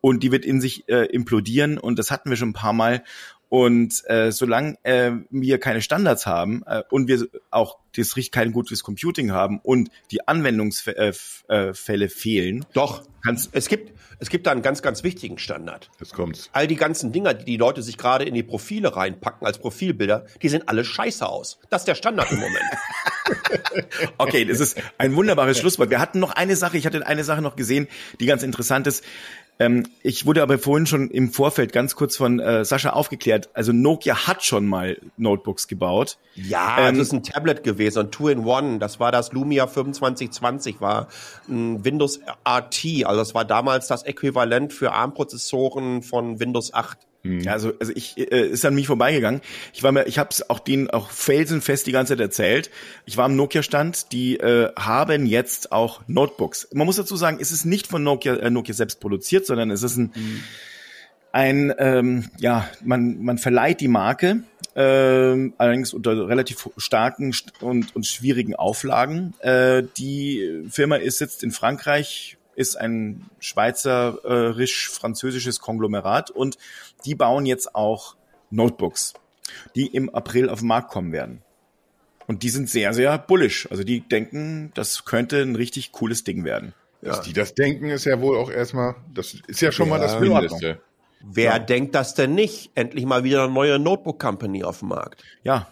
und 0.00 0.22
die 0.22 0.32
wird 0.32 0.44
in 0.44 0.60
sich 0.60 0.88
äh, 0.88 1.06
implodieren 1.06 1.78
und 1.78 1.98
das 1.98 2.10
hatten 2.10 2.30
wir 2.30 2.36
schon 2.36 2.50
ein 2.50 2.54
paar 2.54 2.72
Mal. 2.72 3.04
Und 3.48 4.04
äh, 4.08 4.30
solange 4.30 4.76
äh, 4.84 5.10
wir 5.30 5.58
keine 5.58 5.82
Standards 5.82 6.24
haben 6.24 6.62
äh, 6.66 6.84
und 6.88 7.08
wir 7.08 7.26
auch 7.50 7.78
das 7.96 8.16
richtig 8.16 8.30
kein 8.30 8.52
gutes 8.52 8.84
Computing 8.84 9.32
haben 9.32 9.58
und 9.58 9.90
die 10.12 10.28
Anwendungsfälle 10.28 11.12
äh, 11.48 11.70
äh, 11.70 12.08
fehlen, 12.08 12.64
Doch, 12.74 13.02
kannst 13.24 13.50
es 13.52 13.68
gibt, 13.68 13.92
es 14.20 14.28
gibt 14.28 14.46
da 14.46 14.52
einen 14.52 14.62
ganz, 14.62 14.82
ganz 14.82 15.02
wichtigen 15.02 15.38
Standard. 15.38 15.90
Jetzt 15.98 16.12
kommt's. 16.12 16.50
All 16.52 16.66
die 16.66 16.76
ganzen 16.76 17.10
Dinger, 17.10 17.34
die 17.34 17.46
die 17.46 17.56
Leute 17.56 17.82
sich 17.82 17.96
gerade 17.96 18.24
in 18.24 18.34
die 18.34 18.42
Profile 18.42 18.94
reinpacken 18.94 19.46
als 19.46 19.58
Profilbilder, 19.58 20.26
die 20.42 20.48
sehen 20.48 20.62
alle 20.66 20.84
scheiße 20.84 21.26
aus. 21.26 21.58
Das 21.70 21.82
ist 21.82 21.88
der 21.88 21.94
Standard 21.94 22.30
im 22.30 22.38
Moment. 22.38 22.64
Okay, 24.18 24.44
das 24.44 24.60
ist 24.60 24.76
ein 24.98 25.14
wunderbares 25.14 25.58
Schlusswort. 25.58 25.90
Wir 25.90 26.00
hatten 26.00 26.18
noch 26.18 26.32
eine 26.32 26.56
Sache, 26.56 26.76
ich 26.76 26.86
hatte 26.86 27.06
eine 27.06 27.24
Sache 27.24 27.42
noch 27.42 27.56
gesehen, 27.56 27.88
die 28.18 28.26
ganz 28.26 28.42
interessant 28.42 28.86
ist. 28.86 29.04
Ähm, 29.60 29.86
ich 30.02 30.24
wurde 30.24 30.42
aber 30.42 30.58
vorhin 30.58 30.86
schon 30.86 31.10
im 31.10 31.30
Vorfeld 31.30 31.74
ganz 31.74 31.94
kurz 31.94 32.16
von 32.16 32.40
äh, 32.40 32.64
Sascha 32.64 32.90
aufgeklärt. 32.90 33.50
Also 33.52 33.72
Nokia 33.74 34.26
hat 34.26 34.42
schon 34.42 34.66
mal 34.66 34.96
Notebooks 35.18 35.68
gebaut. 35.68 36.16
Ja, 36.34 36.88
Ähm, 36.88 36.96
das 36.96 37.08
ist 37.08 37.12
ein 37.12 37.22
Tablet 37.22 37.62
gewesen, 37.62 38.06
ein 38.06 38.10
Two-in-One. 38.10 38.78
Das 38.78 39.00
war 39.00 39.12
das 39.12 39.32
Lumia 39.32 39.68
2520, 39.68 40.80
war 40.80 41.08
ein 41.46 41.84
Windows 41.84 42.20
RT. 42.48 43.04
Also 43.04 43.18
das 43.18 43.34
war 43.34 43.44
damals 43.44 43.86
das 43.86 44.02
Äquivalent 44.02 44.72
für 44.72 44.92
ARM-Prozessoren 44.92 46.02
von 46.02 46.40
Windows 46.40 46.72
8. 46.72 46.96
Ja, 47.22 47.52
also, 47.52 47.72
also 47.78 47.92
ich 47.94 48.16
äh, 48.16 48.48
ist 48.48 48.64
an 48.64 48.74
mich 48.74 48.86
vorbeigegangen. 48.86 49.42
Ich 49.74 49.82
war 49.82 49.92
mir, 49.92 50.06
ich 50.06 50.18
habe 50.18 50.30
es 50.30 50.48
auch 50.48 50.58
denen 50.58 50.88
auch 50.88 51.10
felsenfest 51.10 51.86
die 51.86 51.92
ganze 51.92 52.14
Zeit 52.14 52.20
erzählt. 52.20 52.70
Ich 53.04 53.18
war 53.18 53.26
am 53.26 53.36
Nokia-Stand. 53.36 54.12
Die 54.12 54.38
äh, 54.38 54.72
haben 54.74 55.26
jetzt 55.26 55.70
auch 55.70 56.00
Notebooks. 56.06 56.68
Man 56.72 56.86
muss 56.86 56.96
dazu 56.96 57.16
sagen, 57.16 57.38
es 57.40 57.52
ist 57.52 57.66
nicht 57.66 57.88
von 57.88 58.02
Nokia, 58.02 58.36
äh, 58.36 58.50
Nokia 58.50 58.74
selbst 58.74 59.00
produziert, 59.00 59.44
sondern 59.44 59.70
es 59.70 59.82
ist 59.82 59.96
ein 59.96 60.12
ein 61.32 61.72
ähm, 61.78 62.28
ja 62.38 62.68
man 62.82 63.22
man 63.22 63.38
verleiht 63.38 63.80
die 63.80 63.86
Marke 63.86 64.42
ähm, 64.74 65.54
allerdings 65.58 65.92
unter 65.94 66.28
relativ 66.28 66.70
starken 66.76 67.32
st- 67.32 67.60
und 67.60 67.94
und 67.94 68.06
schwierigen 68.06 68.54
Auflagen. 68.54 69.34
Äh, 69.40 69.84
die 69.96 70.64
Firma 70.68 70.96
ist 70.96 71.18
sitzt 71.18 71.42
in 71.42 71.50
Frankreich, 71.50 72.36
ist 72.60 72.76
ein 72.76 73.28
schweizerisch-französisches 73.40 75.58
Konglomerat 75.60 76.30
und 76.30 76.58
die 77.06 77.14
bauen 77.14 77.46
jetzt 77.46 77.74
auch 77.74 78.16
Notebooks, 78.50 79.14
die 79.74 79.86
im 79.86 80.10
April 80.10 80.50
auf 80.50 80.58
den 80.58 80.68
Markt 80.68 80.90
kommen 80.90 81.12
werden. 81.12 81.40
Und 82.26 82.42
die 82.42 82.50
sind 82.50 82.68
sehr, 82.68 82.92
sehr 82.92 83.16
bullish. 83.18 83.66
Also 83.70 83.82
die 83.82 84.02
denken, 84.02 84.72
das 84.74 85.06
könnte 85.06 85.40
ein 85.40 85.56
richtig 85.56 85.92
cooles 85.92 86.22
Ding 86.22 86.44
werden. 86.44 86.74
Dass 87.02 87.22
die 87.22 87.32
das 87.32 87.54
denken, 87.54 87.88
ist 87.88 88.04
ja 88.04 88.20
wohl 88.20 88.36
auch 88.36 88.50
erstmal, 88.50 88.94
das 89.12 89.34
ist 89.46 89.62
ja 89.62 89.72
schon 89.72 89.88
mal 89.88 89.98
das 89.98 90.12
Ja. 90.12 90.20
Mindeste. 90.20 90.82
Wer 91.22 91.58
denkt 91.58 91.94
das 91.94 92.14
denn 92.14 92.34
nicht? 92.34 92.72
Endlich 92.74 93.06
mal 93.06 93.24
wieder 93.24 93.44
eine 93.44 93.52
neue 93.52 93.78
Notebook-Company 93.78 94.64
auf 94.64 94.80
dem 94.80 94.88
Markt. 94.88 95.24
Ja, 95.42 95.68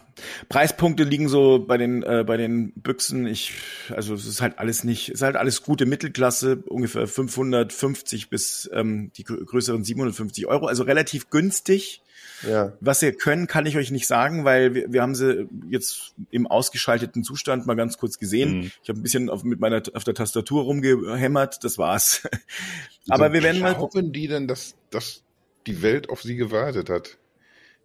Preispunkte 0.49 1.03
liegen 1.03 1.29
so 1.29 1.59
bei 1.59 1.77
den 1.77 2.03
äh, 2.03 2.23
bei 2.25 2.37
den 2.37 2.71
Büchsen. 2.73 3.27
Ich 3.27 3.53
also 3.89 4.13
es 4.13 4.25
ist 4.25 4.41
halt 4.41 4.59
alles 4.59 4.83
nicht, 4.83 5.09
es 5.09 5.15
ist 5.15 5.21
halt 5.21 5.35
alles 5.35 5.63
gute 5.63 5.85
Mittelklasse, 5.85 6.57
ungefähr 6.67 7.07
550 7.07 8.29
bis 8.29 8.69
ähm, 8.73 9.11
die 9.15 9.25
grö- 9.25 9.43
größeren 9.43 9.83
750 9.83 10.47
Euro, 10.47 10.67
also 10.67 10.83
relativ 10.83 11.29
günstig. 11.29 12.01
Ja. 12.47 12.73
Was 12.79 13.01
sie 13.01 13.11
können, 13.11 13.47
kann 13.47 13.65
ich 13.65 13.77
euch 13.77 13.91
nicht 13.91 14.07
sagen, 14.07 14.45
weil 14.45 14.73
wir, 14.73 14.93
wir 14.93 15.01
haben 15.01 15.15
sie 15.15 15.47
jetzt 15.69 16.13
im 16.31 16.47
ausgeschalteten 16.47 17.23
Zustand 17.23 17.65
mal 17.65 17.75
ganz 17.75 17.97
kurz 17.97 18.17
gesehen. 18.17 18.59
Mhm. 18.59 18.71
Ich 18.81 18.89
habe 18.89 18.99
ein 18.99 19.03
bisschen 19.03 19.29
auf, 19.29 19.43
mit 19.43 19.59
meiner 19.59 19.81
auf 19.93 20.03
der 20.03 20.13
Tastatur 20.13 20.63
rumgehämmert, 20.63 21.63
das 21.63 21.77
war's. 21.77 22.27
Aber 23.09 23.33
wir 23.33 23.43
werden 23.43 23.61
mal 23.61 23.75
Glauben 23.75 24.13
die 24.13 24.27
denn, 24.27 24.47
dass, 24.47 24.75
dass 24.89 25.23
die 25.67 25.81
Welt 25.81 26.09
auf 26.09 26.21
sie 26.21 26.35
gewartet 26.35 26.89
hat? 26.89 27.17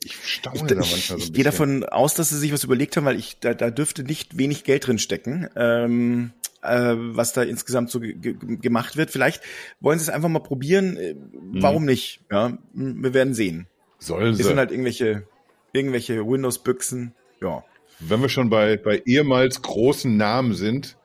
Ich 0.02 0.16
staune 0.24 0.56
Ich, 0.56 0.62
da 0.62 0.74
manchmal 0.74 0.98
so 1.00 1.14
ein 1.14 1.18
ich 1.18 1.32
gehe 1.32 1.44
bisschen. 1.44 1.80
davon 1.80 1.84
aus, 1.84 2.14
dass 2.14 2.28
sie 2.30 2.38
sich 2.38 2.52
was 2.52 2.64
überlegt 2.64 2.96
haben, 2.96 3.04
weil 3.04 3.18
ich 3.18 3.38
da, 3.40 3.54
da 3.54 3.70
dürfte 3.70 4.02
nicht 4.04 4.36
wenig 4.36 4.64
Geld 4.64 4.86
drin 4.86 4.98
stecken, 4.98 5.48
ähm, 5.56 6.32
äh, 6.62 6.94
was 6.96 7.32
da 7.32 7.42
insgesamt 7.42 7.90
so 7.90 8.00
ge 8.00 8.14
ge 8.14 8.34
gemacht 8.56 8.96
wird. 8.96 9.10
Vielleicht 9.10 9.42
wollen 9.80 9.98
sie 9.98 10.04
es 10.04 10.08
einfach 10.10 10.28
mal 10.28 10.40
probieren. 10.40 10.96
Äh, 10.96 11.14
Warum 11.52 11.84
nicht? 11.84 12.20
Ja, 12.30 12.46
m- 12.74 13.02
wir 13.02 13.14
werden 13.14 13.34
sehen. 13.34 13.66
Sollen 13.98 14.32
Es 14.32 14.38
sie. 14.38 14.42
sind 14.44 14.58
halt 14.58 14.70
irgendwelche 14.70 15.26
irgendwelche 15.72 16.24
Windows-Büchsen. 16.26 17.14
Ja. 17.40 17.64
Wenn 18.00 18.20
wir 18.20 18.28
schon 18.28 18.50
bei, 18.50 18.76
bei 18.76 19.02
ehemals 19.06 19.62
großen 19.62 20.16
Namen 20.16 20.54
sind, 20.54 20.96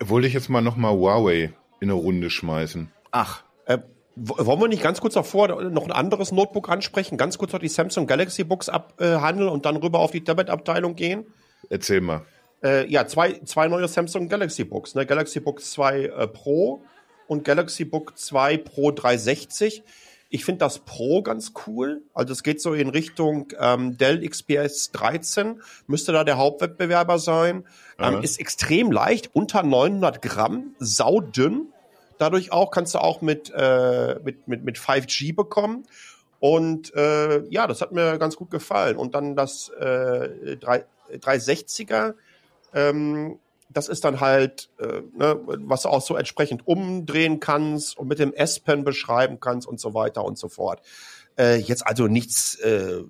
wollte 0.00 0.26
ich 0.28 0.34
jetzt 0.34 0.48
mal 0.48 0.60
nochmal 0.60 0.92
Huawei 0.92 1.52
in 1.80 1.90
eine 1.90 1.92
Runde 1.94 2.30
schmeißen. 2.30 2.90
Ach, 3.10 3.44
wollen 4.16 4.60
wir 4.60 4.68
nicht 4.68 4.82
ganz 4.82 5.00
kurz 5.00 5.14
davor 5.14 5.62
noch 5.62 5.84
ein 5.84 5.92
anderes 5.92 6.32
Notebook 6.32 6.68
ansprechen? 6.68 7.16
Ganz 7.16 7.38
kurz 7.38 7.52
noch 7.52 7.60
die 7.60 7.68
Samsung 7.68 8.06
Galaxy 8.06 8.44
Books 8.44 8.68
abhandeln 8.68 9.48
und 9.48 9.66
dann 9.66 9.76
rüber 9.76 10.00
auf 10.00 10.10
die 10.10 10.24
Tablet-Abteilung 10.24 10.96
gehen? 10.96 11.26
Erzähl 11.68 12.00
mal. 12.00 12.22
Äh, 12.62 12.90
ja, 12.90 13.06
zwei, 13.06 13.40
zwei 13.44 13.68
neue 13.68 13.88
Samsung 13.88 14.28
Galaxy 14.28 14.64
Books. 14.64 14.94
Ne? 14.94 15.06
Galaxy 15.06 15.40
Book 15.40 15.62
2 15.62 16.04
äh, 16.04 16.26
Pro 16.26 16.82
und 17.26 17.44
Galaxy 17.44 17.84
Book 17.84 18.18
2 18.18 18.58
Pro 18.58 18.90
360. 18.90 19.82
Ich 20.28 20.44
finde 20.44 20.60
das 20.60 20.78
Pro 20.80 21.22
ganz 21.22 21.52
cool. 21.66 22.02
Also 22.14 22.32
es 22.32 22.42
geht 22.42 22.60
so 22.60 22.74
in 22.74 22.88
Richtung 22.88 23.48
ähm, 23.58 23.96
Dell 23.98 24.26
XPS 24.26 24.92
13. 24.92 25.60
Müsste 25.86 26.12
da 26.12 26.22
der 26.22 26.38
Hauptwettbewerber 26.38 27.18
sein. 27.18 27.64
Ähm, 27.98 28.22
ist 28.22 28.38
extrem 28.38 28.92
leicht, 28.92 29.30
unter 29.32 29.62
900 29.62 30.22
Gramm, 30.22 30.76
saudünn. 30.78 31.72
Dadurch 32.20 32.52
auch 32.52 32.70
kannst 32.70 32.94
du 32.94 32.98
auch 32.98 33.22
mit, 33.22 33.50
äh, 33.56 34.20
mit, 34.22 34.46
mit, 34.46 34.62
mit 34.62 34.76
5G 34.76 35.34
bekommen. 35.34 35.86
Und 36.38 36.94
äh, 36.94 37.42
ja, 37.48 37.66
das 37.66 37.80
hat 37.80 37.92
mir 37.92 38.18
ganz 38.18 38.36
gut 38.36 38.50
gefallen. 38.50 38.98
Und 38.98 39.14
dann 39.14 39.36
das 39.36 39.70
äh, 39.70 40.58
3, 40.58 40.84
360er, 41.14 42.12
ähm, 42.74 43.38
das 43.70 43.88
ist 43.88 44.04
dann 44.04 44.20
halt, 44.20 44.68
äh, 44.78 45.00
ne, 45.16 45.40
was 45.46 45.82
du 45.82 45.88
auch 45.88 46.02
so 46.02 46.14
entsprechend 46.14 46.66
umdrehen 46.66 47.40
kannst 47.40 47.96
und 47.96 48.08
mit 48.08 48.18
dem 48.18 48.34
S-Pen 48.34 48.84
beschreiben 48.84 49.40
kannst 49.40 49.66
und 49.66 49.80
so 49.80 49.94
weiter 49.94 50.22
und 50.22 50.36
so 50.36 50.50
fort. 50.50 50.82
Äh, 51.38 51.56
jetzt 51.56 51.86
also 51.86 52.06
nichts 52.06 52.56
äh, 52.56 53.02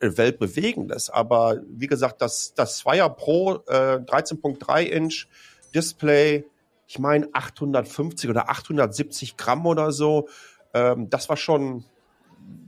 Weltbewegendes, 0.00 1.08
aber 1.08 1.60
wie 1.68 1.86
gesagt, 1.86 2.20
das, 2.20 2.52
das 2.54 2.78
Zweier 2.78 3.10
Pro 3.10 3.62
äh, 3.68 3.98
13.3 3.98 4.82
Inch 4.82 5.28
Display 5.72 6.44
ich 6.86 6.98
meine 6.98 7.28
850 7.32 8.30
oder 8.30 8.48
870 8.50 9.36
Gramm 9.36 9.66
oder 9.66 9.92
so. 9.92 10.28
Ähm, 10.74 11.10
das 11.10 11.28
war 11.28 11.36
schon, 11.36 11.84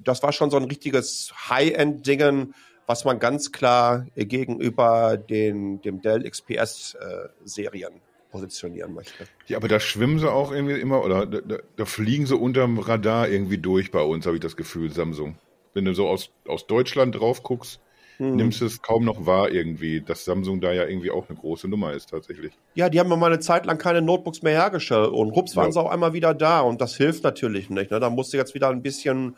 das 0.05 0.23
war 0.23 0.33
schon 0.33 0.51
so 0.51 0.57
ein 0.57 0.65
richtiges 0.65 1.33
High-End-Dingen, 1.49 2.55
was 2.87 3.05
man 3.05 3.19
ganz 3.19 3.53
klar 3.53 4.07
gegenüber 4.17 5.17
den, 5.17 5.81
dem 5.83 6.01
Dell 6.01 6.29
XPS-Serien 6.29 7.93
äh, 7.93 8.01
positionieren 8.31 8.95
möchte. 8.95 9.27
Ja, 9.47 9.59
aber 9.59 9.69
da 9.69 9.79
schwimmen 9.79 10.19
sie 10.19 10.31
auch 10.31 10.53
irgendwie 10.53 10.81
immer, 10.81 11.05
oder 11.05 11.27
da, 11.27 11.41
da, 11.41 11.57
da 11.77 11.85
fliegen 11.85 12.27
sie 12.27 12.37
unterm 12.37 12.79
Radar 12.79 13.29
irgendwie 13.29 13.59
durch 13.59 13.91
bei 13.91 14.01
uns, 14.01 14.27
habe 14.27 14.37
ich 14.37 14.43
das 14.43 14.57
Gefühl, 14.57 14.93
Samsung. 14.93 15.37
Wenn 15.75 15.85
du 15.85 15.95
so 15.95 16.09
aus, 16.09 16.31
aus 16.47 16.67
Deutschland 16.67 17.15
drauf 17.15 17.43
guckst, 17.43 17.81
hm. 18.19 18.37
nimmst 18.37 18.61
du 18.61 18.67
es 18.67 18.83
kaum 18.83 19.05
noch 19.05 19.27
wahr 19.27 19.51
irgendwie, 19.51 20.01
dass 20.01 20.25
Samsung 20.25 20.61
da 20.61 20.73
ja 20.73 20.87
irgendwie 20.87 21.11
auch 21.11 21.29
eine 21.29 21.39
große 21.39 21.69
Nummer 21.69 21.93
ist 21.93 22.11
tatsächlich. 22.11 22.53
Ja, 22.75 22.89
die 22.89 22.99
haben 22.99 23.11
ja 23.11 23.17
mal 23.17 23.27
eine 23.27 23.39
Zeit 23.39 23.65
lang 23.65 23.79
keine 23.79 24.03
Notebooks 24.03 24.43
mehr 24.43 24.53
hergestellt 24.53 25.11
und 25.11 25.31
rups 25.31 25.57
waren 25.57 25.67
ja. 25.67 25.73
sie 25.73 25.81
auch 25.81 25.91
einmal 25.91 26.13
wieder 26.13 26.35
da 26.35 26.61
und 26.61 26.81
das 26.81 26.97
hilft 26.97 27.23
natürlich 27.25 27.71
nicht. 27.71 27.91
Ne? 27.91 28.01
Da 28.01 28.11
musst 28.11 28.33
du 28.33 28.37
jetzt 28.37 28.55
wieder 28.55 28.69
ein 28.69 28.83
bisschen 28.83 29.37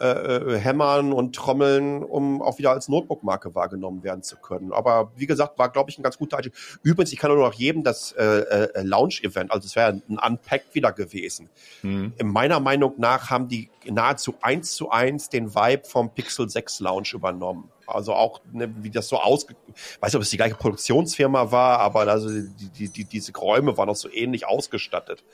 äh, 0.00 0.06
äh, 0.06 0.58
hämmern 0.58 1.12
und 1.12 1.34
trommeln, 1.34 2.04
um 2.04 2.40
auch 2.40 2.58
wieder 2.58 2.70
als 2.70 2.88
Notebook-Marke 2.88 3.56
wahrgenommen 3.56 4.04
werden 4.04 4.22
zu 4.22 4.36
können. 4.36 4.72
Aber 4.72 5.10
wie 5.16 5.26
gesagt, 5.26 5.58
war, 5.58 5.70
glaube 5.70 5.90
ich, 5.90 5.98
ein 5.98 6.04
ganz 6.04 6.18
guter 6.18 6.36
Einstieg. 6.36 6.54
Übrigens, 6.84 7.12
ich 7.12 7.18
kann 7.18 7.32
nur 7.32 7.44
noch 7.44 7.54
jedem 7.54 7.82
das 7.82 8.12
äh, 8.12 8.24
äh, 8.24 8.82
Launch-Event, 8.82 9.50
also 9.50 9.66
es 9.66 9.74
wäre 9.74 10.00
ein 10.08 10.18
Unpacked 10.18 10.72
wieder 10.76 10.92
gewesen. 10.92 11.50
Mhm. 11.82 12.12
In 12.16 12.28
meiner 12.28 12.60
Meinung 12.60 12.94
nach 12.98 13.30
haben 13.30 13.48
die 13.48 13.70
nahezu 13.86 14.36
eins 14.40 14.76
zu 14.76 14.90
eins 14.90 15.30
den 15.30 15.54
Vibe 15.54 15.84
vom 15.84 16.14
Pixel 16.14 16.48
6 16.48 16.78
Launch 16.78 17.12
übernommen. 17.12 17.70
Also 17.88 18.12
auch, 18.12 18.40
ne, 18.52 18.72
wie 18.82 18.90
das 18.90 19.08
so 19.08 19.18
aus, 19.18 19.46
weiß 19.48 20.12
nicht, 20.12 20.14
ob 20.14 20.22
es 20.22 20.30
die 20.30 20.36
gleiche 20.36 20.54
Produktionsfirma 20.54 21.50
war, 21.50 21.80
aber 21.80 22.00
also 22.02 22.28
die, 22.28 22.68
die, 22.68 22.88
die, 22.88 23.04
diese 23.04 23.32
Räume 23.36 23.76
waren 23.76 23.88
auch 23.88 23.96
so 23.96 24.10
ähnlich 24.12 24.46
ausgestattet 24.46 25.24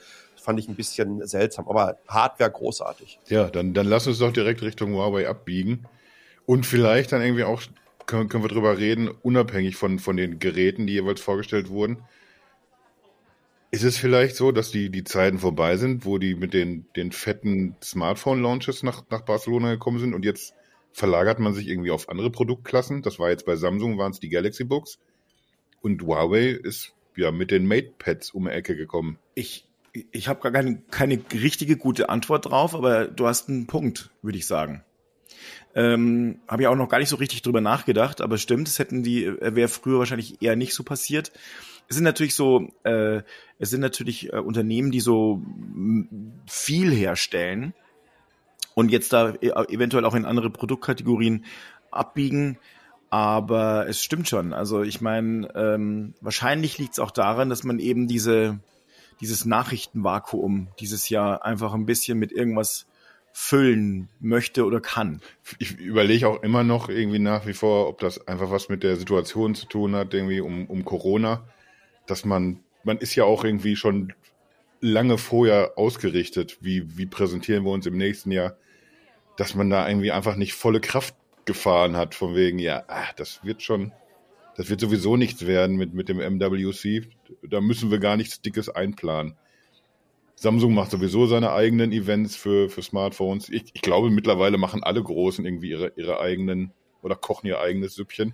fand 0.45 0.59
ich 0.59 0.69
ein 0.69 0.75
bisschen 0.75 1.25
seltsam, 1.27 1.67
aber 1.67 1.97
Hardware 2.07 2.51
großartig. 2.51 3.19
Ja, 3.27 3.49
dann, 3.49 3.73
dann 3.73 3.87
lass 3.87 4.07
uns 4.07 4.19
doch 4.19 4.31
direkt 4.31 4.61
Richtung 4.61 4.93
Huawei 4.93 5.27
abbiegen. 5.27 5.85
Und 6.45 6.65
vielleicht 6.65 7.11
dann 7.11 7.21
irgendwie 7.21 7.43
auch, 7.43 7.63
können, 8.05 8.29
können 8.29 8.43
wir 8.43 8.49
drüber 8.49 8.77
reden, 8.77 9.09
unabhängig 9.09 9.75
von, 9.75 9.99
von 9.99 10.15
den 10.15 10.39
Geräten, 10.39 10.85
die 10.85 10.93
jeweils 10.93 11.19
vorgestellt 11.19 11.69
wurden. 11.69 12.03
Ist 13.71 13.83
es 13.83 13.97
vielleicht 13.97 14.35
so, 14.35 14.51
dass 14.51 14.71
die, 14.71 14.89
die 14.89 15.03
Zeiten 15.03 15.39
vorbei 15.39 15.75
sind, 15.75 16.05
wo 16.05 16.17
die 16.17 16.35
mit 16.35 16.53
den, 16.53 16.85
den 16.95 17.11
fetten 17.11 17.75
Smartphone-Launches 17.83 18.83
nach, 18.83 19.03
nach 19.09 19.21
Barcelona 19.21 19.71
gekommen 19.71 19.99
sind 19.99 20.13
und 20.13 20.23
jetzt 20.23 20.53
verlagert 20.93 21.39
man 21.39 21.53
sich 21.53 21.67
irgendwie 21.67 21.91
auf 21.91 22.07
andere 22.07 22.29
Produktklassen? 22.29 23.01
Das 23.01 23.19
war 23.19 23.29
jetzt 23.29 23.45
bei 23.45 23.57
Samsung, 23.57 23.97
waren 23.97 24.11
es 24.11 24.21
die 24.21 24.29
Galaxy 24.29 24.63
Books. 24.63 24.99
Und 25.81 26.01
Huawei 26.03 26.49
ist 26.51 26.93
ja 27.17 27.31
mit 27.31 27.51
den 27.51 27.67
MatePads 27.67 28.31
um 28.31 28.45
die 28.45 28.51
Ecke 28.51 28.77
gekommen. 28.77 29.17
Ich 29.33 29.67
ich 30.11 30.27
habe 30.27 30.41
gar 30.41 30.51
keine, 30.51 30.77
keine 30.91 31.19
richtige 31.33 31.77
gute 31.77 32.09
Antwort 32.09 32.45
drauf, 32.45 32.75
aber 32.75 33.05
du 33.05 33.27
hast 33.27 33.49
einen 33.49 33.67
Punkt, 33.67 34.09
würde 34.21 34.37
ich 34.37 34.47
sagen. 34.47 34.83
Ähm, 35.73 36.39
habe 36.47 36.63
ich 36.63 36.67
auch 36.67 36.75
noch 36.75 36.89
gar 36.89 36.99
nicht 36.99 37.09
so 37.09 37.17
richtig 37.17 37.41
drüber 37.41 37.61
nachgedacht, 37.61 38.21
aber 38.21 38.37
stimmt, 38.37 38.67
es 38.67 38.79
hätten 38.79 39.03
die, 39.03 39.25
äh, 39.25 39.55
wäre 39.55 39.67
früher 39.67 39.99
wahrscheinlich 39.99 40.41
eher 40.41 40.55
nicht 40.55 40.73
so 40.73 40.83
passiert. 40.83 41.31
Es 41.87 41.95
sind 41.95 42.05
natürlich 42.05 42.35
so, 42.35 42.69
äh, 42.83 43.21
es 43.59 43.69
sind 43.69 43.81
natürlich 43.81 44.31
äh, 44.31 44.37
Unternehmen, 44.37 44.91
die 44.91 45.01
so 45.01 45.41
viel 46.47 46.91
herstellen 46.91 47.73
und 48.73 48.89
jetzt 48.89 49.13
da 49.13 49.33
e 49.41 49.49
eventuell 49.49 50.05
auch 50.05 50.15
in 50.15 50.25
andere 50.25 50.49
Produktkategorien 50.49 51.45
abbiegen. 51.91 52.57
Aber 53.09 53.87
es 53.87 54.03
stimmt 54.03 54.27
schon. 54.27 54.51
Also 54.51 54.81
ich 54.81 54.99
meine, 54.99 55.47
ähm, 55.55 56.15
wahrscheinlich 56.21 56.77
liegt 56.77 56.93
es 56.93 56.99
auch 56.99 57.11
daran, 57.11 57.49
dass 57.49 57.63
man 57.63 57.79
eben 57.79 58.07
diese 58.07 58.59
dieses 59.21 59.45
Nachrichtenvakuum 59.45 60.67
dieses 60.79 61.09
Jahr 61.09 61.45
einfach 61.45 61.73
ein 61.73 61.85
bisschen 61.85 62.17
mit 62.19 62.31
irgendwas 62.31 62.87
füllen 63.37 64.07
möchte 64.21 64.63
oder 64.65 64.79
kann. 64.79 65.19
Ich 65.59 65.77
überlege 65.77 66.27
auch 66.27 66.41
immer 66.41 66.63
noch 66.63 66.87
irgendwie 66.87 67.19
nach 67.19 67.45
wie 67.45 67.53
vor, 67.53 67.89
ob 67.89 67.99
das 67.99 68.27
einfach 68.29 68.49
was 68.49 68.69
mit 68.69 68.81
der 68.81 68.95
Situation 68.95 69.55
zu 69.55 69.65
tun 69.65 69.93
hat, 69.93 70.13
irgendwie 70.13 70.39
um, 70.39 70.67
um 70.67 70.85
Corona, 70.85 71.43
dass 72.07 72.23
man, 72.23 72.61
man 72.85 72.97
ist 72.97 73.13
ja 73.15 73.25
auch 73.25 73.43
irgendwie 73.43 73.75
schon 73.75 74.13
lange 74.79 75.17
vorher 75.17 75.73
ausgerichtet, 75.75 76.59
wie, 76.61 76.97
wie 76.97 77.05
präsentieren 77.05 77.65
wir 77.65 77.71
uns 77.71 77.85
im 77.85 77.97
nächsten 77.97 78.31
Jahr, 78.31 78.55
dass 79.35 79.53
man 79.53 79.69
da 79.69 79.87
irgendwie 79.87 80.13
einfach 80.13 80.37
nicht 80.37 80.53
volle 80.53 80.79
Kraft 80.79 81.13
gefahren 81.43 81.97
hat, 81.97 82.15
von 82.15 82.35
wegen, 82.35 82.57
ja, 82.57 82.83
ach, 82.87 83.11
das 83.13 83.43
wird 83.43 83.61
schon, 83.61 83.91
das 84.55 84.69
wird 84.69 84.79
sowieso 84.79 85.17
nichts 85.17 85.45
werden 85.45 85.75
mit, 85.75 85.93
mit 85.93 86.07
dem 86.07 86.17
MWC. 86.17 87.07
Da 87.43 87.59
müssen 87.61 87.91
wir 87.91 87.99
gar 87.99 88.15
nichts 88.15 88.41
Dickes 88.41 88.69
einplanen. 88.69 89.35
Samsung 90.35 90.73
macht 90.73 90.91
sowieso 90.91 91.25
seine 91.27 91.51
eigenen 91.51 91.91
Events 91.91 92.35
für, 92.35 92.69
für 92.69 92.81
Smartphones. 92.81 93.49
Ich, 93.49 93.65
ich 93.73 93.81
glaube, 93.81 94.09
mittlerweile 94.09 94.57
machen 94.57 94.83
alle 94.83 95.01
Großen 95.01 95.45
irgendwie 95.45 95.69
ihre, 95.69 95.93
ihre 95.95 96.19
eigenen 96.19 96.71
oder 97.01 97.15
kochen 97.15 97.47
ihr 97.47 97.59
eigenes 97.59 97.95
Süppchen. 97.95 98.33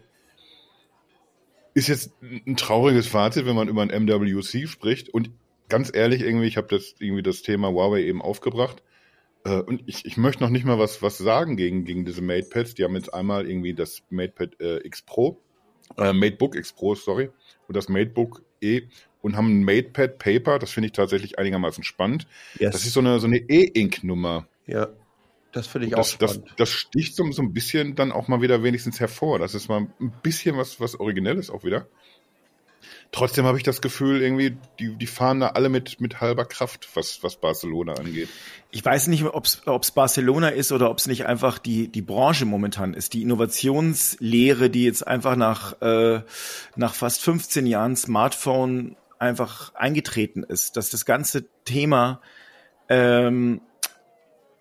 Ist 1.74 1.88
jetzt 1.88 2.12
ein 2.22 2.56
trauriges 2.56 3.08
Fazit, 3.08 3.46
wenn 3.46 3.56
man 3.56 3.68
über 3.68 3.82
ein 3.82 3.90
MWC 3.90 4.68
spricht. 4.68 5.10
Und 5.10 5.32
ganz 5.70 5.92
ehrlich, 5.94 6.22
irgendwie, 6.22 6.48
ich 6.48 6.58
habe 6.58 6.68
das 6.68 6.96
irgendwie 7.00 7.24
das 7.24 7.44
Thema 7.44 7.70
Huawei 7.70 8.04
eben 8.04 8.22
aufgebracht. 8.22 8.84
Äh, 9.44 9.62
und 9.62 9.84
ich, 9.86 10.06
ich 10.06 10.18
möchte 10.18 10.44
noch 10.44 10.50
nicht 10.50 10.66
mal 10.66 10.80
was, 10.80 11.02
was 11.02 11.18
sagen 11.18 11.56
gegen, 11.56 11.86
gegen 11.86 12.06
diese 12.06 12.22
MatePads. 12.22 12.76
Die 12.76 12.84
haben 12.84 12.96
jetzt 12.96 13.14
einmal 13.14 13.50
irgendwie 13.50 13.74
das 13.74 14.04
MatePad 14.10 14.60
äh, 14.60 14.86
X 14.86 15.02
Pro 15.04 15.42
äh, 15.98 16.14
MateBook 16.14 16.56
X 16.56 16.74
Pro, 16.74 16.96
sorry, 16.96 17.30
und 17.68 17.76
das 17.76 17.90
MateBook 17.90 18.44
E 18.62 18.84
und 19.22 19.36
haben 19.36 19.60
ein 19.60 19.64
MatePad 19.64 20.18
Paper, 20.18 20.60
das 20.60 20.72
finde 20.72 20.88
ich 20.88 20.94
tatsächlich 20.94 21.40
einigermaßen 21.40 21.84
spannend. 21.84 22.28
Yes. 22.60 22.72
Das 22.72 22.86
ist 22.86 22.94
so 22.94 23.00
eine, 23.00 23.20
so 23.20 23.28
eine 23.28 23.38
E-Ink-Nummer. 23.38 24.48
Ja, 24.68 24.88
das 25.52 25.68
finde 25.68 25.88
ich 25.88 25.94
und 25.94 26.00
auch 26.00 26.04
das, 26.04 26.12
spannend. 26.12 26.50
Das, 26.50 26.56
das 26.58 26.70
sticht 26.70 27.16
so, 27.16 27.30
so 27.32 27.42
ein 27.42 27.54
bisschen 27.54 27.96
dann 27.96 28.12
auch 28.12 28.28
mal 28.28 28.42
wieder 28.42 28.64
wenigstens 28.64 29.00
hervor. 29.00 29.40
Das 29.40 29.54
ist 29.54 29.70
mal 29.70 29.88
ein 30.00 30.14
bisschen 30.24 30.58
was, 30.58 30.80
was 30.80 31.00
Originelles 31.00 31.50
auch 31.50 31.64
wieder. 31.64 31.88
Trotzdem 33.14 33.46
habe 33.46 33.58
ich 33.58 33.64
das 33.64 33.82
Gefühl, 33.82 34.22
irgendwie, 34.22 34.58
die, 34.80 34.96
die 34.96 35.08
fahren 35.08 35.42
da 35.42 35.48
alle 35.50 35.68
mit, 35.68 36.00
mit 36.00 36.22
halber 36.22 36.46
Kraft, 36.46 36.88
was, 36.94 37.22
was 37.24 37.36
Barcelona 37.36 37.94
angeht. 37.94 38.30
Ich 38.72 38.86
weiß 38.86 39.08
nicht, 39.08 39.26
ob 39.26 39.46
es 39.46 39.92
Barcelona 39.92 40.48
ist 40.48 40.72
oder 40.72 40.90
ob 40.90 40.98
es 40.98 41.08
nicht 41.08 41.26
einfach 41.26 41.60
die, 41.60 41.90
die 41.90 42.02
Branche 42.02 42.46
momentan 42.46 42.94
ist. 42.94 43.12
Die 43.14 43.22
Innovationslehre, 43.22 44.70
die 44.70 44.86
jetzt 44.86 45.06
einfach 45.06 45.36
nach, 45.36 45.82
äh, 45.82 46.22
nach 46.78 46.94
fast 46.94 47.22
15 47.22 47.66
Jahren 47.66 47.98
Smartphone 47.98 48.96
einfach 49.20 49.76
eingetreten 49.76 50.44
ist, 50.44 50.78
dass 50.78 50.90
das 50.90 51.04
ganze 51.04 51.46
Thema, 51.66 52.22
ähm, 52.88 53.60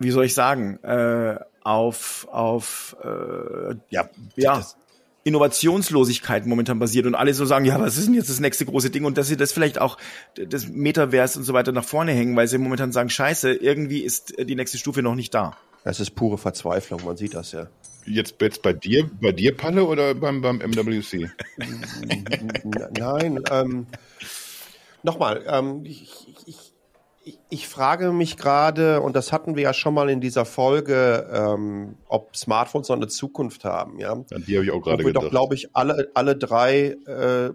wie 0.00 0.10
soll 0.10 0.24
ich 0.24 0.34
sagen, 0.34 0.82
äh, 0.82 1.38
auf, 1.62 2.26
auf 2.30 2.96
äh, 3.04 3.76
ja, 3.90 4.10
ja, 4.34 4.56
das, 4.56 4.76
Innovationslosigkeit 5.22 6.46
momentan 6.46 6.78
basiert 6.78 7.06
und 7.06 7.14
alle 7.14 7.34
so 7.34 7.44
sagen, 7.44 7.64
ja, 7.64 7.78
was 7.78 7.98
ist 7.98 8.06
denn 8.06 8.14
jetzt 8.14 8.30
das 8.30 8.40
nächste 8.40 8.64
große 8.64 8.90
Ding 8.90 9.04
und 9.04 9.18
dass 9.18 9.28
sie 9.28 9.36
das 9.36 9.52
vielleicht 9.52 9.78
auch 9.78 9.98
das 10.34 10.68
Metaverse 10.68 11.38
und 11.38 11.44
so 11.44 11.52
weiter 11.52 11.72
nach 11.72 11.84
vorne 11.84 12.12
hängen, 12.12 12.36
weil 12.36 12.48
sie 12.48 12.58
momentan 12.58 12.92
sagen, 12.92 13.10
scheiße, 13.10 13.52
irgendwie 13.52 14.00
ist 14.00 14.34
die 14.38 14.54
nächste 14.54 14.78
Stufe 14.78 15.02
noch 15.02 15.14
nicht 15.14 15.34
da. 15.34 15.56
Es 15.84 16.00
ist 16.00 16.10
pure 16.12 16.38
Verzweiflung, 16.38 17.04
man 17.04 17.16
sieht 17.16 17.34
das 17.34 17.52
ja. 17.52 17.68
Jetzt, 18.06 18.36
jetzt 18.40 18.62
bei 18.62 18.72
dir, 18.72 19.10
bei 19.20 19.32
dir 19.32 19.54
Palle 19.54 19.84
oder 19.84 20.14
beim, 20.14 20.40
beim 20.40 20.58
MWC? 20.58 21.30
Nein, 22.98 23.40
ähm, 23.50 23.86
nochmal, 25.02 25.44
ähm, 25.46 25.84
ich, 25.84 26.28
ich, 26.46 26.69
ich 27.48 27.68
frage 27.68 28.12
mich 28.12 28.36
gerade, 28.36 29.00
und 29.00 29.16
das 29.16 29.32
hatten 29.32 29.56
wir 29.56 29.62
ja 29.62 29.74
schon 29.74 29.94
mal 29.94 30.10
in 30.10 30.20
dieser 30.20 30.44
Folge, 30.44 31.28
ähm, 31.32 31.96
ob 32.08 32.36
Smartphones 32.36 32.88
noch 32.88 32.96
eine 32.96 33.08
Zukunft 33.08 33.64
haben. 33.64 33.98
Ja, 33.98 34.12
An 34.12 34.26
die 34.46 34.56
habe 34.56 34.64
ich 34.64 34.70
auch 34.70 34.80
gerade 34.80 35.04
gedacht. 35.04 35.22
wir 35.22 35.28
doch, 35.28 35.30
glaube 35.30 35.54
ich, 35.54 35.74
alle, 35.74 36.10
alle 36.14 36.36
drei 36.36 36.96
äh, 37.06 37.50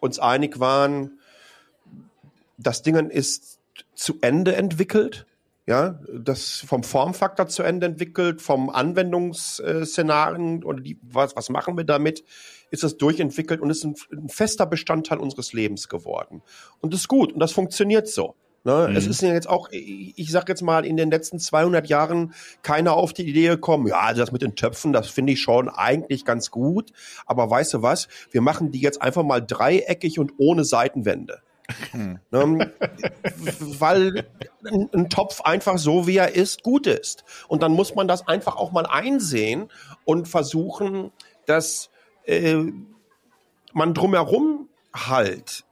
uns 0.00 0.18
einig 0.18 0.60
waren, 0.60 1.18
das 2.58 2.82
Ding 2.82 2.94
ist 3.10 3.58
zu 3.94 4.18
Ende 4.20 4.54
entwickelt. 4.56 5.26
Ja, 5.66 5.98
das 6.12 6.62
vom 6.66 6.82
Formfaktor 6.82 7.46
zu 7.46 7.62
Ende 7.62 7.86
entwickelt, 7.86 8.42
vom 8.42 8.68
Anwendungsszenarien 8.68 10.62
oder 10.62 10.82
die, 10.82 10.98
was, 11.00 11.34
was 11.36 11.48
machen 11.48 11.78
wir 11.78 11.84
damit, 11.84 12.22
ist 12.70 12.82
das 12.82 12.98
durchentwickelt 12.98 13.62
und 13.62 13.70
ist 13.70 13.82
ein, 13.82 13.94
ein 14.12 14.28
fester 14.28 14.66
Bestandteil 14.66 15.16
unseres 15.16 15.54
Lebens 15.54 15.88
geworden. 15.88 16.42
Und 16.80 16.92
das 16.92 17.00
ist 17.00 17.08
gut 17.08 17.32
und 17.32 17.40
das 17.40 17.52
funktioniert 17.52 18.08
so. 18.08 18.34
Ne? 18.64 18.88
Mhm. 18.88 18.96
Es 18.96 19.06
ist 19.06 19.20
ja 19.20 19.32
jetzt 19.32 19.48
auch, 19.48 19.68
ich 19.70 20.30
sag 20.30 20.48
jetzt 20.48 20.62
mal, 20.62 20.86
in 20.86 20.96
den 20.96 21.10
letzten 21.10 21.38
200 21.38 21.86
Jahren 21.86 22.32
keiner 22.62 22.94
auf 22.94 23.12
die 23.12 23.28
Idee 23.28 23.48
gekommen, 23.48 23.86
ja, 23.86 24.00
also 24.00 24.22
das 24.22 24.32
mit 24.32 24.40
den 24.40 24.56
Töpfen, 24.56 24.92
das 24.94 25.08
finde 25.08 25.34
ich 25.34 25.42
schon 25.42 25.68
eigentlich 25.68 26.24
ganz 26.24 26.50
gut. 26.50 26.90
Aber 27.26 27.48
weißt 27.50 27.74
du 27.74 27.82
was? 27.82 28.08
Wir 28.30 28.40
machen 28.40 28.70
die 28.70 28.80
jetzt 28.80 29.02
einfach 29.02 29.22
mal 29.22 29.40
dreieckig 29.40 30.18
und 30.18 30.32
ohne 30.38 30.64
Seitenwände. 30.64 31.42
Hm. 31.92 32.18
Ne? 32.30 32.72
Weil 33.78 34.26
ein, 34.64 35.08
Topf 35.10 35.42
einfach 35.42 35.78
so, 35.78 36.06
wie 36.06 36.16
er 36.16 36.34
ist, 36.34 36.62
gut 36.62 36.86
ist. 36.86 37.24
Und 37.48 37.62
dann 37.62 37.72
muss 37.72 37.94
man 37.94 38.08
das 38.08 38.26
einfach 38.26 38.56
auch 38.56 38.72
mal 38.72 38.86
einsehen 38.86 39.68
und 40.04 40.28
versuchen, 40.28 41.10
dass 41.46 41.90
äh, 42.24 42.64
man 43.72 43.94
drumherum 43.94 44.68
halt 44.94 45.64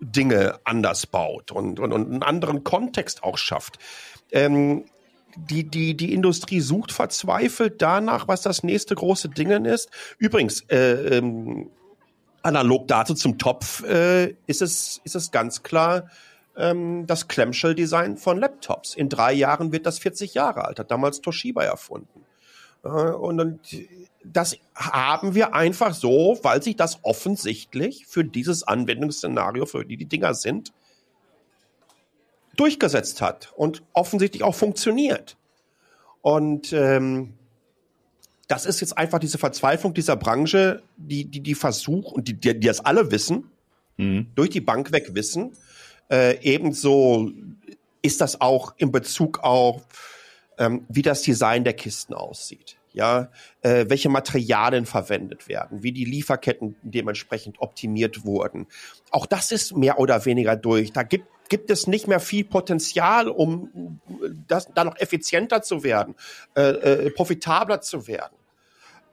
Dinge 0.00 0.60
anders 0.64 1.06
baut 1.06 1.50
und, 1.50 1.80
und, 1.80 1.92
und 1.92 2.10
einen 2.10 2.22
anderen 2.22 2.64
Kontext 2.64 3.22
auch 3.22 3.38
schafft. 3.38 3.78
Ähm, 4.30 4.84
die, 5.36 5.64
die, 5.64 5.96
die 5.96 6.12
Industrie 6.14 6.60
sucht 6.60 6.92
verzweifelt 6.92 7.80
danach, 7.80 8.28
was 8.28 8.42
das 8.42 8.62
nächste 8.62 8.94
große 8.94 9.28
Ding 9.28 9.64
ist. 9.64 9.90
Übrigens, 10.18 10.62
äh, 10.68 11.16
ähm, 11.18 11.70
analog 12.42 12.88
dazu 12.88 13.14
zum 13.14 13.38
Topf 13.38 13.84
äh, 13.84 14.34
ist, 14.46 14.62
es, 14.62 15.00
ist 15.04 15.14
es 15.14 15.30
ganz 15.30 15.62
klar 15.62 16.08
ähm, 16.56 17.06
das 17.06 17.28
Clamshell-Design 17.28 18.16
von 18.16 18.38
Laptops. 18.38 18.94
In 18.94 19.08
drei 19.08 19.32
Jahren 19.32 19.72
wird 19.72 19.86
das 19.86 19.98
40 19.98 20.34
Jahre 20.34 20.64
alt, 20.64 20.78
hat 20.78 20.90
damals 20.90 21.20
Toshiba 21.20 21.62
erfunden. 21.62 22.24
Äh, 22.84 22.88
und, 22.88 23.40
und 23.40 23.60
das 24.24 24.56
haben 24.74 25.34
wir 25.34 25.54
einfach 25.54 25.94
so, 25.94 26.38
weil 26.42 26.62
sich 26.62 26.76
das 26.76 26.98
offensichtlich 27.02 28.06
für 28.06 28.24
dieses 28.24 28.62
Anwendungsszenario, 28.62 29.66
für 29.66 29.84
die 29.84 29.96
die 29.96 30.06
Dinger 30.06 30.34
sind, 30.34 30.72
durchgesetzt 32.56 33.20
hat 33.20 33.52
und 33.56 33.82
offensichtlich 33.92 34.42
auch 34.42 34.54
funktioniert. 34.54 35.36
Und 36.22 36.72
ähm, 36.72 37.34
das 38.48 38.66
ist 38.66 38.80
jetzt 38.80 38.98
einfach 38.98 39.18
diese 39.18 39.38
Verzweiflung 39.38 39.94
dieser 39.94 40.16
Branche, 40.16 40.82
die, 40.96 41.24
die, 41.24 41.40
die 41.40 41.54
versucht 41.54 42.12
und 42.12 42.28
die, 42.28 42.34
die, 42.34 42.58
die 42.58 42.66
das 42.66 42.84
alle 42.84 43.10
wissen, 43.10 43.50
mhm. 43.96 44.26
durch 44.34 44.50
die 44.50 44.60
Bank 44.60 44.90
weg 44.90 45.14
wissen. 45.14 45.52
Äh, 46.10 46.38
ebenso 46.42 47.30
ist 48.02 48.20
das 48.20 48.40
auch 48.40 48.74
in 48.78 48.90
Bezug 48.90 49.40
auf, 49.40 49.82
ähm, 50.58 50.84
wie 50.88 51.02
das 51.02 51.22
Design 51.22 51.64
der 51.64 51.74
Kisten 51.74 52.14
aussieht. 52.14 52.76
Ja, 52.92 53.30
äh, 53.60 53.84
welche 53.88 54.08
Materialien 54.08 54.86
verwendet 54.86 55.46
werden, 55.46 55.82
wie 55.82 55.92
die 55.92 56.04
Lieferketten 56.04 56.74
dementsprechend 56.82 57.60
optimiert 57.60 58.24
wurden. 58.24 58.66
Auch 59.10 59.26
das 59.26 59.52
ist 59.52 59.76
mehr 59.76 60.00
oder 60.00 60.24
weniger 60.24 60.56
durch. 60.56 60.92
Da 60.92 61.02
gibt 61.02 61.26
gibt 61.48 61.70
es 61.70 61.86
nicht 61.86 62.06
mehr 62.06 62.20
viel 62.20 62.44
Potenzial, 62.44 63.28
um 63.28 64.00
das, 64.46 64.68
da 64.74 64.84
noch 64.84 64.96
effizienter 64.98 65.62
zu 65.62 65.82
werden, 65.82 66.14
äh, 66.54 66.62
äh, 66.62 67.10
profitabler 67.10 67.80
zu 67.80 68.06
werden. 68.06 68.34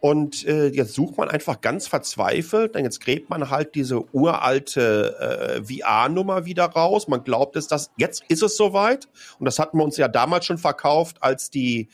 Und 0.05 0.45
äh, 0.45 0.67
jetzt 0.67 0.93
sucht 0.93 1.17
man 1.17 1.29
einfach 1.29 1.61
ganz 1.61 1.87
verzweifelt, 1.87 2.75
dann 2.75 2.83
jetzt 2.83 3.01
gräbt 3.01 3.31
man 3.31 3.49
halt 3.49 3.73
diese 3.73 4.03
uralte 4.13 5.15
äh, 5.19 5.63
VR-Nummer 5.63 6.45
wieder 6.45 6.65
raus. 6.65 7.07
Man 7.07 7.23
glaubt 7.23 7.55
es, 7.55 7.67
dass 7.67 7.89
jetzt 7.97 8.23
ist 8.27 8.43
es 8.43 8.55
soweit. 8.55 9.07
Und 9.39 9.45
das 9.45 9.57
hatten 9.57 9.79
wir 9.79 9.83
uns 9.83 9.97
ja 9.97 10.07
damals 10.07 10.45
schon 10.45 10.59
verkauft, 10.59 11.17
als 11.21 11.49
die 11.49 11.89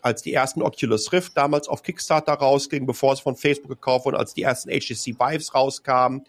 als 0.00 0.22
die 0.22 0.32
ersten 0.32 0.62
Oculus 0.62 1.12
Rift 1.12 1.36
damals 1.36 1.66
auf 1.66 1.82
Kickstarter 1.82 2.34
rausgingen, 2.34 2.86
bevor 2.86 3.14
es 3.14 3.18
von 3.18 3.34
Facebook 3.34 3.70
gekauft 3.70 4.04
wurde, 4.04 4.20
als 4.20 4.32
die 4.32 4.44
ersten 4.44 4.70
HTC 4.70 5.18
Vives 5.18 5.52
rauskamen 5.52 6.22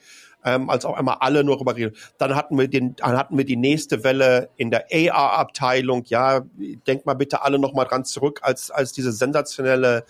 ähm, 0.43 0.71
als 0.71 0.85
auch 0.85 0.97
einmal 0.97 1.17
alle 1.19 1.43
nur 1.43 1.57
darüber 1.57 1.75
reden. 1.75 1.95
Dann 2.17 2.35
hatten 2.35 2.57
wir 2.57 2.67
den, 2.67 2.95
dann 2.95 3.17
hatten 3.17 3.37
wir 3.37 3.45
die 3.45 3.57
nächste 3.57 4.03
Welle 4.03 4.49
in 4.55 4.71
der 4.71 4.87
AR-Abteilung. 4.91 6.03
Ja, 6.05 6.41
denkt 6.87 7.05
mal 7.05 7.13
bitte 7.13 7.43
alle 7.43 7.59
noch 7.59 7.73
mal 7.73 7.85
dran 7.85 8.05
zurück, 8.05 8.39
als 8.41 8.71
als 8.71 8.91
diese 8.91 9.11
sensationelle 9.11 10.05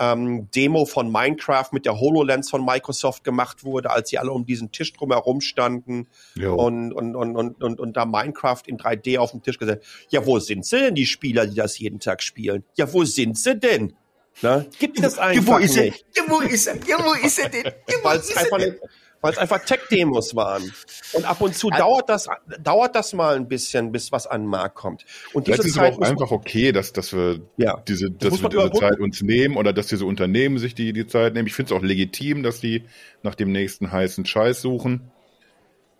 ähm, 0.00 0.50
Demo 0.50 0.86
von 0.86 1.12
Minecraft 1.12 1.66
mit 1.72 1.84
der 1.84 2.00
HoloLens 2.00 2.50
von 2.50 2.64
Microsoft 2.64 3.22
gemacht 3.22 3.62
wurde, 3.64 3.90
als 3.90 4.08
sie 4.10 4.18
alle 4.18 4.32
um 4.32 4.46
diesen 4.46 4.72
Tisch 4.72 4.92
drum 4.94 5.12
herum 5.12 5.40
standen 5.40 6.08
und, 6.56 6.92
und, 6.92 7.14
und, 7.14 7.36
und, 7.36 7.62
und, 7.62 7.78
und 7.78 7.96
da 7.96 8.06
Minecraft 8.06 8.62
in 8.66 8.78
3D 8.78 9.18
auf 9.18 9.32
dem 9.32 9.42
Tisch 9.42 9.58
gesagt. 9.58 9.84
Ja, 10.08 10.24
wo 10.24 10.38
sind 10.38 10.64
sie 10.64 10.78
denn, 10.78 10.94
die 10.94 11.06
Spieler, 11.06 11.46
die 11.46 11.54
das 11.54 11.78
jeden 11.78 12.00
Tag 12.00 12.22
spielen? 12.22 12.64
Ja, 12.76 12.92
wo 12.92 13.04
sind 13.04 13.38
sie 13.38 13.56
denn? 13.56 13.94
Na, 14.42 14.64
gibt 14.78 14.98
es 15.00 15.18
einfach 15.18 15.42
ja, 15.42 15.46
wo 15.46 15.58
ist 15.58 15.76
nicht. 15.76 16.04
Er? 16.14 16.24
Ja, 16.24 16.30
wo 16.30 16.40
ist 16.40 16.66
er? 16.66 16.76
Ja, 16.86 17.04
wo 17.04 17.12
ist 17.12 17.38
er 17.38 17.48
denn? 17.50 17.64
Ja, 17.64 17.96
Weil 18.02 18.18
es 18.18 18.34
einfach, 18.36 18.58
nicht, 18.58 18.76
weil 19.20 19.32
es 19.32 19.38
einfach 19.38 19.64
Tech-Demos 19.64 20.34
waren. 20.34 20.72
Und 21.12 21.24
ab 21.24 21.40
und 21.40 21.54
zu 21.54 21.70
dauert 21.70 22.08
das, 22.08 22.28
dauert 22.62 22.94
das 22.94 23.12
mal 23.12 23.36
ein 23.36 23.48
bisschen, 23.48 23.92
bis 23.92 24.12
was 24.12 24.26
an 24.26 24.42
den 24.42 24.50
Markt 24.50 24.76
kommt. 24.76 25.04
Und 25.32 25.46
diese 25.46 25.62
Vielleicht 25.62 25.74
Zeit 25.74 25.92
ist 25.92 25.98
es 25.98 26.02
auch 26.02 26.10
einfach 26.10 26.30
okay, 26.30 26.72
dass, 26.72 26.92
dass 26.92 27.12
wir 27.12 27.40
ja, 27.56 27.82
diese, 27.86 28.10
dass 28.10 28.30
das 28.30 28.42
wir 28.42 28.48
diese 28.48 28.72
Zeit 28.72 28.98
uns 28.98 29.22
nehmen 29.22 29.56
oder 29.56 29.72
dass 29.72 29.88
diese 29.88 30.06
Unternehmen 30.06 30.58
sich 30.58 30.74
die, 30.74 30.92
die 30.92 31.06
Zeit 31.06 31.34
nehmen. 31.34 31.46
Ich 31.46 31.54
finde 31.54 31.74
es 31.74 31.78
auch 31.78 31.84
legitim, 31.84 32.42
dass 32.42 32.60
die 32.60 32.84
nach 33.22 33.34
dem 33.34 33.52
nächsten 33.52 33.92
heißen 33.92 34.24
Scheiß 34.24 34.62
suchen. 34.62 35.10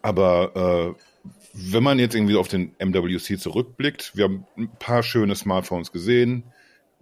Aber 0.03 0.97
äh, 0.97 1.03
wenn 1.53 1.83
man 1.83 1.99
jetzt 1.99 2.15
irgendwie 2.15 2.37
auf 2.37 2.49
den 2.49 2.75
MWC 2.79 3.39
zurückblickt, 3.39 4.13
wir 4.15 4.25
haben 4.25 4.47
ein 4.57 4.71
paar 4.79 5.03
schöne 5.03 5.35
Smartphones 5.35 5.93
gesehen. 5.93 6.45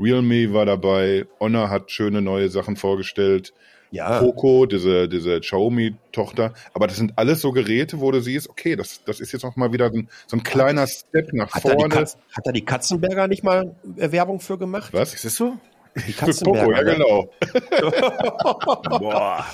Realme 0.00 0.52
war 0.52 0.64
dabei, 0.64 1.26
Honor 1.40 1.70
hat 1.70 1.90
schöne 1.90 2.22
neue 2.22 2.48
Sachen 2.48 2.76
vorgestellt 2.76 3.52
ja. 3.90 4.20
Poco, 4.20 4.66
diese, 4.66 5.08
diese 5.08 5.40
Xiaomi-Tochter. 5.40 6.52
Aber 6.74 6.86
das 6.86 6.96
sind 6.96 7.12
alles 7.16 7.40
so 7.40 7.52
Geräte, 7.52 8.00
wo 8.00 8.10
du 8.10 8.20
siehst, 8.20 8.48
okay, 8.48 8.76
das, 8.76 9.02
das 9.04 9.20
ist 9.20 9.32
jetzt 9.32 9.44
auch 9.44 9.56
mal 9.56 9.72
wieder 9.72 9.86
ein, 9.86 10.08
so 10.26 10.36
ein 10.36 10.42
kleiner 10.42 10.86
Step 10.86 11.32
nach 11.32 11.52
hat 11.52 11.62
vorne. 11.62 11.88
Da 11.88 12.00
hat 12.00 12.46
da 12.46 12.52
die 12.52 12.64
Katzenberger 12.64 13.28
nicht 13.28 13.42
mal 13.42 13.74
Werbung 13.84 14.40
für 14.40 14.58
gemacht? 14.58 14.92
Was? 14.92 15.14
Ist 15.14 15.24
das 15.24 15.36
so? 15.36 15.58
Die 16.06 16.12
Katzenberger. 16.12 16.76
ja, 16.76 16.82
genau. 16.94 17.30
Boah. 18.98 19.46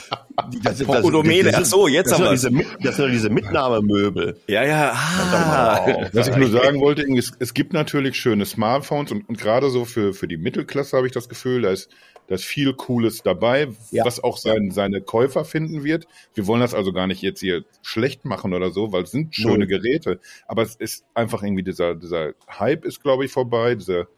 Das 0.62 0.78
sind, 0.78 0.90
das, 0.90 1.02
Domäne. 1.02 1.52
Ach 1.54 1.64
so, 1.64 1.86
jetzt 1.86 2.10
das 2.10 2.20
aber. 2.20 2.36
Sind 2.36 2.64
das 2.82 2.96
sind 2.96 3.12
diese 3.12 3.30
Mitnahmemöbel. 3.30 4.36
Ja, 4.48 4.64
ja. 4.64 4.92
Ah. 4.94 6.08
Was 6.12 6.28
ich 6.28 6.36
nur 6.36 6.50
sagen 6.50 6.80
wollte, 6.80 7.02
es, 7.16 7.32
es 7.38 7.54
gibt 7.54 7.72
natürlich 7.72 8.16
schöne 8.16 8.46
Smartphones 8.46 9.12
und, 9.12 9.28
und 9.28 9.38
gerade 9.38 9.70
so 9.70 9.84
für, 9.84 10.12
für 10.12 10.26
die 10.26 10.36
Mittelklasse 10.36 10.96
habe 10.96 11.06
ich 11.06 11.12
das 11.12 11.28
Gefühl, 11.28 11.62
da 11.62 11.70
ist 11.70 11.88
da 12.26 12.36
ist 12.36 12.44
viel 12.44 12.72
Cooles 12.72 13.22
dabei, 13.22 13.68
ja. 13.90 14.04
was 14.04 14.22
auch 14.22 14.38
sein, 14.38 14.70
seine 14.70 15.02
Käufer 15.02 15.44
finden 15.44 15.84
wird. 15.84 16.06
Wir 16.32 16.46
wollen 16.46 16.60
das 16.60 16.72
also 16.72 16.92
gar 16.92 17.06
nicht 17.06 17.20
jetzt 17.20 17.40
hier 17.40 17.64
schlecht 17.82 18.24
machen 18.24 18.54
oder 18.54 18.70
so, 18.70 18.92
weil 18.92 19.02
es 19.02 19.10
sind 19.10 19.34
schöne 19.34 19.58
Null. 19.58 19.66
Geräte. 19.66 20.20
Aber 20.46 20.62
es 20.62 20.74
ist 20.76 21.04
einfach 21.12 21.42
irgendwie 21.42 21.62
dieser, 21.62 21.94
dieser 21.94 22.32
Hype 22.48 22.84
ist, 22.86 23.02
glaube 23.02 23.26
ich, 23.26 23.30
vorbei. 23.30 23.74
Diese, 23.74 24.08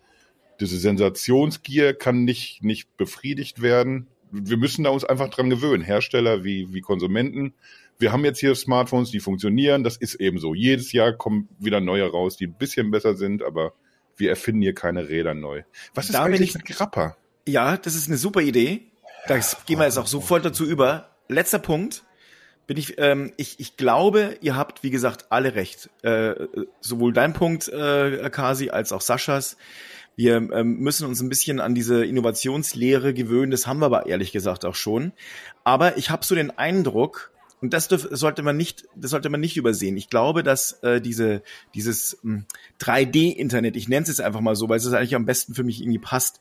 diese 0.61 0.79
Sensationsgier 0.79 1.95
kann 1.95 2.25
nicht, 2.25 2.63
nicht 2.63 2.97
befriedigt 2.97 3.63
werden. 3.63 4.07
Wir 4.31 4.57
müssen 4.57 4.85
da 4.85 4.91
uns 4.91 5.05
einfach 5.05 5.29
dran 5.29 5.51
gewöhnen. 5.51 5.83
Hersteller 5.83 6.45
wie, 6.45 6.73
wie 6.73 6.81
Konsumenten. 6.81 7.55
Wir 7.99 8.13
haben 8.13 8.25
jetzt 8.25 8.41
hier 8.41 8.55
Smartphones, 8.55 9.11
die 9.11 9.21
funktionieren. 9.21 9.85
Das 9.85 9.97
ist 9.97 10.17
eben 10.17 10.39
so. 10.39 10.55
Jedes 10.55 10.93
Jahr 10.93 11.13
kommen 11.13 11.49
wieder 11.59 11.81
neue 11.81 12.11
raus, 12.11 12.37
die 12.37 12.47
ein 12.47 12.55
bisschen 12.55 12.91
besser 12.91 13.15
sind, 13.15 13.43
aber 13.43 13.73
wir 14.17 14.31
erfinden 14.31 14.63
hier 14.63 14.75
keine 14.75 15.09
Räder 15.09 15.35
neu. 15.35 15.63
Was 15.95 16.07
ist 16.07 16.15
da 16.15 16.25
eigentlich 16.25 16.55
mit 16.55 16.65
Grappa? 16.67 17.17
Ja, 17.47 17.77
das 17.77 17.95
ist 17.95 18.09
eine 18.09 18.17
super 18.17 18.41
Idee. 18.41 18.83
Da 19.29 19.39
gehen 19.67 19.79
wir 19.79 19.85
jetzt 19.85 19.99
auch 19.99 20.07
sofort 20.07 20.45
dazu 20.45 20.65
über. 20.65 21.11
Letzter 21.29 21.59
Punkt. 21.59 22.05
Bin 22.67 22.77
ich, 22.77 22.99
ähm, 22.99 23.33
ich, 23.37 23.61
ich 23.61 23.77
glaube, 23.77 24.37
ihr 24.41 24.57
habt, 24.57 24.83
wie 24.83 24.91
gesagt, 24.91 25.27
alle 25.31 25.55
recht. 25.55 25.89
Äh, 26.03 26.35
sowohl 26.81 27.13
dein 27.13 27.33
Punkt, 27.33 27.69
äh, 27.69 28.29
Kasi, 28.31 28.71
als 28.71 28.93
auch 28.93 29.01
Saschas. 29.01 29.57
Wir 30.17 30.37
ähm, 30.37 30.79
müssen 30.79 31.07
uns 31.07 31.21
ein 31.21 31.29
bisschen 31.29 31.61
an 31.61 31.75
diese 31.75 32.05
Innovationslehre 32.05 33.13
gewöhnen. 33.13 33.51
Das 33.51 33.67
haben 33.67 33.81
wir 33.81 33.87
aber 33.87 34.07
ehrlich 34.07 34.33
gesagt 34.33 34.65
auch 34.65 34.75
schon. 34.75 35.13
Aber 35.63 35.99
ich 35.99 36.11
habe 36.11 36.25
so 36.25 36.35
den 36.35 36.51
Eindruck, 36.51 37.33
und 37.61 37.73
das 37.73 37.89
dürf, 37.89 38.09
sollte 38.11 38.43
man 38.43 38.57
nicht, 38.57 38.85
das 38.95 39.11
sollte 39.11 39.29
man 39.29 39.41
nicht 39.41 39.57
übersehen. 39.57 39.97
Ich 39.97 40.11
glaube, 40.11 40.43
dass 40.43 40.73
äh, 40.83 41.01
diese 41.01 41.43
dieses 41.75 42.19
3D-Internet, 42.81 43.75
hm, 43.75 43.79
ich 43.79 43.89
nenne 43.89 44.03
es 44.03 44.09
jetzt 44.09 44.21
einfach 44.21 44.41
mal 44.41 44.57
so, 44.57 44.69
weil 44.69 44.79
es 44.79 44.93
eigentlich 44.93 45.15
am 45.15 45.27
besten 45.27 45.55
für 45.55 45.65
mich 45.65 45.81
irgendwie 45.81 45.99
passt, 45.99 46.41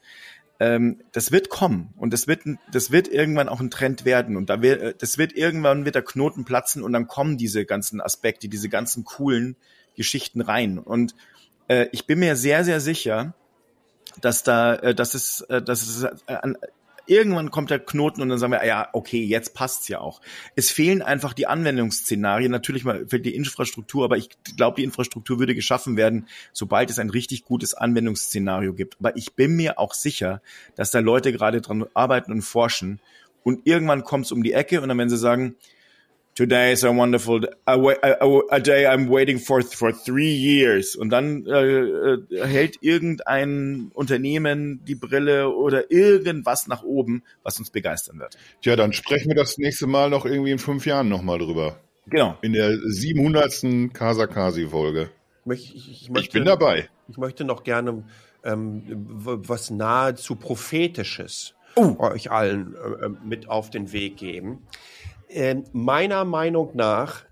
ähm, 0.59 1.01
das 1.11 1.31
wird 1.31 1.49
kommen 1.49 1.93
und 1.97 2.13
das 2.13 2.27
wird, 2.27 2.43
das 2.71 2.91
wird 2.91 3.07
irgendwann 3.09 3.49
auch 3.49 3.59
ein 3.59 3.71
Trend 3.71 4.05
werden 4.05 4.37
und 4.37 4.49
da 4.49 4.61
wird, 4.61 4.81
äh, 4.81 4.93
das 4.97 5.17
wird 5.17 5.33
irgendwann 5.33 5.83
wird 5.83 5.95
der 5.95 6.01
Knoten 6.01 6.45
platzen 6.45 6.81
und 6.81 6.93
dann 6.93 7.07
kommen 7.07 7.37
diese 7.37 7.65
ganzen 7.65 7.99
Aspekte, 7.99 8.47
diese 8.47 8.69
ganzen 8.69 9.03
coolen 9.03 9.57
Geschichten 9.95 10.41
rein 10.41 10.79
und 10.79 11.15
äh, 11.67 11.87
ich 11.91 12.07
bin 12.07 12.19
mir 12.19 12.35
sehr, 12.35 12.63
sehr 12.63 12.79
sicher, 12.79 13.33
dass 14.21 14.43
da, 14.43 14.75
äh, 14.75 14.95
dass 14.95 15.13
es, 15.13 15.41
äh, 15.41 15.61
dass 15.61 15.81
es 15.81 16.03
äh, 16.03 16.33
an, 16.33 16.57
irgendwann 17.07 17.51
kommt 17.51 17.69
der 17.69 17.79
Knoten 17.79 18.21
und 18.21 18.29
dann 18.29 18.39
sagen 18.39 18.51
wir, 18.51 18.61
ah 18.61 18.65
ja, 18.65 18.89
okay, 18.93 19.23
jetzt 19.23 19.53
passt's 19.53 19.87
ja 19.87 19.99
auch. 19.99 20.21
Es 20.55 20.71
fehlen 20.71 21.01
einfach 21.01 21.33
die 21.33 21.47
Anwendungsszenarien. 21.47 22.51
Natürlich 22.51 22.83
mal 22.83 23.07
fehlt 23.07 23.25
die 23.25 23.35
Infrastruktur, 23.35 24.05
aber 24.05 24.17
ich 24.17 24.29
glaube, 24.57 24.77
die 24.77 24.83
Infrastruktur 24.83 25.39
würde 25.39 25.55
geschaffen 25.55 25.97
werden, 25.97 26.27
sobald 26.53 26.89
es 26.89 26.99
ein 26.99 27.09
richtig 27.09 27.45
gutes 27.45 27.73
Anwendungsszenario 27.73 28.73
gibt. 28.73 28.97
Aber 28.99 29.15
ich 29.15 29.33
bin 29.33 29.55
mir 29.55 29.79
auch 29.79 29.93
sicher, 29.93 30.41
dass 30.75 30.91
da 30.91 30.99
Leute 30.99 31.31
gerade 31.31 31.61
dran 31.61 31.85
arbeiten 31.93 32.31
und 32.31 32.41
forschen 32.41 32.99
und 33.43 33.67
irgendwann 33.67 34.03
kommt's 34.03 34.31
um 34.31 34.43
die 34.43 34.53
Ecke 34.53 34.81
und 34.81 34.89
dann 34.89 34.97
werden 34.97 35.09
sie 35.09 35.17
sagen, 35.17 35.55
Today 36.35 36.73
is 36.73 36.83
a 36.83 36.91
wonderful 36.91 37.45
a, 37.65 37.77
a, 37.77 38.41
a 38.51 38.59
day 38.59 38.85
I'm 38.85 39.07
waiting 39.07 39.39
for 39.39 39.61
for 39.61 39.93
three 39.93 40.33
years. 40.33 40.97
Und 40.97 41.09
dann 41.09 41.45
äh, 41.45 41.61
äh, 41.63 42.45
hält 42.45 42.77
irgendein 42.81 43.89
Unternehmen 43.93 44.81
die 44.83 44.95
Brille 44.95 45.49
oder 45.49 45.89
irgendwas 45.91 46.67
nach 46.67 46.83
oben, 46.83 47.23
was 47.43 47.57
uns 47.57 47.69
begeistern 47.69 48.19
wird. 48.19 48.37
Tja, 48.61 48.75
dann 48.75 48.91
sprechen 48.91 49.29
wir 49.29 49.35
das 49.35 49.57
nächste 49.57 49.87
Mal 49.87 50.09
noch 50.09 50.25
irgendwie 50.25 50.51
in 50.51 50.59
fünf 50.59 50.85
Jahren 50.85 51.07
nochmal 51.07 51.39
drüber. 51.39 51.79
Genau. 52.07 52.37
In 52.41 52.51
der 52.51 52.77
700. 52.83 53.93
Kasakasi-Folge. 53.93 55.09
Ich, 55.49 55.73
ich, 55.73 56.09
ich, 56.09 56.09
ich, 56.13 56.29
bin 56.31 56.43
dabei. 56.43 56.89
Ich 57.07 57.17
möchte 57.17 57.45
noch 57.45 57.63
gerne 57.63 58.03
ähm, 58.43 58.83
was 58.87 59.69
nahezu 59.69 60.35
prophetisches 60.35 61.53
uh. 61.77 61.97
euch 61.99 62.29
allen 62.29 62.75
äh, 62.75 63.09
mit 63.23 63.47
auf 63.47 63.69
den 63.69 63.93
Weg 63.93 64.17
geben. 64.17 64.63
Äh, 65.35 65.63
meiner 65.73 66.23
Meinung 66.23 66.77
nach 66.77 67.25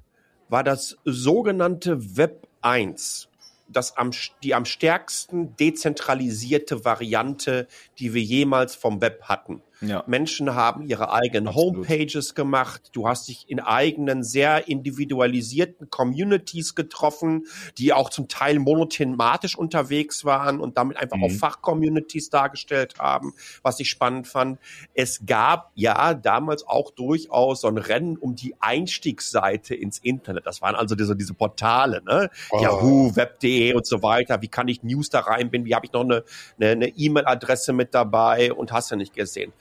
war 0.50 0.66
das 0.66 0.98
sogenannte 1.06 2.18
Web 2.18 2.50
1. 2.62 3.30
Das 3.70 3.96
am, 3.96 4.12
die 4.44 4.54
am 4.54 4.66
stärksten 4.66 5.56
dezentralisierte 5.56 6.84
Variante, 6.84 7.66
die 8.00 8.14
wir 8.14 8.22
jemals 8.22 8.76
vom 8.76 9.00
Web 9.00 9.24
hatten. 9.24 9.62
Ja. 9.86 10.04
Menschen 10.08 10.56
haben 10.56 10.84
ihre 10.84 11.12
eigenen 11.12 11.50
Absolut. 11.50 11.88
Homepages 11.90 12.36
gemacht. 12.36 12.90
Du 12.94 13.08
hast 13.08 13.28
dich 13.28 13.46
in 13.48 13.60
eigenen, 13.60 14.24
sehr 14.24 14.68
individualisierten 14.68 15.90
Communities 15.90 16.76
getroffen, 16.76 17.46
die 17.78 17.94
auch 17.94 18.10
zum 18.10 18.28
Teil 18.28 18.60
monothematisch 18.60 19.58
unterwegs 19.58 20.26
waren 20.26 20.60
und 20.60 20.78
damit 20.78 20.98
einfach 20.98 21.18
Mhm. 21.18 21.24
auch 21.24 21.32
Fachcommunities 21.32 22.30
dargestellt 22.30 22.96
haben, 23.00 23.34
was 23.62 23.80
ich 23.80 23.90
spannend 23.90 24.28
fand. 24.28 24.60
Es 24.94 25.26
gab 25.26 25.72
ja 25.76 26.14
damals 26.14 26.66
auch 26.68 26.92
durchaus 26.92 27.62
so 27.62 27.68
ein 27.68 27.78
Rennen 27.78 28.18
um 28.18 28.36
die 28.36 28.56
Einstiegsseite 28.60 29.76
ins 29.76 30.00
Internet. 30.00 30.46
Das 30.46 30.62
waren 30.62 30.76
also 30.76 30.96
diese, 30.96 31.16
diese 31.16 31.34
Portale, 31.34 32.02
ne? 32.04 32.30
Oh. 32.52 32.62
Yahoo, 32.62 33.16
Web.de 33.16 33.74
und 33.74 33.86
so 33.86 34.02
weiter. 34.02 34.42
Wie 34.42 34.48
kann 34.48 34.68
ich 34.68 34.84
News 34.84 35.10
da 35.10 35.20
reinbinden? 35.22 35.68
Wie 35.68 35.76
habe 35.76 35.86
ich 35.86 35.92
noch 35.92 36.04
eine 36.04 36.88
E-Mail-Adresse 36.88 37.74
mit 37.74 37.94
dabei 37.94 38.54
und 38.54 38.72
hast 38.72 38.92
du 38.92 38.96
nicht 38.96 39.14
gesehen. 39.14 39.54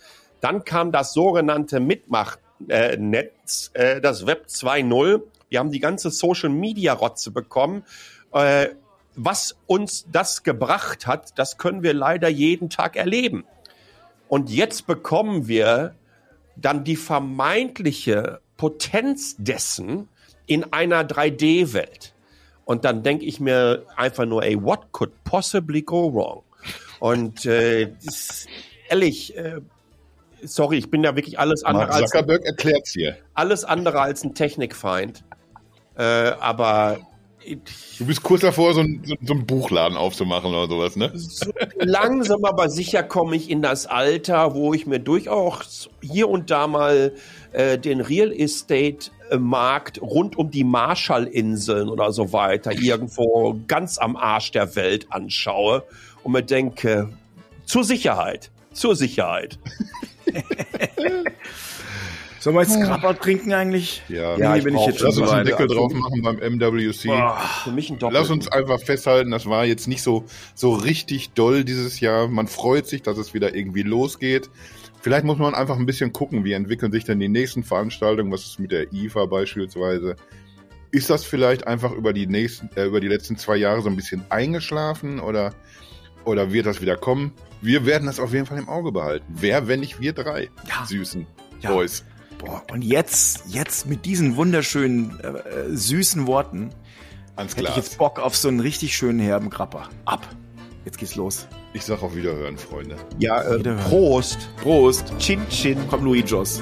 Dann 0.43 0.65
kam 0.65 0.93
das 0.93 1.15
sogenannte 1.15 1.79
Mitmach-Netz, 1.81 3.71
äh, 3.75 4.01
das 4.01 4.27
Web 4.27 4.47
2.0. 4.49 5.23
Wir 5.49 5.59
haben 5.61 5.71
die 5.71 5.79
ganze 5.79 6.11
Social-Media-Rotze 6.11 7.31
bekommen. 7.31 7.85
Äh, 8.33 8.71
was 9.15 9.57
uns 9.67 10.07
das 10.11 10.43
gebracht 10.43 11.07
hat, 11.07 11.39
das 11.39 11.59
können 11.59 11.85
wir 11.85 11.95
leider 11.95 12.29
jeden 12.29 12.71
Tag 12.71 12.97
erleben. 12.97 13.45
Und 14.29 14.51
jetzt 14.51 14.87
bekommen 14.89 15.47
wir 15.47 15.95
dann 16.57 16.83
die 16.83 16.97
vermeintliche 16.97 18.41
Potenz 18.57 19.37
dessen 19.39 20.09
in 20.47 20.73
einer 20.73 21.05
3D-Welt. 21.05 22.15
Und 22.65 22.85
dann 22.85 23.05
denke 23.05 23.27
ich 23.27 23.39
mir 23.39 23.87
einfach 23.95 24.27
nur, 24.27 24.43
ey, 24.43 24.61
what 24.61 24.91
could 24.91 25.13
possibly 25.23 25.83
go 25.83 26.13
wrong? 26.13 26.43
Und 26.99 27.47
äh, 27.47 27.93
ehrlich, 28.89 29.37
äh, 29.37 29.61
sorry, 30.43 30.79
ich 30.79 30.91
bin 30.91 31.05
ja 31.05 31.17
wirklich 31.17 31.39
alles 31.39 31.65
andere 31.65 31.87
Mark 31.87 31.95
als 31.95 32.11
Zuckerberg 32.11 32.45
erklärt's 32.45 32.93
hier. 32.93 33.17
alles 33.35 33.65
andere 33.65 34.01
als 34.01 34.25
ein 34.25 34.35
Technikfeind. 34.35 35.25
Äh, 35.97 36.03
aber 36.03 36.99
ich, 37.45 37.59
Du 37.99 38.07
bist 38.07 38.23
kurz 38.23 38.43
davor, 38.43 38.75
so, 38.75 38.81
ein, 38.81 39.03
so, 39.05 39.15
so 39.21 39.35
einen 39.35 39.47
Buchladen 39.47 39.97
aufzumachen 39.97 40.51
oder 40.55 40.69
sowas, 40.69 40.97
ne? 40.97 41.11
so 41.15 41.51
langsam 41.79 42.45
aber 42.45 42.69
sicher 42.69 43.03
komme 43.03 43.37
ich 43.37 43.51
in 43.51 43.63
das 43.63 43.87
Alter, 43.87 44.55
wo 44.55 44.75
ich 44.75 44.87
mir 44.87 44.99
durchaus 44.99 45.91
hier 46.01 46.29
und 46.29 46.51
da 46.51 46.67
mal 46.67 47.13
äh, 47.53 47.79
den 47.79 48.01
Real 48.01 48.33
Estate 48.33 49.11
äh, 49.31 49.39
Markt 49.39 50.01
rund 50.01 50.37
um 50.37 50.51
die 50.51 50.65
Marshallinseln 50.65 51.89
oder 51.89 52.13
so 52.13 52.33
weiter 52.33 52.73
irgendwo 52.73 53.61
ganz 53.67 53.99
am 53.99 54.17
Arsch 54.17 54.53
der 54.53 54.75
Welt 54.77 55.07
anschaue 55.11 55.85
und 56.23 56.33
mir 56.33 56.43
denke, 56.43 57.09
zur 57.65 57.85
Sicherheit, 57.85 58.51
zur 58.73 58.97
Sicherheit. 58.97 59.59
Sollen 62.43 62.57
wir 62.57 62.63
jetzt 62.63 62.81
Krabber 62.83 63.17
trinken 63.17 63.53
eigentlich? 63.53 64.03
Ja, 64.09 64.37
Ja, 64.37 64.51
Nee, 64.53 64.59
ich 64.59 64.65
bin 64.65 64.75
ich 64.75 64.85
jetzt 64.85 64.99
schon 64.99 65.07
Lass 65.11 65.19
uns 65.19 65.31
einen. 65.31 65.47
Deckel 65.47 65.69
drauf 65.69 65.93
machen 65.93 66.23
beim 66.23 66.39
MWC. 66.39 67.07
Boah. 67.07 67.41
Für 67.63 67.71
mich 67.71 67.89
ein 67.89 68.01
Doppel. 68.01 68.19
Lass 68.19 68.31
uns 68.31 68.49
einfach 68.49 68.81
festhalten, 68.81 69.31
das 69.31 69.47
war 69.47 69.65
jetzt 69.65 69.87
nicht 69.87 70.03
so, 70.03 70.25
so 70.57 70.73
richtig 70.75 71.31
doll 71.35 71.63
dieses 71.63 72.01
Jahr. 72.01 72.27
Man 72.27 72.49
freut 72.49 72.89
sich, 72.89 73.03
dass 73.03 73.17
es 73.17 73.33
wieder 73.33 73.55
irgendwie 73.55 73.83
losgeht. 73.83 74.51
Vielleicht 75.03 75.25
muss 75.25 75.39
man 75.39 75.55
einfach 75.55 75.77
ein 75.77 75.87
bisschen 75.87 76.13
gucken, 76.13 76.45
wie 76.45 76.53
entwickeln 76.53 76.91
sich 76.91 77.05
denn 77.05 77.21
die 77.21 77.29
nächsten 77.29 77.63
Veranstaltungen, 77.63 78.33
was 78.33 78.45
ist 78.45 78.59
mit 78.59 78.73
der 78.73 78.93
IFA 78.93 79.27
beispielsweise. 79.27 80.17
Ist 80.91 81.11
das 81.11 81.25
vielleicht 81.25 81.69
einfach 81.69 81.93
über 81.93 82.13
die 82.13 82.27
nächsten, 82.27 82.71
äh, 82.77 82.87
über 82.87 83.01
die 83.01 83.09
letzten 83.09 83.37
zwei 83.37 83.57
Jahre 83.57 83.83
so 83.83 83.89
ein 83.89 83.95
bisschen 83.95 84.25
eingeschlafen 84.31 85.21
oder, 85.21 85.55
oder 86.25 86.53
wird 86.53 86.67
das 86.67 86.81
wieder 86.81 86.97
kommen? 86.97 87.33
Wir 87.61 87.87
werden 87.87 88.07
das 88.07 88.19
auf 88.21 88.33
jeden 88.33 88.47
Fall 88.47 88.59
im 88.59 88.69
Auge 88.69 88.93
behalten. 88.93 89.25
Wer, 89.29 89.69
wenn 89.69 89.81
nicht 89.81 90.01
wir 90.01 90.13
drei 90.13 90.51
Ja. 90.69 90.85
süßen 90.87 91.27
Ja. 91.61 91.71
Boys? 91.73 92.05
Boah, 92.39 92.63
und 92.73 92.83
jetzt, 92.83 93.45
jetzt 93.49 93.87
mit 93.87 94.05
diesen 94.05 94.37
wunderschönen, 94.37 95.19
äh, 95.21 95.29
äh, 95.29 95.77
süßen 95.77 96.27
Worten 96.27 96.71
Ans 97.37 97.53
hätte 97.53 97.63
ich 97.63 97.67
Glas. 97.75 97.77
jetzt 97.77 97.99
Bock 97.99 98.19
auf 98.19 98.37
so 98.37 98.49
einen 98.49 98.61
richtig 98.61 98.97
schönen 98.97 99.21
herben 99.21 99.49
Krabber. 99.49 99.89
Ab. 100.05 100.27
Jetzt 100.85 100.99
geht's 100.99 101.15
los. 101.15 101.47
Ich 101.73 101.85
sag 101.85 102.03
auf 102.03 102.15
Wiederhören, 102.17 102.59
Freunde. 102.59 102.97
ja, 103.21 103.41
äh, 103.43 103.59
Wiederhören. 103.61 103.85
Prost. 103.89 104.49
Prost. 104.57 105.17
Chin 105.19 105.41
Chin. 105.49 105.79
Komm, 105.89 106.05
Luigi 106.05 106.29
Jos. 106.29 106.61